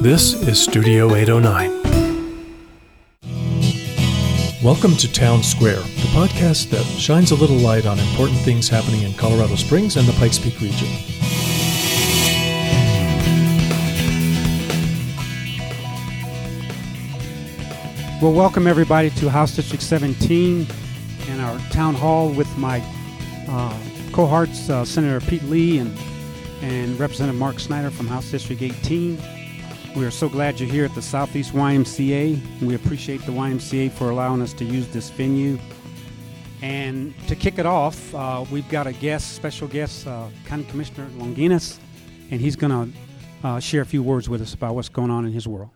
This 0.00 0.32
is 0.48 0.58
Studio 0.58 1.14
809. 1.14 1.68
Welcome 4.64 4.96
to 4.96 5.12
Town 5.12 5.42
Square, 5.42 5.76
the 5.76 6.08
podcast 6.14 6.70
that 6.70 6.86
shines 6.98 7.32
a 7.32 7.34
little 7.34 7.58
light 7.58 7.84
on 7.84 7.98
important 7.98 8.38
things 8.38 8.66
happening 8.66 9.02
in 9.02 9.12
Colorado 9.12 9.56
Springs 9.56 9.98
and 9.98 10.08
the 10.08 10.14
Pikes 10.14 10.38
Peak 10.38 10.58
region. 10.62 10.88
Well, 18.22 18.32
welcome 18.32 18.66
everybody 18.66 19.10
to 19.10 19.28
House 19.28 19.54
District 19.54 19.82
17 19.82 20.66
and 21.28 21.40
our 21.42 21.58
town 21.72 21.92
hall 21.94 22.30
with 22.30 22.48
my 22.56 22.82
uh, 23.50 23.78
cohorts, 24.12 24.70
uh, 24.70 24.82
Senator 24.86 25.20
Pete 25.20 25.42
Lee 25.42 25.76
and, 25.76 25.94
and 26.62 26.98
Representative 26.98 27.38
Mark 27.38 27.60
Snyder 27.60 27.90
from 27.90 28.06
House 28.06 28.30
District 28.30 28.62
18. 28.62 29.39
We 29.96 30.04
are 30.04 30.10
so 30.12 30.28
glad 30.28 30.60
you're 30.60 30.70
here 30.70 30.84
at 30.84 30.94
the 30.94 31.02
Southeast 31.02 31.52
YMCA. 31.52 32.60
We 32.62 32.74
appreciate 32.76 33.26
the 33.26 33.32
YMCA 33.32 33.90
for 33.90 34.10
allowing 34.10 34.40
us 34.40 34.52
to 34.54 34.64
use 34.64 34.86
this 34.88 35.10
venue. 35.10 35.58
And 36.62 37.12
to 37.26 37.34
kick 37.34 37.58
it 37.58 37.66
off, 37.66 38.14
uh, 38.14 38.44
we've 38.52 38.68
got 38.68 38.86
a 38.86 38.92
guest, 38.92 39.34
special 39.34 39.66
guest, 39.66 40.06
uh, 40.06 40.28
County 40.46 40.62
Commissioner 40.64 41.08
Longinos, 41.16 41.78
and 42.30 42.40
he's 42.40 42.54
going 42.54 42.92
to 42.92 43.48
uh, 43.48 43.58
share 43.58 43.82
a 43.82 43.86
few 43.86 44.00
words 44.00 44.28
with 44.28 44.40
us 44.40 44.54
about 44.54 44.76
what's 44.76 44.88
going 44.88 45.10
on 45.10 45.26
in 45.26 45.32
his 45.32 45.48
world. 45.48 45.70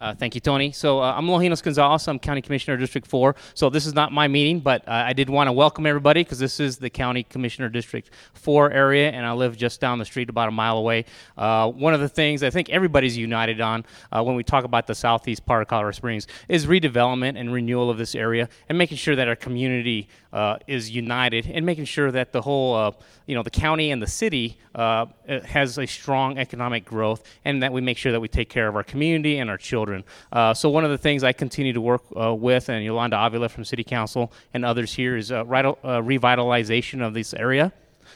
Uh, 0.00 0.14
thank 0.14 0.36
you, 0.36 0.40
Tony. 0.40 0.70
So 0.70 1.00
uh, 1.00 1.12
I'm 1.16 1.26
Longinos 1.26 1.60
Gonzalez. 1.60 2.06
I'm 2.06 2.20
County 2.20 2.40
Commissioner 2.40 2.76
District 2.76 3.04
4. 3.04 3.34
So 3.54 3.68
this 3.68 3.84
is 3.84 3.94
not 3.94 4.12
my 4.12 4.28
meeting, 4.28 4.60
but 4.60 4.86
uh, 4.86 4.92
I 4.92 5.12
did 5.12 5.28
want 5.28 5.48
to 5.48 5.52
welcome 5.52 5.86
everybody 5.86 6.22
because 6.22 6.38
this 6.38 6.60
is 6.60 6.76
the 6.76 6.88
County 6.88 7.24
Commissioner 7.24 7.68
District 7.68 8.08
4 8.34 8.70
area, 8.70 9.10
and 9.10 9.26
I 9.26 9.32
live 9.32 9.56
just 9.56 9.80
down 9.80 9.98
the 9.98 10.04
street, 10.04 10.30
about 10.30 10.48
a 10.48 10.52
mile 10.52 10.78
away. 10.78 11.04
Uh, 11.36 11.68
one 11.72 11.94
of 11.94 12.00
the 12.00 12.08
things 12.08 12.44
I 12.44 12.50
think 12.50 12.70
everybody's 12.70 13.16
united 13.16 13.60
on 13.60 13.84
uh, 14.12 14.22
when 14.22 14.36
we 14.36 14.44
talk 14.44 14.62
about 14.62 14.86
the 14.86 14.94
southeast 14.94 15.44
part 15.44 15.62
of 15.62 15.68
Colorado 15.68 15.96
Springs 15.96 16.28
is 16.48 16.66
redevelopment 16.66 17.36
and 17.36 17.52
renewal 17.52 17.90
of 17.90 17.98
this 17.98 18.14
area, 18.14 18.48
and 18.68 18.78
making 18.78 18.98
sure 18.98 19.16
that 19.16 19.26
our 19.26 19.36
community 19.36 20.08
uh, 20.32 20.58
is 20.68 20.90
united, 20.90 21.46
and 21.46 21.66
making 21.66 21.86
sure 21.86 22.12
that 22.12 22.30
the 22.30 22.42
whole, 22.42 22.94
you 23.26 23.34
know, 23.34 23.42
the 23.42 23.50
county 23.50 23.90
and 23.90 24.00
the 24.00 24.06
city 24.06 24.58
has 24.74 25.76
a 25.76 25.86
strong 25.86 26.38
economic 26.38 26.84
growth, 26.84 27.24
and 27.44 27.64
that 27.64 27.72
we 27.72 27.80
make 27.80 27.98
sure 27.98 28.12
that 28.12 28.20
we 28.20 28.28
take 28.28 28.48
care 28.48 28.68
of 28.68 28.76
our 28.76 28.84
community 28.84 29.38
and 29.38 29.50
our 29.50 29.56
children 29.56 29.87
children. 29.88 30.04
Uh, 30.32 30.54
so 30.54 30.68
one 30.68 30.84
of 30.84 30.90
the 30.90 30.98
things 30.98 31.24
I 31.24 31.32
continue 31.32 31.72
to 31.72 31.80
work 31.80 32.02
uh, 32.16 32.34
with, 32.34 32.68
and 32.68 32.84
Yolanda 32.84 33.18
Avila 33.18 33.48
from 33.48 33.64
City 33.64 33.84
Council 33.84 34.30
and 34.52 34.64
others 34.64 34.94
here, 34.94 35.16
is 35.16 35.32
uh, 35.32 35.44
revitalization 35.44 37.04
of 37.04 37.14
this 37.14 37.34
area. 37.34 37.72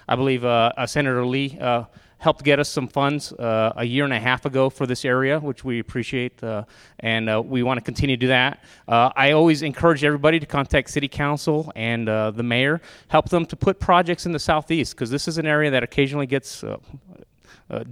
I 0.09 0.17
believe 0.17 0.43
Senator 0.87 1.25
Lee 1.25 1.59
helped 2.19 2.45
get 2.45 2.61
us 2.61 2.69
some 2.69 2.87
funds 2.87 3.33
uh, 3.33 3.73
a 3.77 3.85
year 3.85 4.05
and 4.05 4.13
a 4.13 4.21
half 4.21 4.47
ago 4.47 4.71
for 4.71 4.87
this 4.87 5.05
area, 5.05 5.41
which 5.41 5.65
we 5.65 5.81
appreciate, 5.81 6.43
uh, 6.45 6.63
and 7.01 7.29
uh, 7.29 7.43
we 7.45 7.65
want 7.65 7.79
to 7.79 7.85
continue 7.85 8.17
to 8.17 8.21
do 8.21 8.29
that. 8.29 8.63
I 8.89 9.33
always 9.33 9.63
encourage 9.63 10.05
everybody 10.05 10.39
to 10.39 10.47
contact 10.47 10.91
City 10.91 11.09
Council 11.09 11.73
and 11.75 12.07
the 12.07 12.43
mayor, 12.43 12.81
help 13.09 13.29
them 13.29 13.45
to 13.47 13.57
put 13.57 13.81
projects 13.81 14.27
in 14.27 14.33
the 14.33 14.39
southeast 14.39 14.95
because 14.95 15.11
this 15.11 15.27
is 15.27 15.39
an 15.39 15.47
area 15.47 15.71
that 15.71 15.83
occasionally 15.83 16.27
gets 16.27 16.63
uh, 16.63 16.77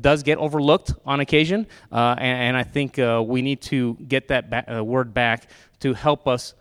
does 0.01 0.23
get 0.23 0.39
overlooked 0.39 0.93
on 1.05 1.21
occasion, 1.21 1.67
uh, 1.93 2.15
and, 2.19 2.43
and, 2.43 2.57
I 2.57 2.63
think 2.63 2.99
uh, 2.99 3.23
we 3.27 3.43
need 3.43 3.63
to 3.63 3.95
get 4.09 4.29
that 4.29 4.51
ba- 4.51 4.85
word 4.85 5.15
back 5.15 5.49
to 5.81 5.95
help 5.95 6.29
us 6.29 6.55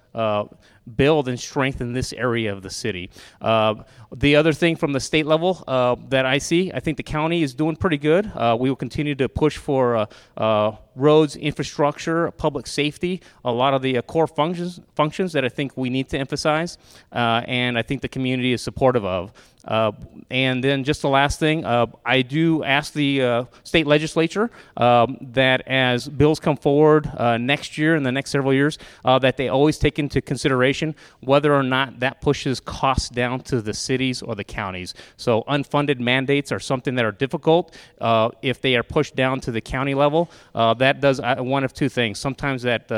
build 0.95 1.27
and 1.27 1.39
strengthen 1.39 1.93
this 1.93 2.13
area 2.13 2.51
of 2.51 2.61
the 2.61 2.69
city. 2.69 3.09
Uh, 3.41 3.75
the 4.15 4.35
other 4.35 4.53
thing 4.53 4.75
from 4.75 4.93
the 4.93 4.99
state 4.99 5.25
level 5.25 5.63
uh, 5.67 5.95
that 6.09 6.25
I 6.25 6.39
see, 6.39 6.71
I 6.73 6.79
think 6.79 6.97
the 6.97 7.03
county 7.03 7.43
is 7.43 7.53
doing 7.53 7.75
pretty 7.75 7.97
good. 7.97 8.31
Uh, 8.35 8.57
we 8.59 8.69
will 8.69 8.75
continue 8.75 9.15
to 9.15 9.29
push 9.29 9.57
for 9.57 9.95
uh, 9.95 10.05
uh, 10.37 10.71
roads, 10.95 11.35
infrastructure, 11.35 12.31
public 12.31 12.65
safety, 12.67 13.21
a 13.45 13.51
lot 13.51 13.73
of 13.73 13.81
the 13.81 13.97
uh, 13.97 14.01
core 14.01 14.27
functions 14.27 14.79
functions 14.95 15.33
that 15.33 15.45
I 15.45 15.49
think 15.49 15.77
we 15.77 15.89
need 15.89 16.09
to 16.09 16.17
emphasize, 16.17 16.77
and 17.11 17.77
I 17.77 17.81
think 17.83 18.01
the 18.01 18.09
community 18.09 18.53
is 18.53 18.61
supportive 18.61 19.05
of. 19.05 19.31
And 20.31 20.63
then 20.63 20.83
just 20.83 21.01
the 21.01 21.09
last 21.09 21.39
thing, 21.39 21.65
I 21.65 22.21
do 22.21 22.63
ask 22.63 22.93
the 22.93 23.47
state 23.63 23.87
legislature 23.87 24.49
um, 24.77 25.17
that 25.33 25.61
as 25.67 26.07
bills 26.07 26.39
come 26.39 26.57
forward 26.57 27.09
next 27.39 27.77
year 27.77 27.95
and 27.95 28.05
the 28.05 28.11
next 28.11 28.31
several 28.31 28.53
years, 28.53 28.77
that 29.03 29.37
they 29.37 29.49
always 29.49 29.77
take 29.77 29.99
into 29.99 30.21
consideration 30.21 30.78
consideration 30.79 30.95
whether 31.21 31.53
or 31.53 31.63
not 31.63 31.99
that 31.99 32.21
pushes 32.21 32.59
costs 32.59 33.09
down 33.09 33.41
to 33.41 33.61
the 33.61 33.73
cities 33.73 34.21
or 34.21 34.35
the 34.35 34.43
counties. 34.43 34.93
So 35.17 35.43
unfunded 35.47 35.99
mandates 35.99 36.51
are 36.51 36.59
something 36.59 36.95
that 36.95 37.05
are 37.05 37.11
difficult. 37.11 37.75
Uh, 37.99 38.29
if 38.41 38.61
they 38.61 38.75
are 38.75 38.83
pushed 38.83 39.15
down 39.15 39.39
to 39.41 39.51
the 39.51 39.61
county 39.61 39.93
level, 39.93 40.29
uh, 40.55 40.73
that 40.75 41.01
does 41.01 41.19
uh, 41.19 41.35
one 41.37 41.63
of 41.63 41.73
two 41.73 41.89
things. 41.89 42.19
Sometimes 42.19 42.63
that 42.63 42.91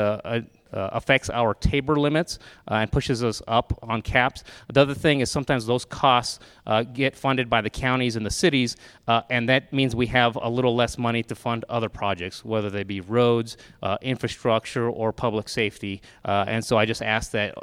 uh, 0.72 0.90
affects 0.92 1.30
our 1.30 1.54
TABOR 1.54 1.96
limits 1.96 2.38
uh, 2.68 2.74
and 2.74 2.92
pushes 2.92 3.22
us 3.22 3.42
up 3.46 3.78
on 3.82 4.02
caps. 4.02 4.44
The 4.72 4.80
other 4.80 4.94
thing 4.94 5.20
is 5.20 5.30
sometimes 5.30 5.66
those 5.66 5.84
costs 5.84 6.38
uh, 6.66 6.82
get 6.82 7.16
funded 7.16 7.50
by 7.50 7.60
the 7.60 7.70
counties 7.70 8.16
and 8.16 8.24
the 8.24 8.30
cities, 8.30 8.76
uh, 9.08 9.22
and 9.30 9.48
that 9.48 9.72
means 9.72 9.94
we 9.94 10.06
have 10.06 10.36
a 10.36 10.48
little 10.48 10.74
less 10.74 10.98
money 10.98 11.22
to 11.24 11.34
fund 11.34 11.64
other 11.68 11.88
projects, 11.88 12.44
whether 12.44 12.70
they 12.70 12.82
be 12.82 13.00
roads, 13.00 13.56
uh, 13.82 13.96
infrastructure, 14.02 14.88
or 14.88 15.12
public 15.12 15.48
safety. 15.48 16.00
Uh, 16.24 16.44
and 16.46 16.64
so 16.64 16.78
I 16.78 16.84
just 16.84 17.02
ask 17.02 17.30
that 17.32 17.54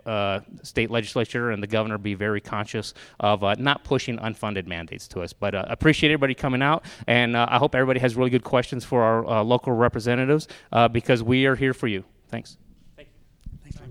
state 0.64 0.92
legislature 0.92 1.52
and 1.52 1.62
the 1.62 1.68
governor 1.68 1.98
be 1.98 2.14
very 2.14 2.42
conscious 2.42 2.94
of 3.19 3.42
not 3.59 3.84
pushing 3.84 4.18
unfunded 4.18 4.68
mandates 4.68 5.08
to 5.09 5.22
us. 5.22 5.34
But 5.34 5.56
appreciate 5.56 6.12
everybody 6.12 6.34
coming 6.34 6.62
out, 6.62 6.86
and 7.08 7.36
I 7.38 7.58
hope 7.58 7.75
everybody 7.75 8.00
has 8.00 8.16
really 8.16 8.30
good 8.30 8.44
questions 8.44 8.84
for 8.84 9.02
our 9.03 9.44
local 9.44 9.74
representatives 9.74 10.48
because 10.92 11.24
we 11.24 11.46
are 11.46 11.56
here 11.56 11.74
for 11.74 11.88
you. 11.88 12.03
Thanks. 12.30 12.58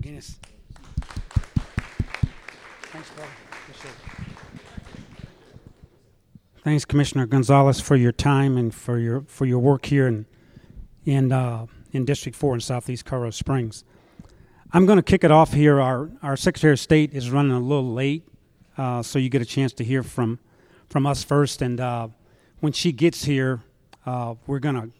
Guinness. 0.00 0.38
Thanks, 2.82 3.10
brother. 3.10 3.30
Thanks, 6.64 6.84
Commissioner 6.84 7.26
Gonzalez, 7.26 7.80
for 7.80 7.96
your 7.96 8.12
time 8.12 8.56
and 8.56 8.74
for 8.74 8.98
your 8.98 9.22
for 9.22 9.46
your 9.46 9.58
work 9.58 9.86
here 9.86 10.06
in 10.06 10.26
in 11.04 11.32
uh, 11.32 11.66
in 11.92 12.04
District 12.04 12.36
Four 12.36 12.54
in 12.54 12.60
Southeast 12.60 13.04
Colorado 13.04 13.30
Springs. 13.30 13.84
I'm 14.72 14.84
going 14.84 14.98
to 14.98 15.02
kick 15.02 15.24
it 15.24 15.30
off 15.30 15.52
here. 15.52 15.80
Our 15.80 16.10
our 16.22 16.36
Secretary 16.36 16.72
of 16.72 16.80
State 16.80 17.14
is 17.14 17.30
running 17.30 17.52
a 17.52 17.60
little 17.60 17.92
late, 17.92 18.28
uh, 18.76 19.02
so 19.02 19.18
you 19.18 19.28
get 19.28 19.40
a 19.40 19.46
chance 19.46 19.72
to 19.74 19.84
hear 19.84 20.02
from 20.02 20.38
from 20.88 21.06
us 21.06 21.22
first. 21.22 21.62
And 21.62 21.80
uh, 21.80 22.08
when 22.60 22.72
she 22.72 22.92
gets 22.92 23.24
here, 23.24 23.62
uh, 24.04 24.34
we're 24.46 24.58
going 24.58 24.74
to 24.74 24.90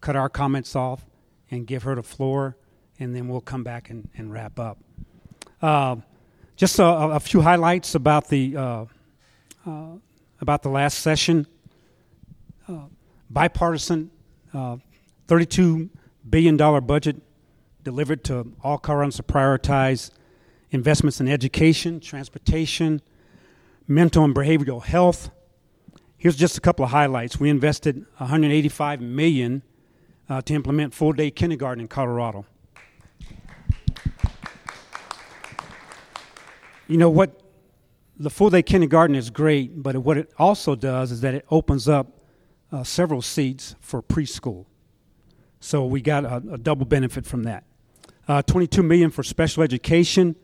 cut 0.00 0.16
our 0.16 0.28
comments 0.28 0.74
off 0.74 1.04
and 1.50 1.66
give 1.66 1.82
her 1.82 1.94
the 1.94 2.02
floor 2.02 2.56
and 3.02 3.14
then 3.14 3.28
we'll 3.28 3.40
come 3.40 3.64
back 3.64 3.90
and, 3.90 4.08
and 4.16 4.32
wrap 4.32 4.58
up. 4.58 4.78
Uh, 5.60 5.96
just 6.56 6.78
a, 6.78 6.84
a, 6.84 7.20
few 7.20 7.40
highlights 7.40 7.94
about 7.94 8.28
the 8.28 8.56
uh, 8.56 8.84
uh, 9.66 9.96
about 10.40 10.62
the 10.62 10.68
last 10.68 10.98
session. 10.98 11.46
Uh, 12.68 12.86
bipartisan, 13.30 14.10
uh, 14.54 14.76
thirty-two 15.26 15.90
billion 16.28 16.56
dollar 16.56 16.80
budget 16.80 17.16
delivered 17.82 18.22
to 18.24 18.52
all 18.62 18.78
Coloradans 18.78 19.16
to 19.16 19.22
prioritize 19.22 20.10
investments 20.70 21.20
in 21.20 21.28
education, 21.28 22.00
transportation, 22.00 23.02
mental 23.88 24.24
and 24.24 24.34
behavioral 24.34 24.82
health. 24.82 25.30
Here's 26.16 26.36
just 26.36 26.56
a 26.56 26.60
couple 26.60 26.84
of 26.84 26.92
highlights. 26.92 27.40
We 27.40 27.50
invested 27.50 28.06
185 28.18 29.00
million 29.00 29.62
uh, 30.28 30.40
to 30.42 30.54
implement 30.54 30.94
full-day 30.94 31.32
kindergarten 31.32 31.80
in 31.80 31.88
Colorado. 31.88 32.46
You 36.88 36.96
know 36.96 37.10
what? 37.10 37.40
The 38.18 38.30
full 38.30 38.50
day 38.50 38.62
kindergarten 38.62 39.16
is 39.16 39.30
great, 39.30 39.82
but 39.82 39.96
what 39.96 40.16
it 40.16 40.30
also 40.38 40.74
does 40.74 41.10
is 41.10 41.22
that 41.22 41.34
it 41.34 41.46
opens 41.50 41.88
up 41.88 42.20
uh, 42.70 42.84
several 42.84 43.22
seats 43.22 43.74
for 43.80 44.02
preschool. 44.02 44.66
So 45.60 45.84
we 45.86 46.00
got 46.00 46.24
a, 46.24 46.36
a 46.52 46.58
double 46.58 46.86
benefit 46.86 47.24
from 47.24 47.44
that. 47.44 47.64
Uh, 48.28 48.42
22 48.42 48.82
million 48.82 49.10
for 49.10 49.22
special 49.22 49.62
education, 49.62 50.36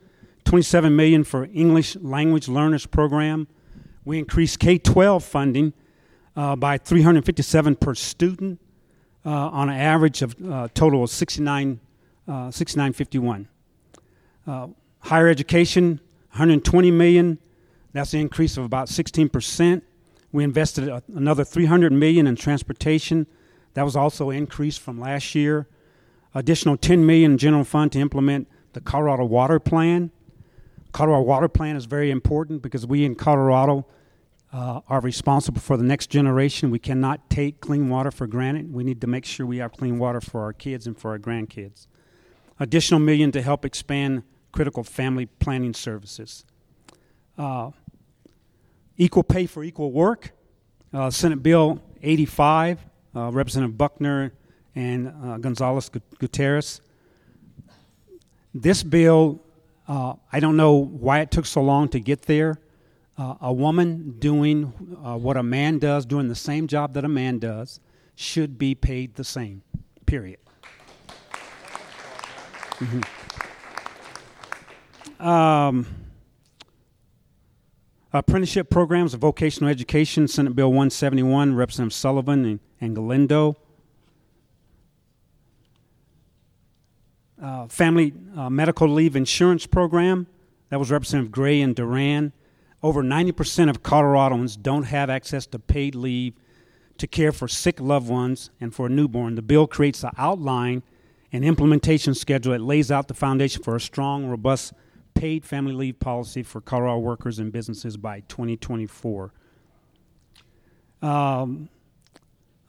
27 0.44 0.94
million 0.94 1.24
for 1.24 1.48
English 1.52 1.96
language 1.96 2.48
learners 2.48 2.86
program. 2.86 3.46
We 4.04 4.18
increased 4.18 4.58
K-12 4.60 5.22
funding 5.22 5.72
uh, 6.34 6.56
by 6.56 6.78
357 6.78 7.76
per 7.76 7.94
student 7.94 8.60
uh, 9.26 9.30
on 9.30 9.68
an 9.68 9.78
average 9.78 10.22
of 10.22 10.34
uh, 10.50 10.68
total 10.72 11.04
of 11.04 11.10
69, 11.10 11.80
uh, 12.26 12.50
6951. 12.50 13.48
Uh, 14.46 14.68
higher 15.00 15.28
education 15.28 16.00
120 16.30 16.90
million. 16.90 17.38
That's 17.92 18.14
an 18.14 18.20
increase 18.20 18.56
of 18.56 18.64
about 18.64 18.88
16%. 18.88 19.82
We 20.30 20.44
invested 20.44 21.02
another 21.14 21.44
300 21.44 21.92
million 21.92 22.26
in 22.26 22.36
transportation. 22.36 23.26
That 23.74 23.84
was 23.84 23.96
also 23.96 24.30
an 24.30 24.36
increase 24.36 24.76
from 24.76 25.00
last 25.00 25.34
year. 25.34 25.68
Additional 26.34 26.76
10 26.76 27.04
million 27.06 27.38
general 27.38 27.64
fund 27.64 27.92
to 27.92 27.98
implement 27.98 28.48
the 28.74 28.80
Colorado 28.80 29.24
Water 29.24 29.58
Plan. 29.58 30.10
Colorado 30.92 31.22
Water 31.22 31.48
Plan 31.48 31.76
is 31.76 31.86
very 31.86 32.10
important 32.10 32.62
because 32.62 32.86
we 32.86 33.04
in 33.04 33.14
Colorado 33.14 33.86
uh, 34.52 34.80
are 34.88 35.00
responsible 35.00 35.60
for 35.60 35.76
the 35.76 35.84
next 35.84 36.08
generation. 36.08 36.70
We 36.70 36.78
cannot 36.78 37.28
take 37.30 37.60
clean 37.60 37.88
water 37.88 38.10
for 38.10 38.26
granted. 38.26 38.72
We 38.72 38.84
need 38.84 39.00
to 39.00 39.06
make 39.06 39.24
sure 39.24 39.46
we 39.46 39.58
have 39.58 39.72
clean 39.72 39.98
water 39.98 40.20
for 40.20 40.42
our 40.42 40.52
kids 40.52 40.86
and 40.86 40.98
for 40.98 41.10
our 41.10 41.18
grandkids. 41.18 41.86
Additional 42.60 43.00
million 43.00 43.30
to 43.32 43.42
help 43.42 43.64
expand 43.64 44.22
critical 44.58 44.82
family 44.82 45.24
planning 45.24 45.72
services. 45.72 46.44
Uh, 47.38 47.70
equal 48.96 49.22
pay 49.22 49.46
for 49.46 49.62
equal 49.62 49.92
work. 49.92 50.32
Uh, 50.92 51.08
Senate 51.10 51.40
Bill 51.44 51.80
85, 52.02 52.84
uh, 53.14 53.30
Representative 53.30 53.78
Buckner 53.78 54.32
and 54.74 55.14
uh, 55.24 55.38
Gonzalez 55.38 55.88
Gutierrez. 56.18 56.80
This 58.52 58.82
bill, 58.82 59.40
uh, 59.86 60.14
I 60.32 60.40
don't 60.40 60.56
know 60.56 60.72
why 60.72 61.20
it 61.20 61.30
took 61.30 61.46
so 61.46 61.62
long 61.62 61.88
to 61.90 62.00
get 62.00 62.22
there 62.22 62.58
a 63.40 63.52
woman 63.52 64.16
doing 64.18 64.64
what 65.02 65.36
a 65.36 65.42
man 65.44 65.78
does, 65.78 66.04
doing 66.04 66.26
the 66.26 66.34
same 66.34 66.66
job 66.66 66.94
that 66.94 67.04
a 67.04 67.08
man 67.08 67.38
does, 67.38 67.78
should 68.16 68.58
be 68.58 68.74
paid 68.74 69.14
the 69.14 69.24
same, 69.24 69.62
period. 70.04 70.40
Mm-hmm. 72.80 73.17
Um, 75.18 75.86
apprenticeship 78.12 78.70
programs 78.70 79.14
of 79.14 79.20
vocational 79.20 79.68
education, 79.68 80.28
Senate 80.28 80.54
Bill 80.54 80.68
171, 80.68 81.54
Representative 81.54 81.92
Sullivan 81.92 82.44
and, 82.44 82.60
and 82.80 82.94
Galindo. 82.94 83.56
Uh, 87.42 87.66
family 87.68 88.12
uh, 88.36 88.50
medical 88.50 88.88
leave 88.88 89.16
insurance 89.16 89.66
program, 89.66 90.26
that 90.70 90.78
was 90.78 90.90
Representative 90.90 91.32
Gray 91.32 91.60
and 91.60 91.74
Duran. 91.74 92.32
Over 92.82 93.02
90% 93.02 93.68
of 93.68 93.82
Coloradoans 93.82 94.60
don't 94.60 94.84
have 94.84 95.10
access 95.10 95.46
to 95.46 95.58
paid 95.58 95.94
leave 95.94 96.34
to 96.98 97.06
care 97.06 97.32
for 97.32 97.48
sick 97.48 97.80
loved 97.80 98.08
ones 98.08 98.50
and 98.60 98.74
for 98.74 98.86
a 98.86 98.88
newborn. 98.88 99.34
The 99.34 99.42
bill 99.42 99.66
creates 99.66 100.04
an 100.04 100.10
outline 100.16 100.82
and 101.32 101.44
implementation 101.44 102.14
schedule 102.14 102.52
that 102.52 102.60
lays 102.60 102.90
out 102.90 103.08
the 103.08 103.14
foundation 103.14 103.62
for 103.62 103.76
a 103.76 103.80
strong, 103.80 104.26
robust 104.26 104.72
paid 105.18 105.44
family 105.44 105.72
leave 105.72 105.98
policy 105.98 106.44
for 106.44 106.60
Colorado 106.60 106.98
workers 106.98 107.40
and 107.40 107.50
businesses 107.50 107.96
by 107.96 108.20
2024. 108.28 109.32
Um, 111.02 111.68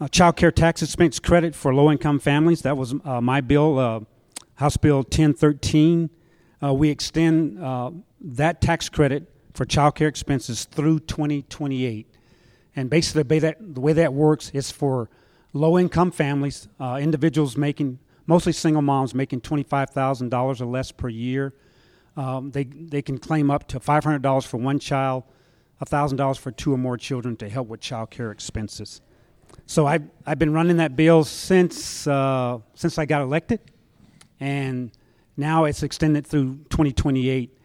child 0.09 0.35
care 0.35 0.51
tax 0.51 0.81
expense 0.81 1.19
credit 1.19 1.53
for 1.53 1.75
low 1.75 1.91
income 1.91 2.19
families. 2.19 2.63
That 2.63 2.75
was 2.75 2.95
uh, 3.05 3.21
my 3.21 3.41
bill, 3.41 3.77
uh, 3.77 3.99
House 4.55 4.77
Bill 4.77 4.97
1013. 4.97 6.09
Uh, 6.61 6.73
we 6.73 6.89
extend 6.89 7.63
uh, 7.63 7.91
that 8.19 8.61
tax 8.61 8.89
credit 8.89 9.31
for 9.53 9.65
child 9.65 9.93
care 9.93 10.07
expenses 10.07 10.65
through 10.65 11.01
2028. 11.01 12.07
And 12.75 12.89
basically, 12.89 13.23
the 13.23 13.27
way 13.27 13.39
that, 13.39 13.75
the 13.75 13.81
way 13.81 13.93
that 13.93 14.11
works 14.11 14.49
is 14.55 14.71
for 14.71 15.07
low 15.53 15.77
income 15.77 16.09
families, 16.09 16.67
uh, 16.79 16.97
individuals 16.99 17.55
making, 17.55 17.99
mostly 18.25 18.53
single 18.53 18.81
moms, 18.81 19.13
making 19.13 19.41
$25,000 19.41 20.61
or 20.61 20.65
less 20.65 20.91
per 20.91 21.09
year. 21.09 21.53
Um, 22.19 22.51
they, 22.51 22.65
they 22.65 23.01
can 23.01 23.17
claim 23.17 23.49
up 23.49 23.67
to 23.69 23.79
$500 23.79 24.45
for 24.45 24.57
one 24.57 24.77
child, 24.77 25.23
$1,000 25.81 26.37
for 26.37 26.51
two 26.51 26.73
or 26.73 26.77
more 26.77 26.97
children 26.97 27.37
to 27.37 27.47
help 27.47 27.69
with 27.69 27.79
child 27.79 28.09
care 28.09 28.29
expenses. 28.31 28.99
So 29.65 29.87
I've, 29.87 30.03
I've 30.25 30.37
been 30.37 30.51
running 30.51 30.77
that 30.77 30.97
bill 30.97 31.23
since, 31.23 32.05
uh, 32.07 32.59
since 32.73 32.97
I 32.97 33.05
got 33.05 33.21
elected, 33.21 33.61
and 34.41 34.91
now 35.37 35.63
it's 35.63 35.81
extended 35.81 36.27
through 36.27 36.57
2028 36.69 37.55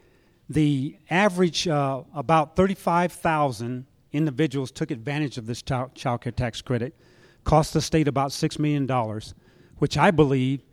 the 0.49 0.95
average 1.09 1.67
uh, 1.67 2.03
about 2.13 2.55
35,000 2.55 3.85
individuals 4.13 4.71
took 4.71 4.91
advantage 4.91 5.37
of 5.37 5.47
this 5.47 5.61
child, 5.61 5.95
child 5.95 6.21
care 6.21 6.31
tax 6.31 6.61
credit, 6.61 6.95
cost 7.43 7.73
the 7.73 7.81
state 7.81 8.07
about 8.07 8.29
$6 8.29 8.59
million, 8.59 8.87
which 9.79 9.97
I 9.97 10.11
believe 10.11 10.63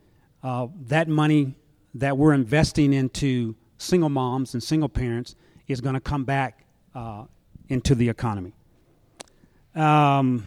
uh, 0.43 0.69
that 0.87 1.09
money 1.09 1.57
that 1.95 2.17
we're 2.17 2.35
investing 2.35 2.93
into 2.93 3.57
single 3.83 4.09
moms 4.09 4.55
and 4.55 4.63
single 4.63 4.89
parents 4.89 5.35
is 5.69 5.81
going 5.81 5.95
to 5.95 6.01
come 6.01 6.25
back 6.25 6.65
uh, 6.95 7.25
into 7.69 7.95
the 7.95 8.09
economy. 8.09 8.55
Um, 9.75 10.47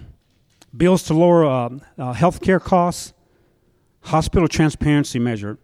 bills 0.76 1.04
to 1.04 1.14
lower 1.14 1.46
uh, 1.46 1.70
uh, 1.98 2.14
health 2.14 2.42
care 2.42 2.60
costs, 2.60 3.14
hospital 4.02 4.48
transparency 4.48 5.20
measure. 5.20 5.58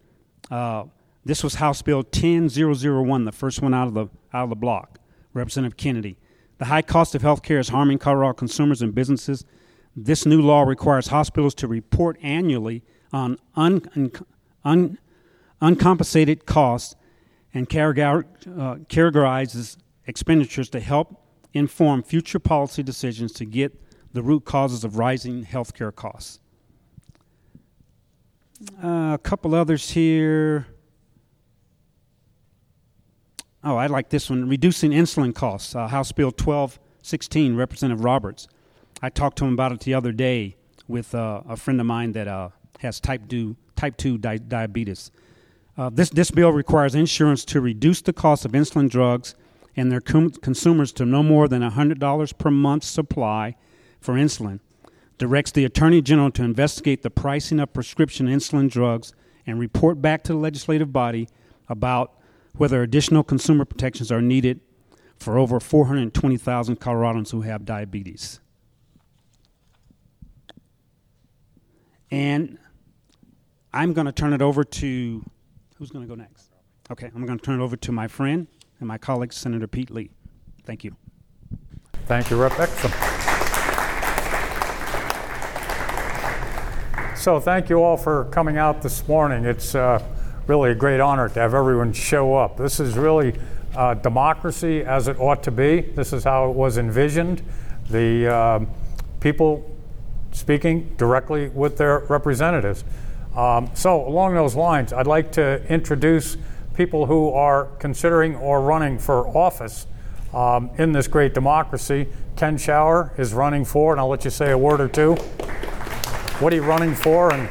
Uh, 0.49 0.85
this 1.23 1.43
was 1.43 1.55
House 1.55 1.81
Bill 1.81 2.03
10001, 2.03 3.25
the 3.25 3.31
first 3.31 3.61
one 3.61 3.73
out 3.73 3.87
of 3.87 3.93
the, 3.93 4.07
out 4.33 4.45
of 4.45 4.49
the 4.49 4.55
block. 4.55 4.99
Representative 5.33 5.77
Kennedy. 5.77 6.17
The 6.57 6.65
high 6.65 6.81
cost 6.81 7.15
of 7.15 7.21
health 7.21 7.41
care 7.41 7.59
is 7.59 7.69
harming 7.69 7.99
Colorado 7.99 8.33
consumers 8.33 8.81
and 8.81 8.93
businesses. 8.93 9.45
This 9.95 10.25
new 10.25 10.41
law 10.41 10.63
requires 10.63 11.07
hospitals 11.07 11.55
to 11.55 11.67
report 11.67 12.17
annually 12.21 12.83
on 13.13 13.37
un, 13.55 13.89
un, 13.95 14.11
un, 14.63 14.97
uncompensated 15.61 16.45
costs 16.45 16.95
and 17.53 17.69
categorizes 17.69 19.77
uh, 19.77 19.81
expenditures 20.05 20.69
to 20.69 20.79
help 20.79 21.21
inform 21.53 22.03
future 22.03 22.39
policy 22.39 22.83
decisions 22.83 23.31
to 23.33 23.45
get 23.45 23.73
the 24.13 24.21
root 24.21 24.45
causes 24.45 24.83
of 24.83 24.97
rising 24.97 25.45
healthcare 25.45 25.93
costs. 25.93 26.39
Uh, 28.83 29.13
a 29.13 29.19
couple 29.21 29.55
others 29.55 29.91
here. 29.91 30.67
Oh, 33.63 33.75
I 33.75 33.87
like 33.87 34.09
this 34.09 34.29
one. 34.29 34.49
Reducing 34.49 34.91
insulin 34.91 35.33
costs. 35.33 35.75
Uh, 35.75 35.87
House 35.87 36.11
Bill 36.11 36.27
1216, 36.27 37.55
Representative 37.55 38.03
Roberts. 38.03 38.47
I 39.01 39.09
talked 39.09 39.37
to 39.39 39.45
him 39.45 39.53
about 39.53 39.71
it 39.71 39.81
the 39.81 39.93
other 39.93 40.11
day 40.11 40.55
with 40.87 41.15
uh, 41.15 41.41
a 41.47 41.55
friend 41.55 41.79
of 41.79 41.85
mine 41.85 42.11
that 42.13 42.27
uh, 42.27 42.49
has 42.79 42.99
type 42.99 43.27
2, 43.27 43.55
type 43.75 43.97
2 43.97 44.17
di- 44.17 44.37
diabetes. 44.37 45.11
Uh, 45.81 45.89
this, 45.89 46.11
this 46.11 46.29
bill 46.29 46.51
requires 46.51 46.93
insurance 46.93 47.43
to 47.43 47.59
reduce 47.59 48.01
the 48.01 48.13
cost 48.13 48.45
of 48.45 48.51
insulin 48.51 48.87
drugs 48.87 49.33
and 49.75 49.91
their 49.91 49.99
com- 49.99 50.29
consumers 50.29 50.91
to 50.91 51.07
no 51.07 51.23
more 51.23 51.47
than 51.47 51.63
$100 51.63 52.37
per 52.37 52.51
month 52.51 52.83
supply 52.83 53.55
for 53.99 54.13
insulin. 54.13 54.59
Directs 55.17 55.49
the 55.49 55.65
Attorney 55.65 55.99
General 55.99 56.29
to 56.33 56.43
investigate 56.43 57.01
the 57.01 57.09
pricing 57.09 57.59
of 57.59 57.73
prescription 57.73 58.27
insulin 58.27 58.69
drugs 58.69 59.15
and 59.47 59.59
report 59.59 59.99
back 60.03 60.23
to 60.25 60.33
the 60.33 60.37
legislative 60.37 60.93
body 60.93 61.27
about 61.67 62.13
whether 62.55 62.83
additional 62.83 63.23
consumer 63.23 63.65
protections 63.65 64.11
are 64.11 64.21
needed 64.21 64.59
for 65.17 65.39
over 65.39 65.59
420,000 65.59 66.79
Coloradans 66.79 67.31
who 67.31 67.41
have 67.41 67.65
diabetes. 67.65 68.39
And 72.11 72.59
I'm 73.73 73.93
going 73.93 74.05
to 74.05 74.11
turn 74.11 74.33
it 74.33 74.43
over 74.43 74.63
to 74.63 75.25
who's 75.81 75.89
going 75.89 76.07
to 76.07 76.07
go 76.07 76.13
next? 76.13 76.51
Okay, 76.91 77.09
I'm 77.15 77.25
going 77.25 77.39
to 77.39 77.43
turn 77.43 77.59
it 77.59 77.63
over 77.63 77.75
to 77.75 77.91
my 77.91 78.07
friend 78.07 78.45
and 78.79 78.87
my 78.87 78.99
colleague, 78.99 79.33
Senator 79.33 79.65
Pete 79.65 79.89
Lee. 79.89 80.11
Thank 80.63 80.83
you. 80.83 80.95
Thank 82.05 82.29
you, 82.29 82.39
Rep. 82.39 82.51
Exum. 82.51 82.91
So, 87.17 87.39
thank 87.39 87.67
you 87.67 87.81
all 87.81 87.97
for 87.97 88.25
coming 88.25 88.57
out 88.57 88.83
this 88.83 89.07
morning. 89.07 89.43
It's 89.43 89.73
uh, 89.73 90.03
really 90.45 90.69
a 90.69 90.75
great 90.75 90.99
honor 90.99 91.29
to 91.29 91.39
have 91.39 91.55
everyone 91.55 91.93
show 91.93 92.35
up. 92.35 92.57
This 92.57 92.79
is 92.79 92.95
really 92.95 93.33
uh, 93.75 93.95
democracy 93.95 94.83
as 94.83 95.07
it 95.07 95.19
ought 95.19 95.41
to 95.41 95.51
be. 95.51 95.81
This 95.81 96.13
is 96.13 96.23
how 96.23 96.51
it 96.51 96.55
was 96.55 96.77
envisioned. 96.77 97.41
The 97.89 98.27
uh, 98.31 98.65
people 99.19 99.67
speaking 100.31 100.93
directly 100.97 101.49
with 101.49 101.77
their 101.77 101.99
representatives. 102.01 102.83
Um, 103.35 103.69
so, 103.73 104.05
along 104.05 104.35
those 104.35 104.55
lines, 104.55 104.91
I'd 104.91 105.07
like 105.07 105.31
to 105.33 105.65
introduce 105.71 106.35
people 106.73 107.05
who 107.05 107.29
are 107.29 107.65
considering 107.79 108.35
or 108.35 108.61
running 108.61 108.97
for 108.97 109.25
office 109.37 109.87
um, 110.33 110.69
in 110.77 110.91
this 110.91 111.07
great 111.07 111.33
democracy. 111.33 112.07
Ken 112.35 112.57
Schauer 112.57 113.17
is 113.17 113.33
running 113.33 113.63
for, 113.63 113.93
and 113.93 114.01
I'll 114.01 114.09
let 114.09 114.25
you 114.25 114.31
say 114.31 114.51
a 114.51 114.57
word 114.57 114.81
or 114.81 114.89
two. 114.89 115.13
What 116.39 116.51
are 116.51 116.55
you 116.57 116.63
running 116.63 116.93
for, 116.93 117.31
and 117.31 117.47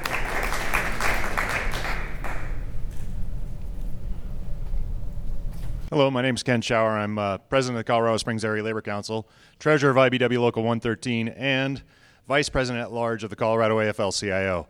Hello, 5.90 6.08
my 6.08 6.22
name 6.22 6.37
is 6.37 6.42
Ken 6.42 6.60
Schauer. 6.60 6.90
I'm 6.90 7.18
uh, 7.18 7.38
president 7.38 7.78
of 7.78 7.87
the 7.87 7.92
Colorado 7.92 8.16
Springs 8.16 8.44
Area 8.44 8.62
Labor 8.62 8.80
Council, 8.80 9.26
treasurer 9.58 9.90
of 9.90 9.96
IBEW 9.96 10.40
Local 10.40 10.62
113, 10.62 11.28
and 11.28 11.82
vice 12.28 12.49
president 12.49 12.84
at 12.84 12.92
large 12.92 13.25
of 13.25 13.30
the 13.30 13.37
Colorado 13.37 13.78
AFL 13.78 14.16
CIO. 14.16 14.68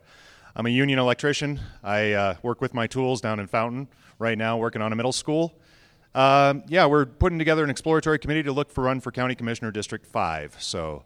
I'm 0.55 0.65
a 0.65 0.69
union 0.69 0.99
electrician. 0.99 1.59
I 1.81 2.11
uh, 2.11 2.35
work 2.43 2.59
with 2.59 2.73
my 2.73 2.85
tools 2.85 3.21
down 3.21 3.39
in 3.39 3.47
Fountain 3.47 3.87
right 4.19 4.37
now, 4.37 4.57
working 4.57 4.81
on 4.81 4.91
a 4.91 4.95
middle 4.95 5.13
school. 5.13 5.57
Uh, 6.13 6.55
yeah, 6.67 6.85
we're 6.85 7.05
putting 7.05 7.39
together 7.39 7.63
an 7.63 7.69
exploratory 7.69 8.19
committee 8.19 8.43
to 8.43 8.51
look 8.51 8.69
for 8.69 8.83
run 8.83 8.99
for 8.99 9.11
County 9.11 9.33
Commissioner 9.33 9.71
District 9.71 10.05
5. 10.05 10.57
So 10.59 11.05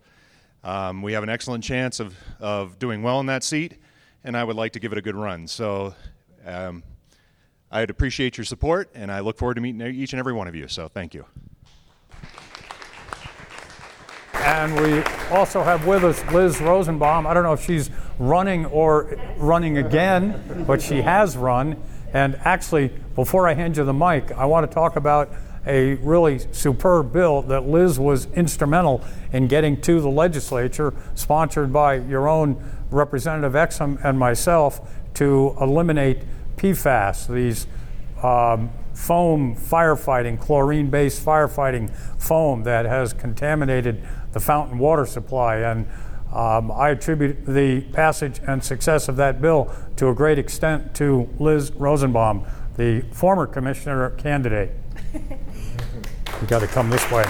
um, 0.63 1.03
we 1.03 1.13
have 1.13 1.21
an 1.21 1.29
excellent 1.29 1.63
chance 1.63 1.99
of, 1.99 2.15
of 2.39 2.79
doing 2.79 3.03
well 3.03 3.19
in 3.19 3.27
that 3.27 3.43
seat, 3.43 3.77
and 4.23 4.35
I 4.35 4.43
would 4.43 4.55
like 4.55 4.73
to 4.73 4.79
give 4.79 4.91
it 4.91 4.97
a 4.97 5.01
good 5.01 5.15
run. 5.15 5.47
So 5.47 5.93
um, 6.43 6.81
I'd 7.69 7.91
appreciate 7.91 8.37
your 8.37 8.45
support, 8.45 8.89
and 8.95 9.11
I 9.11 9.19
look 9.19 9.37
forward 9.37 9.55
to 9.55 9.61
meeting 9.61 9.81
each 9.81 10.13
and 10.13 10.19
every 10.19 10.33
one 10.33 10.47
of 10.47 10.55
you. 10.55 10.67
So 10.67 10.87
thank 10.87 11.13
you. 11.13 11.25
And 14.45 14.79
we 14.79 15.01
also 15.35 15.63
have 15.63 15.87
with 15.87 16.03
us 16.03 16.23
Liz 16.31 16.61
Rosenbaum. 16.61 17.25
I 17.25 17.33
don't 17.33 17.41
know 17.41 17.53
if 17.53 17.65
she's 17.65 17.89
running 18.19 18.67
or 18.67 19.17
running 19.37 19.79
again, 19.79 20.63
but 20.67 20.83
she 20.83 21.01
has 21.01 21.35
run. 21.35 21.81
And 22.13 22.35
actually, 22.43 22.91
before 23.15 23.47
I 23.47 23.55
hand 23.55 23.75
you 23.75 23.83
the 23.83 23.93
mic, 23.93 24.31
I 24.33 24.45
want 24.45 24.69
to 24.69 24.71
talk 24.71 24.97
about 24.97 25.31
a 25.65 25.95
really 25.95 26.37
superb 26.51 27.11
bill 27.11 27.41
that 27.41 27.67
Liz 27.67 27.97
was 27.97 28.27
instrumental 28.33 29.03
in 29.33 29.47
getting 29.47 29.81
to 29.81 29.99
the 29.99 30.09
legislature, 30.09 30.93
sponsored 31.15 31.73
by 31.73 31.95
your 31.95 32.27
own 32.27 32.63
Representative 32.91 33.53
Exum 33.53 33.99
and 34.05 34.19
myself, 34.19 34.87
to 35.15 35.57
eliminate 35.59 36.19
PFAS, 36.57 37.27
these 37.33 37.65
um, 38.21 38.69
foam 38.93 39.55
firefighting, 39.55 40.39
chlorine 40.39 40.89
based 40.89 41.25
firefighting 41.25 41.93
foam 42.21 42.63
that 42.63 42.85
has 42.85 43.13
contaminated 43.13 44.01
the 44.36 44.39
fountain 44.42 44.77
water 44.77 45.06
supply. 45.06 45.56
And 45.60 45.88
um, 46.34 46.70
I 46.70 46.89
attribute 46.89 47.46
the 47.46 47.82
passage 47.94 48.42
and 48.46 48.62
success 48.62 49.08
of 49.08 49.15
that 49.15 49.42
bill 49.42 49.74
to 49.96 50.10
a 50.10 50.13
great 50.13 50.38
extent 50.38 50.94
to 50.96 51.30
Liz 51.39 51.72
Rosenbaum, 51.72 52.46
the 52.75 53.06
former 53.12 53.48
commissioner 53.48 54.10
candidate. 54.12 54.72
you 55.13 56.48
got 56.48 56.60
to 56.60 56.68
come 56.68 56.89
this 56.89 57.10
way. 57.10 57.24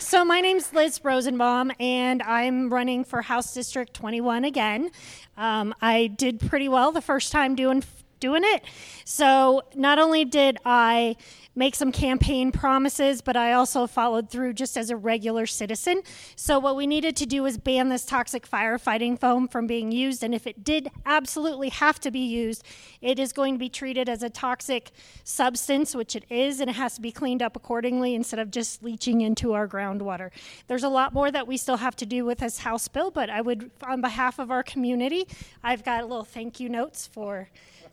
So, 0.00 0.24
my 0.24 0.40
name's 0.40 0.72
Liz 0.72 1.00
Rosenbaum, 1.04 1.72
and 1.78 2.22
I'm 2.22 2.72
running 2.72 3.04
for 3.04 3.20
House 3.20 3.52
District 3.52 3.92
21 3.92 4.44
again. 4.44 4.90
Um, 5.36 5.74
I 5.82 6.06
did 6.06 6.40
pretty 6.40 6.68
well 6.70 6.92
the 6.92 7.02
first 7.02 7.30
time 7.30 7.54
doing 7.54 7.82
doing 8.20 8.42
it. 8.42 8.62
So, 9.04 9.62
not 9.74 9.98
only 9.98 10.24
did 10.24 10.56
I 10.64 11.16
make 11.54 11.74
some 11.74 11.92
campaign 11.92 12.50
promises, 12.50 13.20
but 13.20 13.36
I 13.36 13.52
also 13.52 13.86
followed 13.86 14.30
through 14.30 14.54
just 14.54 14.76
as 14.76 14.90
a 14.90 14.96
regular 14.96 15.46
citizen. 15.46 16.02
So, 16.36 16.58
what 16.58 16.76
we 16.76 16.86
needed 16.86 17.16
to 17.16 17.26
do 17.26 17.42
was 17.42 17.58
ban 17.58 17.88
this 17.88 18.04
toxic 18.04 18.48
firefighting 18.48 19.18
foam 19.18 19.48
from 19.48 19.66
being 19.66 19.92
used. 19.92 20.22
And 20.22 20.34
if 20.34 20.46
it 20.46 20.64
did 20.64 20.90
absolutely 21.06 21.68
have 21.68 22.00
to 22.00 22.10
be 22.10 22.20
used, 22.20 22.64
it 23.00 23.18
is 23.18 23.32
going 23.32 23.54
to 23.54 23.58
be 23.58 23.68
treated 23.68 24.08
as 24.08 24.22
a 24.22 24.30
toxic 24.30 24.90
substance, 25.22 25.94
which 25.94 26.16
it 26.16 26.24
is, 26.28 26.60
and 26.60 26.68
it 26.68 26.74
has 26.74 26.94
to 26.96 27.00
be 27.00 27.12
cleaned 27.12 27.42
up 27.42 27.56
accordingly 27.56 28.14
instead 28.14 28.40
of 28.40 28.50
just 28.50 28.82
leaching 28.82 29.20
into 29.20 29.52
our 29.52 29.68
groundwater. 29.68 30.30
There's 30.66 30.84
a 30.84 30.88
lot 30.88 31.12
more 31.12 31.30
that 31.30 31.46
we 31.46 31.56
still 31.56 31.76
have 31.76 31.96
to 31.96 32.06
do 32.06 32.24
with 32.24 32.38
this 32.38 32.58
House 32.58 32.88
bill, 32.88 33.10
but 33.10 33.30
I 33.30 33.40
would, 33.40 33.70
on 33.82 34.00
behalf 34.00 34.38
of 34.38 34.50
our 34.50 34.62
community, 34.62 35.26
I've 35.62 35.84
got 35.84 36.02
a 36.02 36.06
little 36.06 36.24
thank 36.24 36.60
you 36.60 36.68
notes 36.68 37.06
for 37.06 37.48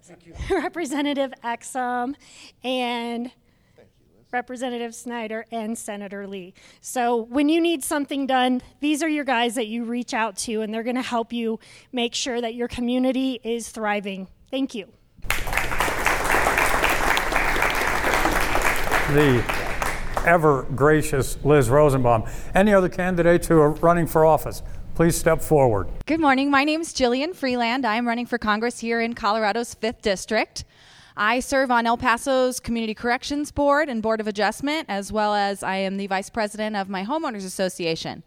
Representative 0.50 1.34
Exum 1.44 2.16
and 2.64 3.32
Representative 4.32 4.96
Snyder 4.96 5.46
and 5.52 5.78
Senator 5.78 6.26
Lee. 6.26 6.54
So 6.80 7.16
when 7.24 7.50
you 7.50 7.60
need 7.60 7.84
something 7.84 8.26
done, 8.26 8.62
these 8.80 9.04
are 9.04 9.10
your 9.10 9.26
guys 9.26 9.56
that 9.56 9.68
you 9.68 9.84
reach 9.84 10.14
out 10.14 10.38
to, 10.38 10.62
and 10.62 10.74
they're 10.74 10.84
going 10.84 10.96
to 10.96 11.02
help 11.02 11.34
you 11.34 11.60
make 11.92 12.16
sure 12.16 12.40
that 12.40 12.56
your 12.56 12.68
community 12.68 13.40
is 13.44 13.70
thriving. 13.70 14.28
Thank 14.50 14.74
you. 14.74 14.88
The 19.14 19.44
ever 20.26 20.64
gracious 20.76 21.38
Liz 21.44 21.70
Rosenbaum. 21.70 22.24
Any 22.56 22.74
other 22.74 22.90
candidates 22.90 23.48
who 23.48 23.60
are 23.60 23.72
running 23.72 24.08
for 24.08 24.26
office? 24.26 24.64
Please 24.94 25.18
step 25.18 25.42
forward. 25.42 25.90
Good 26.06 26.20
morning. 26.20 26.52
My 26.52 26.64
name 26.64 26.82
is 26.82 26.94
Jillian 26.94 27.36
Freeland. 27.36 27.86
I'm 27.86 28.08
running 28.08 28.26
for 28.26 28.38
Congress 28.38 28.80
here 28.80 29.02
in 29.02 29.16
Colorado's 29.16 29.74
5th 29.76 30.02
District. 30.02 30.64
I 31.18 31.40
serve 31.40 31.72
on 31.72 31.86
El 31.86 31.98
Paso's 31.98 32.60
Community 32.60 32.94
Corrections 32.94 33.52
Board 33.52 33.90
and 33.90 34.02
Board 34.02 34.20
of 34.20 34.28
Adjustment, 34.28 34.86
as 34.90 35.12
well 35.12 35.34
as 35.34 35.64
I 35.64 35.78
am 35.78 35.98
the 35.98 36.08
vice 36.08 36.30
president 36.30 36.76
of 36.76 36.90
my 36.90 37.04
homeowners 37.04 37.46
association. 37.46 38.24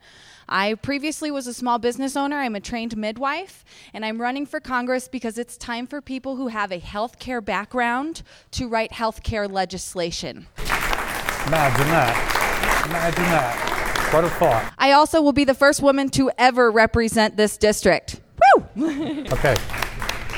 I 0.49 0.75
previously 0.75 1.31
was 1.31 1.47
a 1.47 1.55
small 1.55 1.79
business 1.79 2.17
owner. 2.17 2.37
I'm 2.37 2.55
a 2.55 2.61
trained 2.61 2.97
midwife, 2.97 3.65
and 3.95 4.05
I'm 4.05 4.21
running 4.21 4.45
for 4.45 4.61
Congress 4.61 5.09
because 5.09 5.39
it's 5.39 5.57
time 5.57 5.87
for 5.87 6.03
people 6.03 6.37
who 6.37 6.49
have 6.49 6.71
a 6.71 6.81
healthcare 6.81 7.43
background 7.43 8.23
to 8.53 8.69
write 8.69 8.93
healthcare 8.93 9.51
legislation. 9.51 10.47
Imagine 10.59 11.87
that. 11.89 12.85
Imagine 12.87 13.25
that. 13.25 14.11
What 14.13 14.25
a 14.25 14.31
thought. 14.31 14.73
I 14.79 14.93
also 14.93 15.23
will 15.23 15.33
be 15.33 15.45
the 15.45 15.55
first 15.55 15.83
woman 15.83 16.09
to 16.11 16.31
ever 16.39 16.71
represent 16.71 17.37
this 17.37 17.57
district. 17.57 18.21
Woo! 18.57 19.25
okay. 19.33 19.57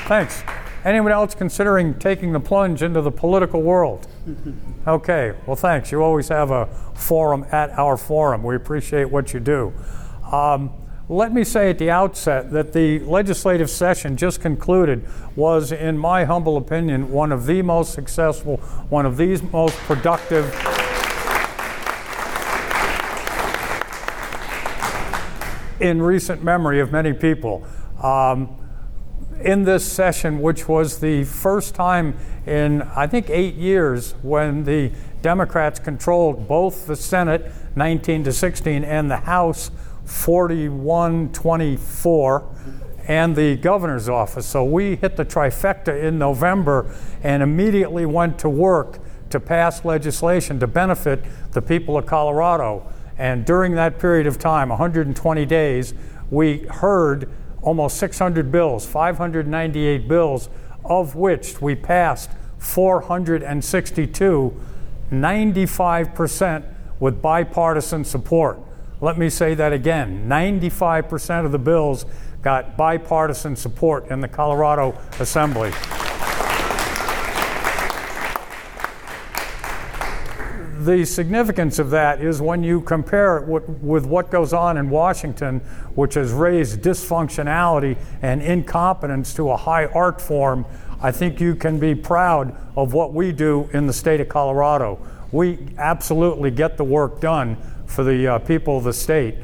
Thanks. 0.07 0.43
Anyone 0.87 1.11
else 1.11 1.35
considering 1.35 1.99
taking 1.99 2.31
the 2.31 2.39
plunge 2.39 2.81
into 2.81 3.01
the 3.01 3.11
political 3.11 3.61
world? 3.61 4.07
Okay, 4.87 5.33
well, 5.45 5.57
thanks. 5.57 5.91
You 5.91 6.01
always 6.01 6.29
have 6.29 6.49
a 6.49 6.67
forum 6.95 7.45
at 7.51 7.71
our 7.71 7.97
forum. 7.97 8.41
We 8.41 8.55
appreciate 8.55 9.11
what 9.11 9.33
you 9.33 9.41
do. 9.41 9.73
Um, 10.31 10.71
let 11.09 11.33
me 11.33 11.43
say 11.43 11.71
at 11.71 11.77
the 11.77 11.89
outset 11.89 12.51
that 12.51 12.71
the 12.71 12.99
legislative 12.99 13.69
session 13.69 14.15
just 14.15 14.39
concluded 14.39 15.05
was, 15.35 15.73
in 15.73 15.97
my 15.97 16.23
humble 16.23 16.55
opinion, 16.55 17.11
one 17.11 17.33
of 17.33 17.47
the 17.47 17.61
most 17.63 17.93
successful, 17.93 18.57
one 18.87 19.05
of 19.05 19.17
the 19.17 19.41
most 19.51 19.75
productive. 19.79 20.45
in 25.81 26.01
recent 26.01 26.41
memory 26.41 26.79
of 26.79 26.93
many 26.93 27.11
people. 27.11 27.67
Um, 28.01 28.66
in 29.41 29.63
this 29.63 29.89
session, 29.89 30.41
which 30.41 30.67
was 30.67 30.99
the 30.99 31.23
first 31.25 31.75
time 31.75 32.17
in, 32.45 32.81
I 32.81 33.07
think, 33.07 33.29
eight 33.29 33.55
years 33.55 34.13
when 34.21 34.63
the 34.63 34.91
Democrats 35.21 35.79
controlled 35.79 36.47
both 36.47 36.87
the 36.87 36.95
Senate, 36.95 37.51
19 37.75 38.23
to 38.25 38.33
16, 38.33 38.83
and 38.83 39.11
the 39.11 39.17
House, 39.17 39.71
41 40.05 41.31
24, 41.33 42.55
and 43.07 43.35
the 43.35 43.55
governor's 43.57 44.09
office. 44.09 44.45
So 44.45 44.63
we 44.63 44.95
hit 44.95 45.15
the 45.15 45.25
trifecta 45.25 46.01
in 46.01 46.17
November 46.17 46.93
and 47.23 47.41
immediately 47.43 48.05
went 48.05 48.39
to 48.39 48.49
work 48.49 48.99
to 49.29 49.39
pass 49.39 49.83
legislation 49.83 50.59
to 50.59 50.67
benefit 50.67 51.23
the 51.51 51.61
people 51.61 51.97
of 51.97 52.05
Colorado. 52.05 52.91
And 53.17 53.45
during 53.45 53.75
that 53.75 53.99
period 53.99 54.27
of 54.27 54.37
time, 54.37 54.69
120 54.69 55.45
days, 55.45 55.93
we 56.29 56.59
heard 56.59 57.29
almost 57.67 57.97
600 57.97 58.49
bills, 58.49 58.85
598 58.85 60.07
bills, 60.07 60.47
of 60.85 61.15
which 61.15 61.61
we 61.61 61.75
passed 61.75 62.29
462, 62.59 64.61
95% 65.11 66.73
with 67.01 67.21
bipartisan 67.21 68.05
support. 68.05 68.57
Let 69.01 69.17
me 69.17 69.29
say 69.29 69.53
that 69.55 69.73
again 69.73 70.29
95% 70.29 71.45
of 71.45 71.51
the 71.51 71.59
bills 71.59 72.05
got 72.41 72.77
bipartisan 72.77 73.57
support 73.57 74.07
in 74.07 74.21
the 74.21 74.29
Colorado 74.29 74.97
Assembly. 75.19 75.73
The 80.87 81.03
significance 81.03 81.79
of 81.79 81.89
that 81.89 82.21
is 82.21 82.41
when 82.41 82.63
you 82.63 82.79
compare 82.79 83.39
it 83.39 83.45
with 83.45 84.05
what 84.05 84.31
goes 84.31 84.53
on 84.53 84.77
in 84.77 84.89
Washington, 84.89 85.59
which 85.95 86.13
has 86.13 86.31
raised 86.31 86.81
dysfunctionality 86.81 87.97
and 88.21 88.41
incompetence 88.41 89.33
to 89.33 89.51
a 89.51 89.57
high 89.57 89.87
art 89.87 90.21
form, 90.21 90.65
I 91.01 91.11
think 91.11 91.41
you 91.41 91.55
can 91.55 91.77
be 91.77 91.93
proud 91.93 92.55
of 92.77 92.93
what 92.93 93.13
we 93.13 93.33
do 93.33 93.69
in 93.73 93.85
the 93.85 93.91
state 93.91 94.21
of 94.21 94.29
Colorado. 94.29 94.97
We 95.33 95.59
absolutely 95.77 96.51
get 96.51 96.77
the 96.77 96.85
work 96.85 97.19
done 97.19 97.57
for 97.85 98.05
the 98.05 98.25
uh, 98.25 98.39
people 98.39 98.77
of 98.77 98.85
the 98.85 98.93
state. 98.93 99.35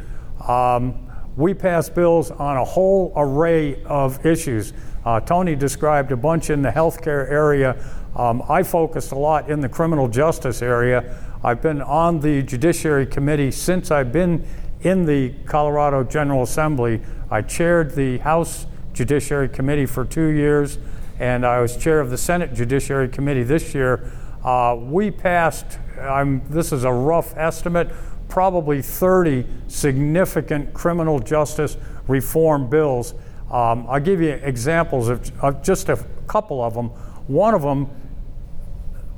Um, 0.48 0.96
we 1.36 1.54
pass 1.54 1.90
bills 1.90 2.32
on 2.32 2.56
a 2.56 2.64
whole 2.64 3.12
array 3.18 3.84
of 3.84 4.26
issues. 4.26 4.72
Uh, 5.04 5.20
Tony 5.20 5.56
described 5.58 6.14
a 6.14 6.18
bunch 6.18 6.50
in 6.50 6.62
the 6.62 6.70
healthcare 6.70 7.30
area. 7.30 7.76
Um, 8.16 8.44
I 8.48 8.64
focused 8.64 9.12
a 9.12 9.18
lot 9.18 9.50
in 9.50 9.60
the 9.60 9.68
criminal 9.68 10.08
justice 10.08 10.62
area. 10.62 11.18
I've 11.46 11.62
been 11.62 11.82
on 11.82 12.22
the 12.22 12.42
Judiciary 12.42 13.06
Committee 13.06 13.52
since 13.52 13.92
I've 13.92 14.14
been 14.14 14.48
in 14.80 15.06
the 15.06 15.34
Colorado 15.46 16.02
General 16.02 16.44
Assembly. 16.44 17.02
I 17.30 17.42
chaired 17.42 17.96
the 17.96 18.20
House 18.20 18.66
Judiciary 18.94 19.50
Committee 19.50 19.86
for 19.86 20.06
two 20.06 20.28
years, 20.28 20.78
and 21.20 21.46
I 21.46 21.60
was 21.60 21.76
chair 21.76 22.00
of 22.00 22.10
the 22.10 22.18
Senate 22.18 22.54
Judiciary 22.54 23.10
Committee 23.10 23.44
this 23.44 23.76
year. 23.76 24.10
Uh, 24.42 24.78
we 24.80 25.12
passed, 25.12 25.80
I'm, 26.00 26.48
this 26.50 26.72
is 26.72 26.86
a 26.86 26.94
rough 26.94 27.36
estimate, 27.36 27.90
probably 28.30 28.82
30 28.82 29.46
significant 29.68 30.74
criminal 30.74 31.20
justice 31.20 31.76
reform 32.08 32.70
bills. 32.70 33.16
Um, 33.52 33.86
I'll 33.90 34.00
give 34.00 34.22
you 34.22 34.32
examples 34.32 35.10
of, 35.10 35.44
of 35.44 35.62
just 35.62 35.90
a 35.90 35.98
couple 36.26 36.64
of 36.64 36.74
them. 36.74 36.88
One 37.28 37.54
of 37.54 37.64
them 37.64 37.90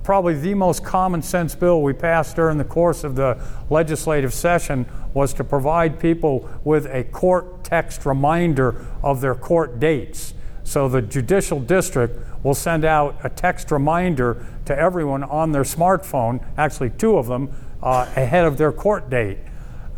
probably 0.05 0.35
the 0.35 0.53
most 0.53 0.83
common 0.83 1.21
sense 1.21 1.55
bill 1.55 1.81
we 1.81 1.91
passed 1.91 2.35
during 2.35 2.57
the 2.57 2.63
course 2.63 3.03
of 3.03 3.15
the 3.15 3.37
legislative 3.69 4.33
session 4.33 4.85
was 5.13 5.33
to 5.33 5.43
provide 5.43 5.99
people 5.99 6.49
with 6.63 6.85
a 6.87 7.03
court 7.05 7.63
text 7.63 8.05
reminder 8.05 8.85
of 9.03 9.19
their 9.19 9.35
court 9.35 9.79
dates. 9.79 10.33
So 10.63 10.87
the 10.87 11.01
judicial 11.01 11.59
district 11.59 12.17
will 12.43 12.53
send 12.53 12.85
out 12.85 13.17
a 13.23 13.29
text 13.29 13.71
reminder 13.71 14.45
to 14.65 14.77
everyone 14.77 15.23
on 15.23 15.51
their 15.51 15.63
smartphone, 15.63 16.43
actually, 16.57 16.91
two 16.91 17.17
of 17.17 17.27
them. 17.27 17.51
uh, 17.85 18.09
ahead 18.15 18.45
of 18.45 18.57
their 18.57 18.71
court 18.71 19.09
date. 19.09 19.37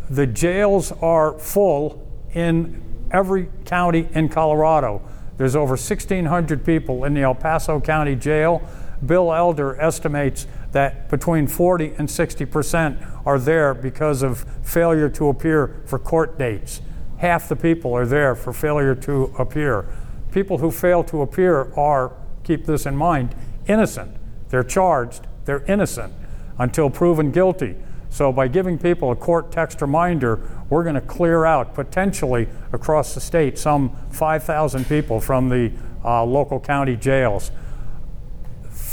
The 0.10 0.28
jails 0.28 0.92
are 1.02 1.40
full 1.40 2.06
in 2.34 2.84
every 3.12 3.50
county 3.66 4.10
in 4.14 4.30
Colorado. 4.30 5.02
There's 5.38 5.56
over 5.56 5.72
1,600 5.72 6.66
people 6.66 7.06
in 7.06 7.14
the 7.14 7.22
El 7.22 7.36
Paso 7.36 7.80
County 7.80 8.16
Jail. 8.16 8.62
Bill 9.06 9.34
Elder 9.34 9.80
estimates 9.80 10.48
that 10.72 11.10
between 11.10 11.48
40 11.48 11.94
and 11.98 12.10
60 12.10 12.46
percent 12.46 13.00
are 13.25 13.39
there 13.39 13.74
because 13.74 14.22
of 14.24 14.46
failure 14.63 15.10
to 15.10 15.30
appear 15.30 15.82
for 15.86 16.00
court 16.00 16.38
dates. 16.38 16.82
Half 17.18 17.50
the 17.50 17.56
people 17.56 17.94
are 17.94 18.06
there 18.06 18.36
for 18.36 18.54
failure 18.54 18.96
to 18.96 19.34
appear. 19.39 19.86
People 20.32 20.60
who 20.60 20.72
fail 20.72 21.04
to 21.06 21.22
appear 21.22 21.74
are, 21.74 22.13
keep 22.44 22.66
this 22.66 22.86
in 22.86 22.96
mind, 22.96 23.34
innocent. 23.68 24.16
They're 24.50 24.63
charged, 24.63 25.25
they're 25.46 25.63
innocent 25.66 26.13
until 26.60 26.89
proven 26.89 27.32
guilty. 27.32 27.75
So, 28.10 28.32
by 28.32 28.48
giving 28.48 28.77
people 28.77 29.12
a 29.12 29.16
court 29.16 29.51
text 29.51 29.82
reminder, 29.82 30.39
we're 30.70 30.84
going 30.84 30.96
to 30.96 31.01
clear 31.01 31.46
out 31.46 31.74
potentially 31.74 32.48
across 32.72 33.13
the 33.13 33.20
state 33.20 33.58
some 33.58 33.96
5,000 34.12 34.88
people 34.88 35.20
from 35.20 35.50
the 35.50 35.72
uh, 36.06 36.24
local 36.24 36.60
county 36.60 36.96
jails. 36.96 37.51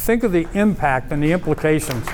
Think 0.04 0.22
of 0.22 0.32
the 0.32 0.46
impact 0.52 1.12
and 1.12 1.22
the 1.22 1.32
implications 1.32 2.06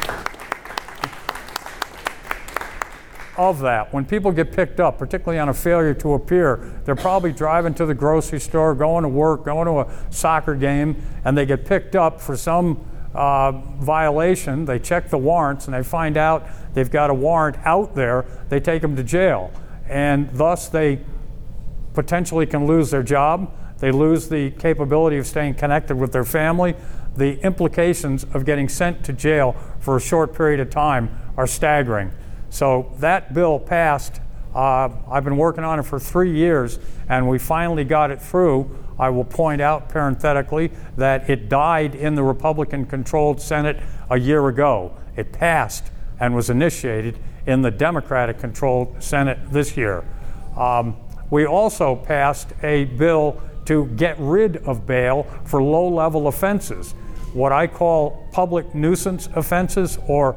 of 3.36 3.58
that. 3.62 3.92
When 3.92 4.04
people 4.04 4.30
get 4.30 4.52
picked 4.52 4.78
up, 4.78 4.96
particularly 4.96 5.40
on 5.40 5.48
a 5.48 5.54
failure 5.54 5.92
to 5.94 6.14
appear, 6.14 6.80
they're 6.84 6.94
probably 6.94 7.32
driving 7.32 7.74
to 7.74 7.86
the 7.86 7.94
grocery 7.94 8.38
store, 8.38 8.76
going 8.76 9.02
to 9.02 9.08
work, 9.08 9.44
going 9.44 9.66
to 9.66 9.80
a 9.80 10.12
soccer 10.12 10.54
game, 10.54 11.02
and 11.24 11.36
they 11.36 11.44
get 11.44 11.66
picked 11.66 11.96
up 11.96 12.20
for 12.20 12.36
some 12.36 12.88
uh, 13.12 13.50
violation. 13.50 14.66
They 14.66 14.78
check 14.78 15.10
the 15.10 15.18
warrants 15.18 15.66
and 15.66 15.74
they 15.74 15.82
find 15.82 16.16
out 16.16 16.46
they've 16.74 16.88
got 16.88 17.10
a 17.10 17.14
warrant 17.14 17.56
out 17.64 17.96
there. 17.96 18.24
They 18.50 18.60
take 18.60 18.82
them 18.82 18.94
to 18.94 19.02
jail. 19.02 19.50
And 19.88 20.30
thus, 20.30 20.68
they 20.68 21.00
potentially 21.94 22.46
can 22.46 22.68
lose 22.68 22.92
their 22.92 23.02
job. 23.02 23.52
They 23.78 23.90
lose 23.90 24.28
the 24.28 24.52
capability 24.52 25.16
of 25.16 25.26
staying 25.26 25.54
connected 25.54 25.96
with 25.96 26.12
their 26.12 26.24
family. 26.24 26.76
The 27.20 27.38
implications 27.44 28.24
of 28.32 28.46
getting 28.46 28.70
sent 28.70 29.04
to 29.04 29.12
jail 29.12 29.54
for 29.78 29.94
a 29.94 30.00
short 30.00 30.34
period 30.34 30.58
of 30.58 30.70
time 30.70 31.10
are 31.36 31.46
staggering. 31.46 32.12
So 32.48 32.94
that 33.00 33.34
bill 33.34 33.58
passed. 33.58 34.22
Uh, 34.54 34.88
I've 35.06 35.24
been 35.24 35.36
working 35.36 35.62
on 35.62 35.78
it 35.78 35.82
for 35.82 36.00
three 36.00 36.34
years, 36.34 36.78
and 37.10 37.28
we 37.28 37.38
finally 37.38 37.84
got 37.84 38.10
it 38.10 38.22
through. 38.22 38.74
I 38.98 39.10
will 39.10 39.26
point 39.26 39.60
out 39.60 39.90
parenthetically 39.90 40.70
that 40.96 41.28
it 41.28 41.50
died 41.50 41.94
in 41.94 42.14
the 42.14 42.22
Republican 42.22 42.86
controlled 42.86 43.38
Senate 43.38 43.82
a 44.08 44.18
year 44.18 44.48
ago. 44.48 44.96
It 45.14 45.30
passed 45.30 45.90
and 46.20 46.34
was 46.34 46.48
initiated 46.48 47.18
in 47.46 47.60
the 47.60 47.70
Democratic 47.70 48.38
controlled 48.38 49.02
Senate 49.02 49.38
this 49.52 49.76
year. 49.76 50.06
Um, 50.56 50.96
we 51.28 51.44
also 51.44 51.96
passed 51.96 52.54
a 52.62 52.84
bill 52.84 53.42
to 53.66 53.86
get 53.88 54.16
rid 54.18 54.56
of 54.66 54.86
bail 54.86 55.24
for 55.44 55.62
low 55.62 55.86
level 55.86 56.26
offenses, 56.26 56.94
what 57.32 57.52
I 57.52 57.66
call 57.66 58.28
public 58.32 58.74
nuisance 58.74 59.28
offenses, 59.34 59.98
or 60.06 60.36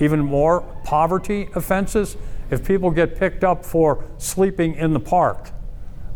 even 0.00 0.20
more, 0.20 0.62
poverty 0.84 1.48
offenses. 1.54 2.16
If 2.50 2.66
people 2.66 2.90
get 2.90 3.18
picked 3.18 3.44
up 3.44 3.64
for 3.64 4.04
sleeping 4.18 4.74
in 4.74 4.92
the 4.92 5.00
park, 5.00 5.50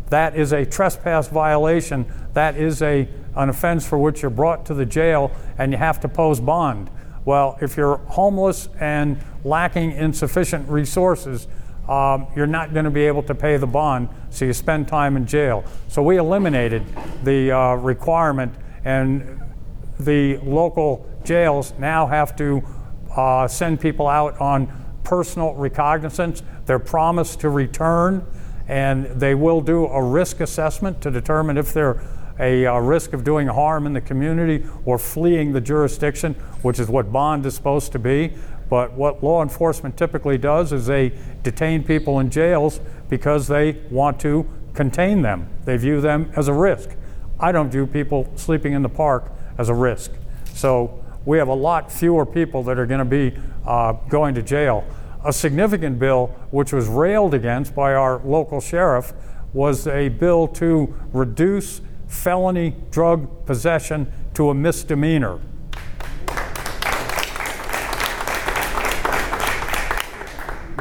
that 0.09 0.35
is 0.35 0.53
a 0.53 0.65
trespass 0.65 1.27
violation. 1.27 2.05
That 2.33 2.55
is 2.55 2.81
a, 2.81 3.07
an 3.35 3.49
offense 3.49 3.85
for 3.85 3.97
which 3.97 4.21
you're 4.21 4.31
brought 4.31 4.65
to 4.67 4.73
the 4.73 4.85
jail 4.85 5.31
and 5.57 5.71
you 5.71 5.77
have 5.77 5.99
to 6.01 6.07
pose 6.07 6.39
bond. 6.39 6.89
Well, 7.25 7.57
if 7.61 7.75
you're 7.75 7.97
homeless 7.97 8.69
and 8.79 9.19
lacking 9.43 9.91
insufficient 9.91 10.69
resources, 10.69 11.47
um, 11.89 12.27
you're 12.35 12.47
not 12.47 12.73
going 12.73 12.85
to 12.85 12.91
be 12.91 13.05
able 13.05 13.23
to 13.23 13.35
pay 13.35 13.57
the 13.57 13.67
bond, 13.67 14.09
so 14.29 14.45
you 14.45 14.53
spend 14.53 14.87
time 14.87 15.17
in 15.17 15.25
jail. 15.25 15.63
So 15.87 16.01
we 16.03 16.17
eliminated 16.17 16.83
the 17.23 17.51
uh, 17.51 17.75
requirement, 17.75 18.53
and 18.83 19.41
the 19.99 20.37
local 20.37 21.09
jails 21.23 21.73
now 21.79 22.07
have 22.07 22.35
to 22.37 22.63
uh, 23.15 23.47
send 23.47 23.79
people 23.81 24.07
out 24.07 24.39
on 24.39 24.71
personal 25.03 25.53
recognizance. 25.55 26.43
They're 26.65 26.79
promised 26.79 27.39
to 27.41 27.49
return 27.49 28.25
and 28.67 29.05
they 29.05 29.33
will 29.33 29.61
do 29.61 29.85
a 29.85 30.03
risk 30.03 30.41
assessment 30.41 31.01
to 31.01 31.11
determine 31.11 31.57
if 31.57 31.73
they're 31.73 32.03
a, 32.39 32.65
a, 32.65 32.81
risk 32.81 33.13
of 33.13 33.23
doing 33.23 33.47
harm 33.47 33.87
in 33.87 33.93
the 33.93 34.01
community 34.01 34.65
or 34.85 34.99
fleeing 34.99 35.53
the 35.53 35.61
jurisdiction, 35.61 36.33
which 36.61 36.79
is 36.79 36.87
what 36.87 37.11
bond 37.11 37.45
is 37.45 37.55
supposed 37.55 37.91
to 37.93 37.99
be. 37.99 38.33
But 38.69 38.93
what 38.93 39.23
law 39.23 39.41
enforcement 39.41 39.97
typically 39.97 40.37
does 40.37 40.73
is 40.73 40.85
they 40.85 41.13
detain 41.41 41.83
people 41.83 42.19
in 42.19 42.29
jails 42.29 42.79
because 43.09 43.47
they 43.47 43.81
want 43.89 44.19
to 44.19 44.45
contain 44.73 45.21
them. 45.21 45.49
They 45.65 45.77
view 45.77 46.01
them 46.01 46.31
as 46.35 46.47
a 46.47 46.53
risk. 46.53 46.89
I 47.39 47.51
don't 47.51 47.71
view 47.71 47.87
people 47.87 48.31
sleeping 48.35 48.73
in 48.73 48.81
the 48.81 48.89
park 48.89 49.31
as 49.57 49.69
a 49.69 49.73
risk. 49.73 50.11
So 50.53 51.03
we 51.25 51.37
have 51.37 51.47
a 51.47 51.53
lot 51.53 51.91
fewer 51.91 52.25
people 52.25 52.63
that 52.63 52.77
are 52.77 52.85
going 52.85 52.99
to 52.99 53.05
be 53.05 53.37
uh, 53.65 53.93
going 54.09 54.35
to 54.35 54.41
jail. 54.41 54.85
A 55.25 55.33
significant 55.33 55.99
bill, 55.99 56.27
which 56.51 56.71
was 56.71 56.87
railed 56.87 57.33
against 57.33 57.75
by 57.75 57.93
our 57.93 58.19
local 58.23 58.61
sheriff, 58.61 59.13
was 59.53 59.87
a 59.87 60.09
bill 60.09 60.47
to 60.47 60.93
reduce 61.11 61.81
felony 62.07 62.75
drug 62.91 63.45
possession 63.45 64.11
to 64.33 64.49
a 64.49 64.53
misdemeanor. 64.53 65.39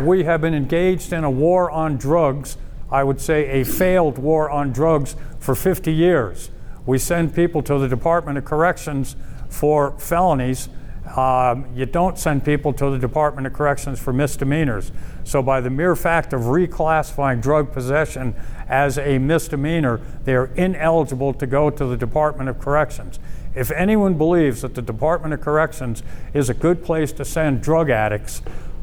we 0.02 0.24
have 0.24 0.40
been 0.40 0.54
engaged 0.54 1.12
in 1.12 1.24
a 1.24 1.30
war 1.30 1.70
on 1.70 1.96
drugs, 1.96 2.56
I 2.90 3.02
would 3.02 3.20
say 3.20 3.60
a 3.60 3.64
failed 3.64 4.18
war 4.18 4.50
on 4.50 4.72
drugs, 4.72 5.16
for 5.40 5.54
50 5.54 5.92
years. 5.92 6.50
We 6.86 6.98
send 6.98 7.34
people 7.34 7.62
to 7.64 7.78
the 7.78 7.88
Department 7.88 8.38
of 8.38 8.44
Corrections 8.44 9.16
for 9.48 9.98
felonies 9.98 10.68
um, 11.14 11.66
you 11.74 11.86
don't 11.86 12.18
send 12.18 12.44
people 12.44 12.72
to 12.72 12.90
the 12.90 12.98
Department 12.98 13.46
of 13.46 13.52
Corrections 13.52 14.00
for 14.00 14.12
misdemeanors. 14.12 14.90
So, 15.24 15.40
by 15.40 15.60
the 15.60 15.70
mere 15.70 15.94
fact 15.94 16.32
of 16.32 16.42
reclassifying 16.42 17.40
drug 17.40 17.72
possession 17.72 18.34
as 18.68 18.98
a 18.98 19.18
misdemeanor, 19.18 20.00
they 20.24 20.34
are 20.34 20.46
ineligible 20.56 21.32
to 21.34 21.46
go 21.46 21.70
to 21.70 21.84
the 21.86 21.96
Department 21.96 22.50
of 22.50 22.58
Corrections. 22.58 23.20
If 23.54 23.70
anyone 23.70 24.14
believes 24.14 24.62
that 24.62 24.74
the 24.74 24.82
Department 24.82 25.32
of 25.32 25.40
Corrections 25.40 26.02
is 26.34 26.50
a 26.50 26.54
good 26.54 26.84
place 26.84 27.12
to 27.12 27.24
send 27.24 27.62
drug 27.62 27.88
addicts, 27.88 28.42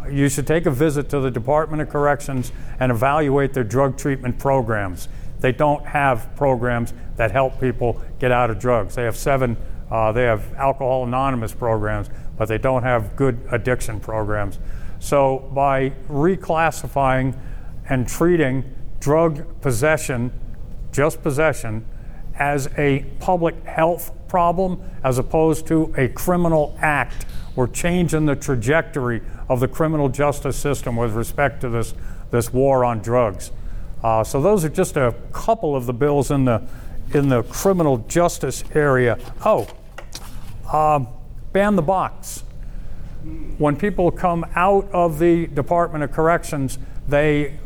you 0.09 0.29
should 0.29 0.47
take 0.47 0.65
a 0.65 0.71
visit 0.71 1.09
to 1.09 1.19
the 1.19 1.31
Department 1.31 1.81
of 1.81 1.89
Corrections 1.89 2.51
and 2.79 2.91
evaluate 2.91 3.53
their 3.53 3.63
drug 3.63 3.97
treatment 3.97 4.39
programs. 4.39 5.09
They 5.43 5.51
don't 5.51 5.85
have 5.85 6.33
programs 6.37 6.93
that 7.17 7.31
help 7.31 7.59
people 7.59 8.01
get 8.17 8.31
out 8.31 8.49
of 8.49 8.59
drugs. 8.59 8.95
They 8.95 9.03
have 9.03 9.17
seven 9.17 9.57
uh, 9.91 10.11
they 10.11 10.23
have 10.23 10.51
Alcohol 10.55 11.03
Anonymous 11.03 11.53
programs, 11.53 12.09
but 12.35 12.47
they 12.47 12.57
don't 12.57 12.81
have 12.81 13.15
good 13.15 13.39
addiction 13.51 13.99
programs. 13.99 14.57
So, 14.99 15.51
by 15.53 15.91
reclassifying 16.09 17.37
and 17.89 18.07
treating 18.07 18.63
drug 18.99 19.61
possession, 19.61 20.31
just 20.91 21.21
possession, 21.21 21.85
as 22.35 22.69
a 22.77 23.05
public 23.19 23.63
health 23.65 24.11
problem 24.27 24.81
as 25.03 25.19
opposed 25.19 25.67
to 25.67 25.93
a 25.95 26.07
criminal 26.07 26.75
act, 26.79 27.27
we're 27.55 27.67
changing 27.67 28.25
the 28.25 28.35
trajectory 28.35 29.21
of 29.47 29.59
the 29.59 29.67
criminal 29.67 30.09
justice 30.09 30.57
system 30.57 30.95
with 30.95 31.13
respect 31.13 31.61
to 31.61 31.69
this, 31.69 31.93
this 32.31 32.51
war 32.51 32.83
on 32.83 32.99
drugs. 32.99 33.51
Uh, 34.03 34.23
so, 34.23 34.41
those 34.41 34.65
are 34.65 34.69
just 34.69 34.97
a 34.97 35.15
couple 35.31 35.75
of 35.75 35.85
the 35.85 35.93
bills 35.93 36.29
in 36.31 36.45
the, 36.45 36.61
in 37.13 37.29
the 37.29 37.43
criminal 37.43 37.99
justice 38.09 38.63
area. 38.75 39.17
Oh, 39.45 39.67
uh, 40.67 41.05
ban 41.53 41.75
the 41.75 41.81
box. 41.81 42.43
When 43.57 43.77
people 43.77 44.11
come 44.11 44.45
out 44.55 44.89
of 44.91 45.19
the 45.19 45.47
Department 45.47 46.03
of 46.03 46.11
Corrections, 46.11 46.77
they 47.07 47.57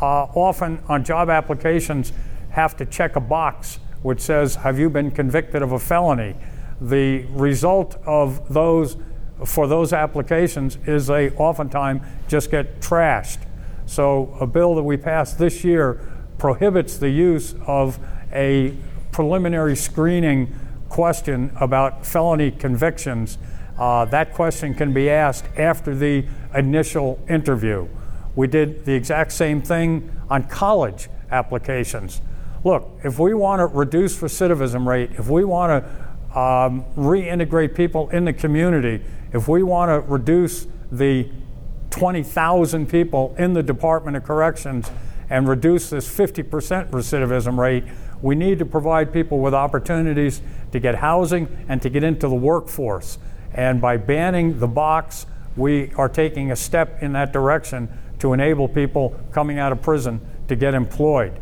uh, 0.00 0.24
often 0.34 0.82
on 0.88 1.04
job 1.04 1.30
applications 1.30 2.12
have 2.50 2.76
to 2.76 2.86
check 2.86 3.14
a 3.16 3.20
box 3.20 3.78
which 4.02 4.20
says, 4.20 4.56
Have 4.56 4.78
you 4.78 4.90
been 4.90 5.10
convicted 5.10 5.62
of 5.62 5.72
a 5.72 5.78
felony? 5.78 6.36
The 6.80 7.24
result 7.30 7.96
of 8.04 8.52
those 8.52 8.96
for 9.44 9.66
those 9.66 9.92
applications 9.92 10.78
is 10.86 11.06
they 11.06 11.30
oftentimes 11.30 12.02
just 12.28 12.50
get 12.50 12.80
trashed. 12.80 13.38
So, 13.86 14.36
a 14.40 14.46
bill 14.46 14.74
that 14.76 14.82
we 14.82 14.96
passed 14.96 15.38
this 15.38 15.64
year 15.64 16.00
prohibits 16.38 16.96
the 16.96 17.10
use 17.10 17.54
of 17.66 17.98
a 18.32 18.74
preliminary 19.12 19.76
screening 19.76 20.54
question 20.88 21.50
about 21.60 22.06
felony 22.06 22.50
convictions, 22.50 23.38
uh, 23.78 24.04
that 24.06 24.32
question 24.32 24.74
can 24.74 24.92
be 24.92 25.10
asked 25.10 25.46
after 25.56 25.94
the 25.94 26.24
initial 26.54 27.18
interview. 27.28 27.88
We 28.36 28.46
did 28.46 28.84
the 28.84 28.92
exact 28.92 29.32
same 29.32 29.62
thing 29.62 30.10
on 30.30 30.44
college 30.44 31.08
applications. 31.30 32.20
Look, 32.62 32.98
if 33.04 33.18
we 33.18 33.34
want 33.34 33.60
to 33.60 33.66
reduce 33.66 34.18
recidivism 34.18 34.86
rate, 34.86 35.10
if 35.18 35.28
we 35.28 35.44
want 35.44 35.84
to 35.84 36.38
um, 36.38 36.84
reintegrate 36.96 37.74
people 37.74 38.08
in 38.10 38.24
the 38.24 38.32
community, 38.32 39.04
if 39.32 39.48
we 39.48 39.62
want 39.62 39.90
to 39.90 40.00
reduce 40.10 40.66
the 40.90 41.28
20,000 41.94 42.88
people 42.88 43.36
in 43.38 43.52
the 43.52 43.62
Department 43.62 44.16
of 44.16 44.24
Corrections 44.24 44.90
and 45.30 45.46
reduce 45.48 45.90
this 45.90 46.08
50% 46.08 46.90
recidivism 46.90 47.56
rate, 47.56 47.84
we 48.20 48.34
need 48.34 48.58
to 48.58 48.66
provide 48.66 49.12
people 49.12 49.38
with 49.38 49.54
opportunities 49.54 50.42
to 50.72 50.80
get 50.80 50.96
housing 50.96 51.46
and 51.68 51.80
to 51.82 51.88
get 51.88 52.02
into 52.02 52.26
the 52.26 52.34
workforce. 52.34 53.18
And 53.52 53.80
by 53.80 53.96
banning 53.96 54.58
the 54.58 54.66
box, 54.66 55.26
we 55.56 55.92
are 55.94 56.08
taking 56.08 56.50
a 56.50 56.56
step 56.56 57.00
in 57.00 57.12
that 57.12 57.32
direction 57.32 57.88
to 58.18 58.32
enable 58.32 58.66
people 58.66 59.14
coming 59.30 59.60
out 59.60 59.70
of 59.70 59.80
prison 59.80 60.20
to 60.48 60.56
get 60.56 60.74
employed. 60.74 61.32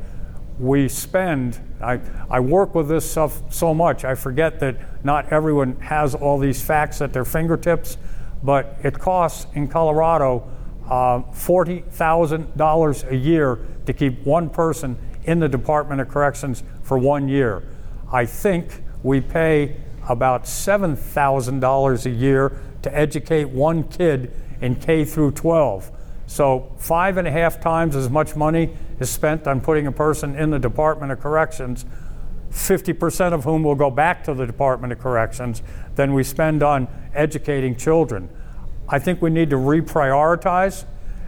We 0.58 0.86
spend, 0.86 1.58
I, 1.80 1.98
I 2.28 2.40
work 2.40 2.74
with 2.74 2.88
this 2.88 3.10
stuff 3.10 3.40
so 3.50 3.72
much, 3.72 4.04
I 4.04 4.14
forget 4.14 4.60
that 4.60 4.76
not 5.02 5.32
everyone 5.32 5.80
has 5.80 6.14
all 6.14 6.38
these 6.38 6.60
facts 6.60 7.00
at 7.00 7.14
their 7.14 7.24
fingertips, 7.24 7.96
but 8.42 8.76
it 8.82 8.98
costs 8.98 9.46
in 9.54 9.68
Colorado 9.68 10.50
uh, 10.86 11.22
$40,000 11.32 13.10
a 13.10 13.16
year 13.16 13.58
to 13.86 13.92
keep 13.92 14.24
one 14.26 14.50
person 14.50 14.98
in 15.24 15.38
the 15.38 15.48
Department 15.48 16.00
of 16.00 16.08
Corrections 16.08 16.62
for 16.82 16.98
one 16.98 17.28
year. 17.28 17.62
I 18.10 18.26
think 18.26 18.82
we 19.02 19.20
pay 19.20 19.76
about 20.08 20.44
$7,000 20.44 22.06
a 22.06 22.10
year 22.10 22.60
to 22.82 22.96
educate 22.96 23.48
one 23.48 23.84
kid 23.84 24.32
in 24.60 24.76
K 24.76 25.04
through 25.04 25.32
12. 25.32 25.90
So, 26.26 26.72
five 26.78 27.18
and 27.18 27.28
a 27.28 27.30
half 27.30 27.60
times 27.60 27.94
as 27.94 28.08
much 28.08 28.34
money 28.36 28.74
is 28.98 29.10
spent 29.10 29.46
on 29.46 29.60
putting 29.60 29.86
a 29.86 29.92
person 29.92 30.34
in 30.34 30.50
the 30.50 30.58
Department 30.58 31.12
of 31.12 31.20
Corrections, 31.20 31.84
50% 32.50 33.32
of 33.32 33.44
whom 33.44 33.62
will 33.62 33.74
go 33.74 33.90
back 33.90 34.24
to 34.24 34.34
the 34.34 34.46
Department 34.46 34.92
of 34.92 34.98
Corrections, 34.98 35.62
than 35.94 36.14
we 36.14 36.24
spend 36.24 36.62
on 36.62 36.88
educating 37.14 37.76
children. 37.76 38.28
I 38.88 38.98
think 38.98 39.22
we 39.22 39.30
need 39.30 39.50
to 39.50 39.56
reprioritize, 39.56 40.84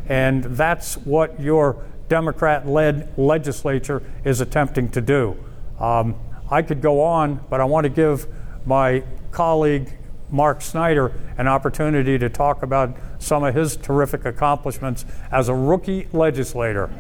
and 0.09 0.45
that's 0.45 0.97
what 0.99 1.41
your 1.41 1.85
Democrat 2.09 2.67
led 2.67 3.17
legislature 3.19 4.03
is 4.25 4.41
attempting 4.41 4.91
to 4.91 5.01
do. 5.01 5.37
Um, 5.79 6.15
I 6.51 6.63
could 6.63 6.83
go 6.83 7.03
on, 7.03 7.41
but 7.49 7.61
I 7.61 7.65
want 7.65 7.85
to 7.85 7.91
give 7.91 8.27
my 8.67 9.03
colleague 9.31 9.97
Mark 10.31 10.61
Snyder 10.61 11.13
an 11.39 11.49
opportunity 11.49 12.19
to 12.19 12.29
talk 12.29 12.63
about 12.63 12.97
some 13.19 13.45
of 13.45 13.55
his 13.55 13.77
terrific 13.77 14.25
accomplishments 14.25 15.05
as 15.31 15.49
a 15.49 15.55
rookie 15.55 16.09
legislator. 16.13 16.91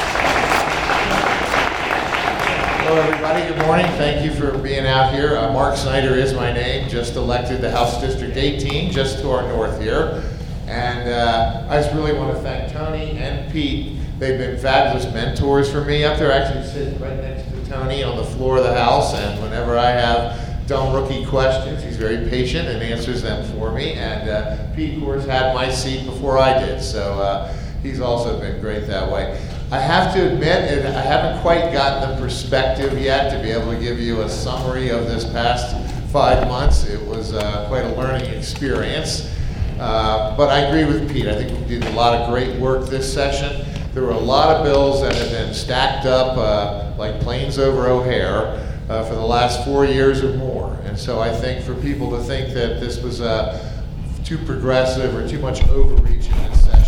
Hello, 2.85 3.01
everybody. 3.01 3.47
Good 3.47 3.64
morning. 3.64 3.87
Thank 3.92 4.25
you 4.25 4.35
for 4.35 4.59
being 4.59 4.87
out 4.87 5.14
here. 5.14 5.37
Uh, 5.37 5.53
Mark 5.53 5.77
Snyder 5.77 6.16
is 6.16 6.35
my 6.35 6.53
name, 6.53 6.88
just 6.88 7.14
elected 7.14 7.61
to 7.61 7.71
House 7.71 8.01
District 8.01 8.37
18, 8.37 8.90
just 8.90 9.21
to 9.21 9.31
our 9.31 9.42
north 9.42 9.81
here. 9.81 10.21
And 10.66 11.09
uh, 11.09 11.64
I 11.71 11.81
just 11.81 11.95
really 11.95 12.12
want 12.12 12.37
to 12.37 12.42
thank 12.42 12.73
Tony 12.73 13.12
and 13.12 13.51
Pete. 13.53 13.99
They've 14.18 14.37
been 14.37 14.59
fabulous 14.59 15.05
mentors 15.14 15.71
for 15.71 15.85
me 15.85 16.03
up 16.03 16.18
there. 16.18 16.33
Actually 16.33 16.66
sit 16.66 17.01
right 17.01 17.16
next 17.18 17.49
to 17.53 17.64
Tony 17.66 18.03
on 18.03 18.16
the 18.16 18.25
floor 18.25 18.57
of 18.57 18.64
the 18.64 18.75
House, 18.75 19.14
and 19.14 19.40
whenever 19.40 19.79
I 19.79 19.90
have 19.90 20.66
dumb 20.66 20.92
rookie 20.92 21.25
questions, 21.25 21.85
he's 21.85 21.97
very 21.97 22.29
patient 22.29 22.66
and 22.66 22.83
answers 22.83 23.23
them 23.23 23.49
for 23.53 23.71
me. 23.71 23.92
And 23.92 24.29
uh, 24.29 24.75
Pete, 24.75 24.97
of 24.97 25.05
course, 25.05 25.25
had 25.25 25.55
my 25.55 25.71
seat 25.71 26.05
before 26.05 26.37
I 26.37 26.59
did, 26.59 26.83
so 26.83 27.14
uh, 27.21 27.57
he's 27.83 28.01
also 28.01 28.38
been 28.38 28.61
great 28.61 28.87
that 28.87 29.11
way. 29.11 29.38
I 29.71 29.79
have 29.79 30.14
to 30.14 30.33
admit, 30.33 30.85
I 30.85 31.01
haven't 31.01 31.40
quite 31.40 31.73
gotten 31.73 32.11
the 32.11 32.21
perspective 32.21 32.99
yet 32.99 33.33
to 33.33 33.42
be 33.42 33.51
able 33.51 33.73
to 33.73 33.81
give 33.81 33.99
you 33.99 34.21
a 34.21 34.29
summary 34.29 34.90
of 34.90 35.07
this 35.07 35.25
past 35.25 35.75
five 36.12 36.47
months. 36.47 36.87
It 36.87 37.01
was 37.07 37.33
uh, 37.33 37.66
quite 37.68 37.85
a 37.85 37.95
learning 37.95 38.31
experience. 38.35 39.35
Uh, 39.79 40.37
but 40.37 40.51
I 40.51 40.61
agree 40.61 40.85
with 40.85 41.11
Pete. 41.11 41.27
I 41.27 41.35
think 41.35 41.59
we 41.59 41.64
did 41.66 41.85
a 41.87 41.92
lot 41.92 42.14
of 42.14 42.29
great 42.29 42.59
work 42.61 42.87
this 42.88 43.12
session. 43.12 43.66
There 43.95 44.03
were 44.03 44.11
a 44.11 44.18
lot 44.18 44.55
of 44.55 44.64
bills 44.64 45.01
that 45.01 45.14
have 45.14 45.31
been 45.31 45.53
stacked 45.55 46.07
up 46.07 46.37
uh, 46.37 46.95
like 46.99 47.21
planes 47.21 47.59
over 47.59 47.88
O'Hare 47.88 48.59
uh, 48.88 49.05
for 49.05 49.14
the 49.14 49.25
last 49.25 49.64
four 49.64 49.85
years 49.85 50.23
or 50.23 50.37
more. 50.37 50.75
And 50.85 50.99
so 50.99 51.21
I 51.21 51.35
think 51.35 51.64
for 51.64 51.75
people 51.77 52.11
to 52.11 52.23
think 52.23 52.53
that 52.55 52.79
this 52.79 53.03
was 53.03 53.21
uh, 53.21 53.83
too 54.23 54.38
progressive 54.38 55.14
or 55.14 55.27
too 55.27 55.40
much 55.40 55.66
overreach 55.68 56.29
in 56.29 56.51
this 56.51 56.64
session, 56.64 56.82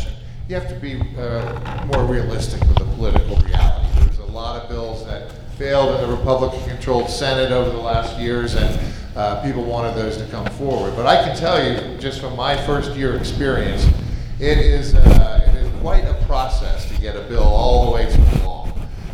you 0.48 0.54
have 0.54 0.68
to 0.68 0.74
be 0.74 1.00
uh, 1.18 1.87
more 1.87 2.04
realistic 2.04 2.61
with 2.68 2.76
the 2.76 2.85
political 2.96 3.37
reality. 3.37 3.87
There's 4.00 4.18
a 4.18 4.26
lot 4.26 4.62
of 4.62 4.68
bills 4.68 5.04
that 5.07 5.33
failed 5.57 5.94
in 5.94 6.07
the 6.07 6.14
Republican-controlled 6.14 7.09
Senate 7.09 7.50
over 7.50 7.70
the 7.70 7.78
last 7.78 8.18
years, 8.18 8.54
and 8.54 8.78
uh, 9.16 9.42
people 9.42 9.64
wanted 9.64 9.94
those 9.94 10.18
to 10.18 10.26
come 10.26 10.44
forward. 10.46 10.94
But 10.96 11.07
I 11.07 11.24
can 11.24 11.35
tell 11.35 11.66
you, 11.66 11.96
just 11.96 12.20
from 12.20 12.37
my 12.37 12.59
first 12.66 12.94
year 12.94 13.16
experience, 13.16 13.87
it 14.38 14.59
is, 14.59 14.94
uh, 14.94 15.48
it 15.48 15.54
is 15.54 15.80
quite 15.80 16.04
a 16.04 16.14
process 16.26 16.87
to 16.90 17.00
get 17.00 17.16
a 17.16 17.22
bill 17.22 17.42
all 17.42 17.87
the 17.87 17.92
way 17.92 18.12
through 18.12 18.46
law. 18.46 18.70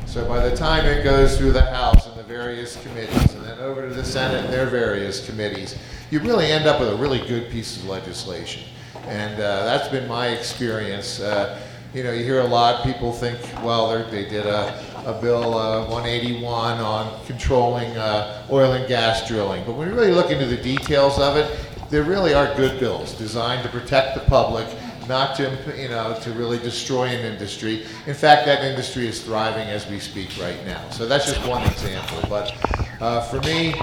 So 0.07 0.27
by 0.27 0.49
the 0.49 0.57
time 0.57 0.85
it 0.85 1.05
goes 1.05 1.39
through 1.39 1.53
the 1.53 1.63
House 1.67 2.09
and 2.09 2.17
the 2.19 2.25
various 2.25 2.83
committees, 2.83 3.35
and 3.35 3.45
then 3.45 3.61
over 3.61 3.89
to 3.89 3.95
the 3.95 4.05
Senate 4.05 4.47
and 4.47 4.53
their 4.53 4.67
various 4.67 5.25
committees, 5.25 5.79
you 6.11 6.19
really 6.19 6.47
end 6.47 6.67
up 6.67 6.81
with 6.81 6.89
a 6.89 6.97
really 6.97 7.25
good 7.29 7.51
piece 7.51 7.77
of 7.77 7.85
legislation. 7.85 8.65
And 9.07 9.35
uh, 9.35 9.65
that's 9.65 9.89
been 9.89 10.09
my 10.09 10.29
experience. 10.29 11.21
Uh, 11.21 11.61
you 11.95 12.05
know, 12.05 12.13
you 12.13 12.25
hear 12.25 12.41
a 12.41 12.47
lot, 12.47 12.85
people 12.85 13.13
think, 13.13 13.39
well, 13.65 13.89
they 14.11 14.29
did 14.29 14.47
a, 14.47 15.03
a 15.07 15.21
bill 15.21 15.55
uh, 15.59 15.89
181 15.89 16.79
on 16.79 17.25
controlling 17.27 17.97
uh, 17.97 18.47
oil 18.51 18.73
and 18.73 18.87
gas 18.87 19.27
drilling. 19.27 19.65
But 19.65 19.73
when 19.73 19.89
you 19.89 19.95
really 19.95 20.13
look 20.13 20.31
into 20.31 20.47
the 20.47 20.57
details 20.57 21.19
of 21.19 21.37
it, 21.37 21.59
there 21.91 22.05
really 22.05 22.33
are 22.33 22.55
good 22.55 22.79
bills 22.79 23.15
designed 23.15 23.65
to 23.65 23.69
protect 23.69 24.15
the 24.15 24.21
public, 24.31 24.69
not 25.09 25.35
to, 25.37 25.51
you 25.77 25.89
know, 25.89 26.17
to 26.23 26.31
really 26.33 26.59
destroy 26.59 27.07
an 27.07 27.25
industry. 27.25 27.85
In 28.07 28.15
fact, 28.15 28.47
that 28.47 28.63
industry 28.63 29.09
is 29.09 29.25
thriving 29.25 29.67
as 29.69 29.89
we 29.89 29.99
speak 29.99 30.31
right 30.41 30.65
now. 30.65 30.89
So 30.91 31.09
that's 31.09 31.27
just 31.27 31.45
one 31.49 31.67
example. 31.67 32.23
But 32.29 32.55
uh, 33.01 33.23
for 33.23 33.41
me, 33.41 33.75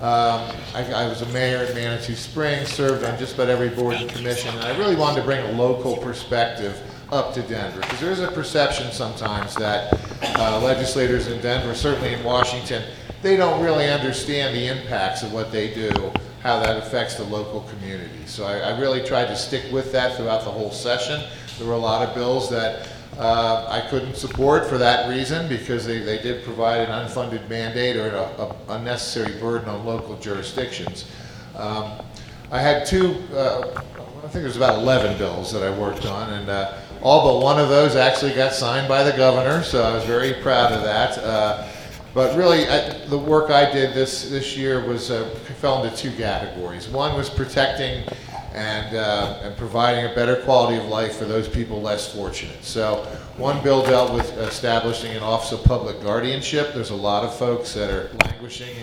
um, 0.00 0.54
I, 0.74 0.92
I, 0.94 1.08
was 1.08 1.22
a 1.22 1.26
mayor 1.32 1.64
in 1.64 1.74
Manitou 1.74 2.14
Springs, 2.14 2.68
served 2.68 3.04
on 3.04 3.18
just 3.18 3.34
about 3.34 3.48
every 3.48 3.68
board 3.68 3.96
and 3.96 4.08
commission, 4.08 4.54
and 4.54 4.64
I 4.64 4.78
really 4.78 4.94
wanted 4.94 5.20
to 5.20 5.26
bring 5.26 5.44
a 5.44 5.52
local 5.52 5.96
perspective 5.96 6.80
up 7.10 7.34
to 7.34 7.42
Denver 7.42 7.80
because 7.80 8.00
there's 8.00 8.20
a 8.20 8.30
perception 8.30 8.92
sometimes 8.92 9.56
that 9.56 9.92
uh, 10.38 10.60
legislators 10.62 11.26
in 11.26 11.40
Denver, 11.40 11.74
certainly 11.74 12.12
in 12.12 12.22
Washington, 12.22 12.84
they 13.22 13.36
don't 13.36 13.60
really 13.60 13.88
understand 13.88 14.54
the 14.54 14.68
impacts 14.68 15.24
of 15.24 15.32
what 15.32 15.50
they 15.50 15.74
do, 15.74 16.12
how 16.42 16.60
that 16.60 16.76
affects 16.76 17.16
the 17.16 17.24
local 17.24 17.62
community. 17.62 18.24
So 18.26 18.44
I, 18.44 18.58
I 18.58 18.78
really 18.78 19.04
tried 19.04 19.26
to 19.26 19.36
stick 19.36 19.64
with 19.72 19.90
that 19.90 20.16
throughout 20.16 20.44
the 20.44 20.50
whole 20.50 20.70
session. 20.70 21.28
There 21.58 21.66
were 21.66 21.74
a 21.74 21.78
lot 21.78 22.06
of 22.06 22.14
bills 22.14 22.48
that 22.50 22.88
uh, 23.18 23.66
I 23.68 23.88
couldn't 23.88 24.14
support 24.14 24.66
for 24.66 24.78
that 24.78 25.08
reason 25.08 25.48
because 25.48 25.84
they, 25.84 25.98
they 25.98 26.22
did 26.22 26.44
provide 26.44 26.88
an 26.88 27.06
unfunded 27.06 27.48
mandate 27.48 27.96
or 27.96 28.08
an 28.08 28.54
unnecessary 28.68 29.38
burden 29.40 29.68
on 29.68 29.84
local 29.84 30.16
jurisdictions. 30.18 31.04
Um, 31.56 31.92
I 32.52 32.60
had 32.60 32.86
two, 32.86 33.16
uh, 33.34 33.82
I 34.18 34.28
think 34.28 34.44
there's 34.44 34.56
about 34.56 34.78
11 34.78 35.18
bills 35.18 35.52
that 35.52 35.62
I 35.64 35.76
worked 35.76 36.06
on, 36.06 36.32
and 36.32 36.48
uh, 36.48 36.78
all 37.02 37.34
but 37.34 37.44
one 37.44 37.58
of 37.58 37.68
those 37.68 37.96
actually 37.96 38.34
got 38.34 38.52
signed 38.52 38.88
by 38.88 39.02
the 39.02 39.16
governor, 39.16 39.62
so 39.64 39.82
I 39.82 39.92
was 39.92 40.04
very 40.04 40.34
proud 40.34 40.72
of 40.72 40.82
that. 40.84 41.18
Uh, 41.18 41.68
but 42.14 42.36
really, 42.36 42.68
I, 42.68 43.04
the 43.06 43.18
work 43.18 43.50
I 43.50 43.70
did 43.70 43.94
this, 43.94 44.30
this 44.30 44.56
year 44.56 44.86
was 44.86 45.10
uh, 45.10 45.28
fell 45.60 45.84
into 45.84 45.96
two 45.96 46.12
categories. 46.12 46.88
One 46.88 47.16
was 47.16 47.28
protecting 47.28 48.04
and, 48.54 48.96
uh, 48.96 49.40
and 49.42 49.56
providing 49.56 50.10
a 50.10 50.14
better 50.14 50.36
quality 50.36 50.76
of 50.76 50.86
life 50.86 51.16
for 51.16 51.24
those 51.24 51.48
people 51.48 51.80
less 51.80 52.14
fortunate. 52.14 52.64
So 52.64 53.04
one 53.36 53.62
bill 53.62 53.84
dealt 53.84 54.12
with 54.12 54.30
establishing 54.38 55.14
an 55.14 55.22
Office 55.22 55.52
of 55.52 55.64
Public 55.64 56.02
Guardianship. 56.02 56.72
There's 56.74 56.90
a 56.90 56.96
lot 56.96 57.24
of 57.24 57.34
folks 57.36 57.74
that 57.74 57.90
are 57.90 58.10
languishing 58.24 58.74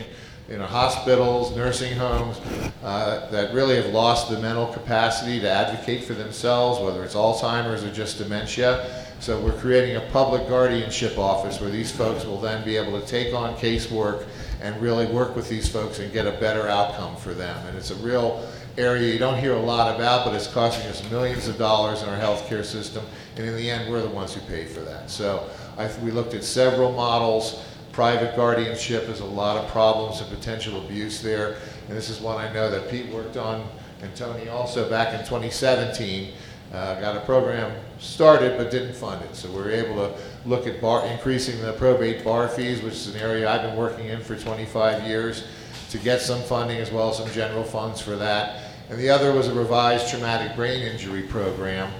in, 0.47 0.59
know, 0.59 0.65
hospitals, 0.65 1.55
nursing 1.55 1.97
homes 1.97 2.39
uh, 2.83 3.27
that 3.31 3.53
really 3.53 3.75
have 3.75 3.87
lost 3.87 4.29
the 4.29 4.39
mental 4.39 4.67
capacity 4.67 5.39
to 5.39 5.49
advocate 5.49 6.03
for 6.03 6.13
themselves, 6.13 6.79
whether 6.79 7.03
it's 7.03 7.15
Alzheimer's 7.15 7.83
or 7.83 7.91
just 7.91 8.17
dementia. 8.17 9.05
So 9.19 9.41
we're 9.41 9.57
creating 9.59 9.95
a 9.95 10.01
public 10.11 10.47
guardianship 10.47 11.17
office 11.17 11.59
where 11.59 11.69
these 11.69 11.91
folks 11.91 12.25
will 12.25 12.39
then 12.39 12.63
be 12.63 12.77
able 12.77 12.99
to 12.99 13.07
take 13.07 13.33
on 13.33 13.55
casework 13.55 14.27
and 14.61 14.79
really 14.81 15.05
work 15.05 15.35
with 15.35 15.49
these 15.49 15.67
folks 15.67 15.99
and 15.99 16.13
get 16.13 16.27
a 16.27 16.31
better 16.33 16.67
outcome 16.67 17.15
for 17.15 17.33
them. 17.33 17.65
And 17.67 17.77
it's 17.77 17.91
a 17.91 17.95
real 17.95 18.47
area 18.77 19.13
you 19.13 19.19
don't 19.19 19.37
hear 19.37 19.53
a 19.53 19.59
lot 19.59 19.95
about, 19.95 20.25
but 20.25 20.33
it's 20.33 20.47
costing 20.47 20.87
us 20.87 21.09
millions 21.09 21.47
of 21.47 21.57
dollars 21.57 22.01
in 22.03 22.09
our 22.09 22.19
healthcare 22.19 22.63
system. 22.63 23.05
And 23.37 23.47
in 23.47 23.55
the 23.55 23.69
end, 23.69 23.89
we're 23.89 24.01
the 24.01 24.09
ones 24.09 24.33
who 24.33 24.41
pay 24.41 24.65
for 24.65 24.81
that. 24.81 25.09
So 25.09 25.49
I, 25.77 25.89
we 26.03 26.11
looked 26.11 26.33
at 26.33 26.43
several 26.43 26.91
models 26.91 27.63
private 27.95 28.35
guardianship. 28.35 29.05
There's 29.05 29.21
a 29.21 29.25
lot 29.25 29.55
of 29.55 29.71
problems 29.71 30.19
and 30.19 30.29
potential 30.29 30.83
abuse 30.83 31.21
there. 31.21 31.55
And 31.87 31.95
this 31.95 32.09
is 32.09 32.19
one 32.19 32.37
I 32.37 32.51
know 32.51 32.69
that 32.69 32.91
Pete 32.91 33.07
worked 33.07 33.37
on 33.37 33.65
and 34.01 34.13
Tony 34.15 34.49
also 34.49 34.89
back 34.89 35.13
in 35.13 35.19
2017. 35.21 36.33
Uh, 36.73 36.99
got 36.99 37.15
a 37.15 37.21
program 37.21 37.73
started 37.99 38.57
but 38.57 38.69
didn't 38.69 38.93
fund 38.93 39.23
it. 39.23 39.33
So 39.33 39.49
we 39.49 39.55
were 39.55 39.71
able 39.71 39.95
to 39.95 40.13
look 40.45 40.67
at 40.67 40.81
bar, 40.81 41.05
increasing 41.07 41.61
the 41.61 41.71
probate 41.73 42.25
bar 42.25 42.49
fees, 42.49 42.81
which 42.81 42.95
is 42.95 43.15
an 43.15 43.21
area 43.21 43.49
I've 43.49 43.61
been 43.61 43.77
working 43.77 44.07
in 44.07 44.19
for 44.19 44.35
25 44.35 45.07
years, 45.07 45.47
to 45.91 45.97
get 45.97 46.19
some 46.19 46.41
funding 46.41 46.79
as 46.79 46.91
well 46.91 47.11
as 47.11 47.17
some 47.17 47.29
general 47.31 47.63
funds 47.63 48.01
for 48.01 48.17
that. 48.17 48.64
And 48.89 48.99
the 48.99 49.09
other 49.09 49.33
was 49.33 49.47
a 49.47 49.53
revised 49.53 50.09
traumatic 50.09 50.55
brain 50.55 50.81
injury 50.81 51.23
program. 51.23 51.91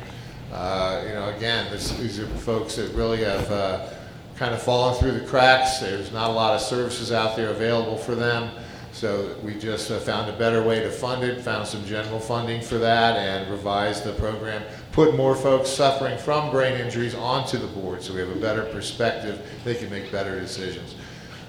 Uh, 0.51 1.03
you 1.05 1.13
know, 1.13 1.29
again, 1.35 1.69
this, 1.71 1.91
these 1.97 2.19
are 2.19 2.27
folks 2.27 2.75
that 2.75 2.93
really 2.93 3.23
have 3.23 3.51
uh, 3.51 3.89
kind 4.35 4.53
of 4.53 4.61
fallen 4.61 4.95
through 4.95 5.11
the 5.11 5.25
cracks. 5.25 5.79
There's 5.79 6.11
not 6.11 6.29
a 6.29 6.33
lot 6.33 6.53
of 6.53 6.61
services 6.61 7.11
out 7.11 7.35
there 7.35 7.49
available 7.49 7.97
for 7.97 8.15
them. 8.15 8.51
So 8.91 9.35
we 9.43 9.55
just 9.55 9.91
uh, 9.91 9.99
found 9.99 10.29
a 10.29 10.37
better 10.37 10.63
way 10.63 10.79
to 10.79 10.89
fund 10.89 11.23
it, 11.23 11.41
found 11.41 11.67
some 11.67 11.83
general 11.85 12.19
funding 12.19 12.61
for 12.61 12.77
that, 12.77 13.17
and 13.17 13.51
revised 13.51 14.05
the 14.05 14.13
program. 14.13 14.63
Put 14.93 15.17
more 15.17 15.35
folks 15.35 15.69
suffering 15.69 16.17
from 16.17 16.49
brain 16.49 16.79
injuries 16.79 17.13
onto 17.13 17.57
the 17.57 17.67
board 17.67 18.01
so 18.01 18.13
we 18.13 18.21
have 18.21 18.29
a 18.29 18.39
better 18.39 18.63
perspective. 18.63 19.45
They 19.65 19.75
can 19.75 19.89
make 19.89 20.11
better 20.13 20.39
decisions. 20.39 20.95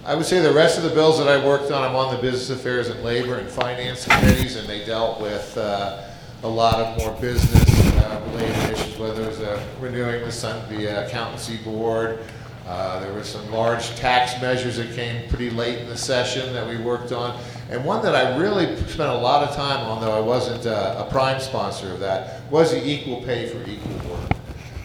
I 0.07 0.15
would 0.15 0.25
say 0.25 0.39
the 0.39 0.53
rest 0.53 0.79
of 0.79 0.85
the 0.85 0.91
bills 0.91 1.19
that 1.19 1.27
I 1.27 1.45
worked 1.45 1.73
on, 1.73 1.83
I'm 1.83 1.97
on 1.97 2.15
the 2.15 2.23
Business 2.23 2.49
Affairs 2.51 2.87
and 2.91 3.03
Labor 3.03 3.39
and 3.39 3.51
Finance 3.51 4.07
committees, 4.07 4.55
and 4.55 4.69
they 4.69 4.85
dealt 4.85 5.21
with 5.21 5.59
uh, 5.59 6.01
a 6.45 6.49
lot 6.49 6.79
of 6.79 6.97
more 6.97 7.11
business 7.21 7.97
uh, 7.97 8.71
issues, 8.73 8.97
whether 9.01 9.25
it 9.25 9.27
was 9.27 9.41
uh, 9.41 9.61
renewing 9.81 10.25
the, 10.25 10.31
Sun, 10.31 10.73
the 10.73 11.05
accountancy 11.05 11.57
board, 11.57 12.21
uh, 12.69 13.01
there 13.01 13.13
were 13.13 13.25
some 13.25 13.51
large 13.51 13.97
tax 13.97 14.41
measures 14.41 14.77
that 14.77 14.95
came 14.95 15.29
pretty 15.29 15.51
late 15.51 15.81
in 15.81 15.89
the 15.89 15.97
session 15.97 16.53
that 16.53 16.69
we 16.69 16.77
worked 16.77 17.11
on. 17.11 17.37
And 17.69 17.85
one 17.85 18.01
that 18.05 18.15
I 18.15 18.37
really 18.37 18.77
spent 18.87 19.11
a 19.11 19.19
lot 19.19 19.43
of 19.43 19.57
time 19.57 19.89
on, 19.89 20.01
though 20.01 20.17
I 20.17 20.21
wasn't 20.21 20.67
uh, 20.67 21.05
a 21.05 21.11
prime 21.11 21.41
sponsor 21.41 21.91
of 21.93 21.99
that, 21.99 22.49
was 22.53 22.71
the 22.71 22.89
equal 22.89 23.23
pay 23.23 23.49
for 23.49 23.69
equal 23.69 24.09
work. 24.09 24.31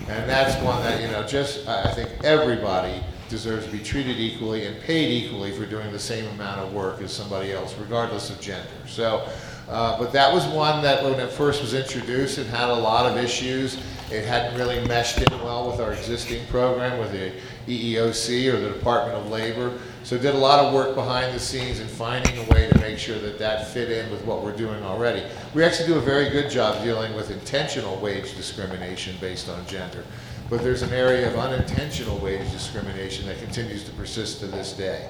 And 0.07 0.27
that's 0.27 0.60
one 0.63 0.81
that, 0.81 0.99
you 0.99 1.10
know, 1.10 1.21
just 1.27 1.67
I 1.67 1.93
think 1.93 2.10
everybody 2.23 3.03
deserves 3.32 3.65
to 3.65 3.72
be 3.72 3.80
treated 3.80 4.20
equally 4.20 4.65
and 4.65 4.80
paid 4.82 5.10
equally 5.10 5.52
for 5.52 5.65
doing 5.65 5.91
the 5.91 6.00
same 6.00 6.28
amount 6.32 6.60
of 6.60 6.74
work 6.74 7.02
as 7.02 7.12
somebody 7.12 7.52
else, 7.52 7.74
regardless 7.80 8.30
of 8.30 8.39
gender. 8.39 8.70
So, 8.86 9.28
uh, 9.70 9.98
but 9.98 10.12
that 10.12 10.32
was 10.32 10.46
one 10.48 10.84
that 10.84 11.04
when 11.04 11.13
it 11.13 11.32
first 11.32 11.62
was 11.62 11.74
introduced, 11.74 12.38
it 12.38 12.48
had 12.48 12.70
a 12.70 12.76
lot 12.76 13.10
of 13.10 13.17
issues. 13.17 13.78
It 14.12 14.26
hadn't 14.26 14.60
really 14.60 14.86
meshed 14.86 15.20
in 15.20 15.39
well 15.39 15.72
with 15.72 15.80
our 15.80 15.94
existing 15.94 16.46
program 16.48 17.00
with 17.00 17.13
the 17.13 17.32
EEOC 17.67 18.54
or 18.54 18.60
the 18.60 18.70
Department 18.70 19.17
of 19.17 19.32
Labor. 19.32 19.80
So 20.04 20.17
did 20.17 20.36
a 20.36 20.38
lot 20.38 20.65
of 20.65 20.74
work 20.74 20.96
behind 20.96 21.34
the 21.34 21.39
scenes 21.39 21.80
in 21.80 21.88
finding 21.88 22.38
a 22.38 22.44
way 22.54 22.67
to 22.70 22.80
make 22.80 22.98
sure 22.98 23.17
that 23.20 23.39
that 23.39 23.67
fit 23.70 23.89
in 23.89 24.12
with 24.12 24.26
what 24.26 24.44
we're 24.44 24.58
doing 24.58 24.84
already. 24.84 25.24
We 25.54 25.63
actually 25.63 25.88
do 25.88 25.96
a 25.96 26.02
very 26.02 26.30
good 26.30 26.50
job 26.50 26.84
dealing 26.84 27.15
with 27.15 27.32
intentional 27.32 27.96
wage 28.02 28.36
discrimination 28.36 29.15
based 29.22 29.48
on 29.48 29.65
gender. 29.67 30.04
But 30.51 30.63
there's 30.63 30.81
an 30.81 30.91
area 30.91 31.29
of 31.29 31.39
unintentional 31.39 32.17
wage 32.17 32.51
discrimination 32.51 33.25
that 33.27 33.39
continues 33.39 33.85
to 33.85 33.91
persist 33.91 34.41
to 34.41 34.47
this 34.47 34.73
day. 34.73 35.09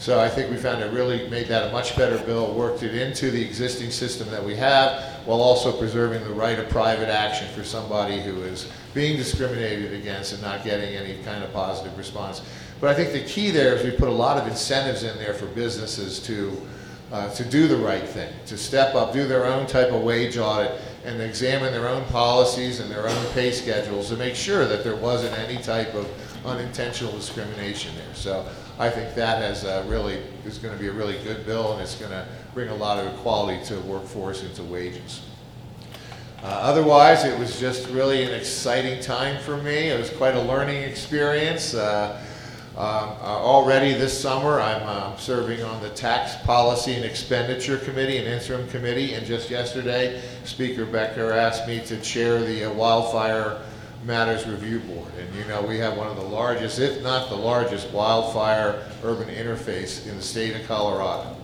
So 0.00 0.18
I 0.18 0.28
think 0.28 0.50
we 0.50 0.56
found 0.56 0.82
it 0.82 0.92
really 0.92 1.28
made 1.28 1.46
that 1.46 1.68
a 1.68 1.72
much 1.72 1.96
better 1.96 2.18
bill, 2.24 2.52
worked 2.54 2.82
it 2.82 2.96
into 2.96 3.30
the 3.30 3.40
existing 3.40 3.92
system 3.92 4.28
that 4.30 4.44
we 4.44 4.56
have, 4.56 5.20
while 5.26 5.40
also 5.40 5.70
preserving 5.70 6.24
the 6.24 6.34
right 6.34 6.58
of 6.58 6.68
private 6.70 7.08
action 7.08 7.46
for 7.54 7.62
somebody 7.62 8.20
who 8.20 8.42
is 8.42 8.68
being 8.92 9.16
discriminated 9.16 9.92
against 9.92 10.32
and 10.32 10.42
not 10.42 10.64
getting 10.64 10.96
any 10.96 11.22
kind 11.22 11.44
of 11.44 11.52
positive 11.52 11.96
response. 11.96 12.42
But 12.80 12.90
I 12.90 12.94
think 12.94 13.12
the 13.12 13.32
key 13.32 13.52
there 13.52 13.76
is 13.76 13.84
we 13.84 13.92
put 13.92 14.08
a 14.08 14.12
lot 14.12 14.38
of 14.38 14.48
incentives 14.48 15.04
in 15.04 15.16
there 15.18 15.34
for 15.34 15.46
businesses 15.46 16.18
to 16.24 16.60
uh, 17.12 17.28
to 17.34 17.44
do 17.44 17.66
the 17.66 17.76
right 17.76 18.08
thing, 18.08 18.32
to 18.46 18.56
step 18.56 18.94
up, 18.94 19.12
do 19.12 19.26
their 19.26 19.44
own 19.44 19.66
type 19.66 19.90
of 19.92 20.02
wage 20.02 20.38
audit, 20.38 20.80
and 21.04 21.20
examine 21.22 21.72
their 21.72 21.88
own 21.88 22.04
policies 22.06 22.80
and 22.80 22.90
their 22.90 23.08
own 23.08 23.26
pay 23.32 23.50
schedules 23.50 24.08
to 24.08 24.16
make 24.16 24.34
sure 24.34 24.66
that 24.66 24.84
there 24.84 24.96
wasn't 24.96 25.36
any 25.38 25.62
type 25.62 25.94
of 25.94 26.06
unintentional 26.44 27.12
discrimination 27.12 27.94
there. 27.96 28.14
So 28.14 28.46
I 28.78 28.90
think 28.90 29.14
that 29.14 29.42
has 29.42 29.64
uh, 29.64 29.84
really 29.88 30.22
is 30.44 30.58
going 30.58 30.74
to 30.74 30.80
be 30.80 30.88
a 30.88 30.92
really 30.92 31.18
good 31.24 31.44
bill, 31.46 31.72
and 31.72 31.82
it's 31.82 31.94
going 31.94 32.10
to 32.10 32.26
bring 32.54 32.68
a 32.68 32.74
lot 32.74 32.98
of 32.98 33.12
equality 33.14 33.64
to 33.66 33.74
the 33.76 33.82
workforce 33.82 34.42
and 34.42 34.54
to 34.54 34.62
wages. 34.62 35.22
Uh, 36.42 36.46
otherwise, 36.46 37.24
it 37.24 37.38
was 37.38 37.60
just 37.60 37.88
really 37.90 38.24
an 38.24 38.32
exciting 38.32 39.00
time 39.02 39.38
for 39.42 39.58
me. 39.58 39.90
It 39.90 39.98
was 39.98 40.08
quite 40.10 40.34
a 40.34 40.40
learning 40.40 40.82
experience. 40.82 41.74
Uh, 41.74 42.18
uh, 42.76 43.16
already 43.42 43.94
this 43.94 44.18
summer, 44.18 44.60
I'm 44.60 44.82
uh, 44.84 45.16
serving 45.16 45.62
on 45.62 45.82
the 45.82 45.90
Tax 45.90 46.36
Policy 46.44 46.94
and 46.94 47.04
Expenditure 47.04 47.78
Committee, 47.78 48.18
an 48.18 48.26
interim 48.26 48.68
committee, 48.68 49.14
and 49.14 49.26
just 49.26 49.50
yesterday, 49.50 50.22
Speaker 50.44 50.86
Becker 50.86 51.32
asked 51.32 51.66
me 51.66 51.80
to 51.86 52.00
chair 52.00 52.40
the 52.40 52.64
uh, 52.64 52.72
Wildfire 52.72 53.60
Matters 54.04 54.46
Review 54.46 54.78
Board. 54.80 55.10
And 55.18 55.34
you 55.34 55.44
know, 55.44 55.62
we 55.62 55.78
have 55.78 55.96
one 55.96 56.06
of 56.06 56.16
the 56.16 56.22
largest, 56.22 56.78
if 56.78 57.02
not 57.02 57.28
the 57.28 57.36
largest, 57.36 57.90
wildfire 57.90 58.88
urban 59.02 59.28
interface 59.28 60.06
in 60.06 60.16
the 60.16 60.22
state 60.22 60.54
of 60.54 60.66
Colorado. 60.66 61.36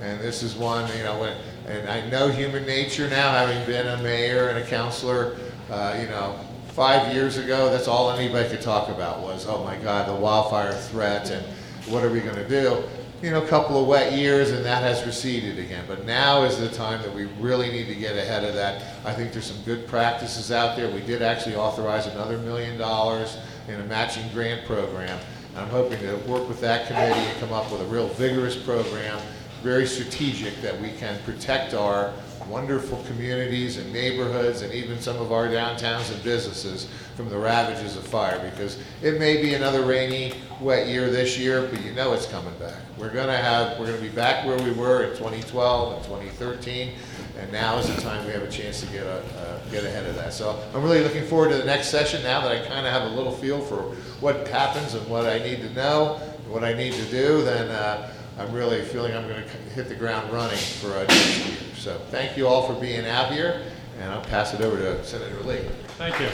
And 0.00 0.20
this 0.20 0.42
is 0.42 0.54
one, 0.54 0.88
you 0.96 1.02
know, 1.02 1.20
when, 1.20 1.36
and 1.66 1.88
I 1.88 2.08
know 2.08 2.28
human 2.28 2.64
nature 2.64 3.10
now, 3.10 3.32
having 3.32 3.64
been 3.66 3.86
a 3.86 4.02
mayor 4.02 4.48
and 4.48 4.58
a 4.58 4.66
councilor, 4.66 5.36
uh, 5.70 5.98
you 6.00 6.06
know, 6.06 6.38
five 6.78 7.12
years 7.12 7.38
ago, 7.38 7.68
that's 7.70 7.88
all 7.88 8.08
anybody 8.12 8.48
could 8.48 8.62
talk 8.62 8.88
about 8.88 9.20
was, 9.20 9.46
oh 9.48 9.64
my 9.64 9.76
God, 9.78 10.08
the 10.08 10.14
wildfire 10.14 10.72
threat 10.72 11.28
and 11.28 11.44
what 11.92 12.04
are 12.04 12.10
we 12.10 12.20
going 12.20 12.36
to 12.36 12.48
do? 12.48 12.84
you 13.20 13.32
know, 13.32 13.42
a 13.42 13.48
couple 13.48 13.80
of 13.80 13.88
wet 13.88 14.12
years 14.12 14.52
and 14.52 14.64
that 14.64 14.80
has 14.80 15.04
receded 15.04 15.58
again. 15.58 15.84
But 15.88 16.04
now 16.04 16.44
is 16.44 16.56
the 16.56 16.68
time 16.68 17.02
that 17.02 17.12
we 17.12 17.24
really 17.40 17.68
need 17.72 17.88
to 17.88 17.96
get 17.96 18.16
ahead 18.16 18.44
of 18.44 18.54
that. 18.54 19.04
I 19.04 19.12
think 19.12 19.32
there's 19.32 19.50
some 19.50 19.60
good 19.64 19.88
practices 19.88 20.52
out 20.52 20.76
there. 20.76 20.88
We 20.88 21.00
did 21.00 21.20
actually 21.20 21.56
authorize 21.56 22.06
another 22.06 22.38
million 22.38 22.78
dollars 22.78 23.36
in 23.66 23.80
a 23.80 23.84
matching 23.86 24.28
grant 24.32 24.64
program. 24.66 25.18
And 25.50 25.58
I'm 25.58 25.68
hoping 25.68 25.98
to 25.98 26.14
work 26.30 26.48
with 26.48 26.60
that 26.60 26.86
committee 26.86 27.18
and 27.18 27.40
come 27.40 27.52
up 27.52 27.72
with 27.72 27.80
a 27.80 27.86
real 27.86 28.06
vigorous 28.06 28.54
program, 28.54 29.18
very 29.64 29.86
strategic, 29.86 30.54
that 30.62 30.80
we 30.80 30.92
can 30.92 31.20
protect 31.24 31.74
our 31.74 32.12
wonderful 32.48 33.02
communities 33.04 33.76
and 33.76 33.92
neighborhoods 33.92 34.62
and 34.62 34.72
even 34.72 35.00
some 35.00 35.16
of 35.16 35.32
our 35.32 35.48
downtowns 35.48 36.12
and 36.12 36.22
businesses 36.24 36.88
from 37.16 37.28
the 37.28 37.36
ravages 37.36 37.96
of 37.96 38.06
fire 38.06 38.38
because 38.50 38.78
it 39.02 39.18
may 39.18 39.42
be 39.42 39.54
another 39.54 39.82
rainy, 39.82 40.32
wet 40.60 40.86
year 40.86 41.10
this 41.10 41.38
year, 41.38 41.68
but 41.70 41.84
you 41.84 41.92
know 41.92 42.12
it's 42.12 42.26
coming 42.26 42.54
back. 42.58 42.80
We're 42.96 43.12
going 43.12 43.26
to 43.26 43.36
have, 43.36 43.78
we're 43.78 43.86
going 43.86 43.98
to 43.98 44.02
be 44.02 44.14
back 44.14 44.46
where 44.46 44.58
we 44.58 44.72
were 44.72 45.04
in 45.04 45.16
2012 45.16 45.94
and 45.94 46.04
2013, 46.04 46.94
and 47.38 47.52
now 47.52 47.78
is 47.78 47.94
the 47.94 48.00
time 48.00 48.24
we 48.26 48.32
have 48.32 48.42
a 48.42 48.50
chance 48.50 48.80
to 48.80 48.86
get, 48.86 49.04
a, 49.04 49.18
uh, 49.38 49.70
get 49.70 49.84
ahead 49.84 50.06
of 50.06 50.14
that. 50.16 50.32
So 50.32 50.62
I'm 50.74 50.82
really 50.82 51.02
looking 51.02 51.24
forward 51.24 51.50
to 51.50 51.56
the 51.56 51.64
next 51.64 51.88
session 51.88 52.22
now 52.22 52.40
that 52.40 52.50
I 52.50 52.66
kind 52.66 52.86
of 52.86 52.92
have 52.92 53.10
a 53.10 53.14
little 53.14 53.32
feel 53.32 53.60
for 53.60 53.94
what 54.20 54.48
happens 54.48 54.94
and 54.94 55.06
what 55.08 55.26
I 55.26 55.38
need 55.38 55.60
to 55.60 55.72
know, 55.74 56.14
what 56.48 56.64
I 56.64 56.72
need 56.72 56.94
to 56.94 57.04
do, 57.06 57.42
then 57.42 57.68
uh, 57.70 58.12
I'm 58.38 58.52
really 58.52 58.82
feeling 58.82 59.16
I'm 59.16 59.26
going 59.26 59.42
to 59.42 59.50
hit 59.74 59.88
the 59.88 59.96
ground 59.96 60.32
running 60.32 60.56
for 60.56 60.92
uh, 60.92 61.00
next 61.00 61.38
year. 61.38 61.56
So 61.74 61.98
thank 62.10 62.36
you 62.36 62.46
all 62.46 62.72
for 62.72 62.80
being 62.80 63.04
out 63.04 63.32
here, 63.32 63.62
and 64.00 64.12
I'll 64.12 64.20
pass 64.22 64.54
it 64.54 64.60
over 64.60 64.76
to 64.76 65.04
Senator 65.04 65.40
Lee. 65.40 65.62
Thank 65.98 66.20
you. 66.20 66.28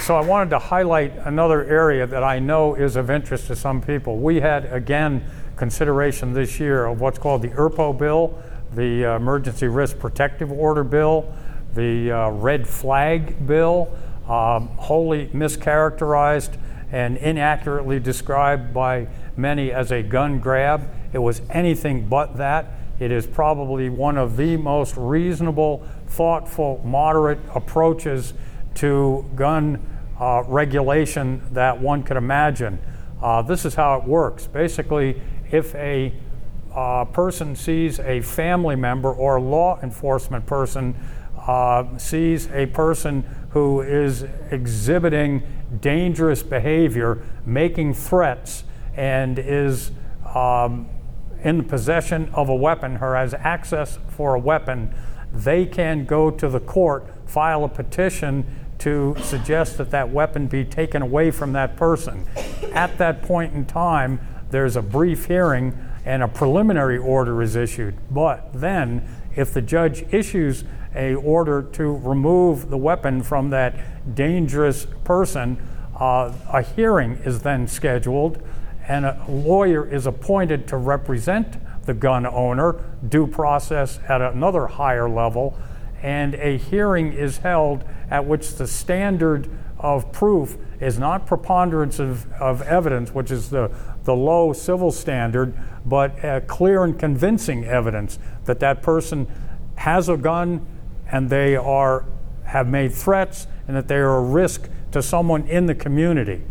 So 0.00 0.16
I 0.16 0.22
wanted 0.22 0.48
to 0.48 0.58
highlight 0.58 1.12
another 1.26 1.66
area 1.66 2.06
that 2.06 2.24
I 2.24 2.38
know 2.38 2.74
is 2.74 2.96
of 2.96 3.10
interest 3.10 3.48
to 3.48 3.56
some 3.56 3.82
people. 3.82 4.16
We 4.16 4.40
had, 4.40 4.72
again, 4.72 5.22
consideration 5.56 6.32
this 6.32 6.58
year 6.58 6.86
of 6.86 7.02
what's 7.02 7.18
called 7.18 7.42
the 7.42 7.48
ERPO 7.50 7.98
bill, 7.98 8.42
the 8.74 9.04
uh, 9.04 9.16
Emergency 9.16 9.68
Risk 9.68 9.98
Protective 9.98 10.50
Order 10.50 10.84
bill, 10.84 11.30
the 11.74 12.10
uh, 12.12 12.30
Red 12.30 12.66
Flag 12.66 13.46
bill, 13.46 13.94
um, 14.26 14.68
wholly 14.68 15.26
mischaracterized 15.28 16.56
and 16.90 17.16
inaccurately 17.16 18.00
described 18.00 18.72
by 18.72 19.08
many 19.36 19.72
as 19.72 19.92
a 19.92 20.02
gun 20.02 20.40
grab. 20.40 20.88
It 21.12 21.18
was 21.18 21.42
anything 21.50 22.08
but 22.08 22.36
that. 22.36 22.66
It 22.98 23.12
is 23.12 23.26
probably 23.26 23.88
one 23.88 24.18
of 24.18 24.36
the 24.36 24.56
most 24.56 24.96
reasonable, 24.96 25.86
thoughtful, 26.08 26.82
moderate 26.84 27.38
approaches 27.54 28.34
to 28.76 29.24
gun 29.36 29.80
uh, 30.18 30.42
regulation 30.46 31.42
that 31.52 31.80
one 31.80 32.02
could 32.02 32.16
imagine. 32.16 32.78
Uh, 33.22 33.42
this 33.42 33.64
is 33.64 33.74
how 33.74 33.98
it 33.98 34.04
works. 34.04 34.46
Basically, 34.46 35.20
if 35.50 35.74
a 35.74 36.12
uh, 36.74 37.04
person 37.06 37.56
sees 37.56 37.98
a 38.00 38.20
family 38.20 38.76
member 38.76 39.12
or 39.12 39.36
a 39.36 39.42
law 39.42 39.78
enforcement 39.82 40.46
person 40.46 40.94
uh, 41.46 41.96
sees 41.96 42.48
a 42.52 42.66
person 42.66 43.22
who 43.50 43.80
is 43.80 44.24
exhibiting 44.50 45.42
dangerous 45.80 46.42
behavior, 46.42 47.22
making 47.44 47.94
threats, 47.94 48.64
and 48.96 49.38
is 49.38 49.90
um, 50.34 50.88
in 51.42 51.58
the 51.58 51.64
possession 51.64 52.30
of 52.34 52.48
a 52.48 52.54
weapon 52.54 52.98
or 53.00 53.14
has 53.14 53.34
access 53.34 53.98
for 54.08 54.34
a 54.34 54.38
weapon, 54.38 54.94
they 55.32 55.66
can 55.66 56.04
go 56.04 56.30
to 56.30 56.48
the 56.48 56.60
court, 56.60 57.06
file 57.26 57.64
a 57.64 57.68
petition 57.68 58.44
to 58.78 59.14
suggest 59.20 59.78
that 59.78 59.90
that 59.90 60.10
weapon 60.10 60.46
be 60.46 60.64
taken 60.64 61.02
away 61.02 61.30
from 61.30 61.52
that 61.52 61.76
person. 61.76 62.24
At 62.72 62.96
that 62.98 63.22
point 63.22 63.54
in 63.54 63.66
time, 63.66 64.20
there's 64.50 64.76
a 64.76 64.82
brief 64.82 65.26
hearing 65.26 65.76
and 66.04 66.22
a 66.22 66.28
preliminary 66.28 66.96
order 66.96 67.42
is 67.42 67.54
issued. 67.54 67.94
But 68.10 68.50
then, 68.54 69.06
if 69.36 69.52
the 69.52 69.60
judge 69.60 70.04
issues 70.12 70.64
a 70.94 71.14
order 71.14 71.62
to 71.62 71.96
remove 71.96 72.70
the 72.70 72.76
weapon 72.76 73.22
from 73.22 73.50
that 73.50 74.14
dangerous 74.14 74.86
person, 75.04 75.58
uh, 75.98 76.32
a 76.52 76.62
hearing 76.62 77.12
is 77.24 77.42
then 77.42 77.66
scheduled, 77.66 78.42
and 78.86 79.04
a 79.04 79.24
lawyer 79.28 79.86
is 79.86 80.06
appointed 80.06 80.66
to 80.68 80.76
represent 80.76 81.56
the 81.84 81.94
gun 81.94 82.26
owner, 82.26 82.84
due 83.08 83.26
process 83.26 83.98
at 84.08 84.20
another 84.20 84.66
higher 84.66 85.08
level, 85.08 85.58
and 86.02 86.34
a 86.34 86.56
hearing 86.56 87.12
is 87.12 87.38
held 87.38 87.84
at 88.10 88.24
which 88.24 88.54
the 88.54 88.66
standard 88.66 89.48
of 89.78 90.12
proof 90.12 90.56
is 90.80 90.98
not 90.98 91.26
preponderance 91.26 91.98
of, 91.98 92.30
of 92.34 92.62
evidence, 92.62 93.12
which 93.12 93.30
is 93.30 93.50
the, 93.50 93.70
the 94.04 94.14
low 94.14 94.52
civil 94.52 94.92
standard, 94.92 95.54
but 95.84 96.24
uh, 96.24 96.40
clear 96.40 96.84
and 96.84 96.98
convincing 96.98 97.64
evidence 97.64 98.18
that 98.44 98.60
that 98.60 98.82
person 98.82 99.26
has 99.76 100.08
a 100.08 100.16
gun 100.16 100.64
and 101.10 101.30
they 101.30 101.56
are 101.56 102.04
have 102.44 102.66
made 102.66 102.92
threats 102.92 103.46
and 103.66 103.76
that 103.76 103.88
they 103.88 103.96
are 103.96 104.16
a 104.16 104.22
risk 104.22 104.68
to 104.90 105.02
someone 105.02 105.46
in 105.46 105.66
the 105.66 105.74
community. 105.74 106.42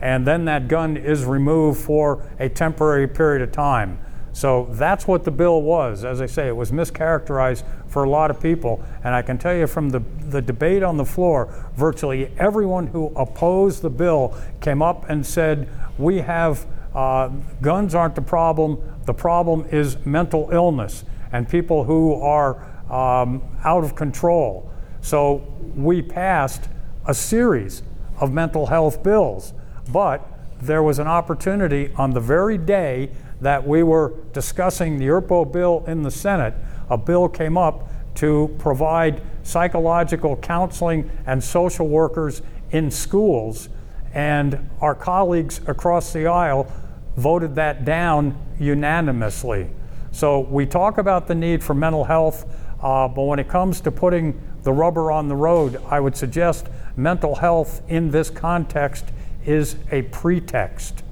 And 0.00 0.26
then 0.26 0.44
that 0.46 0.68
gun 0.68 0.96
is 0.96 1.24
removed 1.24 1.80
for 1.80 2.28
a 2.38 2.48
temporary 2.48 3.06
period 3.06 3.42
of 3.42 3.52
time. 3.52 3.98
So 4.32 4.68
that's 4.72 5.06
what 5.06 5.24
the 5.24 5.30
bill 5.30 5.62
was. 5.62 6.04
As 6.04 6.20
I 6.20 6.26
say, 6.26 6.48
it 6.48 6.56
was 6.56 6.70
mischaracterized 6.70 7.64
for 7.86 8.04
a 8.04 8.10
lot 8.10 8.30
of 8.30 8.38
people. 8.40 8.84
And 9.02 9.14
I 9.14 9.22
can 9.22 9.38
tell 9.38 9.54
you 9.54 9.66
from 9.66 9.88
the, 9.88 10.02
the 10.28 10.42
debate 10.42 10.82
on 10.82 10.98
the 10.98 11.06
floor, 11.06 11.70
virtually 11.74 12.30
everyone 12.38 12.88
who 12.88 13.06
opposed 13.16 13.80
the 13.80 13.88
bill 13.88 14.36
came 14.60 14.82
up 14.82 15.08
and 15.08 15.24
said, 15.24 15.68
We 15.96 16.18
have 16.18 16.66
uh, 16.94 17.28
guns 17.62 17.94
aren't 17.94 18.14
the 18.14 18.22
problem, 18.22 18.82
the 19.06 19.14
problem 19.14 19.66
is 19.70 20.04
mental 20.04 20.50
illness 20.52 21.04
and 21.32 21.48
people 21.48 21.84
who 21.84 22.14
are 22.14 22.75
um, 22.90 23.42
out 23.64 23.84
of 23.84 23.94
control. 23.94 24.70
So 25.00 25.46
we 25.74 26.02
passed 26.02 26.68
a 27.06 27.14
series 27.14 27.82
of 28.20 28.32
mental 28.32 28.66
health 28.66 29.02
bills, 29.02 29.52
but 29.92 30.26
there 30.60 30.82
was 30.82 30.98
an 30.98 31.06
opportunity 31.06 31.92
on 31.96 32.12
the 32.12 32.20
very 32.20 32.58
day 32.58 33.10
that 33.40 33.66
we 33.66 33.82
were 33.82 34.14
discussing 34.32 34.98
the 34.98 35.06
ERPO 35.06 35.52
bill 35.52 35.84
in 35.86 36.02
the 36.02 36.10
Senate, 36.10 36.54
a 36.88 36.96
bill 36.96 37.28
came 37.28 37.58
up 37.58 37.88
to 38.14 38.54
provide 38.58 39.22
psychological 39.42 40.36
counseling 40.36 41.10
and 41.26 41.42
social 41.42 41.86
workers 41.86 42.42
in 42.70 42.90
schools. 42.90 43.68
And 44.14 44.70
our 44.80 44.94
colleagues 44.94 45.60
across 45.66 46.12
the 46.12 46.26
aisle 46.26 46.72
voted 47.16 47.54
that 47.56 47.84
down 47.84 48.36
unanimously. 48.58 49.68
So 50.12 50.40
we 50.40 50.64
talk 50.64 50.96
about 50.96 51.28
the 51.28 51.34
need 51.34 51.62
for 51.62 51.74
mental 51.74 52.04
health, 52.04 52.46
uh, 52.82 53.08
but 53.08 53.22
when 53.22 53.38
it 53.38 53.48
comes 53.48 53.80
to 53.82 53.90
putting 53.90 54.40
the 54.62 54.72
rubber 54.72 55.10
on 55.10 55.28
the 55.28 55.36
road, 55.36 55.80
I 55.88 56.00
would 56.00 56.16
suggest 56.16 56.66
mental 56.96 57.36
health 57.36 57.82
in 57.88 58.10
this 58.10 58.30
context 58.30 59.06
is 59.44 59.76
a 59.90 60.02
pretext. 60.02 61.02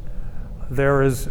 There 0.70 1.02
is 1.02 1.28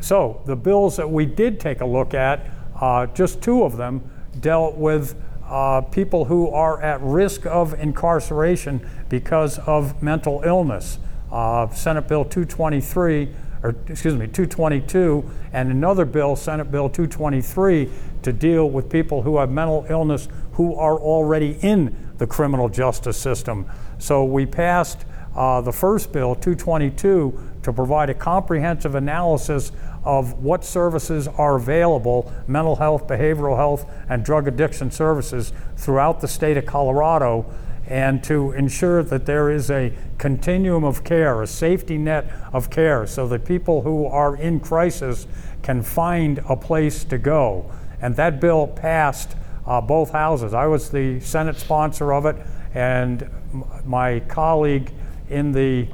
so 0.00 0.42
the 0.44 0.54
bills 0.54 0.96
that 0.96 1.08
we 1.10 1.24
did 1.24 1.58
take 1.58 1.80
a 1.80 1.86
look 1.86 2.12
at, 2.12 2.46
uh, 2.78 3.06
just 3.06 3.40
two 3.40 3.62
of 3.62 3.78
them, 3.78 4.02
dealt 4.38 4.76
with 4.76 5.14
uh, 5.48 5.80
people 5.80 6.26
who 6.26 6.50
are 6.50 6.82
at 6.82 7.00
risk 7.00 7.46
of 7.46 7.72
incarceration 7.80 8.86
because 9.08 9.58
of 9.60 10.02
mental 10.02 10.42
illness. 10.44 10.98
Uh, 11.32 11.68
Senate 11.70 12.06
Bill 12.06 12.24
223, 12.24 13.30
or 13.64 13.74
excuse 13.88 14.14
me, 14.14 14.26
222, 14.26 15.24
and 15.54 15.70
another 15.70 16.04
bill, 16.04 16.36
Senate 16.36 16.70
Bill 16.70 16.90
223, 16.90 17.88
to 18.22 18.30
deal 18.30 18.68
with 18.68 18.90
people 18.90 19.22
who 19.22 19.38
have 19.38 19.50
mental 19.50 19.86
illness 19.88 20.28
who 20.52 20.74
are 20.74 20.98
already 20.98 21.56
in 21.62 22.12
the 22.18 22.26
criminal 22.26 22.68
justice 22.68 23.16
system. 23.16 23.64
So 23.98 24.22
we 24.22 24.44
passed 24.44 25.06
uh, 25.34 25.62
the 25.62 25.72
first 25.72 26.12
bill, 26.12 26.34
222, 26.34 27.52
to 27.62 27.72
provide 27.72 28.10
a 28.10 28.14
comprehensive 28.14 28.94
analysis 28.94 29.72
of 30.04 30.34
what 30.42 30.62
services 30.62 31.26
are 31.26 31.56
available 31.56 32.30
mental 32.46 32.76
health, 32.76 33.06
behavioral 33.08 33.56
health, 33.56 33.90
and 34.10 34.22
drug 34.22 34.46
addiction 34.46 34.90
services 34.90 35.54
throughout 35.78 36.20
the 36.20 36.28
state 36.28 36.58
of 36.58 36.66
Colorado, 36.66 37.46
and 37.86 38.24
to 38.24 38.52
ensure 38.52 39.02
that 39.02 39.26
there 39.26 39.50
is 39.50 39.70
a 39.70 39.92
continuum 40.18 40.84
of 40.84 41.04
care, 41.04 41.42
a 41.42 41.46
safety 41.46 41.98
net 41.98 42.30
of 42.52 42.70
care, 42.70 43.06
so 43.06 43.28
that 43.28 43.44
people 43.44 43.82
who 43.82 44.06
are 44.06 44.36
in 44.36 44.60
crisis 44.60 45.26
can 45.62 45.82
find 45.82 46.38
a 46.48 46.56
place 46.56 47.04
to 47.04 47.18
go. 47.18 47.70
And 48.00 48.16
that 48.16 48.40
bill 48.40 48.66
passed 48.66 49.36
uh, 49.66 49.80
both 49.80 50.10
houses. 50.10 50.54
I 50.54 50.66
was 50.66 50.90
the 50.90 51.20
Senate 51.20 51.56
sponsor 51.56 52.12
of 52.12 52.26
it, 52.26 52.36
and 52.74 53.22
m- 53.22 53.64
my 53.84 54.20
colleague 54.20 54.92
in 55.28 55.52
the 55.52 55.88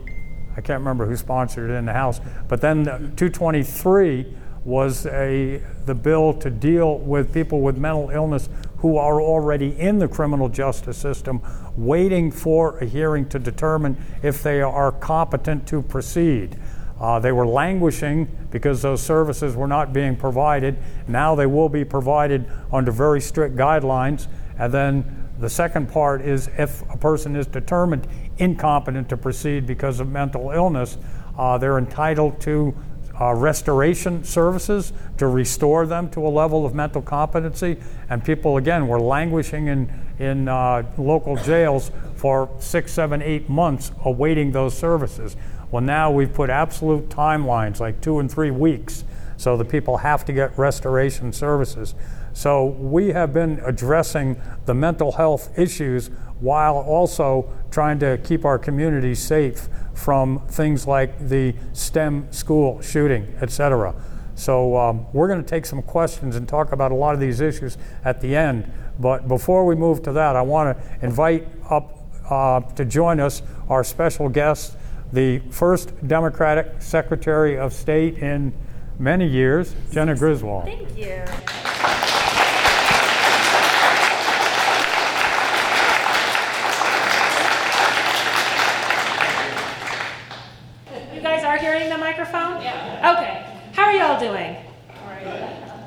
I 0.57 0.61
can't 0.61 0.81
remember 0.81 1.07
who 1.07 1.17
sponsored 1.17 1.71
it 1.71 1.75
in 1.75 1.87
the 1.87 1.93
House. 1.93 2.21
But 2.49 2.61
then 2.61 2.85
223 2.85 4.37
was 4.65 5.07
a 5.07 5.63
the 5.87 5.95
bill 5.95 6.35
to 6.35 6.51
deal 6.51 6.99
with 6.99 7.33
people 7.33 7.61
with 7.63 7.79
mental 7.79 8.11
illness 8.11 8.49
who 8.81 8.97
are 8.97 9.21
already 9.21 9.79
in 9.79 9.99
the 9.99 10.09
criminal 10.09 10.49
justice 10.49 10.97
system, 10.97 11.41
waiting 11.77 12.31
for 12.31 12.79
a 12.79 12.85
hearing 12.87 13.29
to 13.29 13.39
determine 13.39 13.97
if 14.23 14.43
they 14.43 14.61
are 14.63 14.91
competent 14.91 15.67
to 15.69 15.83
proceed. 15.83 16.59
Uh, 16.99 17.19
they 17.19 17.33
were 17.33 17.47
languishing 17.47 18.29
because 18.51 18.83
those 18.83 19.03
services 19.03 19.55
were 19.57 19.67
not 19.67 19.93
being 19.93 20.17
provided. 20.17 20.77
Now 21.09 21.35
they 21.35 21.47
will 21.47 21.69
be 21.69 21.85
provided 21.85 22.47
under 22.73 22.91
very 22.91 23.21
strict 23.21 23.57
guidelines. 23.57 24.29
And 24.59 24.73
then 24.73 25.29
the 25.39 25.49
second 25.49 25.91
part 25.91 26.21
is 26.21 26.49
if 26.59 26.83
a 26.91 26.97
person 26.99 27.37
is 27.37 27.47
determined 27.47 28.07
incompetent 28.39 29.09
to 29.11 29.17
proceed 29.17 29.67
because 29.67 30.01
of 30.01 30.09
mental 30.09 30.51
illness, 30.51 30.99
uh, 31.39 31.57
they're 31.57 31.79
entitled 31.79 32.41
to 32.43 32.75
uh, 33.21 33.35
restoration 33.35 34.25
services 34.25 34.93
to 35.19 35.27
restore 35.27 35.87
them 35.87 36.09
to 36.11 36.27
a 36.27 36.29
level 36.29 36.65
of 36.65 36.75
mental 36.75 37.03
competency. 37.03 37.77
And 38.09 38.25
people, 38.25 38.57
again, 38.57 38.89
were 38.89 39.01
languishing 39.01 39.67
in, 39.67 39.93
in 40.19 40.49
uh, 40.49 40.85
local 40.97 41.37
jails 41.37 41.91
for 42.17 42.49
six, 42.59 42.93
seven, 42.93 43.21
eight 43.23 43.49
months 43.49 43.93
awaiting 44.05 44.53
those 44.53 44.77
services. 44.77 45.37
Well, 45.71 45.83
now 45.83 46.11
we've 46.11 46.33
put 46.33 46.51
absolute 46.51 47.09
timelines, 47.09 47.79
like 47.79 48.01
two 48.01 48.19
and 48.19 48.31
three 48.31 48.51
weeks, 48.51 49.05
so 49.37 49.57
the 49.57 49.65
people 49.65 49.99
have 49.99 50.25
to 50.25 50.33
get 50.33 50.57
restoration 50.59 51.33
services. 51.33 51.95
So 52.33 52.65
we 52.65 53.09
have 53.09 53.33
been 53.33 53.61
addressing 53.65 54.41
the 54.65 54.75
mental 54.75 55.13
health 55.13 55.57
issues 55.59 56.11
while 56.41 56.77
also 56.77 57.51
trying 57.71 57.99
to 58.01 58.19
keep 58.25 58.45
our 58.45 58.59
community 58.59 59.15
safe 59.15 59.69
from 59.95 60.41
things 60.49 60.87
like 60.87 61.29
the 61.29 61.55
STEM 61.73 62.33
school 62.33 62.81
shooting, 62.81 63.33
et 63.41 63.51
cetera. 63.51 63.95
So 64.35 64.77
um, 64.77 65.07
we're 65.13 65.29
going 65.29 65.43
to 65.43 65.49
take 65.49 65.67
some 65.67 65.83
questions 65.83 66.37
and 66.37 66.49
talk 66.49 66.73
about 66.73 66.93
a 66.93 66.95
lot 66.95 67.15
of 67.15 67.21
these 67.21 67.41
issues 67.41 67.77
at 68.05 68.21
the 68.23 68.35
end. 68.35 68.71
But 68.99 69.29
before 69.29 69.67
we 69.67 69.75
move 69.75 70.03
to 70.05 70.13
that, 70.13 70.35
I 70.35 70.43
want 70.43 70.79
to 70.79 71.05
invite 71.05 71.47
up 71.69 71.99
uh, 72.29 72.61
to 72.61 72.85
join 72.85 73.21
us 73.21 73.43
our 73.69 73.85
special 73.85 74.29
guest, 74.29 74.77
the 75.13 75.41
first 75.51 75.93
Democratic 76.09 76.81
Secretary 76.81 77.59
of 77.59 77.73
State 77.73 78.19
in 78.19 78.55
many 78.99 79.27
years, 79.27 79.75
Jena 79.91 80.15
Griswold. 80.15 80.65
Thank 80.65 80.97
you. 80.97 82.00
Doing? 94.19 94.57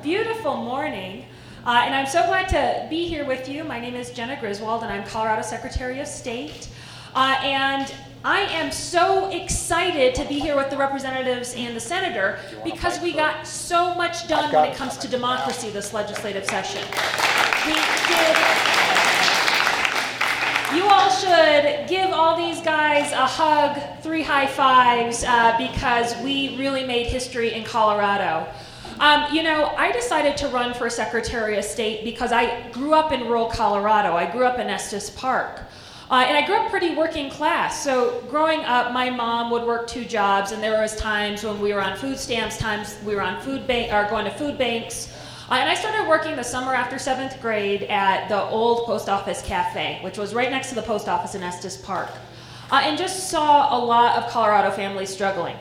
Beautiful 0.03 0.57
morning. 0.57 1.25
Uh, 1.65 1.81
and 1.85 1.95
I'm 1.95 2.05
so 2.05 2.23
glad 2.27 2.47
to 2.49 2.85
be 2.89 3.07
here 3.07 3.25
with 3.25 3.49
you. 3.49 3.63
My 3.63 3.79
name 3.79 3.95
is 3.95 4.11
Jena 4.11 4.39
Griswold, 4.39 4.83
and 4.83 4.91
I'm 4.91 5.03
Colorado 5.03 5.41
Secretary 5.41 5.99
of 5.99 6.07
State. 6.07 6.69
Uh, 7.15 7.39
and 7.41 7.91
I 8.23 8.41
am 8.41 8.71
so 8.71 9.31
excited 9.31 10.13
to 10.15 10.25
be 10.25 10.39
here 10.39 10.55
with 10.55 10.69
the 10.69 10.77
representatives 10.77 11.55
and 11.55 11.75
the 11.75 11.79
senator 11.79 12.37
because 12.63 12.99
we 13.01 13.11
got 13.11 13.47
so 13.47 13.95
much 13.95 14.27
done 14.27 14.53
when 14.53 14.69
it 14.69 14.75
comes 14.75 14.97
to 14.97 15.07
democracy 15.07 15.71
this 15.71 15.91
legislative 15.91 16.45
session. 16.45 16.83
We 17.65 17.73
did. 17.73 18.82
You 20.75 20.85
all 20.85 21.11
should 21.11 21.87
give 21.87 22.09
all 22.09 22.35
these 22.35 22.59
guys 22.61 23.11
a 23.11 23.27
hug, 23.27 23.79
three 24.01 24.23
high 24.23 24.47
fives, 24.47 25.23
uh, 25.23 25.55
because 25.59 26.17
we 26.23 26.57
really 26.57 26.83
made 26.83 27.05
history 27.05 27.53
in 27.53 27.63
Colorado. 27.63 28.47
Um, 28.99 29.31
you 29.31 29.43
know, 29.43 29.73
I 29.77 29.91
decided 29.91 30.35
to 30.37 30.47
run 30.47 30.73
for 30.73 30.89
Secretary 30.89 31.59
of 31.59 31.63
State 31.63 32.03
because 32.03 32.31
I 32.31 32.71
grew 32.71 32.95
up 32.95 33.11
in 33.11 33.27
rural 33.27 33.51
Colorado. 33.51 34.15
I 34.15 34.31
grew 34.31 34.45
up 34.45 34.57
in 34.57 34.67
Estes 34.67 35.11
Park. 35.11 35.61
Uh, 36.09 36.25
and 36.27 36.35
I 36.35 36.43
grew 36.43 36.55
up 36.55 36.71
pretty 36.71 36.95
working 36.95 37.29
class. 37.29 37.83
So 37.83 38.21
growing 38.29 38.61
up, 38.61 38.93
my 38.93 39.11
mom 39.11 39.51
would 39.51 39.63
work 39.63 39.87
two 39.87 40.05
jobs, 40.05 40.53
and 40.53 40.63
there 40.63 40.81
was 40.81 40.95
times 40.95 41.43
when 41.43 41.61
we 41.61 41.71
were 41.73 41.81
on 41.81 41.95
food 41.97 42.17
stamps, 42.17 42.57
times 42.57 42.97
we 43.05 43.13
were 43.13 43.21
on 43.21 43.39
food 43.41 43.67
bank 43.67 43.93
or 43.93 44.09
going 44.09 44.25
to 44.25 44.31
food 44.31 44.57
banks. 44.57 45.13
And 45.49 45.69
I 45.69 45.75
started 45.75 46.07
working 46.07 46.35
the 46.35 46.43
summer 46.43 46.73
after 46.73 46.97
seventh 46.97 47.39
grade 47.41 47.83
at 47.83 48.27
the 48.27 48.41
old 48.41 48.85
post 48.85 49.09
office 49.09 49.41
cafe, 49.41 49.99
which 50.01 50.17
was 50.17 50.33
right 50.33 50.49
next 50.49 50.69
to 50.69 50.75
the 50.75 50.81
post 50.81 51.07
office 51.07 51.35
in 51.35 51.43
Estes 51.43 51.77
Park, 51.77 52.09
uh, 52.71 52.81
and 52.83 52.97
just 52.97 53.29
saw 53.29 53.77
a 53.77 53.79
lot 53.79 54.17
of 54.17 54.31
Colorado 54.31 54.71
families 54.71 55.09
struggling. 55.09 55.55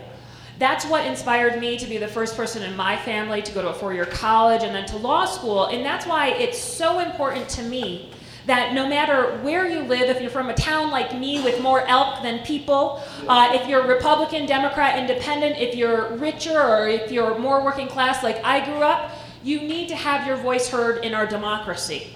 that's 0.59 0.87
what 0.87 1.05
inspired 1.07 1.59
me 1.61 1.77
to 1.77 1.87
be 1.87 1.99
the 1.99 2.07
first 2.07 2.37
person 2.37 2.63
in 2.63 2.77
my 2.77 2.97
family 2.97 3.43
to 3.43 3.53
go 3.53 3.63
to 3.63 3.69
a 3.71 3.75
four 3.75 3.93
year 3.93 4.05
college 4.07 4.63
and 4.63 4.73
then 4.75 4.87
to 4.87 4.97
law 4.97 5.25
school. 5.25 5.67
And 5.67 5.85
that's 5.85 6.07
why 6.07 6.29
it's 6.29 6.59
so 6.59 7.01
important 7.01 7.49
to 7.51 7.63
me 7.63 8.13
that 8.47 8.73
no 8.73 8.89
matter 8.89 9.39
where 9.39 9.67
you 9.69 9.81
live, 9.81 10.09
if 10.09 10.21
you're 10.21 10.31
from 10.31 10.51
a 10.51 10.55
town 10.55 10.91
like 10.91 11.19
me 11.19 11.43
with 11.43 11.61
more 11.61 11.87
elk 11.89 12.23
than 12.23 12.41
people, 12.45 13.03
uh, 13.29 13.51
if 13.55 13.69
you're 13.69 13.87
Republican, 13.87 14.47
Democrat, 14.47 14.99
Independent, 14.99 15.59
if 15.59 15.75
you're 15.75 16.17
richer 16.17 16.61
or 16.61 16.89
if 16.89 17.11
you're 17.11 17.37
more 17.39 17.65
working 17.65 17.89
class 17.89 18.23
like 18.23 18.45
I 18.45 18.65
grew 18.65 18.83
up, 18.83 19.13
you 19.43 19.61
need 19.61 19.89
to 19.89 19.97
have 19.97 20.27
your 20.27 20.37
voice 20.37 20.69
heard 20.69 21.05
in 21.05 21.15
our 21.15 21.27
democracy. 21.27 22.09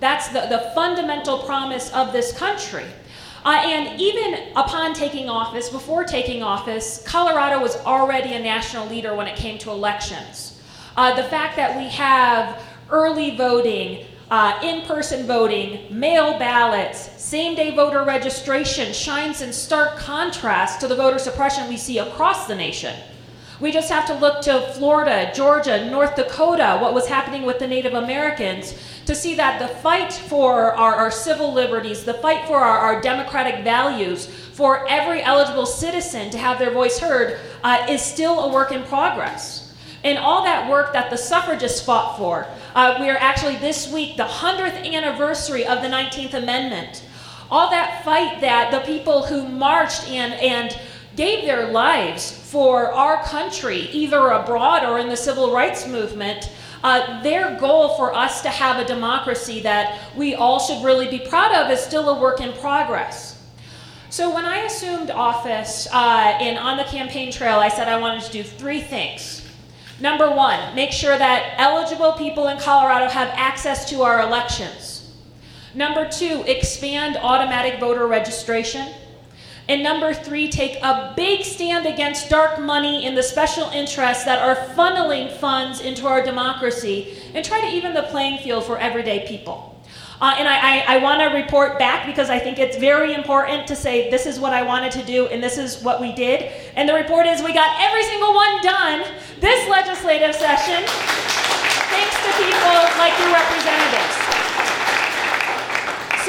That's 0.00 0.28
the, 0.28 0.46
the 0.48 0.72
fundamental 0.74 1.40
promise 1.40 1.92
of 1.92 2.12
this 2.12 2.32
country. 2.36 2.86
Uh, 3.44 3.62
and 3.64 4.00
even 4.00 4.52
upon 4.56 4.92
taking 4.92 5.28
office, 5.28 5.70
before 5.70 6.04
taking 6.04 6.42
office, 6.42 7.02
Colorado 7.06 7.60
was 7.60 7.76
already 7.78 8.34
a 8.34 8.38
national 8.38 8.86
leader 8.86 9.14
when 9.14 9.26
it 9.26 9.36
came 9.36 9.58
to 9.58 9.70
elections. 9.70 10.60
Uh, 10.96 11.14
the 11.14 11.24
fact 11.24 11.56
that 11.56 11.76
we 11.76 11.88
have 11.88 12.62
early 12.90 13.36
voting, 13.36 14.04
uh, 14.30 14.60
in 14.62 14.82
person 14.86 15.26
voting, 15.26 15.86
mail 15.90 16.38
ballots, 16.38 17.10
same 17.22 17.54
day 17.54 17.74
voter 17.74 18.04
registration 18.04 18.92
shines 18.92 19.40
in 19.40 19.52
stark 19.52 19.96
contrast 19.96 20.80
to 20.80 20.88
the 20.88 20.94
voter 20.94 21.18
suppression 21.18 21.68
we 21.68 21.76
see 21.76 21.98
across 21.98 22.46
the 22.46 22.54
nation. 22.54 22.94
We 23.60 23.72
just 23.72 23.90
have 23.90 24.06
to 24.06 24.14
look 24.14 24.40
to 24.42 24.72
Florida, 24.72 25.30
Georgia, 25.34 25.90
North 25.90 26.16
Dakota, 26.16 26.78
what 26.80 26.94
was 26.94 27.06
happening 27.06 27.42
with 27.42 27.58
the 27.58 27.66
Native 27.66 27.92
Americans, 27.92 28.74
to 29.04 29.14
see 29.14 29.34
that 29.34 29.58
the 29.58 29.68
fight 29.68 30.14
for 30.14 30.72
our, 30.74 30.94
our 30.94 31.10
civil 31.10 31.52
liberties, 31.52 32.04
the 32.04 32.14
fight 32.14 32.46
for 32.46 32.56
our, 32.56 32.78
our, 32.78 33.02
democratic 33.02 33.62
values, 33.62 34.26
for 34.26 34.88
every 34.88 35.22
eligible 35.22 35.66
citizen 35.66 36.30
to 36.30 36.38
have 36.38 36.58
their 36.58 36.70
voice 36.70 36.98
heard, 36.98 37.38
uh, 37.62 37.86
is 37.86 38.00
still 38.00 38.40
a 38.44 38.52
work 38.52 38.72
in 38.72 38.82
progress. 38.84 39.74
And 40.04 40.16
all 40.16 40.42
that 40.44 40.70
work 40.70 40.94
that 40.94 41.10
the 41.10 41.18
suffragists 41.18 41.82
fought 41.82 42.16
for, 42.16 42.46
uh, 42.74 42.96
we 42.98 43.10
are 43.10 43.18
actually 43.18 43.56
this 43.56 43.92
week 43.92 44.16
the 44.16 44.24
100th 44.24 44.90
anniversary 44.90 45.66
of 45.66 45.82
the 45.82 45.88
19th 45.88 46.32
Amendment. 46.32 47.04
All 47.50 47.68
that 47.70 48.04
fight 48.04 48.40
that 48.40 48.70
the 48.70 48.80
people 48.90 49.26
who 49.26 49.46
marched 49.46 50.08
and, 50.08 50.32
and 50.34 50.80
gave 51.16 51.44
their 51.44 51.70
lives 51.70 52.30
for 52.30 52.92
our 52.92 53.22
country, 53.24 53.88
either 53.92 54.28
abroad 54.28 54.84
or 54.84 54.98
in 54.98 55.08
the 55.08 55.16
civil 55.16 55.52
rights 55.52 55.86
movement, 55.86 56.50
uh, 56.82 57.22
their 57.22 57.58
goal 57.58 57.96
for 57.96 58.14
us 58.14 58.42
to 58.42 58.48
have 58.48 58.78
a 58.78 58.86
democracy 58.86 59.60
that 59.60 59.98
we 60.16 60.34
all 60.34 60.58
should 60.58 60.82
really 60.84 61.08
be 61.08 61.18
proud 61.18 61.54
of 61.54 61.70
is 61.70 61.80
still 61.80 62.08
a 62.08 62.20
work 62.20 62.40
in 62.40 62.52
progress. 62.54 63.36
So 64.08 64.34
when 64.34 64.44
I 64.44 64.60
assumed 64.60 65.10
office 65.10 65.86
uh, 65.92 66.36
and 66.40 66.58
on 66.58 66.76
the 66.76 66.84
campaign 66.84 67.30
trail, 67.30 67.58
I 67.58 67.68
said 67.68 67.86
I 67.86 68.00
wanted 68.00 68.24
to 68.24 68.32
do 68.32 68.42
three 68.42 68.80
things. 68.80 69.46
Number 70.00 70.30
one, 70.30 70.74
make 70.74 70.90
sure 70.92 71.16
that 71.16 71.54
eligible 71.58 72.14
people 72.14 72.48
in 72.48 72.58
Colorado 72.58 73.08
have 73.08 73.28
access 73.34 73.88
to 73.90 74.02
our 74.02 74.22
elections. 74.22 75.14
Number 75.74 76.08
two, 76.08 76.42
expand 76.46 77.18
automatic 77.18 77.78
voter 77.78 78.06
registration. 78.06 78.92
And 79.70 79.84
number 79.84 80.12
three, 80.12 80.48
take 80.50 80.82
a 80.82 81.12
big 81.16 81.44
stand 81.44 81.86
against 81.86 82.28
dark 82.28 82.58
money 82.58 83.06
and 83.06 83.16
the 83.16 83.22
special 83.22 83.68
interests 83.68 84.24
that 84.24 84.40
are 84.40 84.56
funneling 84.74 85.30
funds 85.30 85.80
into 85.80 86.08
our 86.08 86.24
democracy 86.24 87.16
and 87.34 87.44
try 87.44 87.60
to 87.60 87.68
even 87.68 87.94
the 87.94 88.02
playing 88.02 88.38
field 88.38 88.64
for 88.64 88.78
everyday 88.78 89.28
people. 89.28 89.80
Uh, 90.20 90.34
and 90.36 90.48
I, 90.48 90.56
I, 90.56 90.96
I 90.96 90.98
want 90.98 91.20
to 91.20 91.26
report 91.26 91.78
back 91.78 92.04
because 92.04 92.30
I 92.30 92.40
think 92.40 92.58
it's 92.58 92.78
very 92.78 93.14
important 93.14 93.68
to 93.68 93.76
say 93.76 94.10
this 94.10 94.26
is 94.26 94.40
what 94.40 94.52
I 94.52 94.64
wanted 94.64 94.90
to 94.90 95.04
do 95.04 95.28
and 95.28 95.40
this 95.40 95.56
is 95.56 95.84
what 95.84 96.00
we 96.00 96.10
did. 96.16 96.50
And 96.74 96.88
the 96.88 96.94
report 96.94 97.26
is 97.26 97.40
we 97.40 97.54
got 97.54 97.80
every 97.80 98.02
single 98.02 98.34
one 98.34 98.60
done 98.64 99.04
this 99.38 99.68
legislative 99.70 100.34
session 100.34 100.82
thanks 101.94 102.16
to 102.26 102.30
people 102.42 102.74
like 102.98 103.16
your 103.20 103.32
representatives. 103.32 104.29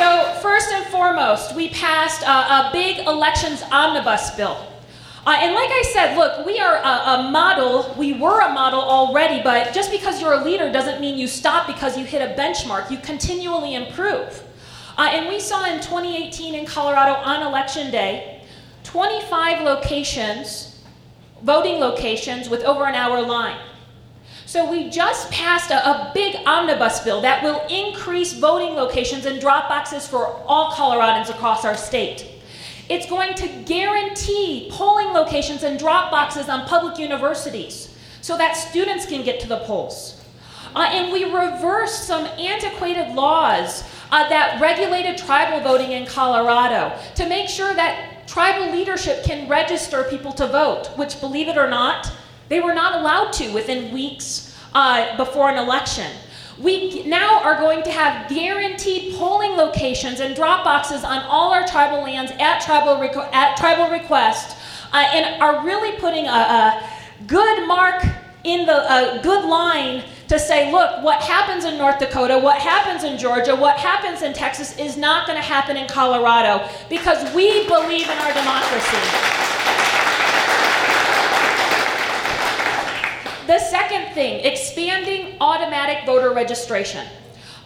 So, 0.01 0.33
first 0.41 0.71
and 0.71 0.83
foremost, 0.87 1.55
we 1.55 1.69
passed 1.69 2.23
a, 2.23 2.25
a 2.27 2.69
big 2.73 3.05
elections 3.05 3.61
omnibus 3.71 4.31
bill. 4.31 4.57
Uh, 5.27 5.37
and 5.37 5.53
like 5.53 5.69
I 5.69 5.83
said, 5.93 6.17
look, 6.17 6.43
we 6.43 6.57
are 6.57 6.77
a, 6.77 7.19
a, 7.19 7.29
model. 7.31 7.93
We 7.95 8.13
were 8.13 8.41
a 8.41 8.51
model 8.51 8.81
already, 8.81 9.43
but 9.43 9.75
just 9.75 9.91
because 9.91 10.19
you're 10.19 10.33
a 10.33 10.43
leader 10.43 10.71
doesn't 10.71 11.01
mean 11.01 11.19
you 11.19 11.27
stop 11.27 11.67
because 11.67 11.99
you 11.99 12.03
hit 12.03 12.23
a 12.23 12.33
benchmark. 12.33 12.89
You 12.89 12.97
continually 12.97 13.75
improve. 13.75 14.41
Uh, 14.97 15.07
and 15.11 15.29
we 15.29 15.39
saw 15.39 15.65
in 15.71 15.79
2018 15.79 16.55
in 16.55 16.65
Colorado 16.65 17.13
on 17.13 17.45
election 17.45 17.91
day 17.91 18.41
25 18.83 19.61
locations, 19.61 20.79
voting 21.43 21.79
locations, 21.79 22.49
with 22.49 22.63
over 22.63 22.87
an 22.87 22.95
hour 22.95 23.21
line. 23.21 23.59
So 24.51 24.69
we 24.69 24.89
just 24.89 25.31
passed 25.31 25.71
a, 25.71 25.77
a, 25.77 26.11
big 26.13 26.35
omnibus 26.45 26.99
bill 26.99 27.21
that 27.21 27.41
will 27.41 27.65
increase 27.69 28.33
voting 28.33 28.75
locations 28.75 29.25
and 29.25 29.39
drop 29.39 29.69
boxes 29.69 30.05
for 30.05 30.27
all 30.45 30.73
Coloradans 30.73 31.29
across 31.29 31.63
our 31.63 31.77
state. 31.77 32.27
It's 32.89 33.09
going 33.09 33.33
to 33.35 33.47
guarantee 33.63 34.67
polling 34.69 35.13
locations 35.13 35.63
and 35.63 35.79
drop 35.79 36.11
boxes 36.11 36.49
on 36.49 36.67
public 36.67 36.99
universities 36.99 37.95
so 38.19 38.37
that 38.37 38.57
students 38.57 39.05
can 39.05 39.23
get 39.23 39.39
to 39.39 39.47
the 39.47 39.59
polls. 39.59 40.21
Uh, 40.75 40.79
and 40.91 41.13
we 41.13 41.23
reversed 41.23 42.03
some 42.03 42.25
antiquated 42.25 43.15
laws 43.15 43.85
uh, 44.11 44.27
that 44.27 44.59
regulated 44.59 45.17
tribal 45.17 45.61
voting 45.61 45.93
in 45.93 46.05
Colorado 46.05 46.93
to 47.15 47.25
make 47.25 47.47
sure 47.47 47.73
that 47.73 48.27
tribal 48.27 48.69
leadership 48.69 49.23
can 49.23 49.47
register 49.47 50.03
people 50.09 50.33
to 50.33 50.45
vote, 50.45 50.87
which, 50.97 51.21
believe 51.21 51.47
it 51.47 51.57
or 51.57 51.69
not, 51.69 52.11
they 52.51 52.59
were 52.59 52.73
not 52.73 52.99
allowed 52.99 53.31
to 53.31 53.49
within 53.53 53.93
weeks 53.93 54.53
uh, 54.73 55.15
before 55.15 55.49
an 55.49 55.57
election. 55.57 56.11
We 56.59 57.01
now 57.03 57.41
are 57.41 57.55
going 57.55 57.81
to 57.83 57.91
have 57.91 58.29
guaranteed 58.29 59.15
polling 59.15 59.51
locations 59.51 60.19
and 60.19 60.35
drop 60.35 60.65
boxes 60.65 61.05
on 61.05 61.23
all 61.23 61.53
our 61.53 61.65
tribal 61.65 62.01
lands 62.01 62.33
at 62.39 62.59
tribal, 62.59 63.01
at 63.31 63.55
tribal 63.55 63.89
request 63.89 64.57
uh, 64.91 64.97
and 64.97 65.41
are 65.41 65.65
really 65.65 65.97
putting 65.97 66.27
a, 66.27 66.29
a 66.29 66.89
good 67.25 67.65
mark 67.69 68.03
in 68.43 68.65
the 68.65 68.73
a 68.73 69.21
good 69.23 69.45
line 69.45 70.03
to 70.27 70.37
say, 70.37 70.73
look, 70.73 71.03
what 71.03 71.21
happens 71.21 71.63
in 71.63 71.77
North 71.77 71.99
Dakota, 71.99 72.37
what 72.37 72.57
happens 72.57 73.05
in 73.05 73.17
Georgia, 73.17 73.55
what 73.55 73.77
happens 73.77 74.23
in 74.23 74.33
Texas 74.33 74.77
is 74.77 74.97
not 74.97 75.25
going 75.25 75.37
to 75.37 75.45
happen 75.45 75.77
in 75.77 75.87
Colorado 75.87 76.67
because 76.89 77.33
we 77.33 77.65
believe 77.67 78.09
in 78.09 78.17
our 78.17 78.33
democracy. 78.33 79.41
The 83.47 83.59
second 83.59 84.13
thing, 84.13 84.45
expanding 84.45 85.35
automatic 85.41 86.05
voter 86.05 86.31
registration. 86.31 87.07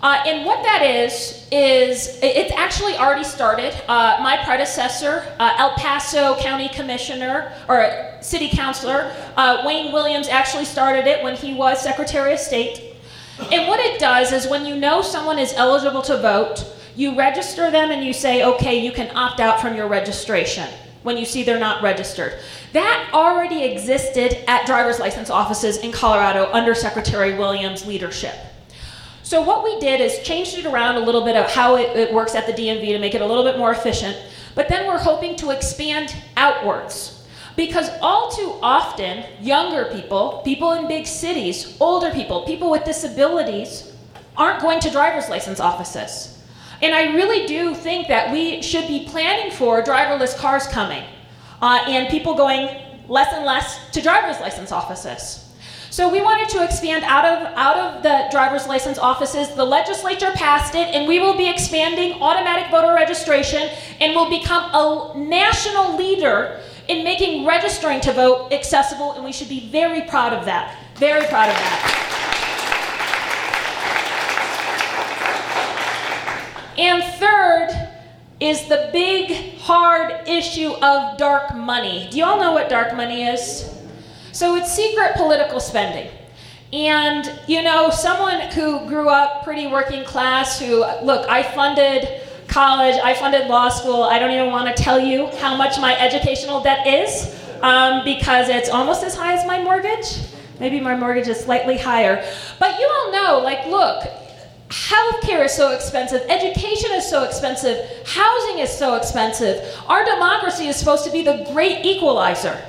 Uh, 0.01 0.23
and 0.25 0.45
what 0.45 0.63
that 0.63 0.83
is, 0.83 1.47
is 1.51 2.19
it's 2.21 2.51
actually 2.53 2.95
already 2.95 3.23
started. 3.23 3.73
Uh, 3.89 4.17
my 4.21 4.37
predecessor, 4.45 5.25
uh, 5.39 5.55
El 5.57 5.71
Paso 5.71 6.35
County 6.37 6.69
Commissioner, 6.69 7.51
or 7.67 8.17
City 8.21 8.49
Councilor, 8.49 9.13
uh, 9.35 9.63
Wayne 9.65 9.91
Williams, 9.91 10.27
actually 10.27 10.65
started 10.65 11.07
it 11.07 11.23
when 11.23 11.35
he 11.35 11.53
was 11.53 11.81
Secretary 11.81 12.33
of 12.33 12.39
State. 12.39 12.95
And 13.51 13.67
what 13.67 13.79
it 13.79 13.99
does 13.99 14.31
is 14.31 14.47
when 14.47 14.65
you 14.65 14.75
know 14.75 15.01
someone 15.01 15.39
is 15.39 15.53
eligible 15.53 16.01
to 16.03 16.17
vote, 16.17 16.65
you 16.95 17.17
register 17.17 17.69
them 17.69 17.91
and 17.91 18.03
you 18.03 18.13
say, 18.13 18.45
okay, 18.45 18.79
you 18.79 18.91
can 18.91 19.15
opt 19.15 19.39
out 19.41 19.59
from 19.59 19.75
your 19.75 19.87
registration 19.87 20.69
when 21.05 21.17
you 21.17 21.23
see 21.23 21.43
they're 21.43 21.59
not 21.59 21.83
registered. 21.83 22.33
That 22.73 23.09
already 23.13 23.63
existed 23.63 24.43
at 24.49 24.65
driver's 24.65 24.99
license 24.99 25.29
offices 25.29 25.77
in 25.77 25.91
Colorado 25.91 26.49
under 26.51 26.73
Secretary 26.73 27.37
Williams' 27.37 27.85
leadership. 27.85 28.33
So 29.21 29.39
what 29.41 29.63
we 29.63 29.79
did 29.79 30.01
is 30.01 30.19
changed 30.23 30.57
it 30.57 30.65
around 30.65 30.95
a 30.95 30.99
little 30.99 31.23
bit 31.23 31.35
of 31.35 31.49
how 31.49 31.75
it, 31.75 31.95
it 31.95 32.11
works 32.11 32.33
at 32.33 32.47
the 32.47 32.53
DMV 32.53 32.87
to 32.87 32.99
make 32.99 33.13
it 33.13 33.21
a 33.21 33.25
little 33.25 33.43
bit 33.43 33.59
more 33.59 33.71
efficient, 33.71 34.17
but 34.55 34.67
then 34.67 34.87
we're 34.87 34.97
hoping 34.97 35.35
to 35.37 35.51
expand 35.51 36.15
outwards. 36.37 37.23
Because 37.55 37.89
all 38.01 38.31
too 38.31 38.55
often, 38.63 39.25
younger 39.39 39.85
people, 39.93 40.41
people 40.43 40.71
in 40.73 40.87
big 40.87 41.05
cities, 41.05 41.77
older 41.79 42.09
people, 42.11 42.45
people 42.45 42.71
with 42.71 42.83
disabilities, 42.83 43.93
aren't 44.35 44.59
going 44.59 44.79
to 44.79 44.89
driver's 44.89 45.29
license 45.29 45.59
offices. 45.59 46.34
And 46.81 46.93
I 46.93 47.15
really 47.15 47.47
do 47.47 47.73
think 47.73 48.07
that 48.07 48.31
we 48.31 48.61
should 48.61 48.87
be 48.87 49.05
planning 49.05 49.51
for 49.51 49.81
driverless 49.81 50.37
cars 50.37 50.67
coming 50.67 51.03
uh, 51.61 51.85
and 51.87 52.09
people 52.09 52.35
going 52.35 52.69
less 53.07 53.33
and 53.33 53.45
less 53.45 53.89
to 53.91 54.01
driver's 54.01 54.39
license 54.39 54.71
offices. 54.71 55.41
So 55.89 56.11
we 56.11 56.21
wanted 56.21 56.49
to 56.49 56.63
expand 56.63 57.05
out 57.05 57.23
of, 57.23 57.53
out 57.55 57.77
of 57.77 58.03
the 58.03 58.27
driver's 58.29 58.67
license 58.67 58.97
offices. 58.97 59.55
The 59.55 59.63
legislature 59.63 60.31
passed 60.33 60.75
it, 60.75 60.93
and 60.93 61.07
we 61.07 61.19
will 61.19 61.37
be 61.37 61.49
expanding 61.49 62.21
automatic 62.21 62.69
voter 62.69 62.93
registration 62.93 63.69
and 64.01 64.13
will 64.13 64.29
become 64.29 64.69
a 64.73 65.17
national 65.17 65.95
leader 65.95 66.59
in 66.89 67.05
making 67.05 67.45
registering 67.45 68.01
to 68.01 68.11
vote 68.11 68.51
accessible, 68.51 69.13
and 69.13 69.23
we 69.23 69.31
should 69.31 69.47
be 69.47 69.69
very 69.69 70.01
proud 70.01 70.33
of 70.33 70.43
that. 70.43 70.77
Very 70.97 71.25
proud 71.27 71.47
of 71.47 71.55
that. 71.55 72.14
And 76.77 77.03
third 77.19 77.89
is 78.39 78.67
the 78.67 78.89
big, 78.91 79.57
hard 79.59 80.27
issue 80.27 80.71
of 80.71 81.17
dark 81.17 81.55
money. 81.55 82.07
Do 82.11 82.17
you 82.17 82.25
all 82.25 82.39
know 82.39 82.51
what 82.51 82.69
dark 82.69 82.95
money 82.95 83.23
is? 83.23 83.73
So 84.33 84.55
it's 84.55 84.73
secret 84.73 85.13
political 85.15 85.59
spending. 85.59 86.11
And, 86.73 87.39
you 87.47 87.63
know, 87.63 87.89
someone 87.89 88.41
who 88.51 88.85
grew 88.87 89.07
up 89.07 89.45
pretty 89.45 89.67
working 89.67 90.03
class, 90.03 90.59
who, 90.59 90.79
look, 91.03 91.29
I 91.29 91.41
funded 91.41 92.21
college, 92.49 92.95
I 93.01 93.13
funded 93.13 93.47
law 93.47 93.69
school. 93.69 94.03
I 94.03 94.19
don't 94.19 94.31
even 94.31 94.51
want 94.51 94.75
to 94.75 94.83
tell 94.83 94.99
you 94.99 95.27
how 95.37 95.55
much 95.55 95.79
my 95.79 95.97
educational 95.97 96.61
debt 96.61 96.85
is 96.85 97.33
um, 97.61 98.03
because 98.03 98.49
it's 98.49 98.69
almost 98.69 99.03
as 99.03 99.15
high 99.15 99.33
as 99.33 99.45
my 99.47 99.61
mortgage. 99.63 100.17
Maybe 100.59 100.81
my 100.81 100.95
mortgage 100.95 101.29
is 101.29 101.39
slightly 101.39 101.77
higher. 101.77 102.25
But 102.59 102.79
you 102.79 102.87
all 102.87 103.11
know, 103.11 103.39
like, 103.39 103.65
look, 103.67 104.03
healthcare 104.69 105.45
is 105.45 105.53
so 105.53 105.71
expensive, 105.71 106.21
education 106.29 106.91
is 106.93 107.07
so 107.07 107.23
expensive, 107.23 107.77
housing 108.05 108.59
is 108.59 108.69
so 108.69 108.95
expensive. 108.95 109.63
Our 109.87 110.03
democracy 110.05 110.67
is 110.67 110.75
supposed 110.75 111.05
to 111.05 111.11
be 111.11 111.23
the 111.23 111.47
great 111.53 111.85
equalizer. 111.85 112.59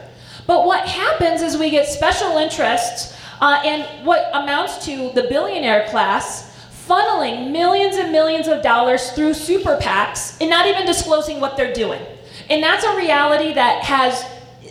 But 0.47 0.67
what 0.67 0.87
happens 0.89 1.43
is 1.43 1.57
we 1.57 1.71
get 1.71 1.89
special 1.89 2.37
interests 2.39 3.17
uh, 3.41 3.61
and 3.65 4.07
what 4.07 4.31
amounts 4.33 4.85
to 4.87 5.11
the 5.13 5.23
billionaire 5.25 5.89
class 5.89 6.53
funneling 6.87 7.51
millions 7.51 7.97
and 7.97 8.13
millions 8.13 8.47
of 8.47 8.63
dollars 8.63 9.11
through 9.11 9.35
super 9.35 9.77
PACs 9.79 10.41
and 10.41 10.49
not 10.49 10.67
even 10.67 10.87
disclosing 10.87 11.41
what 11.41 11.57
they're 11.57 11.75
doing. 11.75 12.01
And 12.49 12.63
that's 12.63 12.85
a 12.85 12.97
reality 12.97 13.53
that 13.55 13.83
has 13.83 14.25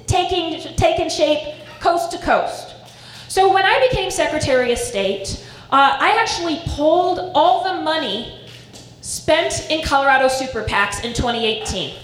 taken, 0.08 0.76
taken 0.76 1.10
shape 1.10 1.56
coast 1.82 2.12
to 2.12 2.18
coast. 2.20 2.74
So 3.28 3.54
when 3.54 3.66
I 3.66 3.86
became 3.90 4.10
Secretary 4.12 4.72
of 4.72 4.78
State, 4.78 5.45
uh, 5.76 5.98
I 6.00 6.18
actually 6.22 6.62
pulled 6.68 7.20
all 7.36 7.62
the 7.66 7.82
money 7.82 8.34
spent 9.02 9.70
in 9.70 9.84
Colorado 9.84 10.30
super 10.30 10.64
PACs 10.64 11.04
in 11.04 11.14
2018. 11.14 12.00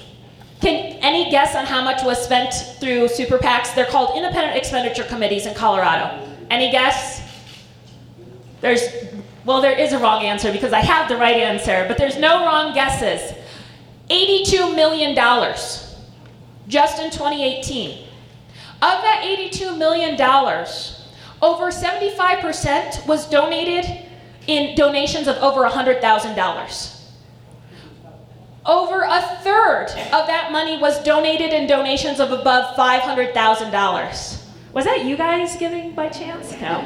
Can 0.59 0.97
any 1.01 1.32
guess 1.32 1.55
on 1.55 1.65
how 1.65 1.82
much 1.82 2.03
was 2.03 2.22
spent 2.22 2.53
through 2.82 3.07
super 3.07 3.38
PACs? 3.38 3.74
They're 3.74 3.86
called 3.86 4.17
independent 4.17 4.57
expenditure 4.57 5.05
committees 5.05 5.45
in 5.45 5.53
Colorado. 5.53 6.22
Any 6.49 6.69
guess? 6.69 7.22
There's, 8.59 8.82
well, 9.45 9.61
there 9.61 9.80
is 9.80 9.93
a 9.93 9.99
wrong 9.99 10.24
answer 10.24 10.51
because 10.51 10.74
I 10.74 10.82
have 10.82 11.07
the 11.07 11.15
right 11.15 11.38
answer, 11.38 11.86
but 11.88 11.97
there's 11.97 12.17
no 12.17 12.45
wrong 12.45 12.74
guesses. 12.74 13.34
$82 14.09 14.76
million 14.76 15.15
just 16.67 17.01
in 17.01 17.09
2018. 17.09 17.99
Of 18.01 18.82
that 18.82 19.24
$82 19.24 19.78
million, 19.78 20.17
over 21.42 21.72
75% 21.72 23.08
was 23.08 23.28
donated 23.30 23.86
in 24.48 24.76
donations 24.76 25.28
of 25.28 25.38
over 25.38 25.62
$100,000. 25.62 26.98
Over 28.64 29.02
a 29.02 29.22
third 29.44 29.88
of 29.89 30.28
that 30.28 30.52
money 30.52 30.80
was 30.80 31.04
donated 31.04 31.52
in 31.52 31.68
donations 31.68 32.20
of 32.20 32.32
above 32.32 32.76
$500,000. 32.76 34.44
Was 34.74 34.86
that 34.86 35.04
you 35.04 35.18
guys 35.18 35.58
giving 35.58 35.96
by 35.96 36.10
chance? 36.10 36.52
No. 36.54 36.80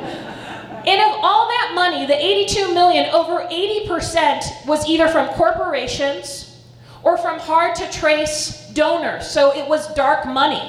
And 0.87 1.01
of 1.01 1.19
all 1.21 1.47
that 1.47 1.71
money, 1.75 2.05
the 2.05 2.15
82 2.15 2.73
million, 2.73 3.09
over 3.13 3.45
80% 3.51 4.65
was 4.65 4.87
either 4.87 5.07
from 5.07 5.27
corporations 5.29 6.63
or 7.03 7.17
from 7.17 7.39
hard 7.39 7.75
to 7.75 7.91
trace 7.91 8.69
donors. 8.73 9.29
So 9.29 9.55
it 9.55 9.67
was 9.67 9.93
dark 9.95 10.25
money. 10.25 10.61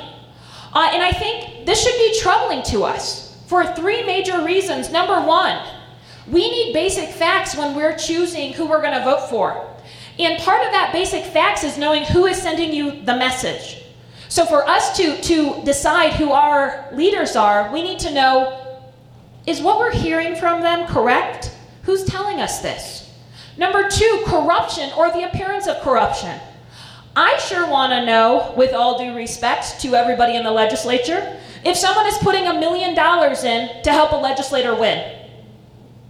Uh, 0.73 0.91
and 0.93 1.03
I 1.03 1.13
think 1.13 1.67
this 1.67 1.83
should 1.83 1.97
be 1.99 2.19
troubling 2.21 2.63
to 2.65 2.83
us 2.85 3.26
for 3.47 3.65
three 3.75 4.05
major 4.05 4.45
reasons. 4.45 4.91
Number 4.91 5.21
one, 5.21 5.59
we 6.29 6.51
need 6.51 6.73
basic 6.73 7.11
facts 7.11 7.57
when 7.57 7.75
we're 7.75 7.97
choosing 7.97 8.53
who 8.53 8.67
we're 8.67 8.83
going 8.83 8.99
to 8.99 9.05
vote 9.05 9.29
for. 9.31 9.73
And 10.19 10.41
part 10.43 10.65
of 10.65 10.73
that 10.73 10.93
basic 10.93 11.25
facts 11.25 11.63
is 11.63 11.79
knowing 11.79 12.05
who 12.05 12.27
is 12.27 12.41
sending 12.41 12.73
you 12.73 13.03
the 13.03 13.17
message. 13.17 13.85
So 14.29 14.45
for 14.45 14.67
us 14.69 14.97
to, 14.97 15.21
to 15.21 15.63
decide 15.65 16.15
who 16.15 16.33
our 16.33 16.89
leaders 16.93 17.37
are, 17.37 17.73
we 17.73 17.83
need 17.83 18.01
to 18.01 18.13
know 18.13 18.63
is 19.47 19.61
what 19.61 19.79
we're 19.79 19.93
hearing 19.93 20.35
from 20.35 20.61
them 20.61 20.89
correct? 20.89 21.53
Who's 21.85 22.05
telling 22.05 22.41
us 22.41 22.61
this? 22.61 23.15
Number 23.57 23.89
two, 23.89 24.23
corruption 24.27 24.91
or 24.97 25.11
the 25.13 25.29
appearance 25.29 25.69
of 25.69 25.81
corruption. 25.83 26.41
I 27.15 27.39
sure 27.39 27.71
want 27.71 27.93
to 27.93 28.05
know, 28.05 28.53
with 28.57 28.75
all 28.75 28.99
due 28.99 29.15
respect 29.15 29.81
to 29.81 29.95
everybody 29.95 30.37
in 30.37 30.45
the 30.45 30.51
legislature, 30.51 31.39
if 31.67 31.77
someone 31.77 32.07
is 32.07 32.17
putting 32.19 32.47
a 32.47 32.55
million 32.55 32.95
dollars 32.95 33.43
in 33.43 33.83
to 33.83 33.91
help 33.91 34.13
a 34.13 34.17
legislator 34.17 34.73
win. 34.73 35.19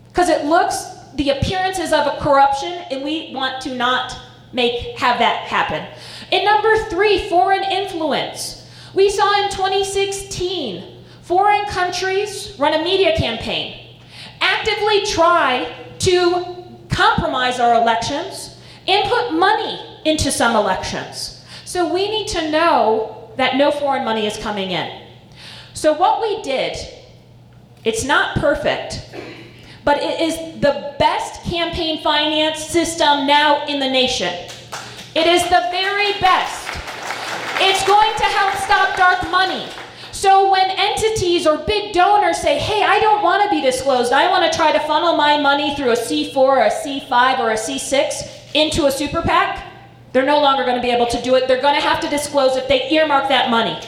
Because 0.08 0.28
it 0.28 0.44
looks, 0.44 0.84
the 1.14 1.30
appearances 1.30 1.94
of 1.94 2.06
a 2.06 2.18
corruption, 2.20 2.72
and 2.90 3.02
we 3.02 3.32
want 3.34 3.62
to 3.62 3.74
not 3.74 4.14
make 4.52 4.98
have 4.98 5.18
that 5.18 5.46
happen. 5.46 5.86
And 6.30 6.44
number 6.44 6.76
three, 6.90 7.28
foreign 7.30 7.64
influence. 7.64 8.70
We 8.92 9.08
saw 9.08 9.44
in 9.44 9.50
2016 9.50 11.04
foreign 11.22 11.64
countries 11.66 12.54
run 12.58 12.74
a 12.74 12.84
media 12.84 13.16
campaign, 13.16 13.98
actively 14.42 15.06
try 15.06 15.74
to 16.00 16.64
compromise 16.90 17.60
our 17.60 17.80
elections, 17.80 18.58
and 18.86 19.08
put 19.08 19.32
money 19.32 19.80
into 20.04 20.30
some 20.30 20.54
elections. 20.54 21.42
So 21.64 21.92
we 21.92 22.10
need 22.10 22.28
to 22.28 22.50
know 22.50 23.32
that 23.36 23.56
no 23.56 23.70
foreign 23.70 24.04
money 24.04 24.26
is 24.26 24.36
coming 24.36 24.70
in. 24.72 25.05
So 25.76 25.92
what 25.92 26.22
we 26.22 26.40
did, 26.40 26.74
it's 27.84 28.02
not 28.02 28.38
perfect, 28.38 29.14
but 29.84 29.98
it 29.98 30.20
is 30.22 30.58
the 30.62 30.94
best 30.98 31.42
campaign 31.44 32.02
finance 32.02 32.64
system 32.64 33.26
now 33.26 33.66
in 33.66 33.78
the 33.78 33.86
nation. 33.86 34.32
It 35.14 35.26
is 35.26 35.42
the 35.44 35.68
very 35.70 36.14
best. 36.18 36.66
It's 37.60 37.86
going 37.86 38.10
to 38.16 38.24
help 38.24 38.54
stop 38.54 38.96
dark 38.96 39.30
money. 39.30 39.68
So 40.12 40.50
when 40.50 40.70
entities 40.70 41.46
or 41.46 41.58
big 41.58 41.92
donors 41.92 42.40
say, 42.40 42.58
hey, 42.58 42.82
I 42.82 42.98
don't 42.98 43.22
want 43.22 43.42
to 43.42 43.50
be 43.50 43.60
disclosed, 43.60 44.14
I 44.14 44.30
want 44.30 44.50
to 44.50 44.56
try 44.56 44.72
to 44.72 44.80
funnel 44.80 45.14
my 45.14 45.38
money 45.38 45.76
through 45.76 45.90
a 45.90 45.96
C4 45.96 46.36
or 46.36 46.62
a 46.62 46.70
C5 46.70 47.38
or 47.38 47.50
a 47.50 47.54
C6 47.54 48.54
into 48.54 48.86
a 48.86 48.90
super 48.90 49.20
PAC, 49.20 49.62
they're 50.14 50.24
no 50.24 50.40
longer 50.40 50.64
going 50.64 50.76
to 50.76 50.82
be 50.82 50.90
able 50.90 51.06
to 51.08 51.20
do 51.20 51.34
it. 51.34 51.46
They're 51.46 51.60
going 51.60 51.74
to 51.74 51.86
have 51.86 52.00
to 52.00 52.08
disclose 52.08 52.56
if 52.56 52.66
they 52.66 52.90
earmark 52.90 53.28
that 53.28 53.50
money. 53.50 53.78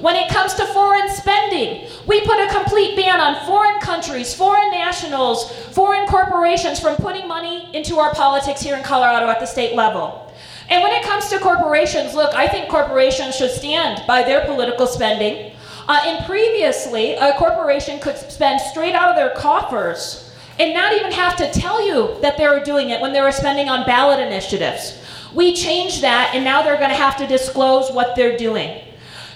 When 0.00 0.16
it 0.16 0.30
comes 0.30 0.54
to 0.54 0.64
foreign 0.66 1.10
spending, 1.10 1.86
we 2.06 2.22
put 2.22 2.38
a 2.38 2.50
complete 2.50 2.96
ban 2.96 3.20
on 3.20 3.44
foreign 3.44 3.78
countries, 3.80 4.34
foreign 4.34 4.70
nationals, 4.70 5.52
foreign 5.72 6.06
corporations 6.06 6.80
from 6.80 6.96
putting 6.96 7.28
money 7.28 7.68
into 7.74 7.98
our 7.98 8.14
politics 8.14 8.62
here 8.62 8.76
in 8.76 8.82
Colorado 8.82 9.26
at 9.26 9.40
the 9.40 9.46
state 9.46 9.76
level. 9.76 10.32
And 10.70 10.82
when 10.82 10.92
it 10.92 11.04
comes 11.04 11.28
to 11.28 11.38
corporations, 11.38 12.14
look, 12.14 12.34
I 12.34 12.48
think 12.48 12.70
corporations 12.70 13.36
should 13.36 13.50
stand 13.50 14.02
by 14.06 14.22
their 14.22 14.46
political 14.46 14.86
spending. 14.86 15.52
Uh, 15.86 16.00
and 16.06 16.24
previously, 16.24 17.12
a 17.14 17.34
corporation 17.34 18.00
could 18.00 18.16
spend 18.16 18.60
straight 18.60 18.94
out 18.94 19.10
of 19.10 19.16
their 19.16 19.34
coffers 19.34 20.32
and 20.58 20.72
not 20.72 20.94
even 20.94 21.12
have 21.12 21.36
to 21.36 21.50
tell 21.52 21.84
you 21.86 22.18
that 22.22 22.38
they 22.38 22.48
were 22.48 22.64
doing 22.64 22.88
it 22.88 23.02
when 23.02 23.12
they 23.12 23.20
were 23.20 23.32
spending 23.32 23.68
on 23.68 23.84
ballot 23.84 24.20
initiatives. 24.20 25.02
We 25.34 25.54
changed 25.54 26.00
that, 26.02 26.34
and 26.34 26.42
now 26.42 26.62
they're 26.62 26.78
going 26.78 26.90
to 26.90 26.96
have 26.96 27.18
to 27.18 27.26
disclose 27.26 27.90
what 27.92 28.16
they're 28.16 28.38
doing. 28.38 28.82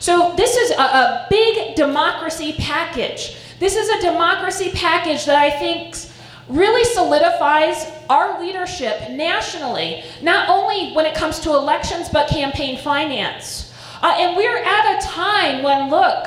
So, 0.00 0.34
this 0.36 0.56
is 0.56 0.70
a, 0.72 0.82
a 0.82 1.26
big 1.30 1.76
democracy 1.76 2.54
package. 2.58 3.36
This 3.58 3.76
is 3.76 3.88
a 3.88 4.00
democracy 4.02 4.70
package 4.74 5.24
that 5.26 5.36
I 5.36 5.50
think 5.50 5.96
really 6.48 6.84
solidifies 6.84 7.90
our 8.10 8.40
leadership 8.40 9.10
nationally, 9.10 10.04
not 10.22 10.48
only 10.48 10.92
when 10.92 11.06
it 11.06 11.14
comes 11.14 11.40
to 11.40 11.50
elections, 11.50 12.08
but 12.08 12.28
campaign 12.28 12.78
finance. 12.78 13.72
Uh, 14.02 14.14
and 14.18 14.36
we're 14.36 14.58
at 14.58 14.98
a 14.98 15.06
time 15.06 15.62
when, 15.62 15.88
look, 15.88 16.26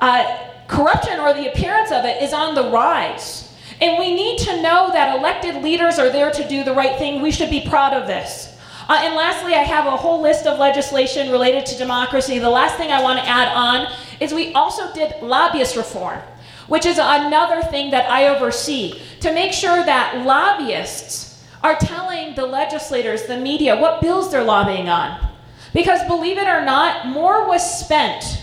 uh, 0.00 0.38
corruption 0.68 1.18
or 1.20 1.32
the 1.32 1.50
appearance 1.50 1.90
of 1.90 2.04
it 2.04 2.22
is 2.22 2.32
on 2.32 2.54
the 2.54 2.70
rise. 2.70 3.50
And 3.80 3.98
we 3.98 4.14
need 4.14 4.38
to 4.40 4.62
know 4.62 4.90
that 4.92 5.18
elected 5.18 5.62
leaders 5.62 5.98
are 5.98 6.10
there 6.10 6.30
to 6.30 6.48
do 6.48 6.64
the 6.64 6.74
right 6.74 6.98
thing. 6.98 7.22
We 7.22 7.30
should 7.30 7.50
be 7.50 7.66
proud 7.66 7.94
of 7.94 8.06
this. 8.06 8.53
Uh, 8.88 9.00
and 9.02 9.14
lastly, 9.14 9.54
I 9.54 9.62
have 9.62 9.86
a 9.86 9.96
whole 9.96 10.20
list 10.20 10.46
of 10.46 10.58
legislation 10.58 11.30
related 11.30 11.64
to 11.66 11.78
democracy. 11.78 12.38
The 12.38 12.50
last 12.50 12.76
thing 12.76 12.90
I 12.90 13.02
want 13.02 13.18
to 13.18 13.26
add 13.26 13.48
on 13.48 13.92
is 14.20 14.34
we 14.34 14.52
also 14.52 14.92
did 14.92 15.22
lobbyist 15.22 15.76
reform 15.76 16.20
which 16.66 16.86
is 16.86 16.98
another 16.98 17.62
thing 17.62 17.90
that 17.90 18.10
I 18.10 18.28
oversee, 18.28 19.00
to 19.20 19.32
make 19.32 19.52
sure 19.52 19.84
that 19.84 20.24
lobbyists 20.24 21.44
are 21.62 21.76
telling 21.76 22.34
the 22.34 22.46
legislators, 22.46 23.24
the 23.24 23.38
media, 23.38 23.76
what 23.76 24.00
bills 24.00 24.30
they're 24.30 24.44
lobbying 24.44 24.88
on. 24.88 25.32
Because 25.72 26.06
believe 26.06 26.38
it 26.38 26.46
or 26.46 26.64
not, 26.64 27.06
more 27.06 27.48
was 27.48 27.80
spent 27.80 28.42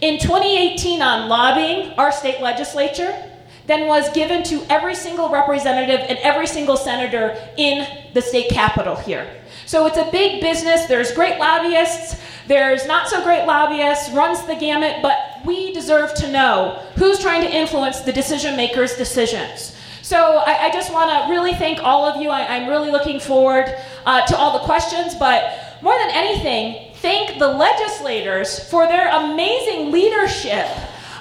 in 0.00 0.18
2018 0.18 1.00
on 1.00 1.28
lobbying 1.28 1.92
our 1.92 2.10
state 2.10 2.40
legislature 2.40 3.30
than 3.66 3.86
was 3.86 4.10
given 4.10 4.42
to 4.42 4.64
every 4.68 4.94
single 4.94 5.30
representative 5.30 6.00
and 6.08 6.18
every 6.18 6.46
single 6.46 6.76
senator 6.76 7.36
in 7.56 7.86
the 8.12 8.20
state 8.20 8.50
capitol 8.50 8.96
here. 8.96 9.41
So 9.72 9.86
it's 9.86 9.96
a 9.96 10.06
big 10.12 10.42
business. 10.42 10.84
There's 10.84 11.12
great 11.12 11.38
lobbyists, 11.38 12.20
there's 12.46 12.86
not 12.86 13.08
so 13.08 13.24
great 13.24 13.46
lobbyists, 13.46 14.10
runs 14.10 14.42
the 14.42 14.54
gamut, 14.54 15.00
but 15.00 15.16
we 15.46 15.72
deserve 15.72 16.12
to 16.16 16.30
know 16.30 16.78
who's 16.96 17.18
trying 17.18 17.40
to 17.40 17.50
influence 17.50 18.00
the 18.00 18.12
decision 18.12 18.54
makers' 18.54 18.96
decisions. 18.96 19.74
So 20.02 20.42
I, 20.44 20.64
I 20.64 20.70
just 20.72 20.92
want 20.92 21.08
to 21.08 21.32
really 21.32 21.54
thank 21.54 21.82
all 21.82 22.04
of 22.04 22.20
you. 22.20 22.28
I, 22.28 22.42
am 22.54 22.68
really 22.68 22.90
looking 22.90 23.18
forward 23.18 23.74
uh, 24.04 24.26
to 24.26 24.36
all 24.36 24.52
the 24.52 24.64
questions, 24.66 25.14
but 25.14 25.78
more 25.80 25.96
than 25.96 26.10
anything, 26.10 26.92
thank 26.96 27.38
the 27.38 27.48
legislators 27.48 28.68
for 28.68 28.86
their 28.86 29.08
amazing 29.08 29.90
leadership 29.90 30.68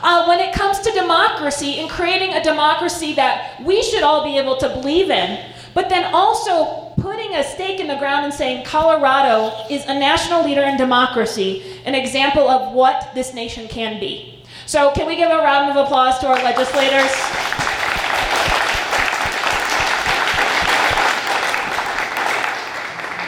uh, 0.03 0.25
when 0.25 0.41
it 0.41 0.53
comes 0.53 0.79
to 0.79 0.91
democracy 0.91 1.79
and 1.79 1.89
creating 1.89 2.33
a 2.33 2.43
democracy 2.43 3.13
that 3.13 3.63
we 3.63 3.81
should 3.81 4.03
all 4.03 4.25
be 4.25 4.37
able 4.37 4.57
to 4.57 4.67
believe 4.67 5.09
in, 5.09 5.39
but 5.74 5.89
then 5.89 6.13
also 6.13 6.93
putting 6.99 7.36
a 7.36 7.43
stake 7.43 7.80
in 7.80 7.88
the 7.88 7.95
ground 7.97 8.26
and 8.26 8.34
saying 8.34 8.65
Colorado 8.65 9.51
is 9.69 9.86
a 9.86 9.93
national 9.97 10.43
leader 10.43 10.61
in 10.61 10.78
democracy, 10.78 11.82
an 11.86 11.95
example 11.95 12.49
of 12.49 12.74
what 12.74 13.11
this 13.15 13.34
nation 13.34 13.67
can 13.67 13.99
be. 13.99 14.43
So, 14.65 14.91
can 14.91 15.07
we 15.07 15.15
give 15.15 15.32
a 15.32 15.38
round 15.38 15.72
of 15.72 15.86
applause 15.86 16.19
to 16.19 16.28
our 16.28 16.43
legislators? 16.43 17.11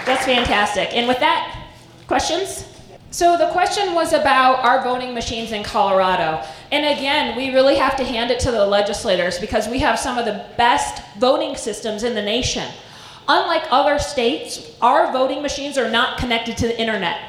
That's 0.06 0.26
fantastic. 0.26 0.94
And 0.94 1.08
with 1.08 1.20
that, 1.20 1.66
questions? 2.08 2.68
So 3.14 3.38
the 3.38 3.48
question 3.50 3.94
was 3.94 4.12
about 4.12 4.66
our 4.66 4.84
voting 4.84 5.14
machines 5.14 5.52
in 5.52 5.64
Colorado. 5.64 6.44
And 6.74 6.98
again, 6.98 7.38
we 7.38 7.54
really 7.54 7.76
have 7.76 7.96
to 7.98 8.04
hand 8.04 8.32
it 8.32 8.40
to 8.40 8.52
the 8.52 8.66
legislators 8.66 9.38
because 9.38 9.68
we 9.68 9.78
have 9.78 10.00
some 10.00 10.18
of 10.18 10.26
the 10.26 10.44
best 10.58 11.04
voting 11.20 11.56
systems 11.56 12.02
in 12.02 12.16
the 12.16 12.22
nation. 12.24 12.68
Unlike 13.28 13.66
other 13.70 14.00
states, 14.00 14.72
our 14.82 15.14
voting 15.14 15.44
machines 15.44 15.78
are 15.78 15.92
not 15.92 16.18
connected 16.18 16.58
to 16.58 16.68
the 16.68 16.82
internet. 16.82 17.20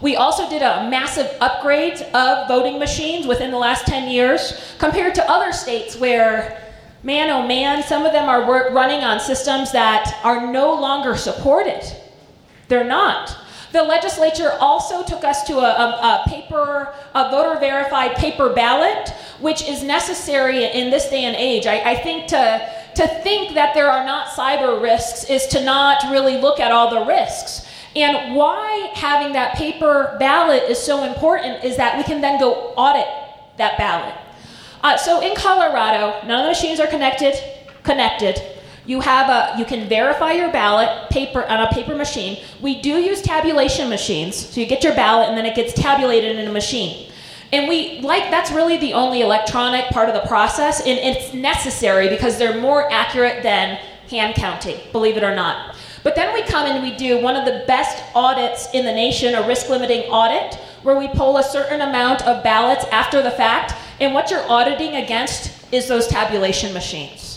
We 0.00 0.16
also 0.16 0.50
did 0.50 0.62
a 0.62 0.90
massive 0.90 1.30
upgrade 1.40 2.02
of 2.12 2.48
voting 2.48 2.80
machines 2.80 3.28
within 3.28 3.52
the 3.52 3.58
last 3.58 3.86
10 3.86 4.08
years 4.08 4.74
compared 4.80 5.14
to 5.14 5.30
other 5.30 5.52
states 5.52 5.96
where, 5.96 6.60
man 7.04 7.30
oh 7.30 7.46
man, 7.46 7.84
some 7.84 8.04
of 8.04 8.10
them 8.10 8.28
are 8.28 8.42
running 8.72 9.04
on 9.04 9.20
systems 9.20 9.70
that 9.70 10.18
are 10.24 10.50
no 10.50 10.74
longer 10.74 11.16
supported. 11.16 11.84
They're 12.66 12.82
not. 12.82 13.36
The 13.72 13.82
legislature 13.82 14.52
also 14.58 15.04
took 15.04 15.22
us 15.22 15.44
to 15.44 15.58
a, 15.58 15.58
a, 15.58 16.22
a, 16.24 16.28
paper, 16.28 16.92
a 17.14 17.30
voter 17.30 17.58
verified 17.60 18.16
paper 18.16 18.52
ballot, 18.52 19.10
which 19.38 19.62
is 19.62 19.82
necessary 19.84 20.64
in 20.64 20.90
this 20.90 21.08
day 21.08 21.24
and 21.24 21.36
age. 21.36 21.66
I, 21.66 21.92
I 21.92 21.94
think 21.96 22.26
to, 22.28 22.68
to 22.96 23.06
think 23.22 23.54
that 23.54 23.74
there 23.74 23.88
are 23.88 24.04
not 24.04 24.28
cyber 24.28 24.82
risks 24.82 25.30
is 25.30 25.46
to 25.48 25.64
not 25.64 26.02
really 26.10 26.40
look 26.40 26.58
at 26.58 26.72
all 26.72 26.90
the 26.90 27.06
risks. 27.06 27.66
And 27.94 28.34
why 28.34 28.90
having 28.94 29.32
that 29.34 29.56
paper 29.56 30.16
ballot 30.18 30.64
is 30.64 30.78
so 30.78 31.04
important 31.04 31.64
is 31.64 31.76
that 31.76 31.96
we 31.96 32.02
can 32.02 32.20
then 32.20 32.40
go 32.40 32.72
audit 32.76 33.06
that 33.56 33.78
ballot. 33.78 34.14
Uh, 34.82 34.96
so 34.96 35.20
in 35.20 35.36
Colorado, 35.36 36.26
none 36.26 36.40
of 36.40 36.44
the 36.44 36.50
machines 36.50 36.80
are 36.80 36.86
connected. 36.86 37.34
Connected. 37.82 38.40
You 38.90 38.98
have 38.98 39.28
a 39.28 39.56
you 39.56 39.64
can 39.64 39.88
verify 39.88 40.32
your 40.32 40.50
ballot 40.50 41.10
paper 41.10 41.44
on 41.44 41.60
a 41.60 41.68
paper 41.68 41.94
machine. 41.94 42.42
We 42.60 42.82
do 42.82 42.98
use 42.98 43.22
tabulation 43.22 43.88
machines, 43.88 44.34
so 44.34 44.60
you 44.60 44.66
get 44.66 44.82
your 44.82 44.96
ballot 44.96 45.28
and 45.28 45.38
then 45.38 45.46
it 45.46 45.54
gets 45.54 45.72
tabulated 45.74 46.36
in 46.36 46.48
a 46.48 46.52
machine. 46.52 47.08
And 47.52 47.68
we 47.68 48.00
like 48.00 48.32
that's 48.32 48.50
really 48.50 48.78
the 48.78 48.94
only 48.94 49.20
electronic 49.20 49.84
part 49.90 50.08
of 50.08 50.16
the 50.16 50.26
process, 50.26 50.80
and 50.80 50.98
it's 50.98 51.32
necessary 51.32 52.08
because 52.08 52.36
they're 52.36 52.60
more 52.60 52.90
accurate 52.90 53.44
than 53.44 53.76
hand 54.10 54.34
counting, 54.34 54.80
believe 54.90 55.16
it 55.16 55.22
or 55.22 55.36
not. 55.36 55.76
But 56.02 56.16
then 56.16 56.34
we 56.34 56.42
come 56.42 56.66
and 56.66 56.82
we 56.82 56.96
do 56.96 57.22
one 57.22 57.36
of 57.36 57.44
the 57.44 57.62
best 57.68 58.02
audits 58.16 58.74
in 58.74 58.84
the 58.84 58.92
nation, 58.92 59.36
a 59.36 59.46
risk 59.46 59.68
limiting 59.68 60.00
audit, 60.10 60.56
where 60.82 60.98
we 60.98 61.06
pull 61.06 61.36
a 61.36 61.44
certain 61.44 61.80
amount 61.80 62.26
of 62.26 62.42
ballots 62.42 62.84
after 62.90 63.22
the 63.22 63.30
fact, 63.30 63.72
and 64.00 64.14
what 64.14 64.32
you're 64.32 64.50
auditing 64.50 64.96
against 64.96 65.52
is 65.72 65.86
those 65.86 66.08
tabulation 66.08 66.74
machines. 66.74 67.29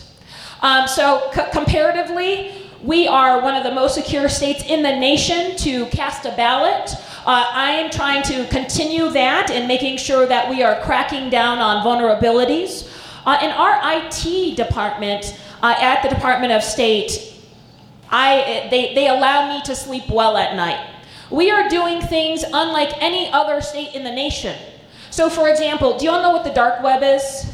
Um, 0.63 0.87
so, 0.87 1.29
c- 1.35 1.41
comparatively, 1.51 2.53
we 2.81 3.05
are 3.05 3.41
one 3.41 3.55
of 3.55 3.63
the 3.63 3.71
most 3.71 3.95
secure 3.95 4.29
states 4.29 4.63
in 4.63 4.81
the 4.81 4.95
nation 4.95 5.57
to 5.57 5.85
cast 5.87 6.25
a 6.25 6.31
ballot. 6.31 6.95
Uh, 7.25 7.45
I 7.53 7.71
am 7.71 7.91
trying 7.91 8.23
to 8.23 8.47
continue 8.47 9.09
that 9.11 9.51
and 9.51 9.67
making 9.67 9.97
sure 9.97 10.25
that 10.25 10.49
we 10.49 10.63
are 10.63 10.81
cracking 10.81 11.29
down 11.29 11.59
on 11.59 11.85
vulnerabilities. 11.85 12.89
Uh, 13.25 13.39
in 13.41 13.51
our 13.51 13.79
IT 13.83 14.55
department 14.55 15.37
uh, 15.61 15.75
at 15.79 16.01
the 16.01 16.09
Department 16.09 16.53
of 16.53 16.63
State, 16.63 17.41
I, 18.09 18.67
they, 18.69 18.93
they 18.95 19.09
allow 19.09 19.49
me 19.53 19.61
to 19.63 19.75
sleep 19.75 20.09
well 20.09 20.37
at 20.37 20.55
night. 20.55 20.91
We 21.29 21.51
are 21.51 21.67
doing 21.67 21.99
things 21.99 22.43
unlike 22.43 23.01
any 23.01 23.29
other 23.31 23.59
state 23.59 23.95
in 23.95 24.03
the 24.03 24.11
nation. 24.11 24.57
So, 25.09 25.29
for 25.29 25.49
example, 25.49 25.97
do 25.97 26.05
you 26.05 26.11
all 26.11 26.21
know 26.21 26.31
what 26.31 26.45
the 26.45 26.53
dark 26.53 26.81
web 26.83 27.03
is? 27.03 27.52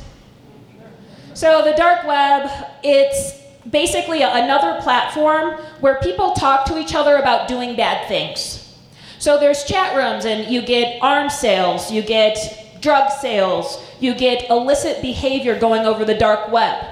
So 1.40 1.64
the 1.64 1.72
dark 1.72 2.06
web, 2.06 2.52
it's 2.84 3.32
basically 3.70 4.24
another 4.24 4.82
platform 4.82 5.52
where 5.80 5.98
people 6.02 6.34
talk 6.34 6.66
to 6.66 6.78
each 6.78 6.94
other 6.94 7.16
about 7.16 7.48
doing 7.48 7.78
bad 7.78 8.10
things. 8.10 8.78
So 9.20 9.40
there's 9.40 9.64
chat 9.64 9.96
rooms 9.96 10.26
and 10.26 10.54
you 10.54 10.62
get 10.62 11.02
arms 11.02 11.34
sales, 11.40 11.90
you 11.90 12.02
get 12.02 12.82
drug 12.82 13.10
sales, 13.10 13.82
you 14.02 14.16
get 14.16 14.50
illicit 14.50 15.02
behavior 15.02 15.58
going 15.58 15.86
over 15.86 16.04
the 16.04 16.14
dark 16.14 16.52
web. 16.52 16.86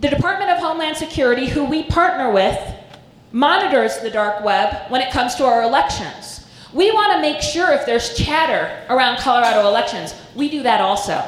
The 0.00 0.08
Department 0.08 0.52
of 0.52 0.56
Homeland 0.56 0.96
Security, 0.96 1.46
who 1.46 1.64
we 1.64 1.82
partner 1.82 2.32
with, 2.32 2.58
monitors 3.32 3.98
the 3.98 4.10
dark 4.10 4.42
web 4.42 4.90
when 4.90 5.02
it 5.02 5.12
comes 5.12 5.34
to 5.34 5.44
our 5.44 5.62
elections. 5.62 6.46
We 6.72 6.90
want 6.90 7.12
to 7.12 7.20
make 7.20 7.42
sure 7.42 7.70
if 7.70 7.84
there's 7.84 8.16
chatter 8.16 8.82
around 8.88 9.18
Colorado 9.18 9.68
elections, 9.68 10.14
we 10.34 10.48
do 10.48 10.62
that 10.62 10.80
also. 10.80 11.22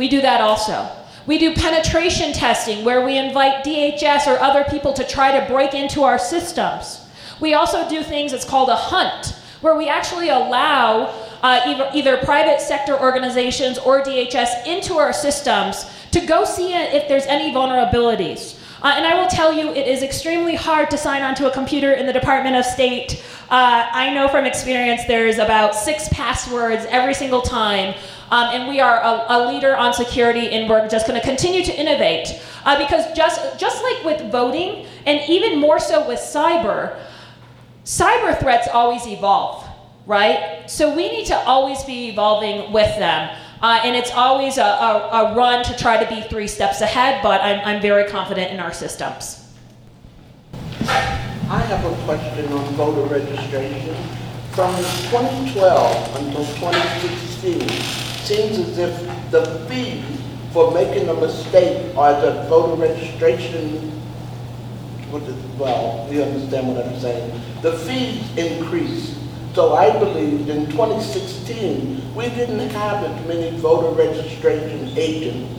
We 0.00 0.08
do 0.08 0.22
that 0.22 0.40
also. 0.40 0.88
We 1.26 1.36
do 1.36 1.54
penetration 1.54 2.32
testing 2.32 2.86
where 2.86 3.04
we 3.04 3.18
invite 3.18 3.66
DHS 3.66 4.26
or 4.26 4.40
other 4.40 4.64
people 4.64 4.94
to 4.94 5.04
try 5.04 5.38
to 5.38 5.46
break 5.46 5.74
into 5.74 6.04
our 6.04 6.18
systems. 6.18 7.06
We 7.38 7.52
also 7.52 7.86
do 7.86 8.02
things 8.02 8.32
that's 8.32 8.46
called 8.46 8.70
a 8.70 8.76
hunt, 8.76 9.36
where 9.60 9.76
we 9.76 9.90
actually 9.90 10.30
allow 10.30 11.14
uh, 11.42 11.60
either, 11.66 11.90
either 11.92 12.16
private 12.24 12.62
sector 12.62 12.98
organizations 12.98 13.76
or 13.76 14.00
DHS 14.00 14.66
into 14.66 14.94
our 14.94 15.12
systems 15.12 15.84
to 16.12 16.24
go 16.24 16.46
see 16.46 16.72
if 16.72 17.06
there's 17.06 17.26
any 17.26 17.52
vulnerabilities. 17.52 18.58
Uh, 18.80 18.94
and 18.96 19.06
I 19.06 19.20
will 19.20 19.28
tell 19.28 19.52
you, 19.52 19.68
it 19.74 19.86
is 19.86 20.02
extremely 20.02 20.54
hard 20.54 20.90
to 20.92 20.96
sign 20.96 21.20
onto 21.20 21.44
a 21.44 21.52
computer 21.52 21.92
in 21.92 22.06
the 22.06 22.14
Department 22.14 22.56
of 22.56 22.64
State. 22.64 23.22
Uh, 23.50 23.88
I 23.90 24.14
know 24.14 24.28
from 24.28 24.46
experience 24.46 25.04
there's 25.06 25.38
about 25.38 25.74
six 25.74 26.08
passwords 26.10 26.86
every 26.88 27.14
single 27.14 27.42
time. 27.42 27.94
Um, 28.30 28.54
and 28.54 28.68
we 28.68 28.78
are 28.78 28.96
a, 29.02 29.24
a, 29.28 29.50
leader 29.50 29.76
on 29.76 29.92
security, 29.92 30.50
and 30.50 30.70
we're 30.70 30.88
just 30.88 31.08
going 31.08 31.20
to 31.20 31.26
continue 31.26 31.64
to 31.64 31.72
innovate. 31.72 32.40
Uh, 32.64 32.78
because 32.78 33.12
just, 33.16 33.58
just 33.58 33.82
like 33.82 34.04
with 34.04 34.30
voting, 34.30 34.86
and 35.04 35.20
even 35.28 35.58
more 35.58 35.80
so 35.80 36.06
with 36.06 36.20
cyber, 36.20 36.96
cyber 37.84 38.38
threats 38.38 38.68
always 38.68 39.04
evolve, 39.08 39.66
right? 40.06 40.62
So 40.70 40.94
we 40.94 41.10
need 41.10 41.26
to 41.26 41.36
always 41.40 41.82
be 41.82 42.08
evolving 42.08 42.72
with 42.72 42.96
them. 42.98 43.36
Uh, 43.60 43.80
and 43.82 43.96
it's 43.96 44.12
always 44.12 44.58
a, 44.58 44.62
a, 44.62 45.10
a, 45.12 45.34
run 45.34 45.64
to 45.64 45.76
try 45.76 46.02
to 46.02 46.08
be 46.08 46.22
three 46.28 46.46
steps 46.46 46.80
ahead, 46.80 47.22
but 47.24 47.42
I'm, 47.42 47.60
I'm 47.64 47.82
very 47.82 48.08
confident 48.08 48.52
in 48.52 48.60
our 48.60 48.72
systems. 48.72 49.44
I 51.50 51.58
have 51.62 51.84
a 51.84 52.04
question 52.04 52.52
on 52.52 52.64
voter 52.74 53.12
registration. 53.12 53.96
From 54.52 54.72
2012 55.10 56.16
until 56.20 56.44
2016, 56.44 57.68
seems 58.22 58.58
as 58.60 58.78
if 58.78 59.30
the 59.32 59.66
fee 59.68 60.00
for 60.52 60.70
making 60.70 61.08
a 61.08 61.14
mistake 61.14 61.96
or 61.96 62.12
the 62.20 62.46
voter 62.48 62.80
registration, 62.80 64.00
well, 65.58 66.06
you 66.08 66.22
understand 66.22 66.68
what 66.68 66.86
I'm 66.86 67.00
saying, 67.00 67.42
the 67.62 67.76
fees 67.78 68.22
increased. 68.38 69.18
So 69.52 69.74
I 69.74 69.98
believe 69.98 70.48
in 70.48 70.70
2016, 70.70 72.14
we 72.14 72.26
didn't 72.28 72.70
have 72.70 73.02
as 73.02 73.26
many 73.26 73.50
voter 73.58 73.90
registration 74.00 74.96
agents 74.96 75.52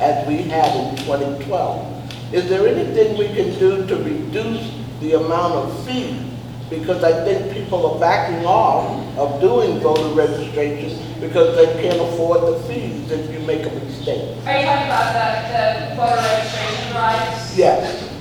as 0.00 0.26
we 0.26 0.38
had 0.38 0.74
in 0.74 0.96
2012. 0.96 2.34
Is 2.34 2.48
there 2.48 2.66
anything 2.66 3.16
we 3.16 3.28
can 3.28 3.56
do 3.60 3.86
to 3.86 3.96
reduce 4.02 4.77
the 5.00 5.14
amount 5.14 5.54
of 5.54 5.86
fees 5.86 6.20
because 6.70 7.02
I 7.02 7.24
think 7.24 7.52
people 7.52 7.86
are 7.86 8.00
backing 8.00 8.44
off 8.44 9.16
of 9.16 9.40
doing 9.40 9.80
voter 9.80 10.14
registration 10.14 11.20
because 11.20 11.56
they 11.56 11.82
can't 11.82 12.00
afford 12.00 12.42
the 12.42 12.58
fees 12.64 13.10
if 13.10 13.32
you 13.32 13.40
make 13.46 13.64
a 13.64 13.70
mistake. 13.70 14.36
Are 14.46 14.58
you 14.58 14.66
talking 14.66 14.86
about 14.86 15.12
the, 15.14 15.88
the 15.88 15.96
voter 15.96 16.16
registration 16.16 16.92
drives? 16.92 17.58
Yes. 17.58 18.14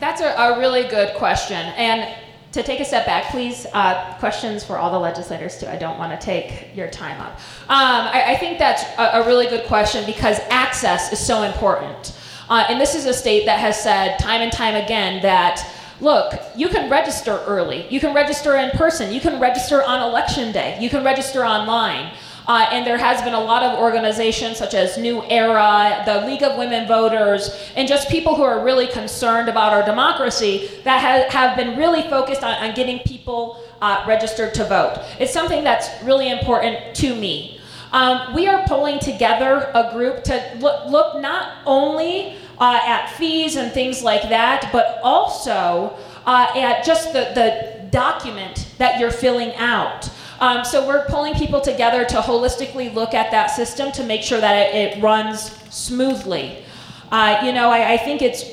That's 0.00 0.20
a, 0.20 0.28
a 0.28 0.58
really 0.58 0.84
good 0.84 1.16
question. 1.16 1.56
And 1.56 2.16
to 2.52 2.62
take 2.62 2.80
a 2.80 2.84
step 2.84 3.04
back, 3.04 3.30
please, 3.30 3.66
uh, 3.74 4.14
questions 4.18 4.64
for 4.64 4.78
all 4.78 4.90
the 4.90 4.98
legislators 4.98 5.58
too. 5.58 5.66
I 5.66 5.76
don't 5.76 5.98
want 5.98 6.18
to 6.18 6.24
take 6.24 6.74
your 6.74 6.88
time 6.88 7.20
up. 7.20 7.32
Um, 7.68 8.08
I, 8.12 8.24
I, 8.28 8.36
think 8.36 8.58
that's 8.58 8.84
a, 8.98 9.20
a, 9.22 9.26
really 9.26 9.46
good 9.48 9.66
question 9.66 10.06
because 10.06 10.38
access 10.48 11.12
is 11.12 11.18
so 11.18 11.42
important. 11.42 12.16
Uh, 12.48 12.64
and 12.68 12.80
this 12.80 12.94
is 12.94 13.06
a 13.06 13.12
state 13.12 13.44
that 13.46 13.58
has 13.60 13.82
said 13.82 14.18
time 14.18 14.40
and 14.40 14.52
time 14.52 14.74
again 14.74 15.22
that 15.22 15.64
look, 16.00 16.34
you 16.56 16.68
can 16.68 16.90
register 16.90 17.42
early. 17.46 17.86
You 17.90 18.00
can 18.00 18.14
register 18.14 18.56
in 18.56 18.70
person. 18.70 19.12
You 19.12 19.20
can 19.20 19.40
register 19.40 19.82
on 19.82 20.08
election 20.08 20.52
day. 20.52 20.78
You 20.80 20.88
can 20.88 21.04
register 21.04 21.44
online. 21.44 22.12
Uh, 22.46 22.66
and 22.72 22.86
there 22.86 22.96
has 22.96 23.20
been 23.20 23.34
a 23.34 23.40
lot 23.40 23.62
of 23.62 23.78
organizations 23.78 24.56
such 24.56 24.72
as 24.72 24.96
New 24.96 25.22
Era, 25.24 26.02
the 26.06 26.26
League 26.26 26.42
of 26.42 26.56
Women 26.56 26.88
Voters, 26.88 27.50
and 27.76 27.86
just 27.86 28.08
people 28.08 28.34
who 28.34 28.42
are 28.42 28.64
really 28.64 28.86
concerned 28.86 29.50
about 29.50 29.74
our 29.74 29.84
democracy 29.84 30.70
that 30.82 30.98
ha- 31.02 31.30
have 31.30 31.58
been 31.58 31.76
really 31.76 32.00
focused 32.08 32.42
on, 32.42 32.54
on 32.54 32.74
getting 32.74 33.00
people 33.00 33.62
uh, 33.82 34.02
registered 34.08 34.54
to 34.54 34.64
vote. 34.64 35.04
It's 35.20 35.32
something 35.32 35.62
that's 35.62 36.02
really 36.02 36.30
important 36.30 36.94
to 36.96 37.14
me. 37.14 37.57
Um, 37.92 38.34
we 38.34 38.46
are 38.46 38.66
pulling 38.66 38.98
together 38.98 39.70
a 39.74 39.92
group 39.92 40.24
to 40.24 40.56
look, 40.60 40.86
look 40.90 41.20
not 41.20 41.58
only 41.64 42.36
uh, 42.58 42.80
at 42.84 43.08
fees 43.12 43.56
and 43.56 43.72
things 43.72 44.02
like 44.02 44.22
that, 44.22 44.68
but 44.72 45.00
also 45.02 45.96
uh, 46.26 46.52
at 46.54 46.84
just 46.84 47.12
the, 47.12 47.32
the 47.34 47.88
document 47.90 48.68
that 48.78 49.00
you're 49.00 49.10
filling 49.10 49.54
out. 49.54 50.10
Um, 50.40 50.64
so 50.64 50.86
we're 50.86 51.04
pulling 51.06 51.34
people 51.34 51.60
together 51.60 52.04
to 52.04 52.16
holistically 52.16 52.94
look 52.94 53.14
at 53.14 53.30
that 53.30 53.48
system 53.48 53.90
to 53.92 54.04
make 54.04 54.22
sure 54.22 54.40
that 54.40 54.74
it, 54.74 54.98
it 54.98 55.02
runs 55.02 55.50
smoothly. 55.74 56.64
Uh, 57.10 57.40
you 57.44 57.52
know, 57.52 57.70
I, 57.70 57.94
I, 57.94 57.96
think 57.96 58.22
it's 58.22 58.44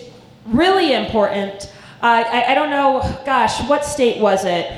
really 0.45 0.93
important. 0.93 1.71
Uh, 2.01 2.23
I, 2.25 2.51
I 2.51 2.55
don't 2.55 2.69
know, 2.69 3.01
gosh, 3.25 3.61
what 3.69 3.83
state 3.83 4.19
was 4.21 4.45
it? 4.45 4.71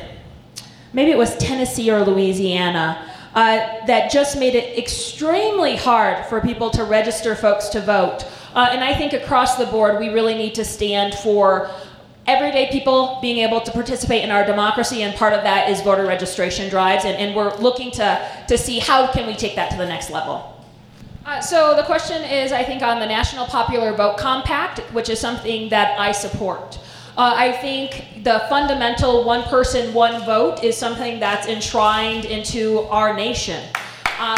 Maybe 0.93 1.12
it 1.12 1.18
was 1.18 1.38
Tennessee 1.38 1.91
or 1.91 2.03
Louisiana. 2.03 3.08
Uh, 3.38 3.86
that 3.86 4.10
just 4.10 4.40
made 4.40 4.56
it 4.56 4.80
extremely 4.80 5.76
hard 5.76 6.26
for 6.26 6.42
people 6.42 6.72
to 6.72 6.84
register 6.84 7.36
folks 7.36 7.68
to 7.70 7.80
vote. 7.80 8.26
Uh, 8.56 8.68
and 8.72 8.84
I 8.84 8.96
think 8.96 9.14
across 9.14 9.58
the 9.58 9.68
board, 9.68 10.00
we 10.00 10.10
really 10.10 10.34
need 10.34 10.56
to 10.56 10.66
stand 10.66 11.14
for 11.14 11.70
everyday 12.26 12.72
people 12.72 13.20
being 13.22 13.38
able 13.48 13.62
to 13.62 13.72
participate 13.72 14.24
in 14.24 14.32
our 14.32 14.44
democracy, 14.44 15.04
and 15.04 15.16
part 15.16 15.34
of 15.34 15.44
that 15.44 15.70
is 15.70 15.82
voter 15.82 16.08
registration 16.08 16.68
drives, 16.68 17.06
and, 17.06 17.16
and 17.16 17.36
we're 17.36 17.56
looking 17.58 17.92
to, 17.92 18.28
to 18.48 18.58
see 18.58 18.80
how 18.80 19.06
can 19.12 19.28
we 19.28 19.36
take 19.36 19.56
that 19.56 19.70
to 19.70 19.78
the 19.78 19.86
next 19.86 20.10
level. 20.10 20.60
Uh, 21.24 21.40
so 21.40 21.76
the 21.76 21.84
question 21.84 22.24
is, 22.24 22.52
I 22.52 22.64
think, 22.64 22.82
on 22.82 23.00
the 23.00 23.06
National 23.06 23.46
Popular 23.46 23.94
Vote 23.94 24.18
Compact, 24.18 24.80
which 24.96 25.10
is 25.10 25.20
something 25.20 25.70
that 25.70 26.00
I 26.00 26.12
support. 26.12 26.80
Uh, 27.18 27.34
I 27.36 27.51
think 27.51 28.24
the 28.24 28.45
fundamental 28.47 29.24
one 29.24 29.41
person, 29.45 29.91
one 29.91 30.24
vote 30.24 30.63
is 30.63 30.78
something 30.78 31.20
that's 31.20 31.47
enshrined 31.47 32.26
into 32.26 32.82
our 32.91 33.15
nation. 33.15 33.63
Uh, 34.20 34.38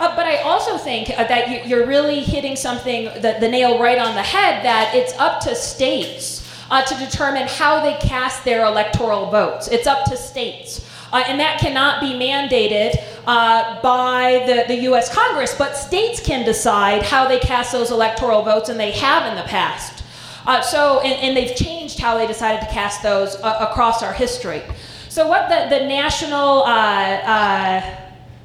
Uh, 0.00 0.16
but 0.16 0.24
I 0.24 0.38
also 0.38 0.78
think 0.78 1.10
uh, 1.10 1.24
that 1.24 1.68
you, 1.68 1.76
are 1.78 1.86
really 1.86 2.20
hitting 2.20 2.56
something, 2.56 3.04
the, 3.20 3.36
the 3.38 3.50
nail 3.50 3.78
right 3.78 3.98
on 3.98 4.14
the 4.14 4.22
head, 4.22 4.64
that 4.64 4.94
it's 4.94 5.12
up 5.18 5.42
to 5.42 5.54
states 5.54 6.50
uh, 6.70 6.80
to 6.80 6.94
determine 6.96 7.46
how 7.46 7.82
they 7.82 7.92
cast 7.98 8.42
their 8.42 8.64
electoral 8.64 9.30
votes. 9.30 9.68
It's 9.68 9.86
up 9.86 10.06
to 10.06 10.16
states. 10.16 10.89
Uh, 11.12 11.24
and 11.26 11.40
that 11.40 11.58
cannot 11.58 12.00
be 12.00 12.12
mandated 12.12 12.96
uh, 13.26 13.80
by 13.82 14.44
the, 14.46 14.64
the 14.74 14.82
US 14.90 15.12
Congress, 15.12 15.54
but 15.56 15.76
states 15.76 16.20
can 16.20 16.44
decide 16.44 17.02
how 17.02 17.26
they 17.26 17.38
cast 17.38 17.72
those 17.72 17.90
electoral 17.90 18.42
votes, 18.42 18.68
and 18.68 18.78
they 18.78 18.92
have 18.92 19.26
in 19.30 19.36
the 19.36 19.48
past. 19.48 20.04
Uh, 20.46 20.60
so, 20.62 21.00
and, 21.00 21.12
and, 21.20 21.36
they've 21.36 21.54
changed 21.54 21.98
how 21.98 22.16
they 22.16 22.26
decided 22.26 22.60
to 22.60 22.72
cast 22.72 23.02
those 23.02 23.34
across 23.42 24.02
our 24.02 24.12
history. 24.12 24.62
So, 25.10 25.28
what 25.28 25.48
the, 25.48 25.68
the 25.68 25.86
national 25.86 26.64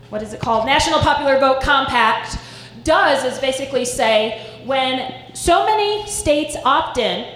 what 0.09 0.21
is 0.21 0.33
it 0.33 0.39
called? 0.39 0.65
National 0.65 0.99
Popular 0.99 1.39
Vote 1.39 1.61
Compact 1.61 2.37
does 2.83 3.23
is 3.25 3.39
basically 3.39 3.85
say 3.85 4.61
when 4.65 5.13
so 5.33 5.65
many 5.65 6.05
states 6.07 6.55
opt 6.63 6.97
in, 6.97 7.35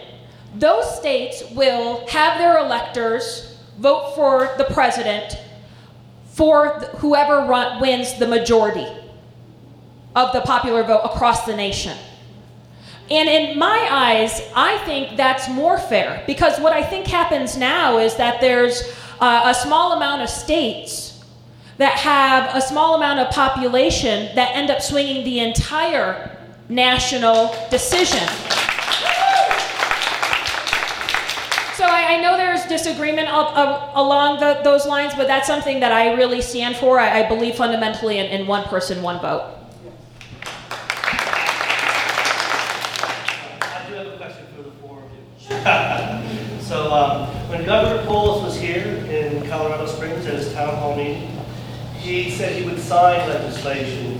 those 0.55 0.97
states 0.97 1.43
will 1.51 2.05
have 2.07 2.37
their 2.37 2.57
electors 2.59 3.48
vote 3.79 4.13
for 4.15 4.53
the 4.57 4.65
president 4.73 5.37
for 6.25 6.79
whoever 6.99 7.39
run, 7.47 7.81
wins 7.81 8.17
the 8.17 8.27
majority 8.27 8.87
of 10.15 10.31
the 10.33 10.41
popular 10.41 10.83
vote 10.83 11.01
across 11.03 11.45
the 11.45 11.55
nation. 11.55 11.97
And 13.11 13.27
in 13.27 13.57
my 13.57 13.87
eyes, 13.89 14.41
I 14.55 14.77
think 14.85 15.17
that's 15.17 15.49
more 15.49 15.79
fair 15.79 16.23
because 16.27 16.59
what 16.59 16.73
I 16.73 16.83
think 16.83 17.07
happens 17.07 17.57
now 17.57 17.97
is 17.97 18.15
that 18.17 18.39
there's 18.39 18.83
uh, 19.19 19.43
a 19.45 19.53
small 19.53 19.93
amount 19.93 20.21
of 20.21 20.29
states 20.29 21.23
that 21.77 21.93
have 21.93 22.55
a 22.55 22.61
small 22.61 22.95
amount 22.95 23.19
of 23.19 23.31
population 23.31 24.33
that 24.35 24.55
end 24.55 24.69
up 24.69 24.81
swinging 24.81 25.23
the 25.23 25.39
entire 25.39 26.37
national 26.69 27.55
decision. 27.71 28.27
So 31.79 31.85
I, 31.85 32.15
I 32.15 32.21
know 32.21 32.35
there's 32.35 32.65
disagreement 32.65 33.29
al- 33.29 33.55
uh, 33.55 33.91
along 33.95 34.41
the, 34.41 34.59
those 34.65 34.85
lines, 34.85 35.13
but 35.15 35.27
that's 35.27 35.47
something 35.47 35.79
that 35.79 35.93
I 35.93 36.13
really 36.15 36.41
stand 36.41 36.75
for. 36.75 36.99
I, 36.99 37.23
I 37.23 37.29
believe 37.29 37.55
fundamentally 37.55 38.17
in, 38.17 38.25
in 38.25 38.47
one 38.47 38.65
person, 38.65 39.01
one 39.01 39.21
vote. 39.21 39.55
So 46.67 46.91
um, 46.93 47.27
when 47.47 47.63
Governor 47.65 48.05
Polis 48.05 48.43
was 48.43 48.59
here 48.59 48.83
in 49.09 49.47
Colorado 49.47 49.85
Springs 49.85 50.25
at 50.25 50.33
his 50.33 50.51
town 50.51 50.75
hall 50.75 50.97
meeting, 50.97 51.31
he 51.97 52.29
said 52.31 52.61
he 52.61 52.65
would 52.69 52.81
sign 52.81 53.25
legislation 53.29 54.19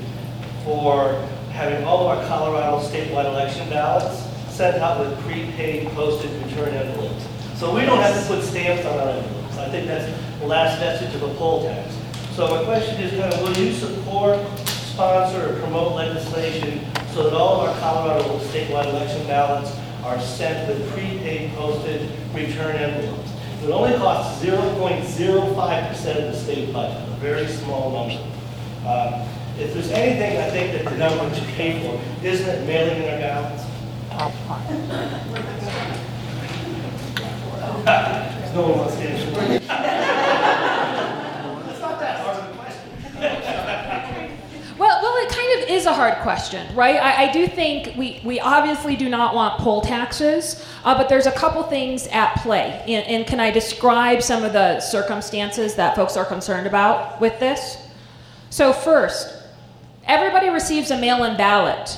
for 0.64 1.12
having 1.51 1.84
all 1.84 2.10
of 2.10 2.18
our 2.20 2.26
Colorado 2.26 2.80
statewide 2.80 3.26
election 3.26 3.70
ballots 3.70 4.24
sent 4.49 4.78
out 4.78 5.01
with 5.01 5.20
prepaid 5.26 5.89
postage 5.89 6.32
return 6.45 6.74
envelopes. 6.74 7.28
So 7.60 7.76
we 7.76 7.82
don't 7.82 7.99
have 7.99 8.22
to 8.22 8.28
put 8.34 8.41
stamps 8.41 8.86
on 8.86 8.97
our 8.99 9.10
envelopes. 9.10 9.57
I 9.57 9.68
think 9.68 9.86
that's 9.86 10.10
the 10.39 10.47
last 10.47 10.80
vestige 10.80 11.14
of 11.16 11.24
a 11.24 11.34
poll 11.34 11.64
tax. 11.64 11.93
So 12.32 12.47
my 12.47 12.64
question 12.64 13.01
is 13.01 13.12
kind 13.20 13.34
of, 13.34 13.41
will 13.41 13.57
you 13.57 13.74
support, 13.74 14.39
sponsor, 14.66 15.49
or 15.49 15.60
promote 15.60 15.91
legislation 15.91 16.86
so 17.14 17.24
that 17.24 17.34
all 17.34 17.60
of 17.60 17.68
our 17.68 17.76
Colorado 17.82 18.39
statewide 18.45 18.86
election 18.86 19.28
ballots 19.28 19.76
are 20.05 20.22
sent 20.22 20.70
with 20.70 20.89
prepaid 20.93 21.53
postage 21.55 22.10
return 22.34 22.78
envelopes? 22.78 23.30
It 23.62 23.72
only 23.72 23.97
costs 23.97 24.41
0.05% 24.41 26.16
of 26.16 26.32
the 26.32 26.34
state 26.34 26.72
budget, 26.72 27.10
a 27.10 27.12
very 27.16 27.45
small 27.45 27.91
number. 27.91 28.24
Uh, 28.86 29.28
if 29.57 29.74
there's 29.74 29.91
anything 29.91 30.38
I 30.38 30.49
think 30.49 30.72
that 30.82 30.89
the 30.89 30.97
government 30.97 31.36
should 31.36 31.49
pay 31.55 31.84
for, 31.84 31.99
isn't 32.26 32.47
it 32.47 32.66
mailing 32.66 33.03
in 33.03 33.14
our 33.14 33.20
ballots? 33.20 33.66
no 38.53 38.62
one 38.62 38.78
wants 38.80 38.95
to 38.95 39.01
answer. 39.01 39.30
is 45.80 45.86
a 45.86 45.93
hard 45.93 46.16
question, 46.24 46.76
right? 46.76 46.97
I, 46.97 47.24
I, 47.24 47.32
do 47.32 47.47
think 47.47 47.95
we, 47.95 48.22
we 48.26 48.39
obviously 48.39 48.95
do 48.97 49.07
not 49.07 49.34
want 49.34 49.60
poll 49.62 49.82
taxes, 49.82 50.66
uh, 50.84 50.97
but 50.97 51.07
there's 51.07 51.26
a 51.26 51.32
couple 51.32 51.64
things 51.64 52.07
at 52.07 52.36
play. 52.38 52.84
And, 52.88 53.05
and 53.07 53.26
can 53.26 53.39
I 53.39 53.49
describe 53.49 54.22
some 54.22 54.43
of 54.43 54.51
the 54.51 54.82
circumstances 54.82 55.76
that 55.76 55.95
folks 55.95 56.18
are 56.18 56.26
concerned 56.26 56.68
about 56.68 57.22
with 57.22 57.39
this? 57.39 57.78
So, 58.49 58.74
first, 58.74 59.34
everybody 60.05 60.49
receives 60.49 60.91
a 60.91 60.97
mail 60.97 61.24
in 61.24 61.38
ballot. 61.38 61.97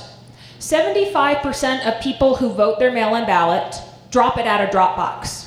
75% 0.60 1.86
of 1.86 2.00
people 2.02 2.36
who 2.36 2.50
vote 2.50 2.78
their 2.78 2.92
mail 2.92 3.16
in 3.16 3.26
ballot 3.26 3.74
drop 4.10 4.38
it 4.38 4.46
at 4.46 4.66
a 4.66 4.70
drop 4.70 4.96
box. 4.96 5.41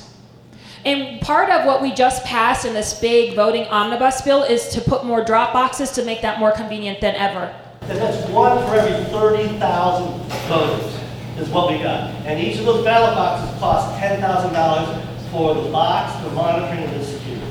And 0.86 1.20
part 1.20 1.50
of 1.50 1.66
what 1.66 1.82
we 1.82 1.92
just 1.92 2.24
passed 2.24 2.64
in 2.64 2.72
this 2.72 2.98
big 2.98 3.34
voting 3.34 3.64
omnibus 3.64 4.22
bill 4.22 4.44
is 4.44 4.68
to 4.68 4.80
put 4.80 5.04
more 5.04 5.22
drop 5.22 5.52
boxes 5.52 5.90
to 5.92 6.04
make 6.04 6.22
that 6.22 6.38
more 6.38 6.52
convenient 6.52 7.02
than 7.02 7.14
ever 7.16 7.54
then 7.86 7.98
that's 7.98 8.28
one 8.30 8.58
for 8.66 8.74
every 8.74 9.04
30,000 9.12 10.32
voters 10.48 11.00
is 11.38 11.48
what 11.50 11.70
we 11.70 11.78
got. 11.78 12.10
And 12.24 12.40
each 12.40 12.58
of 12.58 12.64
those 12.64 12.84
ballot 12.84 13.14
boxes 13.14 13.58
cost 13.60 14.00
$10,000 14.00 15.30
for 15.30 15.54
the 15.54 15.70
box, 15.70 16.22
the 16.24 16.30
monitoring, 16.30 16.84
and 16.84 17.00
the 17.00 17.04
security. 17.04 17.46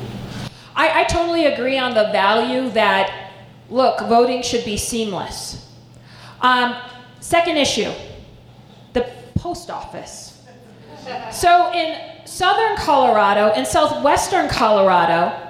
I, 0.75 1.01
I 1.01 1.03
totally 1.05 1.45
agree 1.45 1.77
on 1.77 1.93
the 1.93 2.05
value 2.11 2.69
that, 2.71 3.31
look, 3.69 4.01
voting 4.01 4.41
should 4.41 4.65
be 4.65 4.75
seamless. 4.75 5.71
Um, 6.41 6.75
second 7.21 7.55
issue, 7.57 7.91
the 8.91 9.09
post 9.35 9.69
office. 9.69 10.43
So 11.31 11.71
in 11.71 12.14
southern 12.25 12.75
Colorado 12.77 13.49
and 13.55 13.65
southwestern 13.65 14.49
Colorado, 14.49 15.41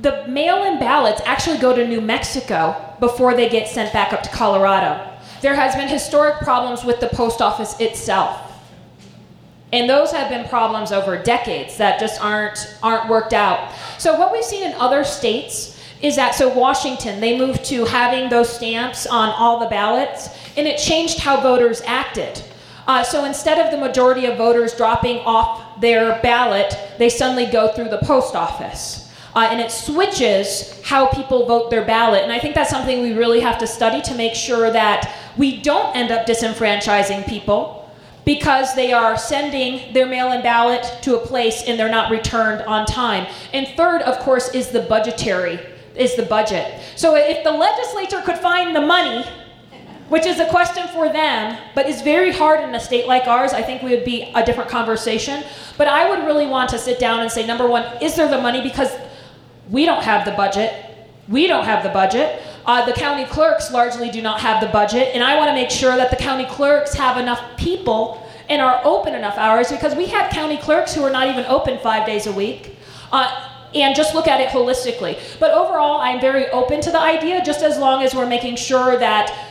the 0.00 0.26
mail 0.26 0.64
in 0.64 0.78
ballots 0.78 1.20
actually 1.24 1.58
go 1.58 1.74
to 1.74 1.86
New 1.86 2.00
Mexico 2.00 2.96
before 2.98 3.34
they 3.34 3.48
get 3.48 3.68
sent 3.68 3.92
back 3.92 4.12
up 4.12 4.22
to 4.22 4.30
Colorado. 4.30 5.10
There 5.42 5.54
has 5.54 5.74
been 5.74 5.88
historic 5.88 6.38
problems 6.38 6.84
with 6.84 7.00
the 7.00 7.08
post 7.08 7.40
office 7.40 7.78
itself. 7.80 8.48
And 9.72 9.88
those 9.88 10.12
have 10.12 10.28
been 10.28 10.48
problems 10.48 10.92
over 10.92 11.20
decades 11.22 11.78
that 11.78 11.98
just 11.98 12.20
aren't 12.20 12.76
aren't 12.82 13.08
worked 13.08 13.32
out. 13.32 13.72
So 13.98 14.18
what 14.18 14.30
we've 14.30 14.44
seen 14.44 14.64
in 14.64 14.74
other 14.74 15.02
states 15.02 15.80
is 16.02 16.16
that 16.16 16.34
so 16.34 16.48
Washington 16.48 17.20
they 17.20 17.38
moved 17.38 17.64
to 17.66 17.84
having 17.86 18.28
those 18.28 18.54
stamps 18.54 19.06
on 19.06 19.30
all 19.30 19.60
the 19.60 19.68
ballots 19.68 20.28
and 20.56 20.66
it 20.66 20.78
changed 20.78 21.20
how 21.20 21.40
voters 21.40 21.80
acted. 21.86 22.42
Uh, 22.86 23.02
so 23.02 23.24
instead 23.24 23.64
of 23.64 23.70
the 23.70 23.78
majority 23.78 24.26
of 24.26 24.36
voters 24.36 24.74
dropping 24.74 25.18
off 25.18 25.80
their 25.80 26.20
ballot, 26.22 26.76
they 26.98 27.08
suddenly 27.08 27.46
go 27.46 27.72
through 27.72 27.88
the 27.88 27.98
post 27.98 28.34
office 28.34 29.02
uh, 29.34 29.48
and 29.50 29.60
it 29.60 29.70
switches 29.70 30.80
how 30.84 31.06
people 31.06 31.46
vote 31.46 31.70
their 31.70 31.84
ballot. 31.84 32.22
And 32.22 32.32
I 32.32 32.38
think 32.38 32.54
that's 32.54 32.70
something 32.70 33.02
we 33.02 33.12
really 33.12 33.40
have 33.40 33.58
to 33.58 33.66
study 33.66 34.02
to 34.02 34.14
make 34.14 34.34
sure 34.34 34.70
that 34.70 35.14
we 35.36 35.60
don't 35.62 35.96
end 35.96 36.10
up 36.10 36.26
disenfranchising 36.26 37.26
people 37.26 37.90
because 38.24 38.74
they 38.74 38.92
are 38.92 39.16
sending 39.16 39.92
their 39.94 40.06
mail 40.06 40.32
in 40.32 40.42
ballot 40.42 40.86
to 41.02 41.16
a 41.16 41.26
place 41.26 41.64
and 41.66 41.78
they're 41.78 41.88
not 41.88 42.10
returned 42.10 42.62
on 42.62 42.86
time. 42.86 43.26
And 43.52 43.66
third, 43.68 44.02
of 44.02 44.18
course, 44.18 44.54
is 44.54 44.68
the 44.68 44.82
budgetary, 44.82 45.58
is 45.96 46.14
the 46.14 46.24
budget. 46.24 46.80
So 46.94 47.16
if 47.16 47.42
the 47.42 47.50
legislature 47.50 48.22
could 48.24 48.38
find 48.38 48.76
the 48.76 48.80
money, 48.80 49.24
which 50.12 50.26
is 50.26 50.38
a 50.40 50.46
question 50.50 50.86
for 50.88 51.08
them, 51.08 51.56
but 51.74 51.88
is 51.88 52.02
very 52.02 52.30
hard 52.30 52.60
in 52.60 52.74
a 52.74 52.78
state 52.78 53.06
like 53.06 53.26
ours, 53.26 53.54
I 53.54 53.62
think 53.62 53.82
we 53.82 53.92
would 53.92 54.04
be 54.04 54.30
a 54.34 54.44
different 54.44 54.68
conversation. 54.68 55.42
But 55.78 55.88
I 55.88 56.10
would 56.10 56.26
really 56.26 56.46
want 56.46 56.68
to 56.68 56.78
sit 56.78 56.98
down 56.98 57.20
and 57.20 57.32
say, 57.32 57.46
number 57.46 57.66
one, 57.66 57.84
is 58.02 58.14
there 58.14 58.28
the 58.28 58.38
money? 58.38 58.60
Because 58.60 58.90
we 59.70 59.86
don't 59.86 60.02
have 60.02 60.26
the 60.26 60.32
budget. 60.32 60.74
We 61.28 61.46
don't 61.46 61.64
have 61.64 61.82
the 61.82 61.88
budget. 61.88 62.42
Uh, 62.66 62.84
the 62.84 62.92
county 62.92 63.24
clerks 63.24 63.72
largely 63.72 64.10
do 64.10 64.20
not 64.20 64.38
have 64.40 64.60
the 64.60 64.66
budget, 64.68 65.14
and 65.14 65.24
I 65.24 65.38
want 65.38 65.48
to 65.48 65.54
make 65.54 65.70
sure 65.70 65.96
that 65.96 66.10
the 66.10 66.16
county 66.16 66.44
clerks 66.44 66.92
have 66.92 67.16
enough 67.16 67.56
people 67.56 68.22
and 68.50 68.60
are 68.60 68.82
open 68.84 69.14
enough 69.14 69.38
hours 69.38 69.70
because 69.70 69.94
we 69.94 70.04
have 70.08 70.30
county 70.30 70.58
clerks 70.58 70.94
who 70.94 71.02
are 71.04 71.10
not 71.10 71.28
even 71.28 71.46
open 71.46 71.78
five 71.78 72.04
days 72.04 72.26
a 72.26 72.32
week. 72.32 72.76
Uh, 73.10 73.48
and 73.74 73.96
just 73.96 74.14
look 74.14 74.28
at 74.28 74.38
it 74.38 74.50
holistically. 74.50 75.18
But 75.40 75.52
overall, 75.52 76.02
I'm 76.02 76.20
very 76.20 76.50
open 76.50 76.82
to 76.82 76.90
the 76.90 77.00
idea, 77.00 77.42
just 77.42 77.62
as 77.62 77.78
long 77.78 78.02
as 78.02 78.14
we're 78.14 78.26
making 78.26 78.56
sure 78.56 78.98
that 78.98 79.48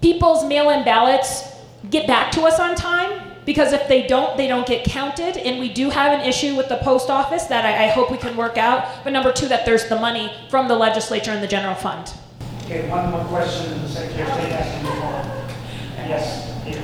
people's 0.00 0.44
mail 0.44 0.70
in 0.70 0.84
ballots 0.84 1.42
get 1.90 2.06
back 2.06 2.32
to 2.32 2.42
us 2.42 2.58
on 2.58 2.74
time. 2.74 3.22
Because 3.44 3.72
if 3.72 3.86
they 3.86 4.08
don't, 4.08 4.36
they 4.36 4.48
don't 4.48 4.66
get 4.66 4.84
counted. 4.84 5.36
And 5.36 5.60
we 5.60 5.72
do 5.72 5.88
have 5.88 6.18
an 6.18 6.26
issue 6.26 6.56
with 6.56 6.68
the 6.68 6.78
post 6.78 7.10
office 7.10 7.44
that 7.44 7.64
I, 7.64 7.84
I 7.84 7.88
hope 7.90 8.10
we 8.10 8.16
can 8.18 8.36
work 8.36 8.58
out. 8.58 9.04
But 9.04 9.12
number 9.12 9.32
two, 9.32 9.46
that 9.46 9.64
there's 9.64 9.88
the 9.88 9.94
money 9.94 10.32
from 10.50 10.66
the 10.66 10.74
legislature 10.74 11.30
and 11.30 11.40
the 11.40 11.46
general 11.46 11.76
fund. 11.76 12.12
Okay, 12.64 12.88
one 12.88 13.08
more 13.12 13.24
question, 13.26 13.80
the 13.82 13.88
Secretary 13.88 14.22
of 14.28 14.34
State 14.34 14.50
asked 14.52 14.82
me 14.82 14.90
before. 14.90 15.46
Yes, 16.08 16.64
here. 16.64 16.82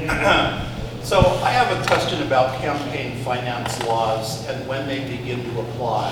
And 0.00 0.08
then- 0.08 0.68
So 1.02 1.18
I 1.18 1.50
have 1.50 1.76
a 1.76 1.86
question 1.88 2.22
about 2.22 2.60
campaign 2.60 3.22
finance 3.24 3.82
laws 3.82 4.46
and 4.48 4.66
when 4.68 4.86
they 4.86 5.00
begin 5.00 5.42
to 5.52 5.60
apply. 5.60 6.10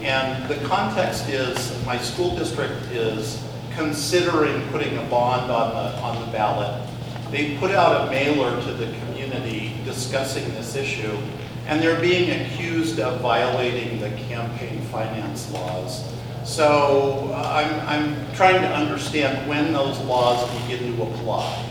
And 0.00 0.48
the 0.48 0.54
context 0.68 1.28
is, 1.28 1.84
my 1.84 1.98
school 1.98 2.36
district 2.36 2.84
is 2.92 3.42
considering 3.74 4.66
putting 4.68 4.96
a 4.98 5.02
bond 5.04 5.50
on 5.50 5.74
the, 5.74 5.98
on 6.00 6.24
the 6.24 6.32
ballot. 6.32 6.88
They 7.30 7.56
put 7.58 7.70
out 7.70 8.08
a 8.08 8.10
mailer 8.10 8.60
to 8.62 8.72
the 8.72 8.92
community 9.00 9.74
discussing 9.84 10.48
this 10.54 10.76
issue, 10.76 11.16
and 11.66 11.80
they're 11.80 12.00
being 12.00 12.42
accused 12.42 13.00
of 13.00 13.20
violating 13.20 14.00
the 14.00 14.10
campaign 14.28 14.80
finance 14.86 15.50
laws. 15.52 16.12
So 16.44 17.30
uh, 17.32 17.88
I'm, 17.88 17.88
I'm 17.88 18.34
trying 18.34 18.60
to 18.62 18.68
understand 18.68 19.48
when 19.48 19.72
those 19.72 19.98
laws 20.00 20.50
begin 20.62 20.96
to 20.96 21.02
apply. 21.04 21.68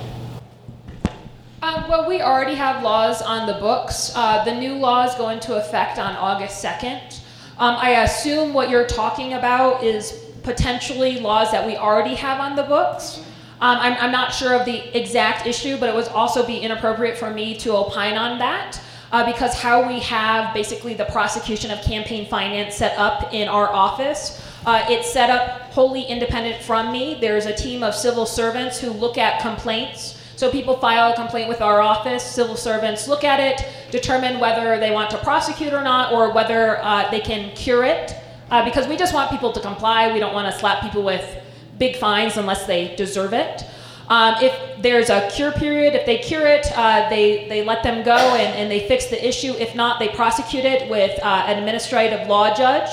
Um, 1.61 1.87
well, 1.87 2.07
we 2.07 2.21
already 2.21 2.55
have 2.55 2.81
laws 2.81 3.21
on 3.21 3.45
the 3.45 3.53
books. 3.53 4.11
Uh, 4.15 4.43
the 4.43 4.55
new 4.55 4.73
laws 4.73 5.15
go 5.15 5.29
into 5.29 5.55
effect 5.55 5.99
on 5.99 6.15
August 6.15 6.63
2nd. 6.63 7.21
Um, 7.59 7.75
I 7.77 8.01
assume 8.03 8.53
what 8.53 8.71
you're 8.71 8.87
talking 8.87 9.33
about 9.33 9.83
is 9.83 10.30
potentially 10.43 11.19
laws 11.19 11.51
that 11.51 11.65
we 11.65 11.75
already 11.75 12.15
have 12.15 12.39
on 12.39 12.55
the 12.55 12.63
books. 12.63 13.19
Um, 13.61 13.77
I'm, 13.79 13.93
I'm 13.99 14.11
not 14.11 14.33
sure 14.33 14.53
of 14.53 14.65
the 14.65 14.97
exact 14.97 15.45
issue, 15.45 15.77
but 15.77 15.89
it 15.89 15.95
would 15.95 16.07
also 16.07 16.45
be 16.45 16.57
inappropriate 16.57 17.17
for 17.17 17.29
me 17.29 17.55
to 17.57 17.75
opine 17.75 18.17
on 18.17 18.39
that. 18.39 18.81
Uh, 19.11 19.25
because 19.25 19.53
how 19.59 19.87
we 19.87 19.99
have 19.99 20.53
basically 20.53 20.93
the 20.93 21.05
prosecution 21.05 21.69
of 21.69 21.81
campaign 21.81 22.27
finance 22.29 22.75
set 22.75 22.97
up 22.97 23.33
in 23.33 23.49
our 23.49 23.67
office, 23.71 24.41
uh, 24.65 24.85
it's 24.89 25.11
set 25.11 25.29
up 25.29 25.61
wholly 25.73 26.03
independent 26.03 26.63
from 26.63 26.91
me. 26.91 27.17
There's 27.19 27.45
a 27.45 27.53
team 27.53 27.83
of 27.83 27.93
civil 27.93 28.25
servants 28.25 28.79
who 28.79 28.89
look 28.89 29.17
at 29.17 29.41
complaints. 29.41 30.17
So 30.37 30.49
people 30.49 30.77
file 30.77 31.11
a 31.11 31.15
complaint 31.15 31.49
with 31.49 31.61
our 31.61 31.81
office, 31.81 32.23
civil 32.23 32.55
servants 32.55 33.07
look 33.07 33.23
at 33.23 33.39
it, 33.39 33.67
determine 33.91 34.39
whether 34.39 34.79
they 34.79 34.89
want 34.89 35.11
to 35.11 35.17
prosecute 35.17 35.73
or 35.73 35.83
not, 35.83 36.13
or 36.13 36.31
whether 36.31 36.81
uh, 36.81 37.11
they 37.11 37.19
can 37.19 37.53
cure 37.55 37.83
it. 37.83 38.15
Uh, 38.51 38.65
because 38.65 38.85
we 38.85 38.97
just 38.97 39.13
want 39.13 39.31
people 39.31 39.53
to 39.53 39.61
comply. 39.61 40.11
We 40.11 40.19
don't 40.19 40.33
want 40.33 40.53
to 40.53 40.59
slap 40.59 40.83
people 40.83 41.03
with 41.03 41.41
big 41.79 41.95
fines 41.95 42.35
unless 42.35 42.67
they 42.67 42.93
deserve 42.95 43.33
it. 43.33 43.63
Um, 44.09 44.35
if 44.41 44.81
there's 44.81 45.09
a 45.09 45.29
cure 45.31 45.53
period, 45.53 45.95
if 45.95 46.05
they 46.05 46.17
cure 46.17 46.45
it, 46.45 46.67
uh, 46.75 47.09
they, 47.09 47.47
they 47.47 47.63
let 47.63 47.81
them 47.81 48.03
go 48.03 48.17
and, 48.35 48.53
and 48.57 48.69
they 48.69 48.85
fix 48.89 49.05
the 49.05 49.25
issue. 49.25 49.53
If 49.53 49.73
not, 49.73 49.99
they 49.99 50.09
prosecute 50.09 50.65
it 50.65 50.89
with 50.89 51.17
uh, 51.23 51.45
an 51.47 51.59
administrative 51.59 52.27
law 52.27 52.53
judge. 52.53 52.89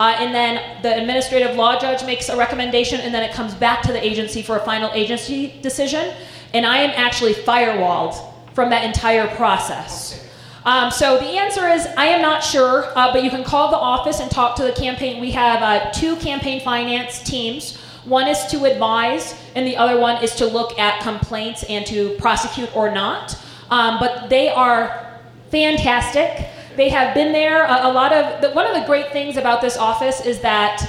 Uh, 0.00 0.16
and 0.18 0.34
then 0.34 0.82
the 0.82 1.00
administrative 1.00 1.54
law 1.54 1.78
judge 1.78 2.04
makes 2.04 2.28
a 2.28 2.36
recommendation, 2.36 3.00
and 3.00 3.14
then 3.14 3.22
it 3.22 3.32
comes 3.32 3.54
back 3.54 3.82
to 3.82 3.92
the 3.92 4.04
agency 4.04 4.42
for 4.42 4.56
a 4.58 4.64
final 4.64 4.90
agency 4.92 5.54
decision. 5.62 6.12
And 6.52 6.66
I 6.66 6.78
am 6.78 6.90
actually 6.96 7.32
firewalled 7.32 8.16
from 8.54 8.70
that 8.70 8.84
entire 8.84 9.28
process. 9.36 10.25
Um, 10.66 10.90
so 10.90 11.16
the 11.16 11.38
answer 11.38 11.68
is 11.68 11.86
I 11.96 12.06
am 12.06 12.20
not 12.20 12.42
sure, 12.42 12.86
uh, 12.98 13.12
but 13.12 13.22
you 13.22 13.30
can 13.30 13.44
call 13.44 13.70
the 13.70 13.76
office 13.76 14.18
and 14.18 14.28
talk 14.28 14.56
to 14.56 14.64
the 14.64 14.72
campaign. 14.72 15.20
We 15.20 15.30
have 15.30 15.62
uh, 15.62 15.92
two 15.92 16.16
campaign 16.16 16.60
finance 16.60 17.22
teams. 17.22 17.76
One 18.04 18.26
is 18.26 18.44
to 18.46 18.64
advise, 18.64 19.36
and 19.54 19.64
the 19.64 19.76
other 19.76 20.00
one 20.00 20.22
is 20.24 20.34
to 20.36 20.46
look 20.46 20.76
at 20.76 21.00
complaints 21.02 21.62
and 21.68 21.86
to 21.86 22.16
prosecute 22.18 22.74
or 22.76 22.90
not. 22.90 23.38
Um, 23.70 23.98
but 24.00 24.28
they 24.28 24.48
are 24.48 25.20
fantastic. 25.52 26.48
They 26.74 26.88
have 26.88 27.14
been 27.14 27.32
there. 27.32 27.64
A, 27.64 27.86
a 27.86 27.92
lot 27.92 28.12
of 28.12 28.42
the, 28.42 28.50
one 28.50 28.66
of 28.66 28.74
the 28.74 28.84
great 28.86 29.12
things 29.12 29.36
about 29.36 29.60
this 29.60 29.76
office 29.76 30.26
is 30.26 30.40
that 30.40 30.84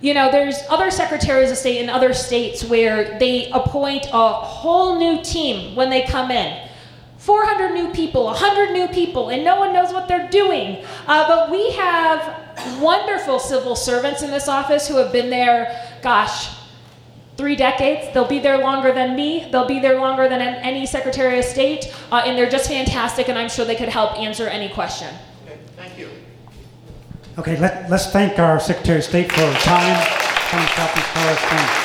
you 0.00 0.12
know, 0.12 0.30
there's 0.30 0.56
other 0.68 0.90
secretaries 0.90 1.50
of 1.50 1.56
state 1.56 1.80
in 1.80 1.88
other 1.88 2.12
states 2.12 2.62
where 2.64 3.18
they 3.18 3.48
appoint 3.52 4.06
a 4.12 4.28
whole 4.28 4.98
new 4.98 5.22
team 5.22 5.74
when 5.76 5.88
they 5.88 6.02
come 6.02 6.30
in. 6.30 6.63
400 7.24 7.72
new 7.72 7.88
people, 7.88 8.24
100 8.24 8.72
new 8.72 8.86
people, 8.88 9.30
and 9.30 9.42
no 9.42 9.58
one 9.58 9.72
knows 9.72 9.94
what 9.94 10.06
they're 10.08 10.28
doing. 10.28 10.84
Uh, 11.06 11.26
but 11.26 11.50
we 11.50 11.70
have 11.70 12.38
wonderful 12.82 13.38
civil 13.38 13.74
servants 13.74 14.22
in 14.22 14.30
this 14.30 14.46
office 14.46 14.86
who 14.86 14.96
have 14.98 15.10
been 15.10 15.30
there, 15.30 15.98
gosh, 16.02 16.54
three 17.38 17.56
decades. 17.56 18.12
They'll 18.12 18.28
be 18.28 18.40
there 18.40 18.58
longer 18.58 18.92
than 18.92 19.16
me. 19.16 19.48
They'll 19.50 19.66
be 19.66 19.80
there 19.80 19.98
longer 19.98 20.28
than 20.28 20.42
any 20.42 20.84
Secretary 20.84 21.38
of 21.38 21.46
State, 21.46 21.94
uh, 22.12 22.24
and 22.26 22.36
they're 22.36 22.50
just 22.50 22.68
fantastic, 22.68 23.28
and 23.28 23.38
I'm 23.38 23.48
sure 23.48 23.64
they 23.64 23.76
could 23.76 23.88
help 23.88 24.18
answer 24.18 24.46
any 24.46 24.68
question. 24.68 25.08
Okay, 25.46 25.58
thank 25.78 25.98
you. 25.98 26.10
Okay, 27.38 27.58
let, 27.58 27.88
let's 27.88 28.10
thank 28.10 28.38
our 28.38 28.60
Secretary 28.60 28.98
of 28.98 29.04
State 29.04 29.32
for 29.32 29.40
her 29.40 29.60
time 29.60 29.96
from 30.50 30.60
Southeast 30.76 31.06
Colorado 31.14 31.40
Springs. 31.40 31.83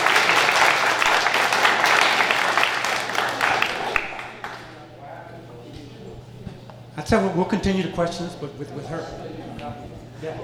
How 7.09 7.27
we'll, 7.29 7.45
continue 7.45 7.81
the 7.81 7.91
questions 7.91 8.39
with, 8.39 8.53
with, 8.59 8.71
with 8.73 8.85
her. 8.85 9.03
Yeah. 10.21 10.37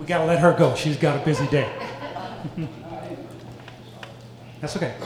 We 0.00 0.06
got 0.06 0.18
to 0.18 0.24
let 0.24 0.40
her 0.40 0.52
go. 0.52 0.74
She's 0.74 0.96
got 0.96 1.22
a 1.22 1.24
busy 1.24 1.46
day. 1.46 1.70
That's 4.60 4.76
okay. 4.76 4.96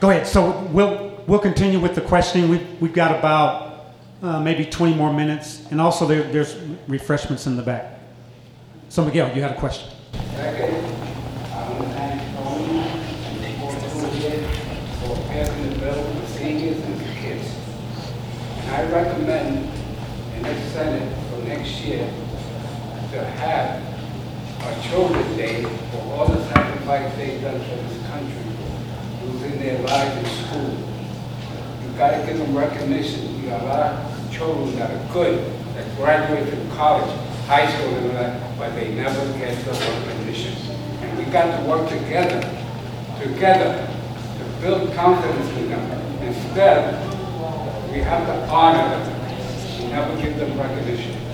Go 0.00 0.10
ahead. 0.10 0.26
So 0.26 0.62
we'll, 0.72 1.22
we'll 1.28 1.38
continue 1.38 1.78
with 1.78 1.94
the 1.94 2.00
questioning. 2.00 2.50
We've, 2.50 2.80
we've 2.80 2.92
got 2.92 3.16
about 3.16 3.92
uh, 4.20 4.40
maybe 4.40 4.64
20 4.64 4.94
more 4.94 5.12
minutes. 5.12 5.64
And 5.70 5.80
also, 5.80 6.06
there, 6.06 6.24
there's 6.24 6.56
refreshments 6.88 7.46
in 7.46 7.56
the 7.56 7.62
back. 7.62 8.00
So, 8.88 9.04
Miguel, 9.04 9.32
you 9.36 9.42
had 9.42 9.52
a 9.52 9.60
question. 9.60 9.90
I 18.72 19.09
to 21.98 23.24
have 23.38 23.82
a 24.62 24.88
Children's 24.88 25.36
Day 25.36 25.62
for 25.62 25.98
all 26.12 26.26
the 26.28 26.44
sacrifice 26.48 27.12
they've 27.16 27.42
done 27.42 27.58
for 27.60 27.74
this 27.74 28.06
country, 28.06 28.44
losing 29.24 29.58
their 29.58 29.82
lives 29.82 30.16
in 30.18 30.46
school. 30.46 30.70
You 31.82 31.98
gotta 31.98 32.24
give 32.26 32.38
them 32.38 32.56
recognition. 32.56 33.42
You 33.42 33.50
got 33.50 33.62
a 33.62 33.64
lot 33.64 33.80
of 33.80 34.32
children 34.32 34.76
that 34.76 34.90
are 34.90 35.12
good, 35.12 35.44
that 35.74 35.96
graduate 35.96 36.48
from 36.48 36.70
college, 36.76 37.10
high 37.46 37.66
school 37.66 37.94
and 37.96 38.06
all 38.06 38.12
that, 38.12 38.58
but 38.58 38.74
they 38.76 38.94
never 38.94 39.20
get 39.38 39.64
the 39.64 39.72
recognition. 39.72 40.54
And 41.00 41.18
we 41.18 41.24
got 41.24 41.60
to 41.60 41.68
work 41.68 41.88
together, 41.88 42.40
together, 43.20 43.88
to 44.38 44.60
build 44.60 44.94
confidence 44.94 45.50
in 45.58 45.70
them. 45.70 46.22
Instead, 46.22 46.94
we 47.90 47.98
have 47.98 48.26
to 48.26 48.48
honor 48.48 48.88
them. 48.96 49.80
We 49.80 49.88
never 49.88 50.22
give 50.22 50.36
them 50.36 50.56
recognition. 50.56 51.29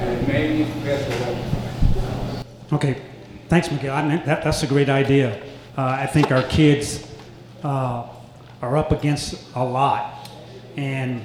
And 0.00 0.84
legislation. 0.84 1.46
Okay, 2.72 3.02
thanks, 3.48 3.70
Miguel. 3.70 3.94
I 3.94 4.06
mean, 4.06 4.22
that, 4.24 4.42
that's 4.42 4.62
a 4.62 4.66
great 4.66 4.88
idea. 4.88 5.42
Uh, 5.76 5.82
I 5.82 6.06
think 6.06 6.30
our 6.30 6.42
kids 6.44 7.06
uh, 7.62 8.06
are 8.62 8.76
up 8.76 8.92
against 8.92 9.44
a 9.54 9.64
lot. 9.64 10.30
And 10.76 11.22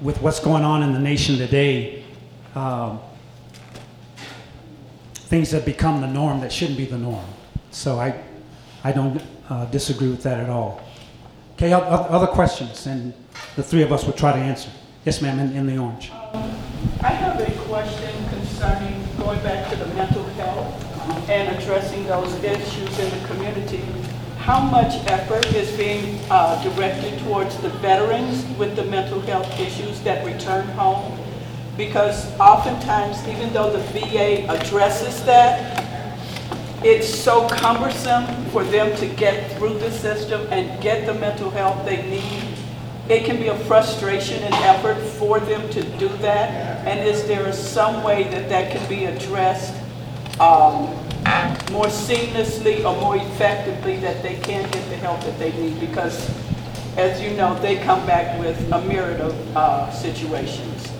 with 0.00 0.22
what's 0.22 0.40
going 0.40 0.64
on 0.64 0.82
in 0.82 0.92
the 0.92 0.98
nation 0.98 1.36
today, 1.36 2.04
um, 2.54 3.00
things 5.14 5.50
have 5.50 5.64
become 5.64 6.00
the 6.00 6.06
norm 6.06 6.40
that 6.40 6.52
shouldn't 6.52 6.78
be 6.78 6.86
the 6.86 6.98
norm. 6.98 7.26
So 7.70 7.98
I, 7.98 8.22
I 8.84 8.92
don't 8.92 9.22
uh, 9.50 9.66
disagree 9.66 10.08
with 10.08 10.22
that 10.22 10.40
at 10.40 10.48
all. 10.48 10.80
Okay, 11.54 11.72
other 11.72 12.26
questions, 12.26 12.86
and 12.86 13.12
the 13.56 13.62
three 13.62 13.82
of 13.82 13.92
us 13.92 14.04
will 14.04 14.14
try 14.14 14.32
to 14.32 14.38
answer. 14.38 14.70
Yes, 15.04 15.20
ma'am, 15.20 15.38
in, 15.38 15.54
in 15.54 15.66
the 15.66 15.76
orange. 15.76 16.10
I 16.34 17.08
have 17.08 17.38
a 17.40 17.50
question 17.68 18.28
concerning 18.30 19.04
going 19.18 19.42
back 19.42 19.68
to 19.70 19.76
the 19.76 19.86
mental 19.94 20.24
health 20.24 21.28
and 21.28 21.56
addressing 21.56 22.06
those 22.06 22.32
issues 22.42 22.98
in 22.98 23.10
the 23.10 23.26
community. 23.26 23.82
How 24.38 24.60
much 24.60 24.94
effort 25.08 25.44
is 25.54 25.76
being 25.76 26.18
uh, 26.30 26.62
directed 26.62 27.18
towards 27.20 27.56
the 27.58 27.68
veterans 27.68 28.46
with 28.56 28.76
the 28.76 28.84
mental 28.84 29.20
health 29.20 29.60
issues 29.60 30.00
that 30.02 30.24
return 30.24 30.66
home? 30.68 31.18
Because 31.76 32.32
oftentimes, 32.38 33.28
even 33.28 33.52
though 33.52 33.70
the 33.70 33.82
VA 33.92 34.46
addresses 34.48 35.22
that, 35.24 35.84
it's 36.82 37.08
so 37.08 37.46
cumbersome 37.48 38.26
for 38.46 38.64
them 38.64 38.96
to 38.96 39.06
get 39.16 39.56
through 39.58 39.78
the 39.78 39.90
system 39.90 40.46
and 40.50 40.82
get 40.82 41.04
the 41.04 41.14
mental 41.14 41.50
health 41.50 41.84
they 41.84 42.02
need. 42.08 42.51
It 43.12 43.26
can 43.26 43.36
be 43.36 43.48
a 43.48 43.58
frustration 43.66 44.42
and 44.42 44.54
effort 44.54 44.96
for 44.96 45.38
them 45.38 45.68
to 45.68 45.82
do 45.98 46.08
that. 46.08 46.86
And 46.86 47.06
is 47.06 47.26
there 47.26 47.52
some 47.52 48.02
way 48.02 48.22
that 48.24 48.48
that 48.48 48.72
can 48.72 48.88
be 48.88 49.04
addressed 49.04 49.74
um, 50.40 50.86
more 51.70 51.88
seamlessly 51.88 52.78
or 52.86 52.98
more 52.98 53.16
effectively 53.16 53.98
that 53.98 54.22
they 54.22 54.36
can 54.36 54.62
get 54.70 54.88
the 54.88 54.96
help 54.96 55.20
that 55.24 55.38
they 55.38 55.52
need? 55.52 55.78
Because, 55.78 56.26
as 56.96 57.20
you 57.20 57.36
know, 57.36 57.54
they 57.60 57.76
come 57.76 58.06
back 58.06 58.40
with 58.40 58.72
a 58.72 58.80
myriad 58.86 59.20
of 59.20 59.56
uh, 59.58 59.90
situations. 59.90 60.90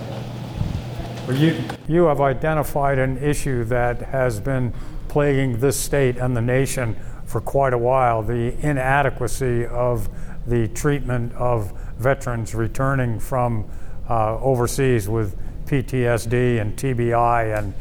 Well, 1.26 1.34
You, 1.38 1.64
you 1.88 2.04
have 2.04 2.20
identified 2.20 2.98
an 2.98 3.16
issue 3.16 3.64
that 3.64 4.02
has 4.02 4.38
been 4.38 4.74
plaguing 5.08 5.60
this 5.60 5.80
state 5.80 6.18
and 6.18 6.36
the 6.36 6.42
nation 6.42 6.94
for 7.24 7.40
quite 7.40 7.72
a 7.72 7.78
while, 7.78 8.22
the 8.22 8.54
inadequacy 8.60 9.64
of 9.64 10.10
the 10.46 10.68
treatment 10.68 11.32
of 11.36 11.72
veterans 12.02 12.54
returning 12.54 13.18
from 13.18 13.64
uh, 14.10 14.38
overseas 14.38 15.08
with 15.08 15.36
PTSD 15.66 16.60
and 16.60 16.76
TBI 16.76 17.58
and 17.58 17.74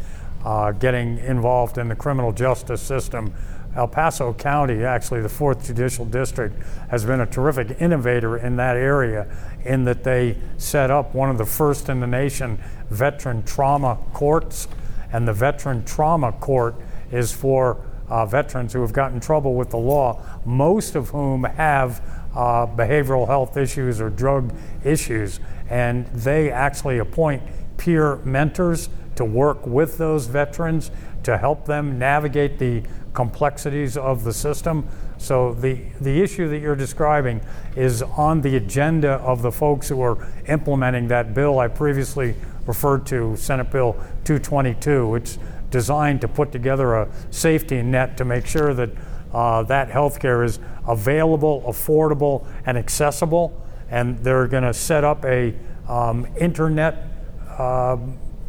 uh, 0.46 0.72
getting 0.72 1.18
involved 1.20 1.78
in 1.78 1.88
the 1.90 1.96
criminal 1.96 2.32
justice 2.32 2.82
system. 2.82 3.34
El 3.76 3.88
Paso 3.88 4.34
County, 4.34 4.84
actually 4.84 5.22
the 5.22 5.30
4th 5.30 5.66
Judicial 5.66 6.06
District, 6.06 6.56
has 6.90 7.06
been 7.06 7.22
a 7.22 7.26
terrific 7.26 7.80
innovator 7.80 8.38
in 8.38 8.58
that 8.58 8.76
area 8.76 9.28
in 9.64 9.86
that 9.86 10.04
they 10.04 10.38
set 10.58 10.92
up 10.92 11.16
one 11.16 11.30
of 11.30 11.38
the 11.38 11.46
first 11.46 11.88
in 11.88 12.00
the 12.00 12.08
nation 12.08 12.60
veteran 12.90 13.44
trauma 13.44 13.98
courts. 14.14 14.68
And 15.14 15.28
the 15.28 15.34
Veteran 15.34 15.84
Trauma 15.84 16.32
Court 16.34 16.76
is 17.12 17.34
for 17.34 17.84
uh, 18.10 18.26
veterans 18.26 18.74
who 18.74 18.82
have 18.82 18.94
gotten 18.94 19.20
trouble 19.20 19.56
with 19.56 19.70
the 19.70 19.78
law, 19.78 20.22
most 20.46 20.96
of 20.96 21.10
whom 21.10 21.44
have 21.44 22.02
uh, 22.36 22.66
behavioral 22.68 23.28
health 23.28 23.58
issues 23.58 24.00
or 24.00 24.10
drug 24.10 24.54
issues. 24.84 25.40
And 25.70 26.06
they 26.08 26.52
actually 26.52 26.98
appoint 26.98 27.44
peer 27.78 28.18
mentors 28.18 28.90
to 29.16 29.26
work 29.26 29.66
with 29.66 29.98
those 29.98 30.28
veterans 30.28 30.92
to 31.24 31.38
help 31.38 31.66
them 31.66 32.00
navigate 32.00 32.60
the 32.60 32.84
complexities 33.14 33.98
of 33.98 34.24
the 34.24 34.34
system. 34.34 34.88
So 35.18 35.54
the, 35.54 35.82
the 36.00 36.22
issue 36.22 36.50
that 36.50 36.60
you're 36.60 36.76
describing 36.76 37.42
is 37.76 38.02
on 38.02 38.42
the 38.42 38.56
agenda 38.56 39.14
of 39.14 39.42
the 39.42 39.52
folks 39.52 39.90
who 39.90 40.02
are 40.02 40.28
implementing 40.48 41.08
that 41.10 41.34
bill 41.34 41.60
I 41.60 41.68
previously 41.68 42.36
referred 42.66 43.06
to, 43.08 43.36
Senate 43.36 43.70
Bill 43.70 43.94
222. 44.24 45.16
It's 45.16 45.38
designed 45.70 46.22
to 46.22 46.28
put 46.28 46.52
together 46.52 46.96
a 46.96 47.10
safety 47.32 47.82
net 47.82 48.18
to 48.18 48.26
make 48.26 48.46
sure 48.46 48.74
that 48.74 48.90
uh, 49.34 49.64
that 49.64 49.90
health 49.90 50.20
care 50.20 50.44
is 50.44 50.60
available, 50.88 51.64
affordable, 51.68 52.46
and 52.66 52.78
accessible. 52.78 53.60
And 53.90 54.18
they're 54.20 54.48
going 54.48 54.64
to 54.64 54.74
set 54.74 55.04
up 55.04 55.26
a 55.26 55.54
um, 55.88 56.28
internet 56.40 57.08
uh, 57.50 57.98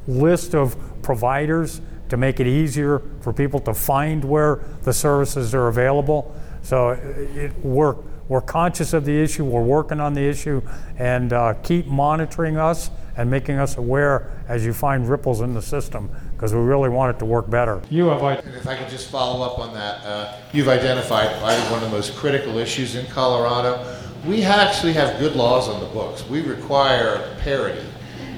list 0.07 0.55
of 0.55 0.77
providers 1.03 1.81
to 2.09 2.17
make 2.17 2.41
it 2.41 2.47
easier 2.47 3.03
for 3.21 3.33
people 3.33 3.59
to 3.61 3.75
find 3.75 4.25
where 4.25 4.57
the 4.83 4.93
services 4.93 5.55
are 5.55 5.69
available. 5.69 6.35
So 6.63 6.91
it, 6.91 7.53
we're, 7.65 7.97
we're 8.29 8.43
conscious 8.43 8.93
of 8.93 9.05
the 9.05 9.19
issue, 9.19 9.45
we're 9.45 9.63
working 9.63 9.99
on 9.99 10.15
the 10.15 10.21
issue, 10.21 10.63
and 10.99 11.33
uh, 11.33 11.55
keep 11.63 11.87
monitoring 11.87 12.57
us 12.57 12.91
and 13.17 13.31
making 13.31 13.57
us 13.57 13.77
aware 13.77 14.31
as 14.49 14.65
you 14.65 14.73
find 14.73 15.09
ripples 15.09 15.41
in 15.41 15.55
the 15.55 15.63
system, 15.63 16.11
because 16.43 16.57
we 16.57 16.61
really 16.61 16.89
want 16.89 17.15
it 17.15 17.21
to 17.21 17.25
work 17.25 17.49
better. 17.49 17.81
You 17.89 18.07
have 18.07 18.21
And 18.21 18.57
if 18.57 18.67
I 18.67 18.75
could 18.75 18.89
just 18.89 19.09
follow 19.09 19.45
up 19.45 19.61
on 19.61 19.73
that, 19.75 20.05
uh, 20.05 20.37
you've 20.53 20.67
identified 20.67 21.29
I 21.29 21.71
one 21.71 21.85
of 21.85 21.89
the 21.89 21.97
most 21.97 22.17
critical 22.17 22.59
issues 22.59 22.97
in 22.97 23.07
Colorado. 23.07 23.97
We 24.27 24.43
actually 24.43 24.93
have 24.95 25.21
good 25.21 25.37
laws 25.37 25.69
on 25.69 25.79
the 25.79 25.87
books. 25.87 26.29
We 26.29 26.43
require 26.43 27.37
parity 27.39 27.87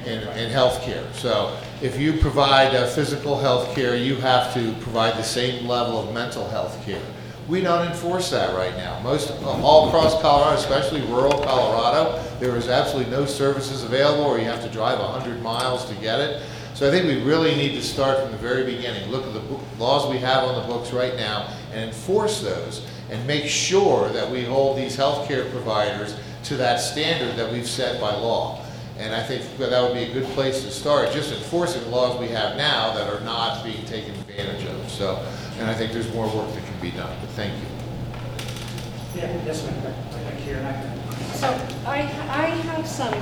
in, 0.04 0.20
in 0.36 0.50
health 0.50 0.82
care. 0.82 1.02
So 1.14 1.58
if 1.80 1.98
you 1.98 2.18
provide 2.18 2.74
uh, 2.74 2.88
physical 2.88 3.38
health 3.38 3.74
care, 3.74 3.96
you 3.96 4.16
have 4.16 4.52
to 4.52 4.74
provide 4.82 5.14
the 5.14 5.22
same 5.22 5.66
level 5.66 5.98
of 5.98 6.12
mental 6.12 6.46
health 6.50 6.84
care. 6.84 7.02
We 7.48 7.62
don't 7.62 7.88
enforce 7.88 8.30
that 8.32 8.54
right 8.54 8.76
now. 8.76 9.00
Most 9.00 9.30
all 9.42 9.88
across 9.88 10.20
Colorado, 10.20 10.58
especially 10.58 11.00
rural 11.06 11.42
Colorado, 11.42 12.22
there 12.38 12.54
is 12.56 12.68
absolutely 12.68 13.10
no 13.10 13.24
services 13.24 13.82
available, 13.82 14.24
or 14.24 14.38
you 14.38 14.44
have 14.44 14.62
to 14.62 14.70
drive 14.70 14.98
100 14.98 15.40
miles 15.42 15.86
to 15.86 15.94
get 15.96 16.20
it. 16.20 16.42
So 16.74 16.88
I 16.88 16.90
think 16.90 17.06
we 17.06 17.22
really 17.22 17.54
need 17.54 17.72
to 17.76 17.82
start 17.82 18.20
from 18.20 18.32
the 18.32 18.38
very 18.38 18.64
beginning. 18.64 19.08
Look 19.10 19.24
at 19.26 19.32
the 19.32 19.40
bo- 19.40 19.60
laws 19.78 20.10
we 20.10 20.18
have 20.18 20.42
on 20.44 20.60
the 20.60 20.66
books 20.66 20.92
right 20.92 21.14
now 21.16 21.48
and 21.72 21.84
enforce 21.84 22.40
those, 22.42 22.84
and 23.10 23.24
make 23.26 23.44
sure 23.46 24.08
that 24.10 24.28
we 24.28 24.44
hold 24.44 24.76
these 24.76 24.96
healthcare 24.96 25.48
providers 25.52 26.16
to 26.44 26.56
that 26.56 26.78
standard 26.78 27.36
that 27.36 27.52
we've 27.52 27.68
set 27.68 28.00
by 28.00 28.12
law. 28.14 28.60
And 28.98 29.14
I 29.14 29.22
think 29.22 29.42
that 29.58 29.70
that 29.70 29.82
would 29.82 29.94
be 29.94 30.04
a 30.04 30.12
good 30.12 30.26
place 30.34 30.62
to 30.64 30.70
start, 30.70 31.12
just 31.12 31.32
enforcing 31.32 31.82
the 31.84 31.90
laws 31.90 32.18
we 32.20 32.28
have 32.28 32.56
now 32.56 32.92
that 32.94 33.08
are 33.12 33.20
not 33.20 33.62
being 33.64 33.84
taken 33.86 34.12
advantage 34.14 34.64
of. 34.66 34.90
So, 34.90 35.24
and 35.58 35.68
I 35.70 35.74
think 35.74 35.92
there's 35.92 36.12
more 36.12 36.26
work 36.26 36.52
that 36.54 36.64
can 36.64 36.80
be 36.80 36.90
done, 36.90 37.16
but 37.20 37.30
thank 37.30 37.52
you. 37.54 39.20
Yeah, 39.20 39.32
yes, 39.46 39.64
ma'am. 39.64 39.94
Right 40.24 40.34
here, 40.40 40.56
and 40.58 40.66
I 40.66 40.72
can- 40.72 41.00
So 41.34 41.48
I, 41.86 41.98
I 42.00 42.46
have 42.66 42.86
some, 42.86 43.12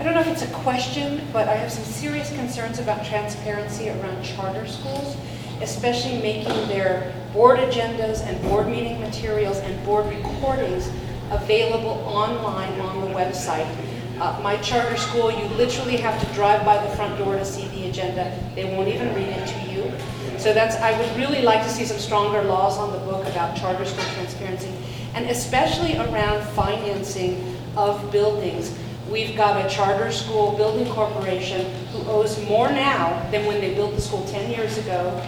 I 0.00 0.02
don't 0.02 0.14
know 0.14 0.22
if 0.22 0.28
it's 0.28 0.50
a 0.50 0.54
question, 0.54 1.20
but 1.30 1.46
I 1.46 1.56
have 1.56 1.70
some 1.70 1.84
serious 1.84 2.34
concerns 2.34 2.78
about 2.78 3.04
transparency 3.04 3.90
around 3.90 4.24
charter 4.24 4.66
schools, 4.66 5.14
especially 5.60 6.22
making 6.22 6.68
their 6.68 7.12
board 7.34 7.58
agendas 7.58 8.22
and 8.22 8.40
board 8.44 8.66
meeting 8.66 8.98
materials 8.98 9.58
and 9.58 9.84
board 9.84 10.06
recordings 10.06 10.90
available 11.30 12.02
online 12.06 12.80
on 12.80 13.02
the 13.02 13.08
website. 13.08 13.70
Uh, 14.18 14.40
my 14.42 14.56
charter 14.62 14.96
school, 14.96 15.30
you 15.30 15.44
literally 15.56 15.98
have 15.98 16.18
to 16.26 16.34
drive 16.34 16.64
by 16.64 16.82
the 16.82 16.96
front 16.96 17.18
door 17.18 17.36
to 17.36 17.44
see 17.44 17.68
the 17.68 17.90
agenda. 17.90 18.34
They 18.54 18.64
won't 18.74 18.88
even 18.88 19.14
read 19.14 19.28
it 19.28 19.46
to 19.48 19.70
you. 19.70 19.92
So 20.38 20.54
that's, 20.54 20.76
I 20.76 20.98
would 20.98 21.14
really 21.18 21.42
like 21.42 21.62
to 21.64 21.68
see 21.68 21.84
some 21.84 21.98
stronger 21.98 22.42
laws 22.44 22.78
on 22.78 22.90
the 22.90 22.98
book 23.00 23.26
about 23.26 23.54
charter 23.54 23.84
school 23.84 24.04
transparency, 24.14 24.72
and 25.12 25.26
especially 25.28 25.98
around 25.98 26.42
financing 26.54 27.54
of 27.76 28.10
buildings. 28.10 28.74
We've 29.10 29.36
got 29.36 29.66
a 29.66 29.68
charter 29.68 30.12
school 30.12 30.52
building 30.56 30.86
corporation 30.92 31.68
who 31.86 32.08
owes 32.08 32.40
more 32.44 32.70
now 32.70 33.28
than 33.32 33.44
when 33.44 33.60
they 33.60 33.74
built 33.74 33.96
the 33.96 34.00
school 34.00 34.24
10 34.26 34.52
years 34.52 34.78
ago, 34.78 35.20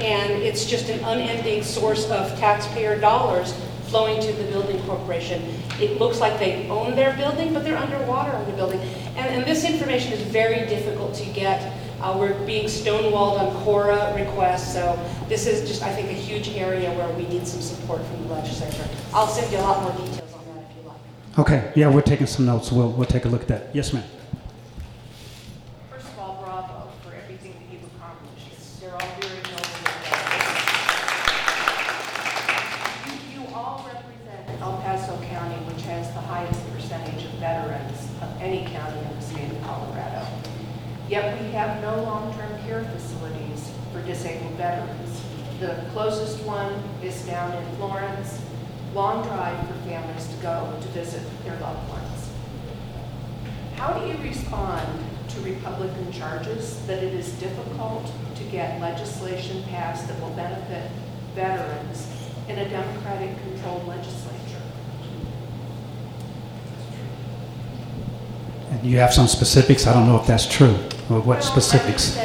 and 0.00 0.32
it's 0.32 0.66
just 0.66 0.88
an 0.88 0.98
unending 1.04 1.62
source 1.62 2.10
of 2.10 2.36
taxpayer 2.40 3.00
dollars 3.00 3.54
flowing 3.84 4.20
to 4.20 4.32
the 4.32 4.42
building 4.50 4.82
corporation. 4.82 5.40
It 5.80 6.00
looks 6.00 6.18
like 6.18 6.40
they 6.40 6.68
own 6.68 6.96
their 6.96 7.16
building, 7.16 7.54
but 7.54 7.62
they're 7.62 7.78
underwater 7.78 8.32
on 8.32 8.44
the 8.46 8.52
building. 8.54 8.80
And, 9.16 9.28
and 9.28 9.44
this 9.44 9.64
information 9.64 10.12
is 10.14 10.22
very 10.22 10.66
difficult 10.66 11.14
to 11.14 11.24
get. 11.26 11.72
Uh, 12.00 12.16
we're 12.18 12.34
being 12.44 12.66
stonewalled 12.66 13.38
on 13.38 13.64
CORA 13.64 14.14
requests, 14.16 14.72
so 14.72 14.98
this 15.28 15.46
is 15.46 15.68
just, 15.68 15.84
I 15.84 15.94
think, 15.94 16.10
a 16.10 16.12
huge 16.12 16.48
area 16.50 16.92
where 16.94 17.08
we 17.10 17.26
need 17.28 17.46
some 17.46 17.60
support 17.60 18.04
from 18.04 18.26
the 18.26 18.34
legislature. 18.34 18.86
I'll 19.14 19.28
send 19.28 19.52
you 19.52 19.58
a 19.58 19.62
lot 19.62 19.82
more 19.82 19.92
details 19.92 20.32
on 20.32 20.44
that 20.54 20.64
if 20.68 20.76
you 20.76 20.88
like. 20.88 20.98
Okay, 21.36 21.72
yeah, 21.76 21.88
we're 21.88 22.00
taking 22.02 22.26
some 22.26 22.46
notes. 22.46 22.72
We'll, 22.72 22.90
we'll 22.90 23.06
take 23.06 23.24
a 23.24 23.28
look 23.28 23.42
at 23.42 23.48
that. 23.48 23.74
Yes, 23.74 23.92
ma'am. 23.92 24.02
First 25.90 26.06
of 26.08 26.18
all, 26.18 26.42
bravo 26.42 26.90
for 27.02 27.14
everything 27.14 27.52
that 27.52 27.72
you've 27.72 27.84
accomplished. 27.94 28.80
They're 28.80 28.92
all 28.92 29.20
very 29.20 29.42
noble. 29.42 29.68
You, 33.06 33.40
you 33.40 33.54
all 33.54 33.86
represent 33.86 34.60
El 34.60 34.78
Paso 34.82 35.16
County, 35.26 35.54
which 35.66 35.82
has 35.82 36.12
the 36.14 36.20
highest 36.20 36.60
percentage 36.74 37.24
of 37.24 37.30
veterans 37.34 38.08
of 38.20 38.40
any 38.40 38.66
county 38.72 38.98
in 38.98 39.14
the 39.14 39.22
state 39.22 39.50
of 39.52 39.62
Colorado. 39.62 40.26
Yet 41.08 41.40
we 41.40 41.52
have 41.52 41.80
no 41.80 42.02
long-term 42.02 42.60
care 42.66 42.82
facilities 42.84 43.70
for 43.92 44.02
disabled 44.02 44.54
veterans. 44.54 45.22
The 45.60 45.84
closest 45.92 46.42
one 46.44 46.72
is 47.02 47.24
down 47.26 47.52
in 47.52 47.76
Florence, 47.76 48.40
long 48.92 49.22
drive 49.26 49.68
for 49.68 49.77
families 50.18 50.36
to 50.36 50.42
go 50.42 50.78
to 50.80 50.88
visit 50.88 51.22
their 51.44 51.58
loved 51.60 51.88
ones. 51.88 52.30
How 53.76 53.92
do 53.92 54.06
you 54.06 54.16
respond 54.28 55.04
to 55.28 55.40
Republican 55.40 56.12
charges 56.12 56.84
that 56.86 57.02
it 57.02 57.14
is 57.14 57.30
difficult 57.34 58.10
to 58.36 58.44
get 58.44 58.80
legislation 58.80 59.62
passed 59.64 60.08
that 60.08 60.20
will 60.20 60.30
benefit 60.30 60.90
veterans 61.34 62.08
in 62.48 62.58
a 62.58 62.68
Democratic 62.68 63.30
controlled 63.42 63.86
legislature? 63.86 64.34
You 68.82 68.98
have 68.98 69.12
some 69.12 69.26
specifics. 69.26 69.86
I 69.86 69.92
don't 69.92 70.06
know 70.06 70.20
if 70.20 70.26
that's 70.26 70.46
true 70.46 70.74
what 71.08 71.26
well, 71.26 71.40
specifics. 71.40 72.16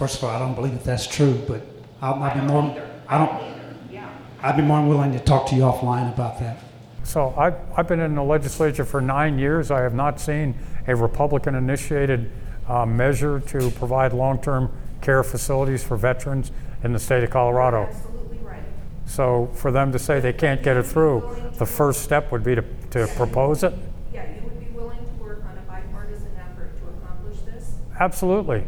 First 0.00 0.16
of 0.16 0.24
all, 0.24 0.30
I 0.30 0.38
don't 0.38 0.54
believe 0.54 0.72
that 0.72 0.84
that's 0.84 1.06
true, 1.06 1.34
but 1.46 1.60
I'll, 2.00 2.22
I'd 2.22 2.32
be 2.32 2.40
more. 2.40 2.82
I 3.06 3.18
don't. 3.18 3.50
I'd 4.42 4.56
be 4.56 4.62
more 4.62 4.78
than 4.78 4.88
willing 4.88 5.12
to 5.12 5.18
talk 5.20 5.46
to 5.48 5.54
you 5.54 5.60
offline 5.60 6.10
about 6.10 6.40
that. 6.40 6.56
So 7.04 7.34
I've, 7.36 7.56
I've 7.76 7.86
been 7.86 8.00
in 8.00 8.14
the 8.14 8.22
legislature 8.22 8.86
for 8.86 9.02
nine 9.02 9.38
years. 9.38 9.70
I 9.70 9.80
have 9.80 9.92
not 9.92 10.18
seen 10.18 10.54
a 10.86 10.96
Republican-initiated 10.96 12.32
uh, 12.66 12.86
measure 12.86 13.40
to 13.40 13.70
provide 13.72 14.14
long-term 14.14 14.72
care 15.02 15.22
facilities 15.22 15.84
for 15.84 15.98
veterans 15.98 16.52
in 16.82 16.94
the 16.94 16.98
state 16.98 17.22
of 17.22 17.28
Colorado. 17.28 17.82
Absolutely 17.82 18.38
right. 18.38 18.62
So 19.04 19.50
for 19.52 19.70
them 19.70 19.92
to 19.92 19.98
say 19.98 20.18
they 20.20 20.32
can't 20.32 20.62
get 20.62 20.78
it 20.78 20.84
through, 20.84 21.52
the 21.58 21.66
first 21.66 22.00
step 22.00 22.32
would 22.32 22.42
be 22.42 22.54
to, 22.54 22.64
to 22.92 23.06
propose 23.16 23.62
it? 23.62 23.74
Yeah, 24.14 24.24
you 24.34 24.42
would 24.44 24.58
be 24.58 24.72
willing 24.74 25.04
to 25.04 25.22
work 25.22 25.44
on 25.44 25.58
a 25.58 25.62
bipartisan 25.68 26.32
effort 26.38 26.70
to 26.78 26.88
accomplish 26.88 27.40
this? 27.40 27.74
Absolutely. 27.98 28.64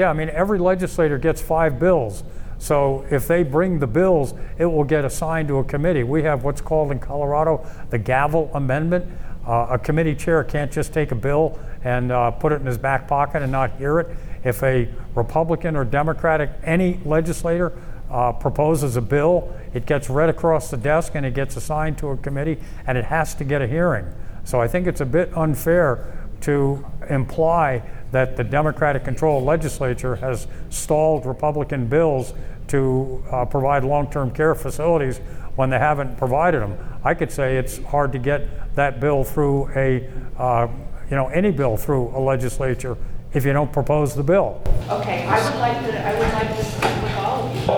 Yeah, 0.00 0.08
I 0.08 0.14
mean, 0.14 0.30
every 0.30 0.58
legislator 0.58 1.18
gets 1.18 1.42
five 1.42 1.78
bills. 1.78 2.24
So 2.56 3.04
if 3.10 3.28
they 3.28 3.42
bring 3.42 3.80
the 3.80 3.86
bills, 3.86 4.32
it 4.56 4.64
will 4.64 4.82
get 4.82 5.04
assigned 5.04 5.48
to 5.48 5.58
a 5.58 5.64
committee. 5.64 6.04
We 6.04 6.22
have 6.22 6.42
what's 6.42 6.62
called 6.62 6.90
in 6.90 6.98
Colorado 6.98 7.66
the 7.90 7.98
gavel 7.98 8.50
amendment. 8.54 9.04
Uh, 9.46 9.66
a 9.72 9.78
committee 9.78 10.14
chair 10.14 10.42
can't 10.42 10.72
just 10.72 10.94
take 10.94 11.12
a 11.12 11.14
bill 11.14 11.58
and 11.84 12.12
uh, 12.12 12.30
put 12.30 12.50
it 12.50 12.62
in 12.62 12.66
his 12.66 12.78
back 12.78 13.08
pocket 13.08 13.42
and 13.42 13.52
not 13.52 13.76
hear 13.76 14.00
it. 14.00 14.16
If 14.42 14.62
a 14.62 14.88
Republican 15.14 15.76
or 15.76 15.84
Democratic, 15.84 16.48
any 16.64 16.98
legislator 17.04 17.78
uh, 18.10 18.32
proposes 18.32 18.96
a 18.96 19.02
bill, 19.02 19.54
it 19.74 19.84
gets 19.84 20.08
read 20.08 20.30
across 20.30 20.70
the 20.70 20.78
desk 20.78 21.12
and 21.14 21.26
it 21.26 21.34
gets 21.34 21.58
assigned 21.58 21.98
to 21.98 22.08
a 22.08 22.16
committee 22.16 22.56
and 22.86 22.96
it 22.96 23.04
has 23.04 23.34
to 23.34 23.44
get 23.44 23.60
a 23.60 23.66
hearing. 23.66 24.06
So 24.44 24.62
I 24.62 24.66
think 24.66 24.86
it's 24.86 25.02
a 25.02 25.06
bit 25.06 25.30
unfair 25.36 26.26
to 26.40 26.86
imply 27.10 27.82
that 28.12 28.36
the 28.36 28.44
Democratic 28.44 29.04
controlled 29.04 29.44
legislature 29.44 30.16
has 30.16 30.46
stalled 30.70 31.26
Republican 31.26 31.86
bills 31.86 32.32
to 32.68 33.22
uh, 33.30 33.44
provide 33.44 33.84
long 33.84 34.10
term 34.10 34.30
care 34.30 34.54
facilities 34.54 35.18
when 35.56 35.70
they 35.70 35.78
haven't 35.78 36.16
provided 36.16 36.62
them. 36.62 36.76
I 37.04 37.14
could 37.14 37.30
say 37.30 37.56
it's 37.56 37.78
hard 37.84 38.12
to 38.12 38.18
get 38.18 38.74
that 38.76 39.00
bill 39.00 39.24
through 39.24 39.68
a, 39.76 40.08
uh, 40.38 40.68
you 41.10 41.16
know, 41.16 41.28
any 41.28 41.50
bill 41.50 41.76
through 41.76 42.08
a 42.16 42.20
legislature 42.20 42.96
if 43.32 43.44
you 43.44 43.52
don't 43.52 43.72
propose 43.72 44.14
the 44.14 44.22
bill. 44.22 44.60
Okay, 44.88 45.24
I 45.26 45.50
would 45.50 45.58
like 45.60 45.86
to, 45.86 46.06
I 46.06 46.12
would 46.18 46.32
like 46.32 46.56
to 46.56 46.64
speak 46.64 47.02
with 47.02 47.14
all 47.16 47.42
of 47.46 47.54
you. 47.54 47.70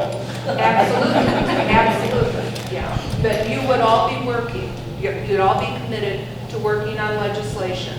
Absolutely, 0.58 1.52
absolutely, 1.72 2.74
yeah. 2.74 2.98
But 3.22 3.48
you 3.48 3.66
would 3.68 3.80
all 3.80 4.08
be 4.08 4.26
working, 4.26 4.72
you- 5.00 5.10
you'd 5.26 5.40
all 5.40 5.60
be 5.60 5.66
committed 5.84 6.26
to 6.50 6.58
working 6.58 6.98
on 6.98 7.16
legislation 7.16 7.98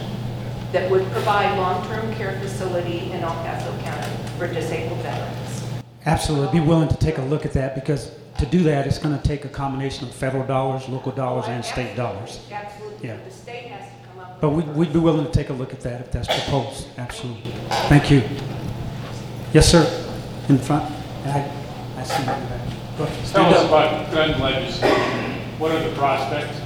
that 0.74 0.90
would 0.92 1.06
provide 1.12 1.56
long-term 1.58 2.14
care 2.16 2.38
facility 2.40 3.12
in 3.12 3.22
El 3.22 3.32
Paso 3.44 3.72
County 3.84 4.30
for 4.38 4.48
disabled 4.52 5.00
veterans. 5.00 5.64
Absolutely. 6.06 6.60
Be 6.60 6.66
willing 6.66 6.90
to 6.90 6.98
take 6.98 7.18
a 7.20 7.22
look 7.22 7.46
at 7.46 7.54
that 7.54 7.76
because 7.76 8.12
to 8.40 8.46
do 8.48 8.64
that, 8.64 8.86
it's 8.88 8.98
going 8.98 9.16
to 9.18 9.24
take 9.26 9.46
a 9.46 9.50
combination 9.50 10.08
of 10.08 10.14
federal 10.14 10.46
dollars, 10.46 10.90
local 10.90 11.12
dollars, 11.12 11.46
and 11.48 11.64
state 11.64 11.96
dollars. 11.96 12.40
Absolutely, 12.52 13.08
Yeah. 13.08 13.18
the 13.24 13.32
state 13.32 13.68
has 13.68 13.88
to 13.88 14.08
come 14.10 14.20
up 14.20 14.32
with. 14.34 14.42
But 14.42 14.50
we'd, 14.50 14.68
we'd 14.76 14.94
be 14.94 15.00
willing 15.00 15.26
to 15.26 15.32
take 15.32 15.50
a 15.50 15.54
look 15.54 15.72
at 15.74 15.82
that 15.82 16.02
if 16.02 16.12
that's 16.12 16.28
proposed. 16.28 16.88
Absolutely. 16.98 17.52
Thank 17.88 18.10
you. 18.12 18.24
Yes, 19.54 19.72
sir. 19.72 19.84
In 20.50 20.58
front. 20.58 20.92
I, 21.26 21.50
I 21.98 22.04
see 22.04 22.24
you 22.24 22.32
in 22.32 22.40
the 22.42 22.48
back. 22.48 22.68
Go 22.98 23.04
ahead. 23.06 23.18
Tell 23.18 23.26
Stand 23.26 23.56
us 23.56 23.62
up. 23.62 23.68
about 23.68 24.12
gun 24.12 24.42
legislation. 24.42 25.40
What 25.60 25.72
are 25.72 25.88
the 25.88 25.96
prospects? 25.96 26.58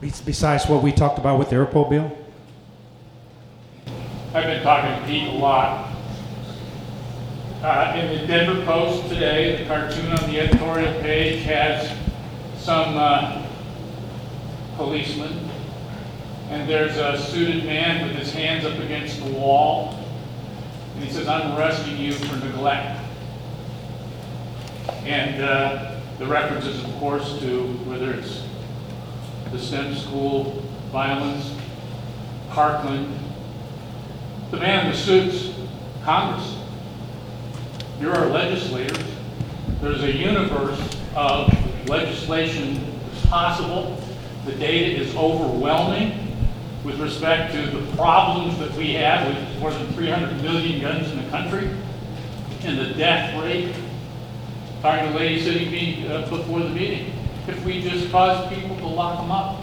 Be- 0.00 0.12
Besides 0.24 0.66
what 0.68 0.82
we 0.82 0.92
talked 0.92 1.18
about 1.18 1.38
with 1.38 1.50
the 1.50 1.56
airport 1.56 1.90
bill? 1.90 2.16
I've 4.32 4.44
been 4.44 4.62
talking 4.62 5.00
to 5.00 5.06
Pete 5.06 5.28
a 5.28 5.32
lot. 5.32 5.88
Uh, 7.62 7.94
in 7.96 8.18
the 8.18 8.26
Denver 8.26 8.64
Post 8.64 9.08
today, 9.10 9.62
the 9.62 9.66
cartoon 9.66 10.12
on 10.12 10.30
the 10.30 10.40
editorial 10.40 10.92
page 11.02 11.42
has 11.42 11.90
some 12.56 12.96
uh, 12.96 13.46
policemen, 14.76 15.50
and 16.48 16.66
there's 16.68 16.96
a 16.96 17.18
suited 17.18 17.64
man 17.64 18.06
with 18.06 18.16
his 18.16 18.32
hands 18.32 18.64
up 18.64 18.78
against 18.78 19.22
the 19.22 19.30
wall, 19.32 20.02
and 20.94 21.04
he 21.04 21.10
says, 21.10 21.28
"I'm 21.28 21.54
arresting 21.58 21.98
you 21.98 22.12
for 22.12 22.36
neglect." 22.46 22.98
And 25.04 25.42
uh, 25.42 26.00
the 26.18 26.26
references, 26.26 26.82
of 26.82 26.90
course, 26.94 27.38
to 27.40 27.64
whether 27.84 28.12
it's 28.14 28.42
the 29.52 29.58
STEM 29.58 29.94
school 29.96 30.62
violence, 30.92 31.54
Parkland, 32.50 33.12
the 34.50 34.56
man 34.56 34.90
the 34.90 34.96
suits, 34.96 35.50
Congress. 36.02 36.56
You're 38.00 38.16
our 38.16 38.26
legislators. 38.26 39.04
There's 39.80 40.02
a 40.02 40.12
universe 40.12 40.80
of 41.14 41.88
legislation 41.88 42.98
that's 43.06 43.26
possible. 43.26 44.02
The 44.46 44.52
data 44.52 45.02
is 45.02 45.14
overwhelming 45.14 46.36
with 46.84 46.98
respect 46.98 47.52
to 47.52 47.62
the 47.66 47.96
problems 47.96 48.58
that 48.58 48.72
we 48.72 48.94
have 48.94 49.26
with 49.26 49.60
more 49.60 49.70
than 49.70 49.86
300 49.92 50.42
million 50.42 50.80
guns 50.80 51.10
in 51.10 51.22
the 51.22 51.28
country 51.30 51.68
and 52.62 52.78
the 52.78 52.94
death 52.94 53.40
rate. 53.42 53.74
Talking 54.80 55.08
to 55.08 55.12
the 55.12 55.18
lady 55.18 55.42
sitting 55.42 56.10
uh, 56.10 56.26
before 56.28 56.60
the 56.60 56.70
meeting, 56.70 57.12
if 57.46 57.62
we 57.64 57.82
just 57.82 58.10
cause 58.10 58.48
people 58.48 58.69
lock 58.90 59.20
them 59.20 59.30
up, 59.30 59.62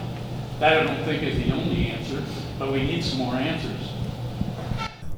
that 0.60 0.78
I 0.78 0.82
don't 0.84 1.04
think 1.04 1.22
is 1.22 1.36
the 1.36 1.52
only 1.52 1.86
answer, 1.88 2.22
but 2.58 2.72
we 2.72 2.82
need 2.82 3.04
some 3.04 3.18
more 3.18 3.34
answers. 3.34 3.92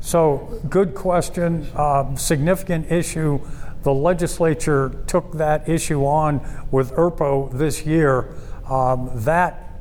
So, 0.01 0.61
good 0.69 0.95
question, 0.95 1.67
uh, 1.75 2.15
significant 2.17 2.91
issue. 2.91 3.41
The 3.83 3.95
legislature 3.95 5.03
took 5.07 5.33
that 5.33 5.69
issue 5.69 6.05
on 6.05 6.41
with 6.71 6.93
ERPO 6.93 7.57
this 7.57 7.87
year. 7.87 8.29
Um, 8.69 9.11
that 9.15 9.81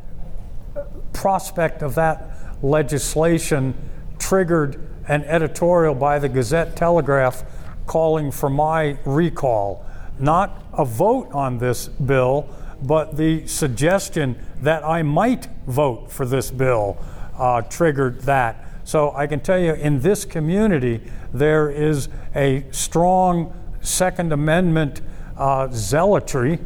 prospect 1.14 1.84
of 1.84 1.96
that 1.96 2.32
legislation 2.62 3.76
triggered 4.20 4.90
an 5.08 5.24
editorial 5.24 5.96
by 5.96 6.20
the 6.20 6.30
Gazette 6.30 6.76
Telegraph 6.76 7.44
calling 7.88 8.32
for 8.32 8.50
my 8.50 8.98
recall. 9.06 9.86
Not 10.20 10.64
a 10.74 10.86
vote 10.86 11.30
on 11.32 11.58
this 11.58 11.88
bill, 11.88 12.48
but 12.82 13.18
the 13.18 13.46
suggestion 13.48 14.36
that 14.62 14.84
I 14.84 15.04
might 15.04 15.48
vote 15.68 16.12
for 16.12 16.26
this 16.26 16.52
bill 16.52 16.98
uh, 17.38 17.62
triggered 17.64 18.22
that. 18.22 18.66
So 18.84 19.12
I 19.16 19.28
can 19.28 19.40
tell 19.40 19.60
you 19.60 19.74
in 19.74 20.00
this 20.00 20.26
community, 20.26 21.02
there 21.34 21.70
is 21.70 22.10
a 22.36 22.66
strong 22.72 23.54
Second 23.82 24.34
Amendment 24.34 25.02
uh, 25.38 25.68
zealotry 25.72 26.60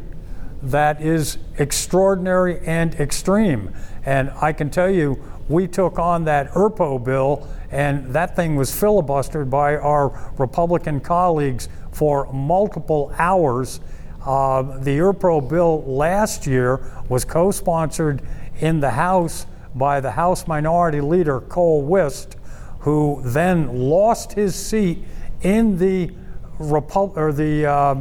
that 0.62 1.00
is 1.00 1.38
extraordinary 1.58 2.60
and 2.66 2.94
extreme. 2.94 3.72
And 4.04 4.30
I 4.40 4.52
can 4.52 4.70
tell 4.70 4.90
you, 4.90 5.22
we 5.48 5.68
took 5.68 5.98
on 5.98 6.24
that 6.24 6.50
ERPO 6.52 7.04
bill, 7.04 7.46
and 7.70 8.06
that 8.14 8.34
thing 8.34 8.56
was 8.56 8.70
filibustered 8.70 9.50
by 9.50 9.76
our 9.76 10.32
Republican 10.38 11.00
colleagues 11.00 11.68
for 11.92 12.32
multiple 12.32 13.12
hours. 13.18 13.80
Uh, 14.24 14.78
the 14.78 14.98
ERPO 14.98 15.48
bill 15.48 15.82
last 15.84 16.46
year 16.46 16.80
was 17.08 17.24
co 17.24 17.50
sponsored 17.50 18.22
in 18.60 18.80
the 18.80 18.90
House 18.90 19.46
by 19.74 20.00
the 20.00 20.12
House 20.12 20.46
Minority 20.46 21.00
Leader 21.00 21.40
Cole 21.40 21.82
Wist, 21.82 22.36
who 22.80 23.20
then 23.24 23.76
lost 23.76 24.32
his 24.32 24.54
seat 24.54 25.04
in 25.42 25.76
the, 25.78 26.10
or 26.58 27.32
the 27.32 27.66
uh, 27.66 27.94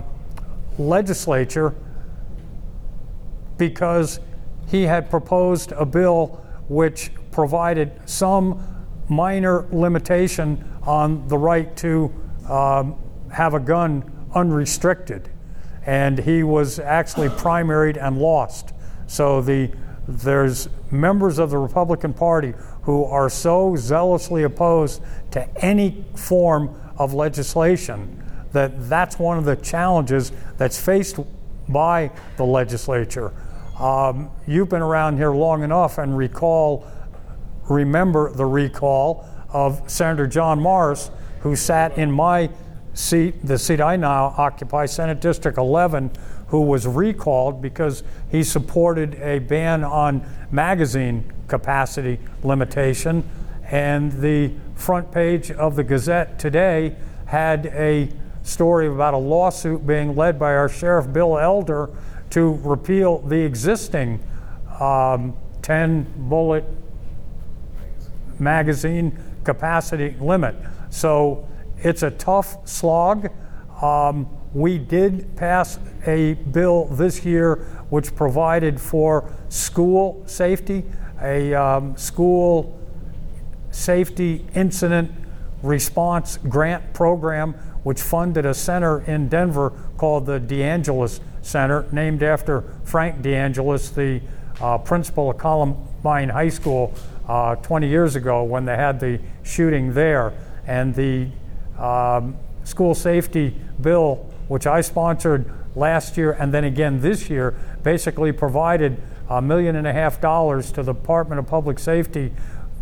legislature 0.78 1.76
because 3.58 4.20
he 4.68 4.84
had 4.84 5.10
proposed 5.10 5.72
a 5.74 5.86
bill 5.86 6.42
which 6.70 7.12
provided 7.32 7.92
some 8.06 8.62
minor 9.10 9.68
limitation 9.72 10.64
on 10.84 11.28
the 11.28 11.38
right 11.38 11.76
to 11.76 12.14
um, 12.50 12.96
have 13.32 13.54
a 13.54 13.60
gun 13.60 14.04
unrestricted. 14.34 15.30
And 15.86 16.20
he 16.20 16.44
was 16.44 16.80
actually 16.80 17.30
primaried 17.30 17.98
and 18.02 18.18
lost. 18.18 18.74
So 19.08 19.42
the, 19.42 19.72
there's 20.08 20.70
members 20.92 21.40
of 21.40 21.50
the 21.50 21.58
Republican 21.58 22.14
Party 22.14 22.54
who 22.84 23.06
are 23.06 23.30
so 23.30 23.76
zealously 23.76 24.44
opposed 24.44 25.02
to 25.32 25.48
any 25.64 26.06
form 26.16 26.80
of 26.98 27.14
legislation 27.14 28.20
that 28.52 28.88
that's 28.88 29.18
one 29.18 29.38
of 29.38 29.46
the 29.46 29.56
challenges 29.58 30.32
that's 30.58 30.80
faced 30.80 31.20
by 31.68 32.12
the 32.38 32.44
legislature. 32.44 33.34
Um, 33.80 34.30
you've 34.46 34.70
been 34.70 34.82
around 34.82 35.18
here 35.18 35.32
long 35.32 35.64
enough 35.64 35.98
and 35.98 36.16
recall 36.16 36.88
remember 37.70 38.32
the 38.32 38.46
recall 38.46 39.28
of 39.50 39.90
Senator 39.90 40.28
John 40.28 40.60
Morse, 40.60 41.10
who 41.42 41.56
sat 41.56 41.98
in 41.98 42.12
my 42.12 42.50
seat, 42.94 43.46
the 43.46 43.58
seat 43.58 43.82
I 43.82 43.96
now 43.96 44.34
occupy, 44.38 44.86
Senate 44.86 45.20
District 45.20 45.58
11, 45.58 46.12
who 46.48 46.62
was 46.62 46.86
recalled 46.86 47.62
because 47.62 48.04
he 48.30 48.44
supported 48.44 49.16
a 49.16 49.40
ban 49.40 49.84
on 49.84 50.26
magazine 50.52 51.32
capacity 51.48 52.20
limitation. 52.44 53.28
And 53.64 54.12
the 54.22 54.52
front 54.76 55.12
page 55.12 55.50
of 55.52 55.76
the 55.76 55.84
Gazette 55.84 56.38
today 56.38 56.96
had 57.26 57.68
a 57.68 58.10
story 58.44 58.88
about 58.88 59.14
a 59.14 59.18
lawsuit 59.18 59.88
being 59.88 60.16
led 60.16 60.38
by 60.38 60.54
our 60.54 60.70
Sheriff 60.70 61.12
Bill 61.12 61.40
Elder 61.40 61.90
to 62.32 62.54
repeal 62.64 63.20
the 63.20 63.40
existing 63.40 64.20
um, 64.80 65.36
10 65.62 66.14
bullet 66.30 66.66
magazine 68.38 69.18
capacity 69.44 70.16
limit. 70.20 70.56
So 70.90 71.48
it's 71.84 72.04
a 72.04 72.12
tough 72.12 72.68
slog. 72.68 73.30
Um, 73.82 74.28
we 74.54 74.78
did 74.78 75.36
pass 75.36 75.80
a 76.06 76.34
bill 76.34 76.86
this 76.86 77.26
year 77.26 77.56
which 77.90 78.16
provided 78.16 78.80
for 78.80 79.32
school 79.50 80.24
safety, 80.26 80.84
a 81.22 81.54
um, 81.54 81.98
school 81.98 82.80
safety 83.72 84.46
incident 84.56 85.12
response 85.64 86.38
grant 86.38 86.94
program 86.94 87.54
which 87.84 88.02
funded 88.02 88.46
a 88.46 88.54
center 88.54 89.02
in 89.02 89.28
Denver 89.28 89.72
called 89.98 90.26
the 90.26 90.40
DeAngelis 90.40 91.20
Center, 91.42 91.86
named 91.92 92.24
after 92.24 92.64
Frank 92.86 93.22
DeAngelis, 93.22 93.94
the 93.94 94.22
uh, 94.62 94.78
principal 94.78 95.32
of 95.32 95.38
Columbine 95.38 96.30
High 96.30 96.50
School 96.50 96.94
uh, 97.28 97.56
20 97.56 97.88
years 97.88 98.16
ago 98.16 98.44
when 98.44 98.66
they 98.66 98.76
had 98.76 99.00
the 99.00 99.20
shooting 99.44 99.94
there. 99.94 100.34
And 100.66 100.96
the 100.96 101.28
um, 101.78 102.36
school 102.64 102.96
safety 102.96 103.56
bill, 103.82 104.16
which 104.48 104.68
I 104.68 104.82
sponsored 104.82 105.52
last 105.76 106.18
year 106.18 106.34
and 106.34 106.54
then 106.54 106.64
again 106.64 107.02
this 107.02 107.30
year, 107.30 107.56
basically 107.84 108.32
provided 108.32 109.02
a 109.30 109.42
million 109.42 109.76
and 109.76 109.88
a 109.88 109.94
half 109.94 110.22
dollars 110.22 110.72
to 110.74 110.84
the 110.84 110.94
Department 110.94 111.40
of 111.40 111.48
Public 111.48 111.80
Safety 111.80 112.32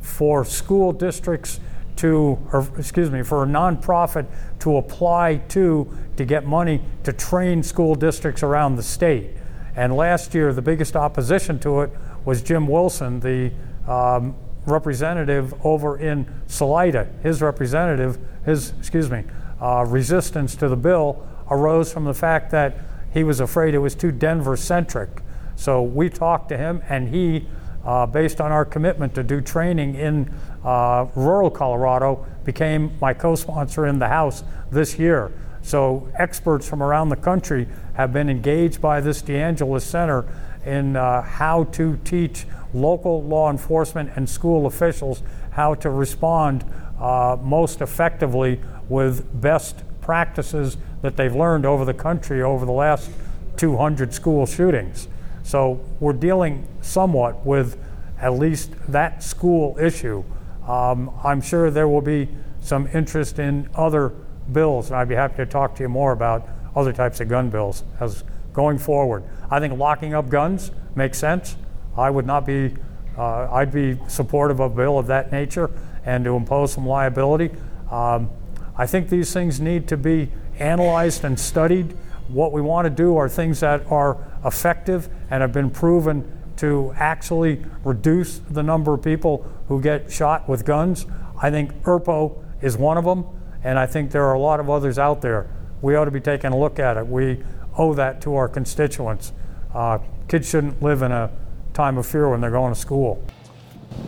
for 0.01 0.43
school 0.43 0.91
districts 0.91 1.59
to, 1.97 2.39
or 2.51 2.67
excuse 2.77 3.11
me, 3.11 3.21
for 3.21 3.43
a 3.43 3.45
nonprofit 3.45 4.25
to 4.59 4.77
apply 4.77 5.35
to 5.49 5.87
to 6.17 6.25
get 6.25 6.45
money 6.45 6.81
to 7.03 7.13
train 7.13 7.63
school 7.63 7.95
districts 7.95 8.43
around 8.43 8.75
the 8.75 8.83
state. 8.83 9.31
And 9.75 9.95
last 9.95 10.33
year, 10.33 10.51
the 10.53 10.61
biggest 10.61 10.95
opposition 10.95 11.59
to 11.59 11.81
it 11.81 11.91
was 12.25 12.41
Jim 12.41 12.67
Wilson, 12.67 13.19
the 13.19 13.51
um, 13.87 14.35
representative 14.65 15.53
over 15.65 15.97
in 15.97 16.27
Salida. 16.47 17.07
His 17.23 17.41
representative, 17.41 18.17
his, 18.45 18.73
excuse 18.79 19.09
me, 19.09 19.23
uh, 19.61 19.85
resistance 19.87 20.55
to 20.55 20.67
the 20.67 20.75
bill 20.75 21.27
arose 21.49 21.91
from 21.91 22.05
the 22.05 22.13
fact 22.13 22.51
that 22.51 22.77
he 23.13 23.23
was 23.23 23.39
afraid 23.39 23.73
it 23.73 23.79
was 23.79 23.95
too 23.95 24.11
Denver 24.11 24.55
centric. 24.55 25.21
So 25.55 25.81
we 25.81 26.09
talked 26.09 26.49
to 26.49 26.57
him, 26.57 26.81
and 26.89 27.09
he, 27.09 27.47
uh, 27.85 28.05
based 28.05 28.41
on 28.41 28.51
our 28.51 28.65
commitment 28.65 29.13
to 29.15 29.23
do 29.23 29.41
training 29.41 29.95
in 29.95 30.33
uh, 30.63 31.07
rural 31.15 31.51
Colorado, 31.51 32.25
became 32.45 32.97
my 32.99 33.13
co 33.13 33.35
sponsor 33.35 33.85
in 33.85 33.99
the 33.99 34.07
House 34.07 34.43
this 34.71 34.97
year. 34.97 35.31
So 35.61 36.09
experts 36.17 36.67
from 36.67 36.81
around 36.81 37.09
the 37.09 37.15
country 37.15 37.67
have 37.93 38.11
been 38.11 38.29
engaged 38.29 38.81
by 38.81 39.01
this 39.01 39.21
DeAngelis 39.21 39.81
Center 39.81 40.25
in 40.65 40.95
uh, 40.95 41.21
how 41.21 41.65
to 41.65 41.97
teach 42.03 42.45
local 42.73 43.21
law 43.23 43.51
enforcement 43.51 44.11
and 44.15 44.27
school 44.27 44.65
officials 44.65 45.21
how 45.51 45.75
to 45.75 45.89
respond 45.89 46.63
uh, 47.01 47.35
most 47.41 47.81
effectively 47.81 48.59
with 48.87 49.41
best 49.41 49.83
practices 50.01 50.77
that 51.01 51.17
they've 51.17 51.35
learned 51.35 51.65
over 51.65 51.83
the 51.83 51.93
country 51.93 52.41
over 52.43 52.65
the 52.65 52.71
last 52.71 53.09
200 53.57 54.13
school 54.13 54.45
shootings. 54.45 55.07
So 55.43 55.81
we're 55.99 56.13
dealing 56.13 56.67
somewhat 56.81 57.45
with 57.45 57.77
at 58.19 58.33
least 58.33 58.71
that 58.87 59.23
school 59.23 59.77
issue. 59.79 60.23
Um, 60.67 61.11
I'm 61.23 61.41
sure 61.41 61.71
there 61.71 61.87
will 61.87 62.01
be 62.01 62.29
some 62.61 62.87
interest 62.93 63.39
in 63.39 63.67
other 63.73 64.09
bills, 64.51 64.87
and 64.87 64.97
I'd 64.97 65.09
be 65.09 65.15
happy 65.15 65.37
to 65.37 65.45
talk 65.47 65.75
to 65.75 65.83
you 65.83 65.89
more 65.89 66.11
about 66.11 66.47
other 66.75 66.93
types 66.93 67.19
of 67.19 67.27
gun 67.27 67.49
bills 67.49 67.83
as 67.99 68.23
going 68.53 68.77
forward. 68.77 69.23
I 69.49 69.59
think 69.59 69.77
locking 69.77 70.13
up 70.13 70.29
guns 70.29 70.71
makes 70.95 71.17
sense. 71.17 71.55
I 71.97 72.11
would 72.11 72.27
not 72.27 72.45
be, 72.45 72.75
uh, 73.17 73.51
I'd 73.51 73.71
be 73.71 73.97
supportive 74.07 74.59
of 74.59 74.73
a 74.73 74.75
bill 74.75 74.99
of 74.99 75.07
that 75.07 75.31
nature 75.31 75.71
and 76.05 76.23
to 76.25 76.35
impose 76.35 76.73
some 76.73 76.87
liability. 76.87 77.51
Um, 77.89 78.29
I 78.77 78.87
think 78.87 79.09
these 79.09 79.33
things 79.33 79.59
need 79.59 79.87
to 79.89 79.97
be 79.97 80.31
analyzed 80.57 81.23
and 81.23 81.39
studied. 81.39 81.97
What 82.27 82.51
we 82.51 82.61
want 82.61 82.85
to 82.85 82.89
do 82.89 83.17
are 83.17 83.27
things 83.27 83.59
that 83.59 83.85
are 83.91 84.17
effective 84.45 85.09
and 85.29 85.41
have 85.41 85.51
been 85.51 85.69
proven 85.69 86.39
to 86.57 86.93
actually 86.95 87.63
reduce 87.83 88.39
the 88.39 88.63
number 88.63 88.93
of 88.93 89.01
people 89.01 89.45
who 89.67 89.81
get 89.81 90.11
shot 90.11 90.47
with 90.47 90.65
guns. 90.65 91.05
I 91.41 91.49
think 91.49 91.73
ERPO 91.83 92.43
is 92.61 92.77
one 92.77 92.97
of 92.97 93.05
them, 93.05 93.25
and 93.63 93.79
I 93.79 93.85
think 93.85 94.11
there 94.11 94.25
are 94.25 94.33
a 94.33 94.39
lot 94.39 94.59
of 94.59 94.69
others 94.69 94.99
out 94.99 95.21
there. 95.21 95.49
We 95.81 95.95
ought 95.95 96.05
to 96.05 96.11
be 96.11 96.19
taking 96.19 96.51
a 96.51 96.57
look 96.57 96.79
at 96.79 96.97
it. 96.97 97.07
We 97.07 97.43
owe 97.77 97.93
that 97.95 98.21
to 98.21 98.35
our 98.35 98.47
constituents. 98.47 99.33
Uh, 99.73 99.99
kids 100.27 100.49
shouldn't 100.49 100.81
live 100.81 101.01
in 101.01 101.11
a 101.11 101.31
time 101.73 101.97
of 101.97 102.05
fear 102.05 102.29
when 102.29 102.41
they're 102.41 102.51
going 102.51 102.73
to 102.73 102.79
school. 102.79 103.23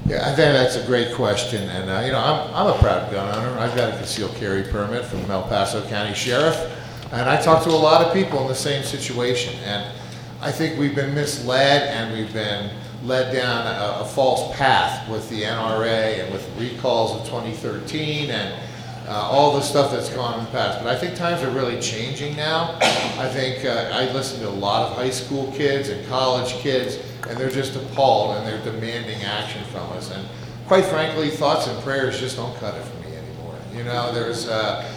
Yeah, 0.05 0.29
I 0.29 0.35
think 0.35 0.53
that's 0.53 0.75
a 0.75 0.85
great 0.85 1.13
question, 1.13 1.69
and 1.69 1.89
uh, 1.89 2.01
you 2.05 2.11
know, 2.11 2.19
I'm, 2.19 2.53
I'm 2.53 2.75
a 2.75 2.77
proud 2.79 3.09
gun 3.11 3.35
owner. 3.35 3.57
I've 3.57 3.75
got 3.75 3.93
a 3.93 3.97
concealed 3.97 4.35
carry 4.35 4.63
permit 4.63 5.05
from 5.05 5.29
El 5.31 5.43
Paso 5.43 5.81
County 5.87 6.13
Sheriff, 6.13 6.57
and 7.13 7.29
I 7.29 7.41
talk 7.41 7.63
to 7.63 7.69
a 7.69 7.71
lot 7.71 8.05
of 8.05 8.13
people 8.13 8.41
in 8.41 8.47
the 8.47 8.55
same 8.55 8.83
situation. 8.83 9.53
And 9.63 9.85
I 10.41 10.51
think 10.51 10.77
we've 10.77 10.95
been 10.95 11.15
misled 11.15 11.83
and 11.83 12.11
we've 12.11 12.33
been 12.33 12.69
led 13.03 13.33
down 13.33 13.65
a, 13.65 14.01
a 14.01 14.05
false 14.05 14.53
path 14.57 15.07
with 15.09 15.29
the 15.29 15.43
NRA 15.43 16.23
and 16.23 16.33
with 16.33 16.45
recalls 16.59 17.17
of 17.17 17.25
2013 17.27 18.29
and 18.29 18.53
uh, 19.07 19.11
all 19.11 19.53
the 19.53 19.61
stuff 19.61 19.91
that's 19.91 20.09
gone 20.09 20.39
in 20.39 20.45
the 20.45 20.51
past. 20.51 20.83
But 20.83 20.95
I 20.95 20.97
think 20.97 21.15
times 21.15 21.41
are 21.43 21.51
really 21.51 21.79
changing 21.81 22.35
now. 22.35 22.77
I 22.81 23.29
think 23.29 23.65
uh, 23.65 23.89
I 23.93 24.11
listen 24.13 24.39
to 24.41 24.49
a 24.49 24.49
lot 24.49 24.89
of 24.89 24.97
high 24.97 25.09
school 25.09 25.51
kids 25.51 25.89
and 25.89 26.05
college 26.07 26.53
kids, 26.53 26.99
and 27.27 27.37
they're 27.37 27.49
just 27.49 27.75
appalled 27.75 28.37
and 28.37 28.47
they're 28.47 28.63
demanding 28.63 29.21
action 29.23 29.63
from 29.65 29.91
us. 29.91 30.11
And 30.11 30.27
quite 30.67 30.85
frankly, 30.85 31.29
thoughts 31.29 31.67
and 31.67 31.81
prayers 31.83 32.19
just 32.19 32.37
don't 32.37 32.55
cut 32.57 32.75
it 32.75 32.83
for 32.83 33.07
me 33.07 33.15
anymore. 33.15 33.55
You 33.75 33.83
know, 33.83 34.13
there's 34.13 34.47
uh, 34.47 34.89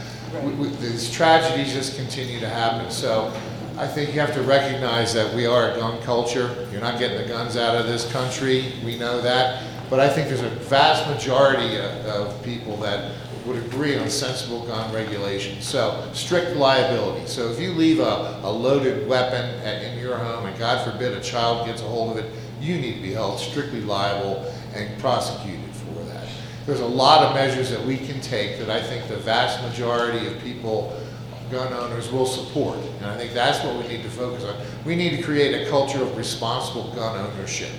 we, 0.42 0.52
we, 0.52 0.68
these 0.76 1.10
tragedies 1.10 1.72
just 1.72 1.96
continue 1.96 2.40
to 2.40 2.48
happen. 2.48 2.90
So 2.90 3.32
I 3.76 3.86
think 3.86 4.14
you 4.14 4.20
have 4.20 4.34
to 4.34 4.42
recognize 4.42 5.12
that 5.14 5.34
we 5.34 5.46
are 5.46 5.70
a 5.72 5.76
gun 5.76 6.00
culture. 6.02 6.66
You're 6.70 6.80
not 6.80 6.98
getting 6.98 7.18
the 7.18 7.28
guns 7.28 7.56
out 7.56 7.76
of 7.76 7.86
this 7.86 8.10
country. 8.12 8.72
We 8.84 8.98
know 8.98 9.20
that. 9.20 9.64
But 9.90 10.00
I 10.00 10.08
think 10.08 10.28
there's 10.28 10.42
a 10.42 10.48
vast 10.48 11.08
majority 11.08 11.76
of, 11.76 12.06
of 12.06 12.42
people 12.42 12.76
that 12.78 13.12
would 13.46 13.62
agree 13.64 13.96
on 13.96 14.10
sensible 14.10 14.66
gun 14.66 14.92
regulation. 14.92 15.60
So 15.60 16.08
strict 16.12 16.56
liability. 16.56 17.26
So 17.26 17.50
if 17.50 17.60
you 17.60 17.72
leave 17.72 18.00
a, 18.00 18.40
a 18.42 18.50
loaded 18.50 19.08
weapon 19.08 19.44
at, 19.60 19.82
in 19.82 19.98
your 19.98 20.16
home 20.16 20.46
and 20.46 20.58
God 20.58 20.84
forbid 20.90 21.12
a 21.12 21.20
child 21.20 21.66
gets 21.66 21.80
a 21.82 21.84
hold 21.84 22.16
of 22.16 22.24
it, 22.24 22.32
you 22.60 22.78
need 22.78 22.94
to 22.94 23.02
be 23.02 23.12
held 23.12 23.38
strictly 23.38 23.80
liable 23.80 24.52
and 24.74 24.98
prosecuted 25.00 25.70
for 25.74 26.02
that. 26.04 26.26
There's 26.66 26.80
a 26.80 26.86
lot 26.86 27.24
of 27.24 27.34
measures 27.34 27.70
that 27.70 27.84
we 27.84 27.96
can 27.96 28.20
take 28.20 28.58
that 28.58 28.70
I 28.70 28.82
think 28.82 29.06
the 29.08 29.16
vast 29.16 29.62
majority 29.62 30.26
of 30.26 30.38
people 30.40 30.98
gun 31.50 31.72
owners 31.72 32.10
will 32.10 32.26
support. 32.26 32.78
And 33.00 33.06
I 33.06 33.16
think 33.16 33.32
that's 33.32 33.64
what 33.64 33.76
we 33.76 33.88
need 33.88 34.02
to 34.02 34.10
focus 34.10 34.44
on. 34.44 34.56
We 34.84 34.96
need 34.96 35.16
to 35.16 35.22
create 35.22 35.66
a 35.66 35.70
culture 35.70 36.02
of 36.02 36.16
responsible 36.16 36.92
gun 36.94 37.16
ownership. 37.16 37.70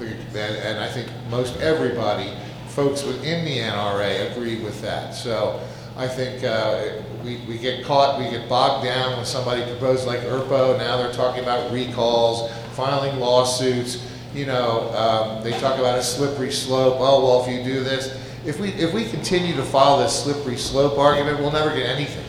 And 0.00 0.78
I 0.78 0.88
think 0.88 1.08
most 1.30 1.58
everybody 1.60 2.32
folks 2.72 3.04
within 3.04 3.44
the 3.44 3.58
NRA 3.58 4.32
agree 4.32 4.62
with 4.62 4.80
that. 4.80 5.14
So 5.14 5.60
I 5.96 6.08
think 6.08 6.42
uh, 6.42 7.02
we, 7.22 7.36
we 7.46 7.58
get 7.58 7.84
caught, 7.84 8.18
we 8.18 8.30
get 8.30 8.48
bogged 8.48 8.84
down 8.84 9.16
when 9.16 9.26
somebody 9.26 9.62
proposed 9.62 10.06
like 10.06 10.20
ERPO, 10.20 10.78
now 10.78 10.96
they're 10.96 11.12
talking 11.12 11.42
about 11.42 11.70
recalls, 11.70 12.50
filing 12.74 13.20
lawsuits, 13.20 14.08
you 14.34 14.46
know, 14.46 14.90
um, 14.94 15.44
they 15.44 15.50
talk 15.60 15.78
about 15.78 15.98
a 15.98 16.02
slippery 16.02 16.50
slope, 16.50 16.96
oh, 16.98 17.22
well, 17.22 17.44
if 17.44 17.54
you 17.54 17.62
do 17.62 17.84
this, 17.84 18.18
if 18.46 18.58
we, 18.58 18.70
if 18.70 18.94
we 18.94 19.04
continue 19.04 19.54
to 19.54 19.62
follow 19.62 20.02
this 20.02 20.24
slippery 20.24 20.56
slope 20.56 20.98
argument, 20.98 21.38
we'll 21.40 21.52
never 21.52 21.74
get 21.76 21.86
anything. 21.86 22.24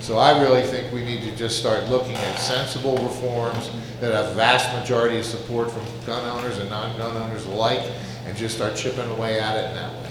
So 0.00 0.16
I 0.16 0.40
really 0.40 0.62
think 0.62 0.92
we 0.94 1.04
need 1.04 1.20
to 1.22 1.36
just 1.36 1.58
start 1.58 1.88
looking 1.90 2.14
at 2.14 2.38
sensible 2.38 2.96
reforms 2.96 3.70
that 4.00 4.14
have 4.14 4.34
vast 4.34 4.74
majority 4.80 5.18
of 5.18 5.26
support 5.26 5.70
from 5.70 5.82
gun 6.06 6.24
owners 6.38 6.56
and 6.56 6.70
non-gun 6.70 7.18
owners 7.18 7.44
alike, 7.44 7.82
and 8.24 8.34
just 8.34 8.56
start 8.56 8.74
chipping 8.74 9.08
away 9.10 9.38
at 9.38 9.56
it 9.58 9.68
in 9.68 9.74
that 9.74 9.92
way. 9.92 10.10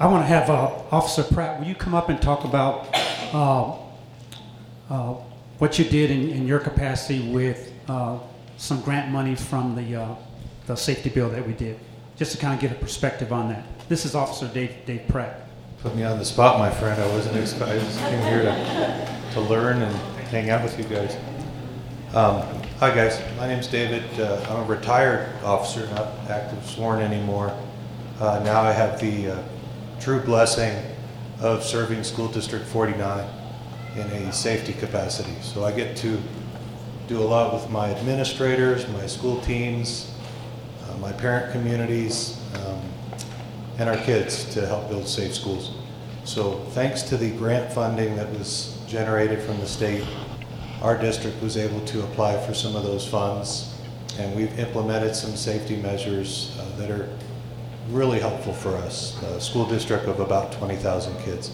I 0.00 0.06
want 0.06 0.22
to 0.24 0.26
have 0.26 0.48
uh, 0.48 0.72
Officer 0.90 1.22
Pratt. 1.22 1.60
Will 1.60 1.68
you 1.68 1.74
come 1.74 1.94
up 1.94 2.08
and 2.08 2.20
talk 2.20 2.44
about 2.44 2.88
uh, 3.34 3.76
uh, 4.90 5.14
what 5.58 5.78
you 5.78 5.84
did 5.84 6.10
in, 6.10 6.30
in, 6.30 6.48
your 6.48 6.58
capacity 6.58 7.30
with 7.30 7.72
uh, 7.88 8.18
some 8.56 8.80
grant 8.80 9.12
money 9.12 9.36
from 9.36 9.76
the 9.76 9.96
uh, 9.96 10.14
the 10.66 10.74
safety 10.74 11.10
bill 11.10 11.28
that 11.28 11.46
we 11.46 11.52
did, 11.52 11.78
just 12.16 12.32
to 12.32 12.38
kind 12.38 12.54
of 12.54 12.60
get 12.60 12.72
a 12.72 12.74
perspective 12.74 13.32
on 13.32 13.50
that. 13.50 13.64
This 13.88 14.06
is 14.06 14.14
Officer 14.14 14.48
Dave, 14.48 14.74
Dave 14.86 15.06
Pratt. 15.08 15.43
Put 15.84 15.96
me 15.96 16.04
on 16.04 16.18
the 16.18 16.24
spot, 16.24 16.58
my 16.58 16.70
friend. 16.70 16.98
I 16.98 17.06
wasn't 17.08 17.36
expecting. 17.36 17.76
I 17.76 17.78
just 17.78 17.98
came 17.98 18.18
here 18.22 18.40
to, 18.40 19.30
to 19.34 19.40
learn 19.42 19.82
and 19.82 19.94
hang 20.28 20.48
out 20.48 20.62
with 20.62 20.78
you 20.78 20.84
guys. 20.84 21.14
Um, 22.14 22.40
hi, 22.78 22.94
guys. 22.94 23.20
My 23.36 23.46
name's 23.46 23.66
David. 23.66 24.02
Uh, 24.18 24.42
I'm 24.48 24.60
a 24.60 24.64
retired 24.64 25.28
officer, 25.44 25.86
not 25.88 26.08
active 26.30 26.64
sworn 26.64 27.02
anymore. 27.02 27.54
Uh, 28.18 28.40
now 28.42 28.62
I 28.62 28.72
have 28.72 28.98
the 28.98 29.32
uh, 29.32 29.42
true 30.00 30.20
blessing 30.20 30.74
of 31.40 31.62
serving 31.62 32.02
School 32.02 32.28
District 32.28 32.64
49 32.64 33.28
in 33.96 34.00
a 34.00 34.32
safety 34.32 34.72
capacity. 34.72 35.36
So 35.42 35.66
I 35.66 35.72
get 35.72 35.98
to 35.98 36.18
do 37.08 37.20
a 37.20 37.28
lot 37.28 37.52
with 37.52 37.68
my 37.68 37.90
administrators, 37.90 38.88
my 38.88 39.06
school 39.06 39.38
teams, 39.42 40.10
uh, 40.88 40.96
my 40.96 41.12
parent 41.12 41.52
communities, 41.52 42.40
um, 42.54 42.80
and 43.78 43.88
our 43.88 43.96
kids 43.96 44.52
to 44.54 44.66
help 44.66 44.88
build 44.88 45.06
safe 45.06 45.34
schools. 45.34 45.72
So 46.24 46.60
thanks 46.70 47.02
to 47.02 47.16
the 47.16 47.30
grant 47.32 47.72
funding 47.72 48.16
that 48.16 48.30
was 48.30 48.78
generated 48.86 49.42
from 49.42 49.58
the 49.60 49.66
state, 49.66 50.04
our 50.80 50.96
district 50.96 51.42
was 51.42 51.56
able 51.56 51.84
to 51.86 52.02
apply 52.04 52.38
for 52.46 52.54
some 52.54 52.76
of 52.76 52.82
those 52.82 53.06
funds, 53.06 53.74
and 54.18 54.34
we've 54.36 54.58
implemented 54.58 55.16
some 55.16 55.34
safety 55.34 55.76
measures 55.76 56.56
uh, 56.60 56.76
that 56.76 56.90
are 56.90 57.08
really 57.90 58.20
helpful 58.20 58.52
for 58.52 58.76
us. 58.76 59.20
A 59.22 59.40
school 59.40 59.66
district 59.66 60.06
of 60.06 60.20
about 60.20 60.52
20,000 60.52 61.16
kids. 61.22 61.50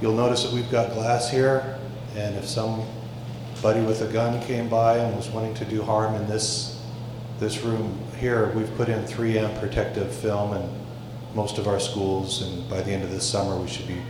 You'll 0.00 0.14
notice 0.14 0.44
that 0.44 0.52
we've 0.52 0.70
got 0.70 0.92
glass 0.92 1.30
here, 1.30 1.78
and 2.14 2.36
if 2.36 2.46
somebody 2.46 3.80
with 3.80 4.02
a 4.02 4.12
gun 4.12 4.40
came 4.42 4.68
by 4.68 4.98
and 4.98 5.16
was 5.16 5.28
wanting 5.30 5.54
to 5.54 5.64
do 5.64 5.82
harm 5.82 6.14
in 6.14 6.26
this 6.26 6.72
this 7.40 7.62
room 7.62 7.98
here, 8.18 8.52
we've 8.52 8.72
put 8.76 8.88
in 8.88 9.02
3M 9.04 9.58
protective 9.58 10.14
film 10.14 10.54
in 10.54 10.83
most 11.34 11.58
of 11.58 11.66
our 11.66 11.80
schools, 11.80 12.42
and 12.42 12.68
by 12.68 12.80
the 12.82 12.92
end 12.92 13.02
of 13.02 13.10
this 13.10 13.28
summer, 13.28 13.56
we 13.56 13.68
should 13.68 13.88
be 13.88 14.00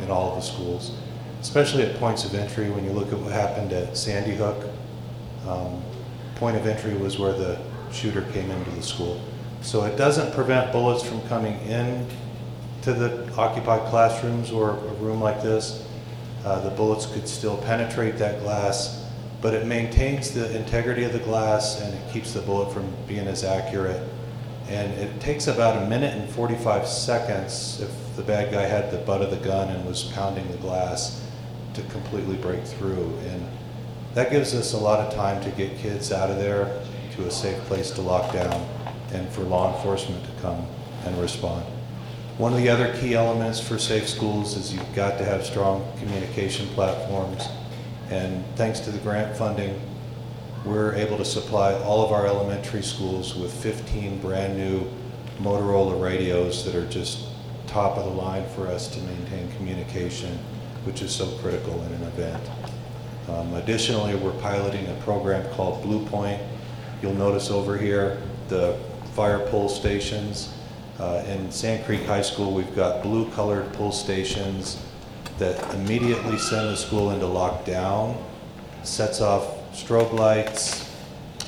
in 0.00 0.10
all 0.10 0.30
of 0.30 0.36
the 0.36 0.42
schools, 0.42 0.92
especially 1.40 1.82
at 1.82 1.96
points 1.96 2.24
of 2.24 2.34
entry. 2.34 2.70
When 2.70 2.84
you 2.84 2.92
look 2.92 3.12
at 3.12 3.18
what 3.18 3.32
happened 3.32 3.72
at 3.72 3.96
Sandy 3.96 4.34
Hook, 4.34 4.64
um, 5.46 5.82
point 6.36 6.56
of 6.56 6.66
entry 6.66 6.94
was 6.94 7.18
where 7.18 7.32
the 7.32 7.58
shooter 7.92 8.22
came 8.32 8.50
into 8.50 8.70
the 8.70 8.82
school. 8.82 9.20
So 9.62 9.84
it 9.84 9.96
doesn't 9.96 10.32
prevent 10.34 10.72
bullets 10.72 11.02
from 11.02 11.20
coming 11.28 11.58
in 11.62 12.06
to 12.82 12.92
the 12.92 13.32
occupied 13.36 13.88
classrooms 13.90 14.50
or 14.50 14.70
a 14.70 14.94
room 14.94 15.20
like 15.20 15.42
this. 15.42 15.86
Uh, 16.44 16.60
the 16.60 16.70
bullets 16.70 17.06
could 17.06 17.26
still 17.26 17.56
penetrate 17.58 18.16
that 18.18 18.40
glass, 18.42 19.04
but 19.40 19.54
it 19.54 19.66
maintains 19.66 20.30
the 20.30 20.56
integrity 20.56 21.04
of 21.04 21.12
the 21.12 21.18
glass 21.20 21.80
and 21.80 21.92
it 21.92 22.12
keeps 22.12 22.32
the 22.32 22.40
bullet 22.42 22.72
from 22.72 22.86
being 23.08 23.26
as 23.26 23.42
accurate. 23.42 24.08
And 24.68 24.92
it 24.94 25.20
takes 25.20 25.46
about 25.46 25.82
a 25.82 25.86
minute 25.86 26.16
and 26.16 26.28
45 26.30 26.88
seconds 26.88 27.80
if 27.80 28.16
the 28.16 28.22
bad 28.22 28.52
guy 28.52 28.62
had 28.62 28.90
the 28.90 28.98
butt 28.98 29.22
of 29.22 29.30
the 29.30 29.36
gun 29.36 29.68
and 29.68 29.86
was 29.86 30.04
pounding 30.04 30.50
the 30.50 30.56
glass 30.58 31.24
to 31.74 31.82
completely 31.82 32.36
break 32.36 32.64
through. 32.64 33.14
And 33.28 33.46
that 34.14 34.30
gives 34.30 34.54
us 34.54 34.72
a 34.72 34.78
lot 34.78 34.98
of 34.98 35.14
time 35.14 35.42
to 35.44 35.50
get 35.50 35.78
kids 35.78 36.10
out 36.10 36.30
of 36.30 36.38
there 36.38 36.82
to 37.16 37.26
a 37.26 37.30
safe 37.30 37.58
place 37.64 37.90
to 37.92 38.00
lock 38.00 38.32
down 38.32 38.66
and 39.12 39.28
for 39.28 39.42
law 39.42 39.74
enforcement 39.76 40.24
to 40.24 40.42
come 40.42 40.66
and 41.04 41.16
respond. 41.20 41.64
One 42.38 42.52
of 42.52 42.58
the 42.58 42.68
other 42.68 42.92
key 42.98 43.14
elements 43.14 43.60
for 43.60 43.78
safe 43.78 44.08
schools 44.08 44.56
is 44.56 44.74
you've 44.74 44.94
got 44.94 45.16
to 45.18 45.24
have 45.24 45.46
strong 45.46 45.90
communication 45.98 46.66
platforms. 46.68 47.48
And 48.10 48.44
thanks 48.56 48.80
to 48.80 48.90
the 48.90 48.98
grant 48.98 49.36
funding, 49.36 49.80
we're 50.66 50.94
able 50.96 51.16
to 51.16 51.24
supply 51.24 51.72
all 51.74 52.04
of 52.04 52.10
our 52.10 52.26
elementary 52.26 52.82
schools 52.82 53.36
with 53.36 53.52
15 53.62 54.18
brand 54.20 54.56
new 54.56 54.84
Motorola 55.38 56.02
radios 56.02 56.64
that 56.64 56.74
are 56.74 56.86
just 56.88 57.28
top 57.68 57.96
of 57.96 58.04
the 58.04 58.10
line 58.10 58.44
for 58.48 58.66
us 58.66 58.88
to 58.88 59.00
maintain 59.02 59.50
communication, 59.52 60.36
which 60.84 61.02
is 61.02 61.14
so 61.14 61.26
critical 61.38 61.80
in 61.84 61.92
an 61.92 62.02
event. 62.02 62.50
Um, 63.28 63.54
additionally, 63.54 64.16
we're 64.16 64.38
piloting 64.40 64.86
a 64.88 64.94
program 65.02 65.48
called 65.54 65.84
BluePoint. 65.84 66.44
You'll 67.00 67.14
notice 67.14 67.50
over 67.50 67.78
here 67.78 68.20
the 68.48 68.76
fire 69.14 69.38
pull 69.48 69.68
stations. 69.68 70.52
Uh, 70.98 71.22
in 71.28 71.52
Sand 71.52 71.84
Creek 71.84 72.04
High 72.06 72.22
School, 72.22 72.52
we've 72.52 72.74
got 72.74 73.02
blue 73.02 73.30
colored 73.32 73.72
pull 73.74 73.92
stations 73.92 74.82
that 75.38 75.74
immediately 75.74 76.38
send 76.38 76.70
the 76.70 76.76
school 76.76 77.10
into 77.10 77.26
lockdown, 77.26 78.16
sets 78.82 79.20
off 79.20 79.55
strobe 79.76 80.14
lights, 80.14 80.90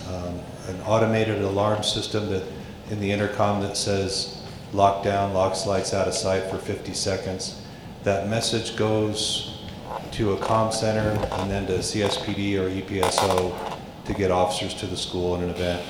um, 0.09 0.39
an 0.69 0.79
automated 0.83 1.41
alarm 1.41 1.83
system 1.83 2.29
that 2.29 2.45
in 2.91 3.01
the 3.01 3.11
intercom 3.11 3.63
that 3.63 3.75
says 3.75 4.43
lockdown, 4.73 5.33
locks 5.33 5.67
lights 5.67 5.95
out 5.95 6.07
of 6.07 6.13
sight 6.13 6.45
for 6.51 6.59
50 6.59 6.93
seconds. 6.93 7.63
That 8.05 8.29
message 8.29 8.77
goes 8.77 9.63
to 10.13 10.33
a 10.33 10.37
comm 10.37 10.73
center 10.73 11.19
and 11.37 11.51
then 11.51 11.67
to 11.67 11.79
CSPD 11.79 12.59
or 12.59 12.69
EPSO 12.69 13.79
to 14.05 14.15
get 14.15 14.31
officers 14.31 14.75
to 14.75 14.87
the 14.87 14.97
school 14.97 15.35
in 15.37 15.45
an 15.45 15.51
event 15.51 15.83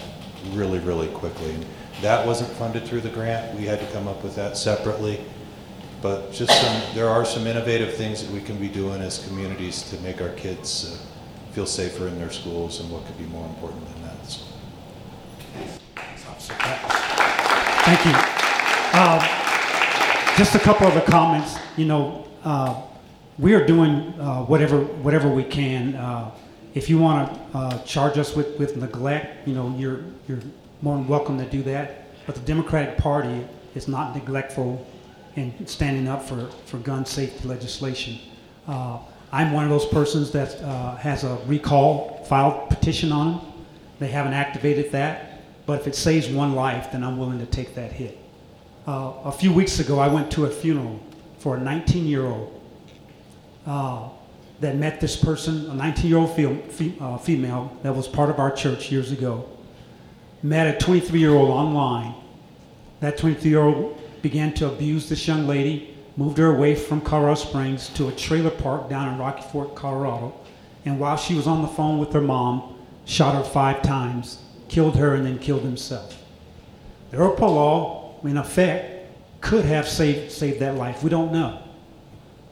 really, 0.52 0.78
really 0.78 1.09
quickly. 1.09 1.52
And 1.52 1.66
that 2.02 2.24
wasn't 2.24 2.51
funded 2.51 2.85
through 2.85 3.01
the 3.01 3.10
grant. 3.10 3.59
We 3.59 3.66
had 3.66 3.81
to 3.81 3.86
come 3.86 4.06
up 4.06 4.23
with 4.23 4.36
that 4.36 4.56
separately. 4.56 5.20
But 6.01 6.32
just 6.32 6.52
some, 6.52 6.94
there 6.94 7.09
are 7.09 7.24
some 7.24 7.48
innovative 7.48 7.94
things 7.94 8.23
that 8.23 8.32
we 8.32 8.40
can 8.40 8.59
be 8.59 8.69
doing 8.69 9.02
as 9.02 9.27
communities 9.27 9.82
to 9.90 9.98
make 10.01 10.23
our 10.23 10.28
kids 10.31 10.94
uh, 10.94 11.17
feel 11.52 11.66
safer 11.66 12.06
in 12.08 12.18
their 12.18 12.30
schools, 12.30 12.80
and 12.80 12.90
what 12.90 13.04
could 13.06 13.18
be 13.18 13.24
more 13.26 13.46
important 13.46 13.82
than 13.92 14.02
that? 14.02 14.26
So. 14.26 14.44
Thank 17.84 18.04
you. 18.04 18.12
Uh, 18.92 20.36
just 20.36 20.54
a 20.54 20.58
couple 20.58 20.86
of 20.86 20.94
the 20.94 21.00
comments. 21.00 21.56
You 21.76 21.86
know, 21.86 22.26
uh, 22.44 22.82
we 23.38 23.54
are 23.54 23.66
doing 23.66 24.14
uh, 24.20 24.44
whatever 24.44 24.80
whatever 24.80 25.28
we 25.28 25.44
can. 25.44 25.94
Uh, 25.94 26.30
if 26.74 26.88
you 26.88 26.98
want 26.98 27.32
to 27.32 27.58
uh, 27.58 27.82
charge 27.84 28.18
us 28.18 28.36
with, 28.36 28.58
with 28.58 28.76
neglect, 28.76 29.48
you 29.48 29.54
know, 29.54 29.74
you're 29.76 30.00
you're 30.28 30.40
more 30.82 30.96
than 30.96 31.08
welcome 31.08 31.38
to 31.38 31.44
do 31.46 31.62
that. 31.64 32.04
But 32.26 32.34
the 32.34 32.42
Democratic 32.42 32.98
Party 32.98 33.46
is 33.74 33.88
not 33.88 34.14
neglectful 34.14 34.86
in 35.36 35.66
standing 35.66 36.08
up 36.08 36.22
for, 36.22 36.48
for 36.66 36.78
gun 36.78 37.06
safety 37.06 37.48
legislation. 37.48 38.18
I'm 39.30 39.52
one 39.52 39.64
of 39.64 39.70
those 39.70 39.86
persons 39.86 40.30
that 40.32 40.60
uh, 40.62 40.96
has 40.96 41.24
a 41.24 41.38
recall 41.46 42.24
filed 42.24 42.70
petition 42.70 43.12
on 43.12 43.32
them. 43.32 43.52
They 43.98 44.09
haven't 44.09 44.32
activated 44.32 44.92
that, 44.92 45.42
but 45.66 45.80
if 45.80 45.86
it 45.86 45.94
saves 45.94 46.28
one 46.28 46.55
life, 46.55 46.92
then 46.92 47.05
I'm 47.05 47.18
willing 47.18 47.38
to 47.40 47.46
take 47.46 47.74
that 47.74 47.92
hit. 47.92 48.18
Uh, 48.86 49.12
a 49.24 49.32
few 49.32 49.52
weeks 49.52 49.80
ago, 49.80 49.98
I 49.98 50.09
went 50.09 50.30
to 50.32 50.46
a 50.46 50.50
funeral 50.50 50.98
for 51.38 51.56
a 51.56 51.60
19 51.60 52.06
year 52.06 52.24
old 52.24 52.60
uh, 53.66 54.09
that 54.60 54.76
met 54.76 55.00
this 55.00 55.14
person, 55.14 55.68
a 55.70 55.74
19 55.74 56.09
year 56.09 56.18
old 56.18 56.32
fe- 56.32 56.94
uh, 57.00 57.18
female 57.18 57.76
that 57.82 57.94
was 57.94 58.09
part 58.09 58.30
of 58.30 58.38
our 58.38 58.50
church 58.50 58.90
years 58.90 59.12
ago, 59.12 59.46
met 60.42 60.74
a 60.74 60.78
23 60.78 61.20
year 61.20 61.34
old 61.34 61.50
online. 61.50 62.14
That 63.00 63.18
23 63.18 63.50
year 63.50 63.60
old 63.60 64.00
began 64.22 64.55
to 64.55 64.68
abuse 64.68 65.09
this 65.09 65.26
young 65.26 65.46
lady, 65.46 65.97
moved 66.18 66.36
her 66.36 66.52
away 66.52 66.74
from 66.74 67.00
Colorado 67.00 67.36
Springs 67.36 67.90
to 67.90 68.08
a 68.08 68.12
trailer 68.12 68.50
park 68.50 68.90
down 68.90 69.14
in 69.14 69.20
Rocky 69.20 69.42
Ford, 69.52 69.76
Colorado. 69.76 70.34
And 70.84 70.98
while 70.98 71.16
she 71.16 71.34
was 71.34 71.46
on 71.46 71.62
the 71.62 71.68
phone 71.68 72.00
with 72.00 72.12
her 72.12 72.20
mom, 72.20 72.76
shot 73.04 73.36
her 73.36 73.48
five 73.48 73.82
times, 73.82 74.42
killed 74.68 74.96
her, 74.96 75.14
and 75.14 75.24
then 75.24 75.38
killed 75.38 75.62
himself. 75.62 76.20
The 77.12 77.18
ERPO 77.18 77.40
law, 77.40 78.14
in 78.24 78.36
effect, 78.36 79.06
could 79.40 79.64
have 79.64 79.88
saved, 79.88 80.32
saved 80.32 80.58
that 80.58 80.74
life. 80.74 81.04
We 81.04 81.08
don't 81.08 81.30
know. 81.30 81.62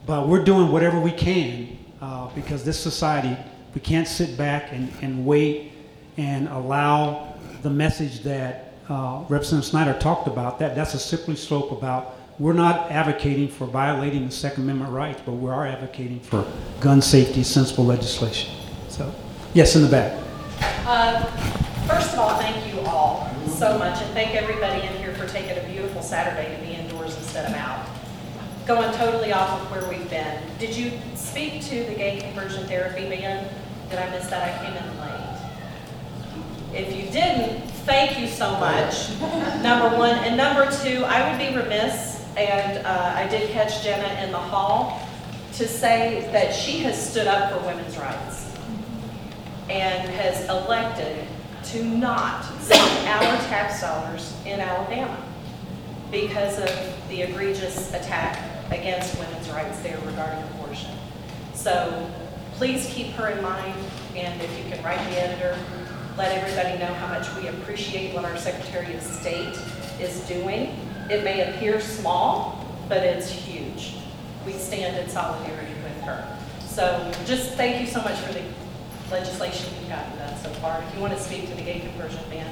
But 0.05 0.29
we're 0.29 0.45
doing 0.45 0.71
whatever 0.71 0.97
we 1.01 1.11
can 1.11 1.77
uh, 2.01 2.29
because 2.33 2.63
this 2.63 2.79
society, 2.79 3.35
we 3.75 3.81
can't 3.81 4.07
sit 4.07 4.37
back 4.37 4.71
and, 4.71 4.89
and 5.01 5.25
wait 5.25 5.73
and 6.15 6.47
allow 6.47 7.35
the 7.63 7.69
message 7.69 8.21
that 8.21 8.75
uh, 8.87 9.25
Representative 9.27 9.69
Snyder 9.69 9.99
talked 9.99 10.27
about, 10.27 10.57
that 10.59 10.73
that's 10.73 10.93
a 10.93 10.99
slippery 10.99 11.35
slope 11.35 11.73
about 11.73 12.16
we're 12.39 12.53
not 12.53 12.91
advocating 12.91 13.47
for 13.47 13.65
violating 13.65 14.25
the 14.25 14.31
Second 14.31 14.63
Amendment 14.63 14.91
rights, 14.91 15.21
but 15.25 15.33
we 15.33 15.49
are 15.49 15.65
advocating 15.65 16.19
for 16.19 16.45
gun 16.79 17.01
safety, 17.01 17.43
sensible 17.43 17.85
legislation. 17.85 18.53
So, 18.89 19.13
yes, 19.53 19.75
in 19.75 19.81
the 19.81 19.89
back. 19.89 20.23
Uh, 20.85 21.23
first 21.87 22.13
of 22.13 22.19
all, 22.19 22.37
thank 22.37 22.73
you 22.73 22.79
all 22.81 23.29
so 23.47 23.77
much, 23.79 24.01
and 24.01 24.13
thank 24.13 24.35
everybody 24.35 24.85
in 24.85 24.93
here 24.97 25.15
for 25.15 25.27
taking 25.27 25.57
a 25.57 25.67
beautiful 25.67 26.01
Saturday 26.03 26.55
to 26.55 26.61
be 26.63 26.73
indoors 26.73 27.17
instead 27.17 27.49
of 27.49 27.55
out. 27.55 27.87
Going 28.67 28.93
totally 28.97 29.31
off 29.31 29.61
of 29.61 29.71
where 29.71 29.89
we've 29.89 30.09
been. 30.09 30.41
Did 30.59 30.75
you 30.75 30.91
speak 31.15 31.63
to 31.65 31.83
the 31.85 31.95
gay 31.95 32.19
conversion 32.19 32.67
therapy 32.67 33.09
ban? 33.09 33.49
Did 33.89 33.97
I 33.97 34.09
miss 34.11 34.27
that? 34.27 34.43
I 34.43 34.63
came 34.63 34.75
in 34.77 34.99
late. 34.99 35.17
If 36.73 36.95
you 36.95 37.09
didn't, 37.11 37.61
thank 37.85 38.19
you 38.19 38.27
so 38.27 38.51
much, 38.59 39.09
number 39.63 39.97
one. 39.97 40.17
And 40.19 40.37
number 40.37 40.69
two, 40.83 41.03
I 41.05 41.31
would 41.31 41.39
be 41.39 41.57
remiss, 41.57 42.16
and 42.37 42.85
uh, 42.85 43.13
I 43.15 43.27
did 43.27 43.49
catch 43.49 43.83
Jena 43.83 44.21
in 44.23 44.31
the 44.31 44.37
hall, 44.37 45.01
to 45.53 45.67
say 45.67 46.29
that 46.31 46.53
she 46.53 46.77
has 46.79 47.09
stood 47.11 47.25
up 47.25 47.51
for 47.51 47.65
women's 47.65 47.97
rights 47.97 48.55
and 49.69 50.07
has 50.09 50.47
elected 50.47 51.27
to 51.63 51.83
not 51.83 52.45
spend 52.61 53.07
our 53.07 53.37
tax 53.47 53.81
dollars 53.81 54.33
in 54.45 54.59
Alabama 54.59 55.17
because 56.11 56.59
of 56.59 57.09
the 57.09 57.23
egregious 57.23 57.91
attack 57.93 58.39
against 58.71 59.17
women's 59.17 59.49
rights 59.49 59.79
there 59.79 59.97
regarding 60.05 60.43
abortion. 60.53 60.91
So 61.55 62.09
please 62.53 62.87
keep 62.93 63.07
her 63.13 63.29
in 63.29 63.41
mind, 63.41 63.75
and 64.15 64.39
if 64.41 64.57
you 64.57 64.71
can 64.71 64.83
write 64.83 64.99
the 65.09 65.21
editor, 65.21 65.57
let 66.17 66.31
everybody 66.37 66.77
know 66.77 66.93
how 66.93 67.07
much 67.07 67.27
we 67.35 67.47
appreciate 67.47 68.13
what 68.13 68.25
our 68.25 68.37
Secretary 68.37 68.93
of 68.95 69.01
State 69.01 69.57
is 69.99 70.21
doing. 70.27 70.86
It 71.09 71.23
may 71.23 71.53
appear 71.53 71.79
small, 71.79 72.65
but 72.89 72.97
it's 72.97 73.29
huge. 73.29 73.93
We 74.45 74.53
stand 74.53 74.97
in 74.97 75.09
solidarity 75.09 75.73
with 75.83 76.01
her. 76.03 76.37
So 76.67 77.11
just 77.25 77.51
thank 77.53 77.79
you 77.81 77.87
so 77.87 78.01
much 78.01 78.17
for 78.19 78.33
the 78.33 78.43
legislation 79.11 79.73
you've 79.79 79.89
gotten 79.89 80.17
done 80.17 80.37
so 80.43 80.49
far. 80.61 80.83
If 80.87 80.95
you 80.95 81.01
want 81.01 81.13
to 81.13 81.19
speak 81.19 81.47
to 81.49 81.55
the 81.55 81.61
gay 81.61 81.79
conversion 81.79 82.19
ban, 82.29 82.45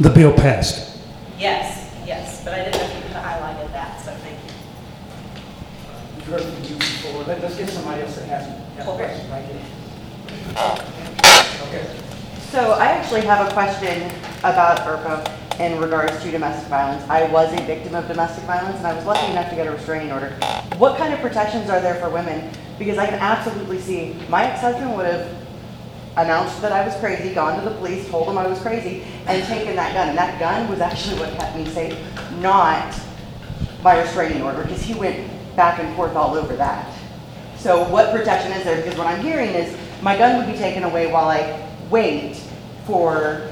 The 0.00 0.10
bill 0.10 0.32
passed. 0.32 0.98
yes, 1.38 1.92
yes, 2.04 2.42
but 2.44 2.52
I 2.54 2.64
didn't 2.64 2.80
know 2.80 2.86
if 2.86 2.94
you 3.08 3.14
had 3.14 3.22
highlighted 3.24 3.72
that, 3.72 4.00
so 4.00 4.10
thank 4.12 4.36
you. 4.44 4.50
We've 6.16 6.26
heard 6.26 6.42
from 6.42 6.64
you 6.64 6.76
before. 6.76 7.22
Let- 7.24 7.40
Let's 7.42 7.56
get 7.56 7.70
somebody 7.70 8.02
else 8.02 8.16
that 8.16 8.26
has 8.28 8.46
has 8.76 8.86
a 8.86 8.90
Okay. 8.90 9.04
question 9.04 9.30
right 9.30 9.44
here. 9.44 9.60
Okay. 11.68 11.86
So 12.54 12.70
I 12.70 12.84
actually 12.84 13.22
have 13.22 13.48
a 13.48 13.52
question 13.52 14.08
about 14.44 14.78
ERPO 14.86 15.58
in 15.58 15.80
regards 15.80 16.22
to 16.22 16.30
domestic 16.30 16.68
violence. 16.68 17.02
I 17.10 17.24
was 17.32 17.52
a 17.52 17.60
victim 17.64 17.96
of 17.96 18.06
domestic 18.06 18.44
violence 18.44 18.76
and 18.76 18.86
I 18.86 18.94
was 18.94 19.04
lucky 19.04 19.32
enough 19.32 19.50
to 19.50 19.56
get 19.56 19.66
a 19.66 19.72
restraining 19.72 20.12
order. 20.12 20.28
What 20.78 20.96
kind 20.96 21.12
of 21.12 21.18
protections 21.18 21.68
are 21.68 21.80
there 21.80 21.96
for 21.96 22.10
women? 22.10 22.48
Because 22.78 22.96
I 22.96 23.06
can 23.06 23.18
absolutely 23.18 23.80
see, 23.80 24.16
my 24.28 24.44
ex-husband 24.44 24.94
would 24.94 25.04
have 25.04 25.36
announced 26.16 26.62
that 26.62 26.70
I 26.70 26.86
was 26.86 26.94
crazy, 26.98 27.34
gone 27.34 27.58
to 27.60 27.68
the 27.68 27.74
police, 27.74 28.08
told 28.08 28.28
them 28.28 28.38
I 28.38 28.46
was 28.46 28.60
crazy, 28.60 29.02
and 29.26 29.44
taken 29.48 29.74
that 29.74 29.92
gun. 29.92 30.10
And 30.10 30.16
that 30.16 30.38
gun 30.38 30.70
was 30.70 30.78
actually 30.78 31.18
what 31.18 31.36
kept 31.36 31.56
me 31.56 31.66
safe, 31.66 31.98
not 32.38 32.96
my 33.82 34.00
restraining 34.00 34.42
order, 34.42 34.62
because 34.62 34.80
he 34.80 34.94
went 34.94 35.28
back 35.56 35.80
and 35.80 35.92
forth 35.96 36.14
all 36.14 36.36
over 36.36 36.54
that. 36.54 36.96
So 37.56 37.82
what 37.88 38.12
protection 38.12 38.52
is 38.52 38.62
there? 38.62 38.76
Because 38.76 38.96
what 38.96 39.08
I'm 39.08 39.24
hearing 39.24 39.50
is 39.50 39.76
my 40.02 40.16
gun 40.16 40.36
would 40.36 40.46
be 40.46 40.56
taken 40.56 40.84
away 40.84 41.10
while 41.10 41.28
I 41.28 41.64
wait 41.90 42.36
for, 42.86 43.48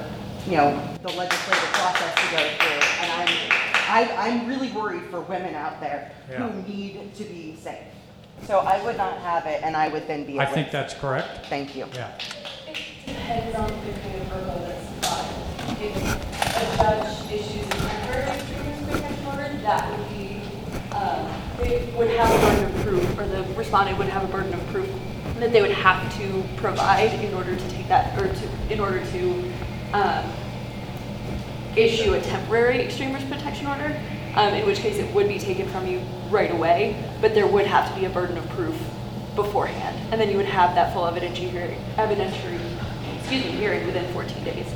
you 0.46 0.56
know, 0.56 0.70
the 1.02 1.08
legislative 1.08 1.72
process 1.72 2.14
to 2.14 2.36
go 2.36 2.48
through. 2.58 2.82
And 3.00 3.12
I'm, 3.12 3.28
I, 3.88 4.30
I'm 4.30 4.46
really 4.48 4.70
worried 4.72 5.04
for 5.10 5.20
women 5.22 5.54
out 5.54 5.80
there 5.80 6.12
Yeah. 6.30 6.48
who 6.48 6.62
need 6.72 7.14
to 7.14 7.24
be 7.24 7.56
safe. 7.56 7.78
So 8.46 8.58
I 8.60 8.82
would 8.84 8.96
not 8.96 9.18
have 9.18 9.46
it, 9.46 9.62
and 9.62 9.76
I 9.76 9.88
would 9.88 10.06
then 10.08 10.24
be 10.24 10.38
I 10.40 10.44
at 10.44 10.52
think 10.52 10.66
risk. 10.66 10.72
that's 10.72 10.94
correct. 10.94 11.46
Thank 11.46 11.76
you. 11.76 11.86
Yeah. 11.94 12.10
depends 13.06 13.54
on 13.56 13.68
the 13.68 13.92
kind 13.92 14.16
of 14.16 14.28
ERPO 14.28 14.66
that's 14.66 15.06
filed. 15.06 15.80
If 15.80 15.96
a 16.56 16.76
judge 16.76 17.32
issues 17.32 17.66
a 17.66 17.70
temporary 17.70 18.30
restraining 18.38 18.86
protection 18.86 19.26
order, 19.26 19.48
that 19.62 19.98
would 19.98 20.08
be, 20.08 20.40
um, 20.92 21.28
they 21.58 21.92
would 21.96 22.10
have 22.10 22.30
a 22.32 22.46
burden 22.46 22.74
of 22.76 22.82
proof, 22.84 23.18
or 23.18 23.26
the 23.28 23.42
respondent 23.54 23.98
would 23.98 24.08
have 24.08 24.24
a 24.24 24.28
burden 24.32 24.52
of 24.54 24.66
proof 24.68 24.90
that 25.42 25.52
they 25.52 25.60
would 25.60 25.72
have 25.72 26.16
to 26.16 26.44
provide 26.56 27.12
in 27.12 27.34
order 27.34 27.56
to 27.56 27.68
take 27.70 27.88
that, 27.88 28.16
or 28.20 28.32
to, 28.32 28.72
in 28.72 28.80
order 28.80 29.04
to, 29.06 29.52
um, 29.92 30.24
issue 31.76 32.12
a 32.14 32.20
temporary 32.20 32.80
extreme 32.80 33.12
risk 33.12 33.28
protection 33.28 33.66
order, 33.66 33.98
um, 34.34 34.54
in 34.54 34.66
which 34.66 34.78
case 34.78 34.98
it 34.98 35.14
would 35.14 35.28
be 35.28 35.38
taken 35.38 35.68
from 35.68 35.86
you 35.86 36.00
right 36.30 36.50
away, 36.50 36.96
but 37.20 37.34
there 37.34 37.46
would 37.46 37.66
have 37.66 37.92
to 37.92 37.98
be 37.98 38.06
a 38.06 38.10
burden 38.10 38.36
of 38.36 38.48
proof 38.50 38.78
beforehand, 39.34 39.96
and 40.12 40.20
then 40.20 40.30
you 40.30 40.36
would 40.36 40.46
have 40.46 40.74
that 40.74 40.92
full 40.92 41.04
evidentiary 41.04 41.76
evidentiary, 41.96 42.60
excuse 43.18 43.44
me, 43.44 43.50
hearing 43.52 43.86
within 43.86 44.10
14 44.12 44.44
days. 44.44 44.66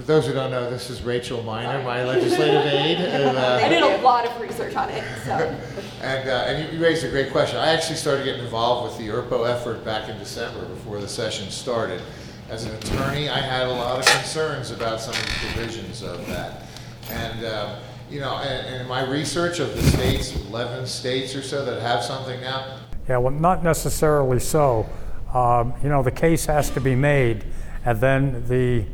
For 0.00 0.06
those 0.06 0.26
who 0.26 0.32
don't 0.32 0.50
know, 0.50 0.70
this 0.70 0.88
is 0.88 1.02
Rachel 1.02 1.42
Miner, 1.42 1.82
my 1.84 2.04
legislative 2.04 2.64
aide. 2.64 2.96
and, 2.96 3.36
uh, 3.36 3.60
I 3.62 3.68
did 3.68 3.82
a 3.82 3.98
lot 4.00 4.24
of 4.26 4.40
research 4.40 4.74
on 4.74 4.88
it, 4.88 5.04
so. 5.26 5.54
And, 6.02 6.26
uh, 6.30 6.32
and 6.48 6.64
you- 6.72 6.78
you 6.78 6.82
raised 6.82 7.04
a 7.04 7.10
great 7.10 7.30
question. 7.30 7.58
I 7.58 7.74
actually 7.74 7.96
started 7.96 8.24
getting 8.24 8.42
involved 8.42 8.84
with 8.88 8.98
the 9.06 9.12
ERPO 9.12 9.44
effort 9.46 9.84
back 9.84 10.08
in 10.08 10.16
December 10.18 10.64
before 10.64 10.98
the 10.98 11.06
session 11.08 11.50
started. 11.50 12.00
As 12.48 12.64
an 12.64 12.74
attorney, 12.76 13.28
I 13.28 13.38
had 13.40 13.66
a 13.66 13.70
lot 13.72 13.98
of 13.98 14.06
concerns 14.06 14.70
about 14.70 15.02
some 15.02 15.12
of 15.12 15.20
the 15.22 15.32
provisions 15.52 16.02
of 16.02 16.26
that. 16.28 16.62
And, 17.10 17.44
um, 17.44 17.72
you 18.10 18.20
know, 18.20 18.36
and, 18.38 18.66
and 18.68 18.80
in 18.80 18.88
my 18.88 19.06
research 19.06 19.58
of 19.60 19.76
the 19.76 19.82
states, 19.82 20.34
11 20.48 20.86
states 20.86 21.36
or 21.36 21.42
so 21.42 21.62
that 21.66 21.82
have 21.82 22.02
something 22.02 22.40
now, 22.40 22.78
Yeah, 23.06 23.18
well, 23.18 23.34
not 23.34 23.62
necessarily 23.62 24.40
so. 24.40 24.86
Um, 25.34 25.74
You 25.82 25.90
know, 25.90 26.02
the 26.02 26.10
case 26.10 26.46
has 26.46 26.70
to 26.70 26.80
be 26.80 26.94
made, 26.94 27.44
and 27.84 28.00
then 28.00 28.44
the 28.48 28.86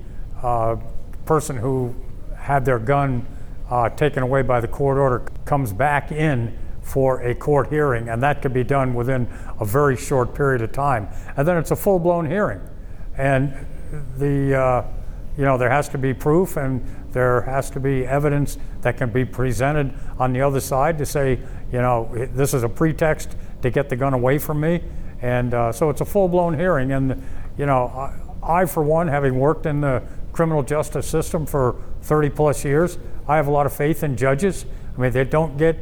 uh, 0.43 0.77
person 1.27 1.57
who 1.57 1.95
had 2.37 2.65
their 2.65 2.79
gun 2.79 3.27
uh, 3.69 3.91
taken 3.91 4.23
away 4.23 4.43
by 4.43 4.61
the 4.61 4.69
court 4.69 4.97
order 4.97 5.21
comes 5.45 5.73
back 5.73 6.13
in 6.13 6.57
for 6.83 7.21
a 7.23 7.35
court 7.35 7.69
hearing, 7.69 8.09
and 8.09 8.23
that 8.23 8.41
could 8.41 8.55
be 8.55 8.63
done 8.63 8.95
within 8.95 9.29
a 9.59 9.65
very 9.65 9.97
short 9.97 10.35
period 10.35 10.63
of 10.63 10.71
time. 10.71 11.09
And 11.37 11.47
then 11.47 11.57
it's 11.57 11.73
a 11.73 11.77
full-blown 11.77 12.27
hearing. 12.27 12.61
And 13.17 13.53
the, 14.17 14.55
uh, 14.55 14.85
you 15.37 15.45
know, 15.45 15.59
there 15.59 15.71
has 15.71 15.89
to 15.91 15.99
be 15.99 16.15
proof 16.15 16.57
and 16.57 16.85
there 17.13 17.41
has 17.43 17.71
to 17.71 17.81
be 17.81 18.07
evidence 18.07 18.59
that 18.83 18.97
can 18.97 19.11
be 19.11 19.25
presented 19.25 19.93
on 20.19 20.33
the 20.33 20.43
other 20.43 20.61
side 20.61 20.97
to 20.99 21.07
say, 21.07 21.41
you 21.73 21.81
know, 21.81 22.09
this 22.35 22.55
is 22.55 22.63
a 22.63 22.69
pretext 22.69 23.37
to 23.63 23.71
get 23.71 23.89
the 23.89 23.97
gun 23.97 24.15
away 24.15 24.39
from 24.39 24.61
me. 24.61 24.81
And 25.23 25.55
uh, 25.55 25.73
so 25.73 25.91
it's 25.91 26.03
a 26.03 26.05
full 26.05 26.29
blown 26.29 26.57
hearing. 26.57 26.93
And, 26.93 27.23
you 27.59 27.67
know, 27.67 27.87
I, 28.43 28.61
I, 28.61 28.65
for 28.67 28.83
one, 28.83 29.09
having 29.09 29.39
worked 29.39 29.67
in 29.67 29.81
the 29.81 30.03
criminal 30.37 30.63
justice 30.63 31.09
system 31.09 31.47
for 31.47 31.83
30 32.03 32.29
plus 32.29 32.63
years, 32.63 32.99
I 33.27 33.37
have 33.37 33.47
a 33.47 33.51
lot 33.51 33.65
of 33.65 33.73
faith 33.73 34.05
in 34.05 34.19
judges. 34.19 34.67
I 34.97 35.01
mean, 35.01 35.11
they 35.11 35.25
don't 35.25 35.57
get 35.57 35.79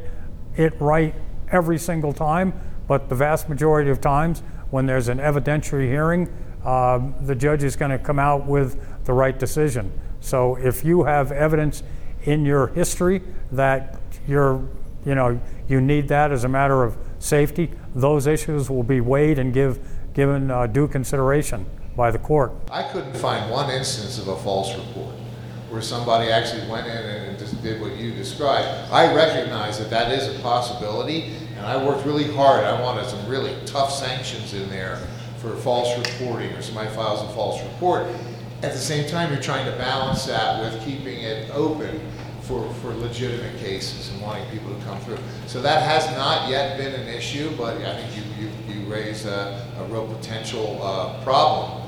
it 0.55 0.79
right 0.79 1.13
every 1.51 1.77
single 1.77 2.13
time, 2.13 2.53
but 2.87 3.09
the 3.09 3.15
vast 3.15 3.49
majority 3.49 3.91
of 3.91 3.99
times 3.99 4.43
when 4.71 4.85
there's 4.85 5.09
an 5.09 5.17
evidentiary 5.17 5.87
hearing, 5.87 6.33
um, 6.63 7.13
the 7.21 7.35
judge 7.35 7.63
is 7.63 7.75
going 7.75 7.91
to 7.91 7.99
come 7.99 8.17
out 8.17 8.45
with 8.45 8.79
the 9.03 9.11
right 9.11 9.37
decision. 9.37 9.91
So 10.21 10.55
if 10.55 10.85
you 10.85 11.03
have 11.03 11.33
evidence 11.33 11.83
in 12.23 12.45
your 12.45 12.67
history 12.67 13.21
that 13.51 13.99
you're, 14.25 14.65
you 15.05 15.15
know, 15.15 15.39
you 15.67 15.81
need 15.81 16.07
that 16.07 16.31
as 16.31 16.45
a 16.45 16.49
matter 16.49 16.81
of 16.81 16.97
safety, 17.19 17.71
those 17.93 18.25
issues 18.25 18.69
will 18.69 18.83
be 18.83 19.01
weighed 19.01 19.37
and 19.37 19.53
give, 19.53 19.79
given 20.13 20.49
uh, 20.49 20.65
due 20.65 20.87
consideration 20.87 21.65
by 21.95 22.11
the 22.11 22.19
court. 22.19 22.51
I 22.69 22.83
couldn't 22.83 23.15
find 23.15 23.49
one 23.49 23.69
instance 23.69 24.19
of 24.19 24.27
a 24.27 24.35
false 24.37 24.75
report 24.75 25.15
where 25.69 25.81
somebody 25.81 26.29
actually 26.29 26.67
went 26.69 26.87
in 26.87 26.93
and 26.93 27.39
just 27.39 27.61
did 27.61 27.81
what 27.81 27.95
you 27.97 28.11
described. 28.11 28.67
I 28.91 29.13
recognize 29.13 29.79
that 29.79 29.89
that 29.89 30.11
is 30.11 30.33
a 30.33 30.39
possibility, 30.41 31.33
and 31.57 31.65
I 31.65 31.83
worked 31.83 32.05
really 32.05 32.31
hard. 32.31 32.63
I 32.63 32.79
wanted 32.81 33.07
some 33.07 33.27
really 33.27 33.55
tough 33.65 33.91
sanctions 33.91 34.53
in 34.53 34.69
there 34.69 34.97
for 35.37 35.55
false 35.57 35.97
reporting 35.97 36.51
or 36.53 36.61
somebody 36.61 36.89
files 36.91 37.21
a 37.21 37.33
false 37.33 37.61
report. 37.63 38.07
At 38.61 38.73
the 38.73 38.79
same 38.79 39.07
time, 39.09 39.31
you're 39.31 39.41
trying 39.41 39.65
to 39.69 39.77
balance 39.77 40.25
that 40.25 40.61
with 40.61 40.83
keeping 40.85 41.19
it 41.19 41.49
open 41.51 41.99
for, 42.41 42.71
for 42.75 42.93
legitimate 42.93 43.57
cases 43.57 44.11
and 44.11 44.21
wanting 44.21 44.47
people 44.51 44.73
to 44.73 44.85
come 44.85 44.99
through. 45.01 45.17
So 45.47 45.61
that 45.61 45.81
has 45.81 46.05
not 46.15 46.49
yet 46.49 46.77
been 46.77 46.93
an 46.93 47.07
issue, 47.07 47.51
but 47.57 47.77
I 47.81 48.01
think 48.01 48.15
you, 48.15 48.45
you, 48.45 48.51
you 48.73 48.89
raise 48.89 49.25
a, 49.25 49.67
a 49.79 49.83
real 49.85 50.07
potential 50.07 50.79
uh, 50.81 51.23
problem 51.23 51.84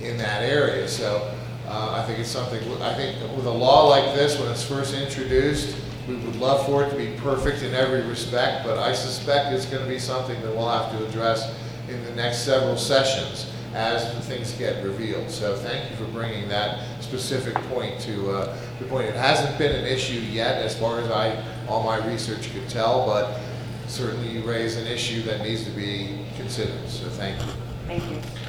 in 0.00 0.16
that 0.18 0.42
area. 0.42 0.88
So 0.88 1.34
uh, 1.66 2.00
I 2.00 2.06
think 2.06 2.18
it's 2.18 2.30
something, 2.30 2.60
I 2.82 2.94
think 2.94 3.20
with 3.36 3.46
a 3.46 3.50
law 3.50 3.88
like 3.88 4.14
this, 4.14 4.38
when 4.38 4.50
it's 4.50 4.64
first 4.64 4.94
introduced, 4.94 5.76
we 6.08 6.16
would 6.16 6.36
love 6.36 6.64
for 6.64 6.84
it 6.84 6.90
to 6.90 6.96
be 6.96 7.14
perfect 7.18 7.62
in 7.62 7.74
every 7.74 8.02
respect, 8.02 8.64
but 8.64 8.78
I 8.78 8.94
suspect 8.94 9.52
it's 9.52 9.66
going 9.66 9.82
to 9.82 9.88
be 9.88 9.98
something 9.98 10.40
that 10.40 10.50
we'll 10.50 10.68
have 10.68 10.90
to 10.92 11.06
address 11.06 11.54
in 11.88 12.02
the 12.04 12.12
next 12.12 12.38
several 12.38 12.76
sessions 12.76 13.50
as 13.74 14.14
the 14.14 14.20
things 14.22 14.52
get 14.52 14.82
revealed. 14.82 15.30
So 15.30 15.54
thank 15.56 15.90
you 15.90 15.96
for 15.96 16.10
bringing 16.10 16.48
that 16.48 17.02
specific 17.02 17.54
point 17.68 18.00
to 18.00 18.30
uh, 18.30 18.56
the 18.78 18.86
point. 18.86 19.06
It 19.06 19.14
hasn't 19.14 19.58
been 19.58 19.74
an 19.74 19.84
issue 19.84 20.20
yet, 20.20 20.62
as 20.62 20.78
far 20.78 21.00
as 21.00 21.10
I 21.10 21.44
all 21.68 21.82
my 21.82 22.04
research 22.06 22.50
could 22.52 22.68
tell, 22.68 23.06
but 23.06 23.38
certainly 23.86 24.28
you 24.28 24.42
raise 24.42 24.76
an 24.76 24.86
issue 24.86 25.22
that 25.22 25.42
needs 25.42 25.64
to 25.64 25.70
be 25.70 26.24
considered. 26.36 26.88
So 26.88 27.08
thank 27.10 27.38
you. 27.44 27.52
Thank 27.86 28.10
you. 28.10 28.47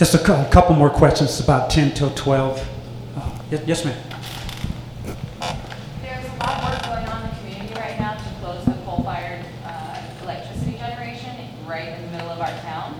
Just 0.00 0.14
a 0.14 0.18
cou- 0.18 0.48
couple 0.48 0.74
more 0.76 0.88
questions, 0.88 1.40
about 1.40 1.68
10 1.68 1.92
till 1.92 2.08
12. 2.14 2.58
Uh, 3.18 3.30
Yes, 3.50 3.62
yes, 3.66 3.84
ma'am. 3.84 3.98
There's 6.00 6.24
a 6.24 6.36
lot 6.40 6.56
of 6.56 6.64
work 6.64 6.82
going 6.88 7.06
on 7.06 7.22
in 7.24 7.28
the 7.28 7.36
community 7.36 7.74
right 7.74 8.00
now 8.00 8.14
to 8.14 8.24
close 8.40 8.64
the 8.64 8.72
coal-fired 8.86 9.44
uh, 9.66 10.00
electricity 10.22 10.78
generation 10.78 11.36
right 11.68 11.88
in 11.88 12.00
the 12.06 12.12
middle 12.12 12.30
of 12.30 12.40
our 12.40 12.48
town. 12.64 12.94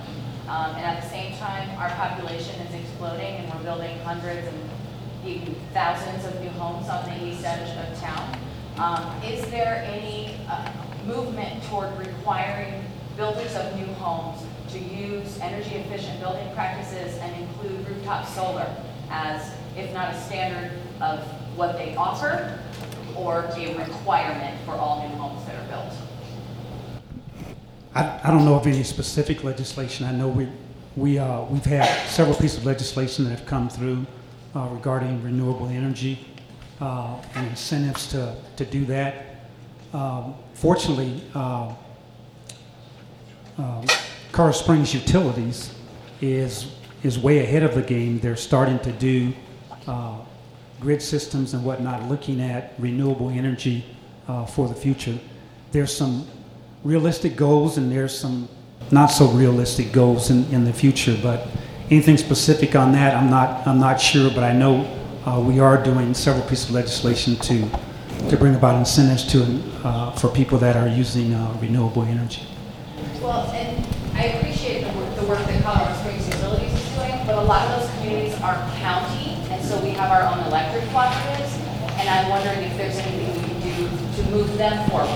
Um, 0.47 0.77
And 0.77 0.85
at 0.85 1.01
the 1.03 1.09
same 1.09 1.33
time, 1.39 1.71
our 1.79 1.89
population 1.89 2.61
is 2.67 2.75
exploding 2.75 3.37
and 3.37 3.49
we're 3.55 3.63
building 3.63 3.99
hundreds 4.01 4.47
and 4.47 4.61
even 5.25 5.55
thousands 5.73 6.27
of 6.27 6.39
new 6.43 6.51
homes 6.61 6.91
on 6.91 7.03
the 7.09 7.17
east 7.25 7.47
edge 7.47 7.79
of 7.81 7.99
town. 7.99 8.37
Um, 8.77 9.09
Is 9.25 9.49
there 9.51 9.89
any 9.89 10.37
uh, 10.51 10.69
movement 11.07 11.63
toward 11.65 11.97
requiring 11.97 12.85
builders 13.17 13.57
of 13.57 13.75
new 13.75 13.89
homes 13.95 14.43
to 14.73 14.79
use 14.79 15.39
energy 15.41 15.77
efficient 15.77 16.21
building 16.21 16.49
practices 16.55 17.19
and 17.19 17.43
include 17.43 17.89
rooftop 17.89 18.27
solar 18.27 18.75
as, 19.11 19.53
if 19.77 19.93
not 19.93 20.15
a 20.15 20.21
standard 20.21 20.79
of 21.01 21.21
what 21.57 21.77
they 21.77 21.97
offer, 21.97 22.59
or 23.17 23.51
a 23.57 23.75
requirement 23.77 24.57
for 24.65 24.73
all 24.73 25.07
new 25.09 25.15
homes 25.17 25.45
that 25.47 25.57
are 25.57 25.69
built? 25.69 25.95
I, 27.95 28.21
I 28.23 28.31
don't 28.31 28.45
know 28.45 28.55
of 28.55 28.67
any 28.67 28.85
specific 28.85 29.43
legislation. 29.43 30.07
I 30.07 30.13
know 30.13 30.29
we, 30.29 30.49
we, 30.97 31.19
uh, 31.19 31.43
we've 31.45 31.65
had 31.65 32.09
several 32.09 32.37
pieces 32.37 32.59
of 32.59 32.67
legislation 32.67 33.25
that 33.25 33.31
have 33.31 33.47
come 33.47 33.69
through 33.69 34.07
uh, 34.55 34.69
regarding 34.69 35.23
renewable 35.23 35.67
energy 35.67 36.25
uh, 36.81 37.17
and 37.35 37.49
incentives 37.49 38.07
to, 38.09 38.37
to 38.57 38.65
do 38.65 38.85
that. 38.87 39.27
Um, 39.93 40.35
fortunately, 40.55 41.23
uh, 41.35 41.75
um, 43.59 43.85
Colorado 44.41 44.57
Springs 44.57 44.95
Utilities 44.95 45.75
is, 46.23 46.73
is 47.03 47.19
way 47.19 47.41
ahead 47.41 47.63
of 47.63 47.75
the 47.75 47.83
game. 47.83 48.19
They're 48.21 48.37
starting 48.37 48.79
to 48.79 48.91
do 48.93 49.35
uh, 49.87 50.17
grid 50.81 51.03
systems 51.03 51.53
and 51.53 51.63
whatnot, 51.63 52.09
looking 52.09 52.41
at 52.41 52.73
renewable 52.79 53.29
energy 53.29 53.85
uh, 54.29 54.47
for 54.47 54.67
the 54.67 54.75
future. 54.75 55.19
There's 55.73 55.95
some 55.95 56.27
realistic 56.85 57.37
goals 57.37 57.77
and 57.77 57.93
there's 57.93 58.19
some 58.19 58.49
not 58.91 59.09
so 59.09 59.27
realistic 59.27 59.93
goals 59.93 60.31
in, 60.31 60.51
in 60.51 60.65
the 60.65 60.73
future, 60.73 61.19
but 61.23 61.47
anything 61.91 62.17
specific 62.17 62.75
on 62.75 62.93
that, 62.93 63.15
I'm 63.15 63.29
not, 63.29 63.67
I'm 63.67 63.79
not 63.79 64.01
sure, 64.01 64.31
but 64.31 64.43
I 64.43 64.55
know 64.55 64.87
uh, 65.27 65.39
we 65.39 65.61
are 65.61 65.77
doing 65.85 66.15
several 66.15 66.49
pieces 66.49 66.71
of 66.71 66.77
legislation 66.77 67.37
to, 67.37 67.69
to 68.31 68.39
bring 68.39 68.55
about 68.55 68.77
incentives 68.77 69.31
to, 69.33 69.63
uh, 69.85 70.13
for 70.13 70.29
people 70.31 70.57
that 70.61 70.77
are 70.77 70.89
using 70.89 71.35
uh, 71.35 71.59
renewable 71.61 72.05
energy. 72.05 72.47
Well, 73.21 73.45
and 73.53 74.00
I 74.21 74.25
appreciate 74.25 74.85
the 74.85 74.99
work, 74.99 75.17
the 75.17 75.25
work 75.25 75.39
that 75.39 75.63
Colorado 75.63 75.99
Springs 76.01 76.29
Utilities 76.29 76.75
is 76.75 76.95
doing, 76.95 77.25
but 77.25 77.37
a 77.37 77.41
lot 77.41 77.67
of 77.67 77.81
those 77.81 77.91
communities 77.97 78.35
are 78.43 78.55
county, 78.77 79.33
and 79.49 79.65
so 79.65 79.83
we 79.83 79.93
have 79.93 80.11
our 80.11 80.31
own 80.31 80.47
electric 80.47 80.85
cooperatives, 80.91 81.57
and 81.97 82.07
I'm 82.07 82.29
wondering 82.29 82.59
if 82.59 82.77
there's 82.77 82.99
anything 82.99 83.43
we 83.43 83.49
can 83.49 83.61
do 83.63 84.23
to 84.23 84.31
move 84.31 84.59
them 84.59 84.91
forward. 84.91 85.09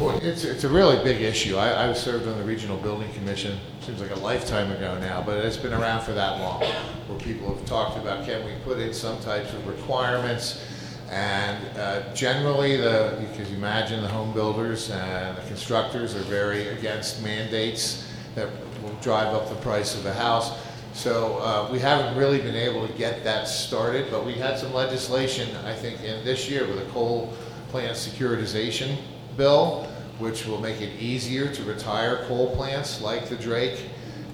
Well, 0.00 0.18
it's, 0.20 0.42
it's 0.42 0.64
a 0.64 0.68
really 0.68 1.00
big 1.04 1.20
issue. 1.20 1.54
I, 1.54 1.88
I've 1.88 1.96
served 1.96 2.26
on 2.26 2.36
the 2.36 2.42
Regional 2.42 2.76
Building 2.78 3.12
Commission, 3.12 3.60
seems 3.82 4.00
like 4.00 4.10
a 4.10 4.18
lifetime 4.18 4.72
ago 4.72 4.98
now, 4.98 5.22
but 5.22 5.44
it's 5.44 5.56
been 5.56 5.72
around 5.74 6.02
for 6.02 6.10
that 6.14 6.40
long, 6.40 6.64
where 7.06 7.20
people 7.20 7.54
have 7.54 7.64
talked 7.66 7.98
about, 7.98 8.26
can 8.26 8.44
we 8.44 8.50
put 8.64 8.80
in 8.80 8.92
some 8.92 9.20
types 9.20 9.52
of 9.52 9.64
requirements? 9.64 10.66
And 11.10 11.76
uh, 11.76 12.14
generally, 12.14 12.76
the, 12.76 13.18
you 13.20 13.28
can 13.34 13.52
imagine 13.54 14.00
the 14.00 14.08
home 14.08 14.32
builders 14.32 14.90
and 14.90 15.36
the 15.36 15.42
constructors 15.42 16.14
are 16.14 16.20
very 16.20 16.68
against 16.68 17.22
mandates 17.22 18.08
that 18.36 18.48
will 18.80 18.94
drive 19.02 19.34
up 19.34 19.48
the 19.48 19.56
price 19.56 19.96
of 19.96 20.04
the 20.04 20.12
house. 20.12 20.56
So 20.92 21.38
uh, 21.38 21.68
we 21.70 21.80
haven't 21.80 22.16
really 22.16 22.38
been 22.38 22.54
able 22.54 22.86
to 22.86 22.92
get 22.94 23.24
that 23.24 23.48
started, 23.48 24.08
but 24.10 24.24
we 24.24 24.34
had 24.34 24.56
some 24.56 24.72
legislation, 24.72 25.48
I 25.64 25.74
think, 25.74 26.02
in 26.02 26.24
this 26.24 26.48
year 26.48 26.66
with 26.66 26.78
a 26.78 26.90
coal 26.90 27.32
plant 27.70 27.96
securitization 27.96 28.96
bill, 29.36 29.88
which 30.18 30.46
will 30.46 30.60
make 30.60 30.80
it 30.80 31.00
easier 31.00 31.52
to 31.52 31.62
retire 31.64 32.24
coal 32.28 32.54
plants 32.54 33.00
like 33.00 33.28
the 33.28 33.36
Drake 33.36 33.86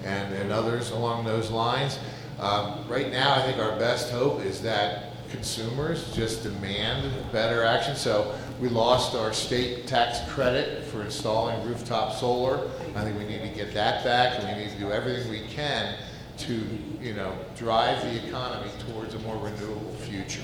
and, 0.03 0.33
and 0.35 0.51
others 0.51 0.91
along 0.91 1.25
those 1.25 1.49
lines. 1.49 1.97
Um, 2.39 2.87
right 2.87 3.11
now, 3.11 3.33
I 3.33 3.41
think 3.41 3.57
our 3.57 3.77
best 3.79 4.11
hope 4.11 4.43
is 4.43 4.61
that 4.61 5.13
consumers 5.29 6.13
just 6.15 6.43
demand 6.43 7.11
better 7.31 7.63
action. 7.63 7.95
So 7.95 8.35
we 8.59 8.69
lost 8.69 9.15
our 9.15 9.33
state 9.33 9.87
tax 9.87 10.19
credit 10.31 10.83
for 10.85 11.01
installing 11.03 11.67
rooftop 11.67 12.13
solar. 12.13 12.69
I 12.95 13.03
think 13.03 13.17
we 13.17 13.25
need 13.25 13.41
to 13.41 13.49
get 13.49 13.73
that 13.73 14.03
back, 14.03 14.39
and 14.39 14.57
we 14.57 14.63
need 14.63 14.71
to 14.71 14.79
do 14.79 14.91
everything 14.91 15.29
we 15.29 15.41
can 15.47 15.95
to, 16.37 16.53
you 17.01 17.13
know, 17.13 17.37
drive 17.55 18.01
the 18.03 18.27
economy 18.27 18.71
towards 18.87 19.13
a 19.13 19.19
more 19.19 19.37
renewable 19.37 19.93
future. 20.01 20.43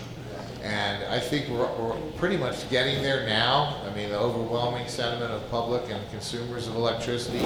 And 0.63 1.03
I 1.05 1.19
think 1.19 1.49
we're, 1.49 1.67
we're 1.75 1.95
pretty 2.17 2.37
much 2.37 2.69
getting 2.69 3.03
there 3.03 3.25
now. 3.25 3.81
I 3.85 3.93
mean, 3.93 4.09
the 4.09 4.17
overwhelming 4.17 4.87
sentiment 4.87 5.31
of 5.31 5.49
public 5.51 5.83
and 5.89 6.09
consumers 6.09 6.67
of 6.67 6.75
electricity, 6.75 7.45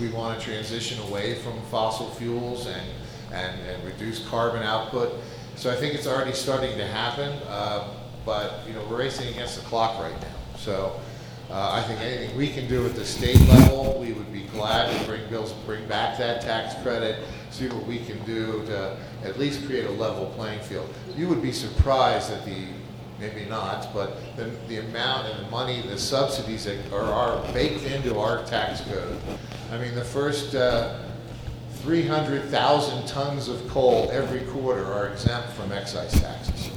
we 0.00 0.10
want 0.12 0.38
to 0.38 0.44
transition 0.44 1.02
away 1.08 1.34
from 1.36 1.60
fossil 1.62 2.08
fuels 2.10 2.66
and, 2.66 2.88
and, 3.32 3.60
and 3.68 3.84
reduce 3.84 4.26
carbon 4.28 4.62
output. 4.62 5.12
So 5.56 5.70
I 5.70 5.76
think 5.76 5.94
it's 5.94 6.06
already 6.06 6.32
starting 6.32 6.76
to 6.76 6.86
happen, 6.86 7.38
uh, 7.48 7.88
but 8.26 8.66
you 8.66 8.74
know 8.74 8.84
we're 8.90 8.98
racing 8.98 9.28
against 9.28 9.56
the 9.56 9.62
clock 9.66 10.00
right 10.00 10.20
now. 10.20 10.56
So 10.56 11.00
uh, 11.50 11.70
I 11.72 11.82
think 11.82 12.00
anything 12.00 12.36
we 12.36 12.48
can 12.48 12.68
do 12.68 12.86
at 12.86 12.94
the 12.94 13.04
state 13.04 13.40
level, 13.48 13.98
we 14.00 14.12
would 14.12 14.32
be 14.32 14.44
glad 14.44 14.98
to 14.98 15.06
bring 15.06 15.28
bills, 15.28 15.52
bring 15.66 15.86
back 15.86 16.18
that 16.18 16.40
tax 16.40 16.80
credit, 16.82 17.24
see 17.50 17.68
what 17.68 17.86
we 17.86 17.98
can 17.98 18.24
do 18.24 18.64
to 18.66 18.96
at 19.22 19.38
least 19.38 19.66
create 19.66 19.86
a 19.86 19.90
level 19.90 20.26
playing 20.36 20.60
field. 20.60 20.92
You 21.16 21.28
would 21.28 21.42
be 21.42 21.52
surprised 21.52 22.32
at 22.32 22.44
the 22.44 22.66
maybe 23.20 23.44
not, 23.48 23.94
but 23.94 24.16
the, 24.36 24.50
the 24.66 24.78
amount 24.78 25.28
and 25.28 25.46
the 25.46 25.50
money, 25.50 25.80
the 25.82 25.96
subsidies 25.96 26.64
that 26.64 26.92
are, 26.92 27.04
are 27.04 27.52
baked 27.52 27.84
into 27.84 28.18
our 28.18 28.44
tax 28.46 28.80
code. 28.80 29.16
I 29.70 29.78
mean, 29.78 29.94
the 29.94 30.04
first 30.04 30.56
uh, 30.56 30.98
300,000 31.82 33.08
tons 33.08 33.48
of 33.48 33.66
coal 33.66 34.08
every 34.12 34.42
quarter 34.52 34.84
are 34.84 35.08
exempt 35.08 35.48
from 35.48 35.72
excise 35.72 36.12
taxes. 36.12 36.70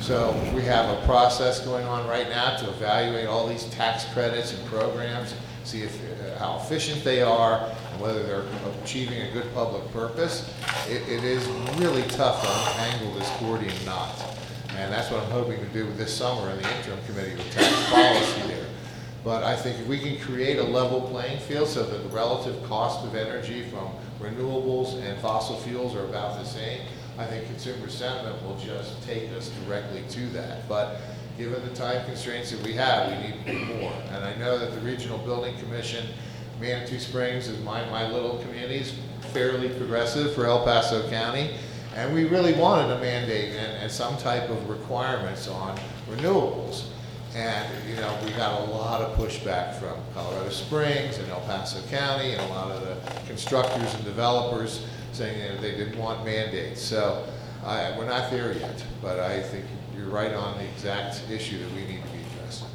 So 0.00 0.32
we 0.54 0.60
have 0.62 0.98
a 0.98 1.04
process 1.06 1.64
going 1.64 1.86
on 1.86 2.06
right 2.06 2.28
now 2.28 2.54
to 2.58 2.68
evaluate 2.68 3.26
all 3.26 3.48
these 3.48 3.64
tax 3.70 4.04
credits 4.12 4.52
and 4.52 4.62
programs, 4.66 5.34
see 5.64 5.80
if, 5.80 5.98
uh, 6.20 6.38
how 6.38 6.58
efficient 6.58 7.02
they 7.04 7.22
are, 7.22 7.74
and 7.92 8.00
whether 8.02 8.22
they're 8.22 8.44
achieving 8.82 9.22
a 9.22 9.32
good 9.32 9.52
public 9.54 9.90
purpose. 9.92 10.54
It, 10.90 11.08
it 11.08 11.24
is 11.24 11.46
really 11.78 12.02
tough 12.02 12.42
to 12.42 12.70
untangle 12.70 13.18
this 13.18 13.30
Gordian 13.40 13.84
knot. 13.86 14.14
And 14.76 14.92
that's 14.92 15.10
what 15.10 15.22
I'm 15.22 15.30
hoping 15.30 15.58
to 15.58 15.66
do 15.72 15.90
this 15.94 16.14
summer 16.14 16.50
in 16.50 16.60
the 16.60 16.76
interim 16.76 16.98
committee 17.06 17.34
with 17.34 17.50
tax 17.52 17.90
policy 17.90 18.48
there. 18.48 18.66
But 19.24 19.42
I 19.42 19.56
think 19.56 19.80
if 19.80 19.86
we 19.86 19.98
can 19.98 20.20
create 20.20 20.58
a 20.58 20.64
level 20.64 21.00
playing 21.00 21.40
field 21.40 21.68
so 21.68 21.82
that 21.82 21.96
the 21.96 22.08
relative 22.10 22.62
cost 22.64 23.04
of 23.06 23.14
energy 23.14 23.62
from 23.62 23.90
renewables 24.20 25.00
and 25.02 25.20
fossil 25.20 25.56
fuels 25.56 25.94
are 25.94 26.04
about 26.04 26.38
the 26.38 26.44
same, 26.44 26.80
I 27.18 27.26
think 27.26 27.46
consumer 27.46 27.88
sentiment 27.88 28.42
will 28.44 28.56
just 28.58 29.02
take 29.04 29.30
us 29.32 29.50
directly 29.64 30.04
to 30.10 30.26
that. 30.30 30.68
But 30.68 31.00
given 31.36 31.62
the 31.64 31.74
time 31.74 32.04
constraints 32.04 32.50
that 32.50 32.62
we 32.62 32.72
have, 32.74 33.10
we 33.10 33.28
need 33.28 33.44
to 33.44 33.52
do 33.52 33.74
more. 33.74 33.92
And 34.10 34.24
I 34.24 34.34
know 34.36 34.58
that 34.58 34.72
the 34.72 34.80
Regional 34.80 35.18
Building 35.18 35.56
Commission, 35.58 36.06
Manitou 36.60 36.98
Springs 36.98 37.48
is 37.48 37.62
my, 37.64 37.84
my 37.90 38.10
little 38.10 38.38
community, 38.38 38.76
is 38.76 38.94
fairly 39.32 39.68
progressive 39.68 40.34
for 40.34 40.46
El 40.46 40.64
Paso 40.64 41.08
County. 41.10 41.54
And 41.94 42.14
we 42.14 42.24
really 42.24 42.54
wanted 42.54 42.92
a 42.92 43.00
mandate 43.00 43.56
and, 43.56 43.82
and 43.82 43.90
some 43.90 44.16
type 44.18 44.48
of 44.50 44.68
requirements 44.68 45.48
on 45.48 45.78
renewables. 46.08 46.84
And, 47.38 47.88
you 47.88 47.94
know, 47.94 48.18
we 48.24 48.32
got 48.32 48.62
a 48.62 48.64
lot 48.64 49.00
of 49.00 49.16
pushback 49.16 49.78
from 49.78 49.96
Colorado 50.12 50.50
Springs 50.50 51.18
and 51.18 51.30
El 51.30 51.40
Paso 51.42 51.80
County 51.88 52.32
and 52.32 52.40
a 52.40 52.46
lot 52.48 52.72
of 52.72 52.80
the 52.80 53.20
constructors 53.28 53.94
and 53.94 54.04
developers 54.04 54.84
saying 55.12 55.40
you 55.40 55.48
know, 55.54 55.60
they 55.60 55.76
didn't 55.76 55.96
want 55.96 56.24
mandates. 56.24 56.82
So 56.82 57.24
I, 57.64 57.96
we're 57.96 58.06
not 58.06 58.32
there 58.32 58.52
yet, 58.54 58.84
but 59.00 59.20
I 59.20 59.40
think 59.40 59.66
you're 59.96 60.08
right 60.08 60.32
on 60.32 60.58
the 60.58 60.64
exact 60.64 61.30
issue 61.30 61.60
that 61.60 61.72
we 61.74 61.82
need 61.82 62.02
to 62.02 62.08
be 62.08 62.18
addressing. 62.34 62.68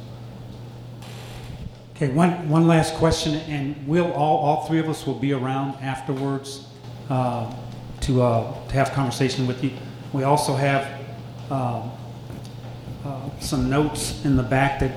Okay, 1.94 2.08
one, 2.08 2.48
one 2.48 2.66
last 2.66 2.94
question, 2.94 3.34
and 3.34 3.86
we'll 3.86 4.10
all, 4.14 4.38
all 4.38 4.66
three 4.66 4.78
of 4.78 4.88
us 4.88 5.06
will 5.06 5.18
be 5.18 5.34
around 5.34 5.74
afterwards 5.82 6.68
uh, 7.10 7.54
to, 8.00 8.22
uh, 8.22 8.66
to 8.68 8.72
have 8.72 8.92
conversation 8.92 9.46
with 9.46 9.62
you. 9.62 9.72
We 10.14 10.22
also 10.22 10.54
have 10.54 10.88
um, 11.50 11.90
uh, 13.04 13.28
some 13.40 13.68
notes 13.68 14.24
in 14.24 14.36
the 14.36 14.42
back 14.42 14.80
that, 14.80 14.92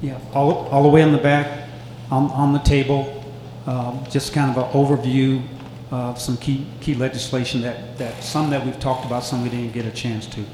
yeah, 0.00 0.18
all, 0.34 0.68
all 0.68 0.82
the 0.82 0.88
way 0.88 1.02
in 1.02 1.12
the 1.12 1.18
back 1.18 1.68
on, 2.10 2.30
on 2.30 2.52
the 2.52 2.58
table, 2.58 3.24
um, 3.66 4.04
just 4.10 4.32
kind 4.32 4.54
of 4.54 4.62
an 4.62 4.70
overview 4.72 5.42
of 5.90 6.20
some 6.20 6.36
key, 6.36 6.66
key 6.80 6.94
legislation 6.94 7.60
that, 7.62 7.96
that 7.98 8.22
some 8.22 8.50
that 8.50 8.64
we've 8.64 8.80
talked 8.80 9.04
about, 9.04 9.22
some 9.24 9.42
we 9.42 9.48
didn't 9.48 9.72
get 9.72 9.86
a 9.86 9.90
chance 9.90 10.26
to. 10.26 10.44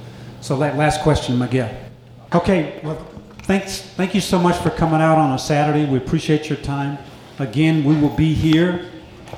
So 0.41 0.57
that 0.59 0.77
last 0.77 1.03
question, 1.03 1.39
Miguel. 1.39 1.71
Okay, 2.35 2.81
well, 2.85 2.97
thanks, 3.43 3.81
thank 3.81 4.15
you 4.15 4.21
so 4.21 4.39
much 4.39 4.57
for 4.59 4.71
coming 4.71 5.01
out 5.01 5.17
on 5.19 5.33
a 5.33 5.39
Saturday. 5.39 5.85
We 5.85 5.99
appreciate 5.99 6.49
your 6.49 6.59
time. 6.59 6.99
Again, 7.39 7.85
we 7.85 7.97
will 8.01 8.15
be 8.15 8.35
here 8.35 8.91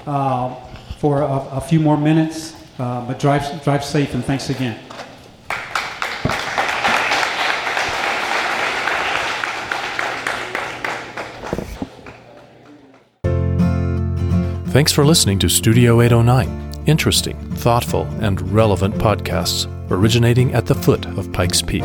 uh, 0.06 0.54
for 0.98 1.22
a, 1.22 1.48
a, 1.52 1.60
few 1.60 1.80
more 1.80 1.96
minutes, 1.96 2.54
uh, 2.78 3.06
but 3.06 3.18
drive, 3.18 3.62
drive 3.62 3.84
safe 3.84 4.14
and 4.14 4.24
thanks 4.24 4.50
again. 4.50 4.78
Thanks 14.70 14.92
for 14.92 15.04
listening 15.04 15.40
to 15.40 15.48
Studio 15.48 16.00
809. 16.00 16.84
Interesting, 16.86 17.36
thoughtful, 17.56 18.04
and 18.20 18.40
relevant 18.52 18.94
podcasts 18.94 19.66
originating 19.90 20.54
at 20.54 20.66
the 20.66 20.76
foot 20.76 21.06
of 21.06 21.32
Pikes 21.32 21.60
Peak. 21.60 21.82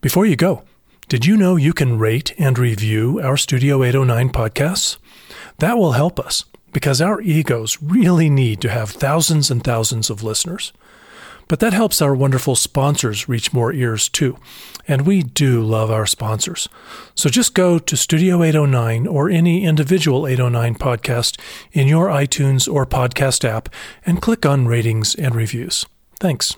Before 0.00 0.24
you 0.24 0.34
go, 0.34 0.62
did 1.10 1.26
you 1.26 1.36
know 1.36 1.56
you 1.56 1.74
can 1.74 1.98
rate 1.98 2.32
and 2.38 2.58
review 2.58 3.20
our 3.22 3.36
Studio 3.36 3.82
809 3.82 4.30
podcasts? 4.30 4.96
That 5.58 5.76
will 5.76 5.92
help 5.92 6.18
us 6.18 6.46
because 6.72 7.02
our 7.02 7.20
egos 7.20 7.76
really 7.82 8.30
need 8.30 8.62
to 8.62 8.70
have 8.70 8.88
thousands 8.88 9.50
and 9.50 9.62
thousands 9.62 10.08
of 10.08 10.22
listeners. 10.22 10.72
But 11.48 11.60
that 11.60 11.72
helps 11.72 12.00
our 12.00 12.14
wonderful 12.14 12.56
sponsors 12.56 13.28
reach 13.28 13.52
more 13.52 13.72
ears 13.72 14.08
too. 14.08 14.38
And 14.86 15.06
we 15.06 15.22
do 15.22 15.62
love 15.62 15.90
our 15.90 16.06
sponsors. 16.06 16.68
So 17.14 17.28
just 17.28 17.54
go 17.54 17.78
to 17.78 17.96
Studio 17.96 18.42
809 18.42 19.06
or 19.06 19.30
any 19.30 19.64
individual 19.64 20.26
809 20.26 20.74
podcast 20.76 21.40
in 21.72 21.88
your 21.88 22.08
iTunes 22.08 22.72
or 22.72 22.86
podcast 22.86 23.44
app 23.44 23.68
and 24.04 24.22
click 24.22 24.44
on 24.44 24.66
ratings 24.66 25.14
and 25.14 25.34
reviews. 25.34 25.86
Thanks. 26.20 26.56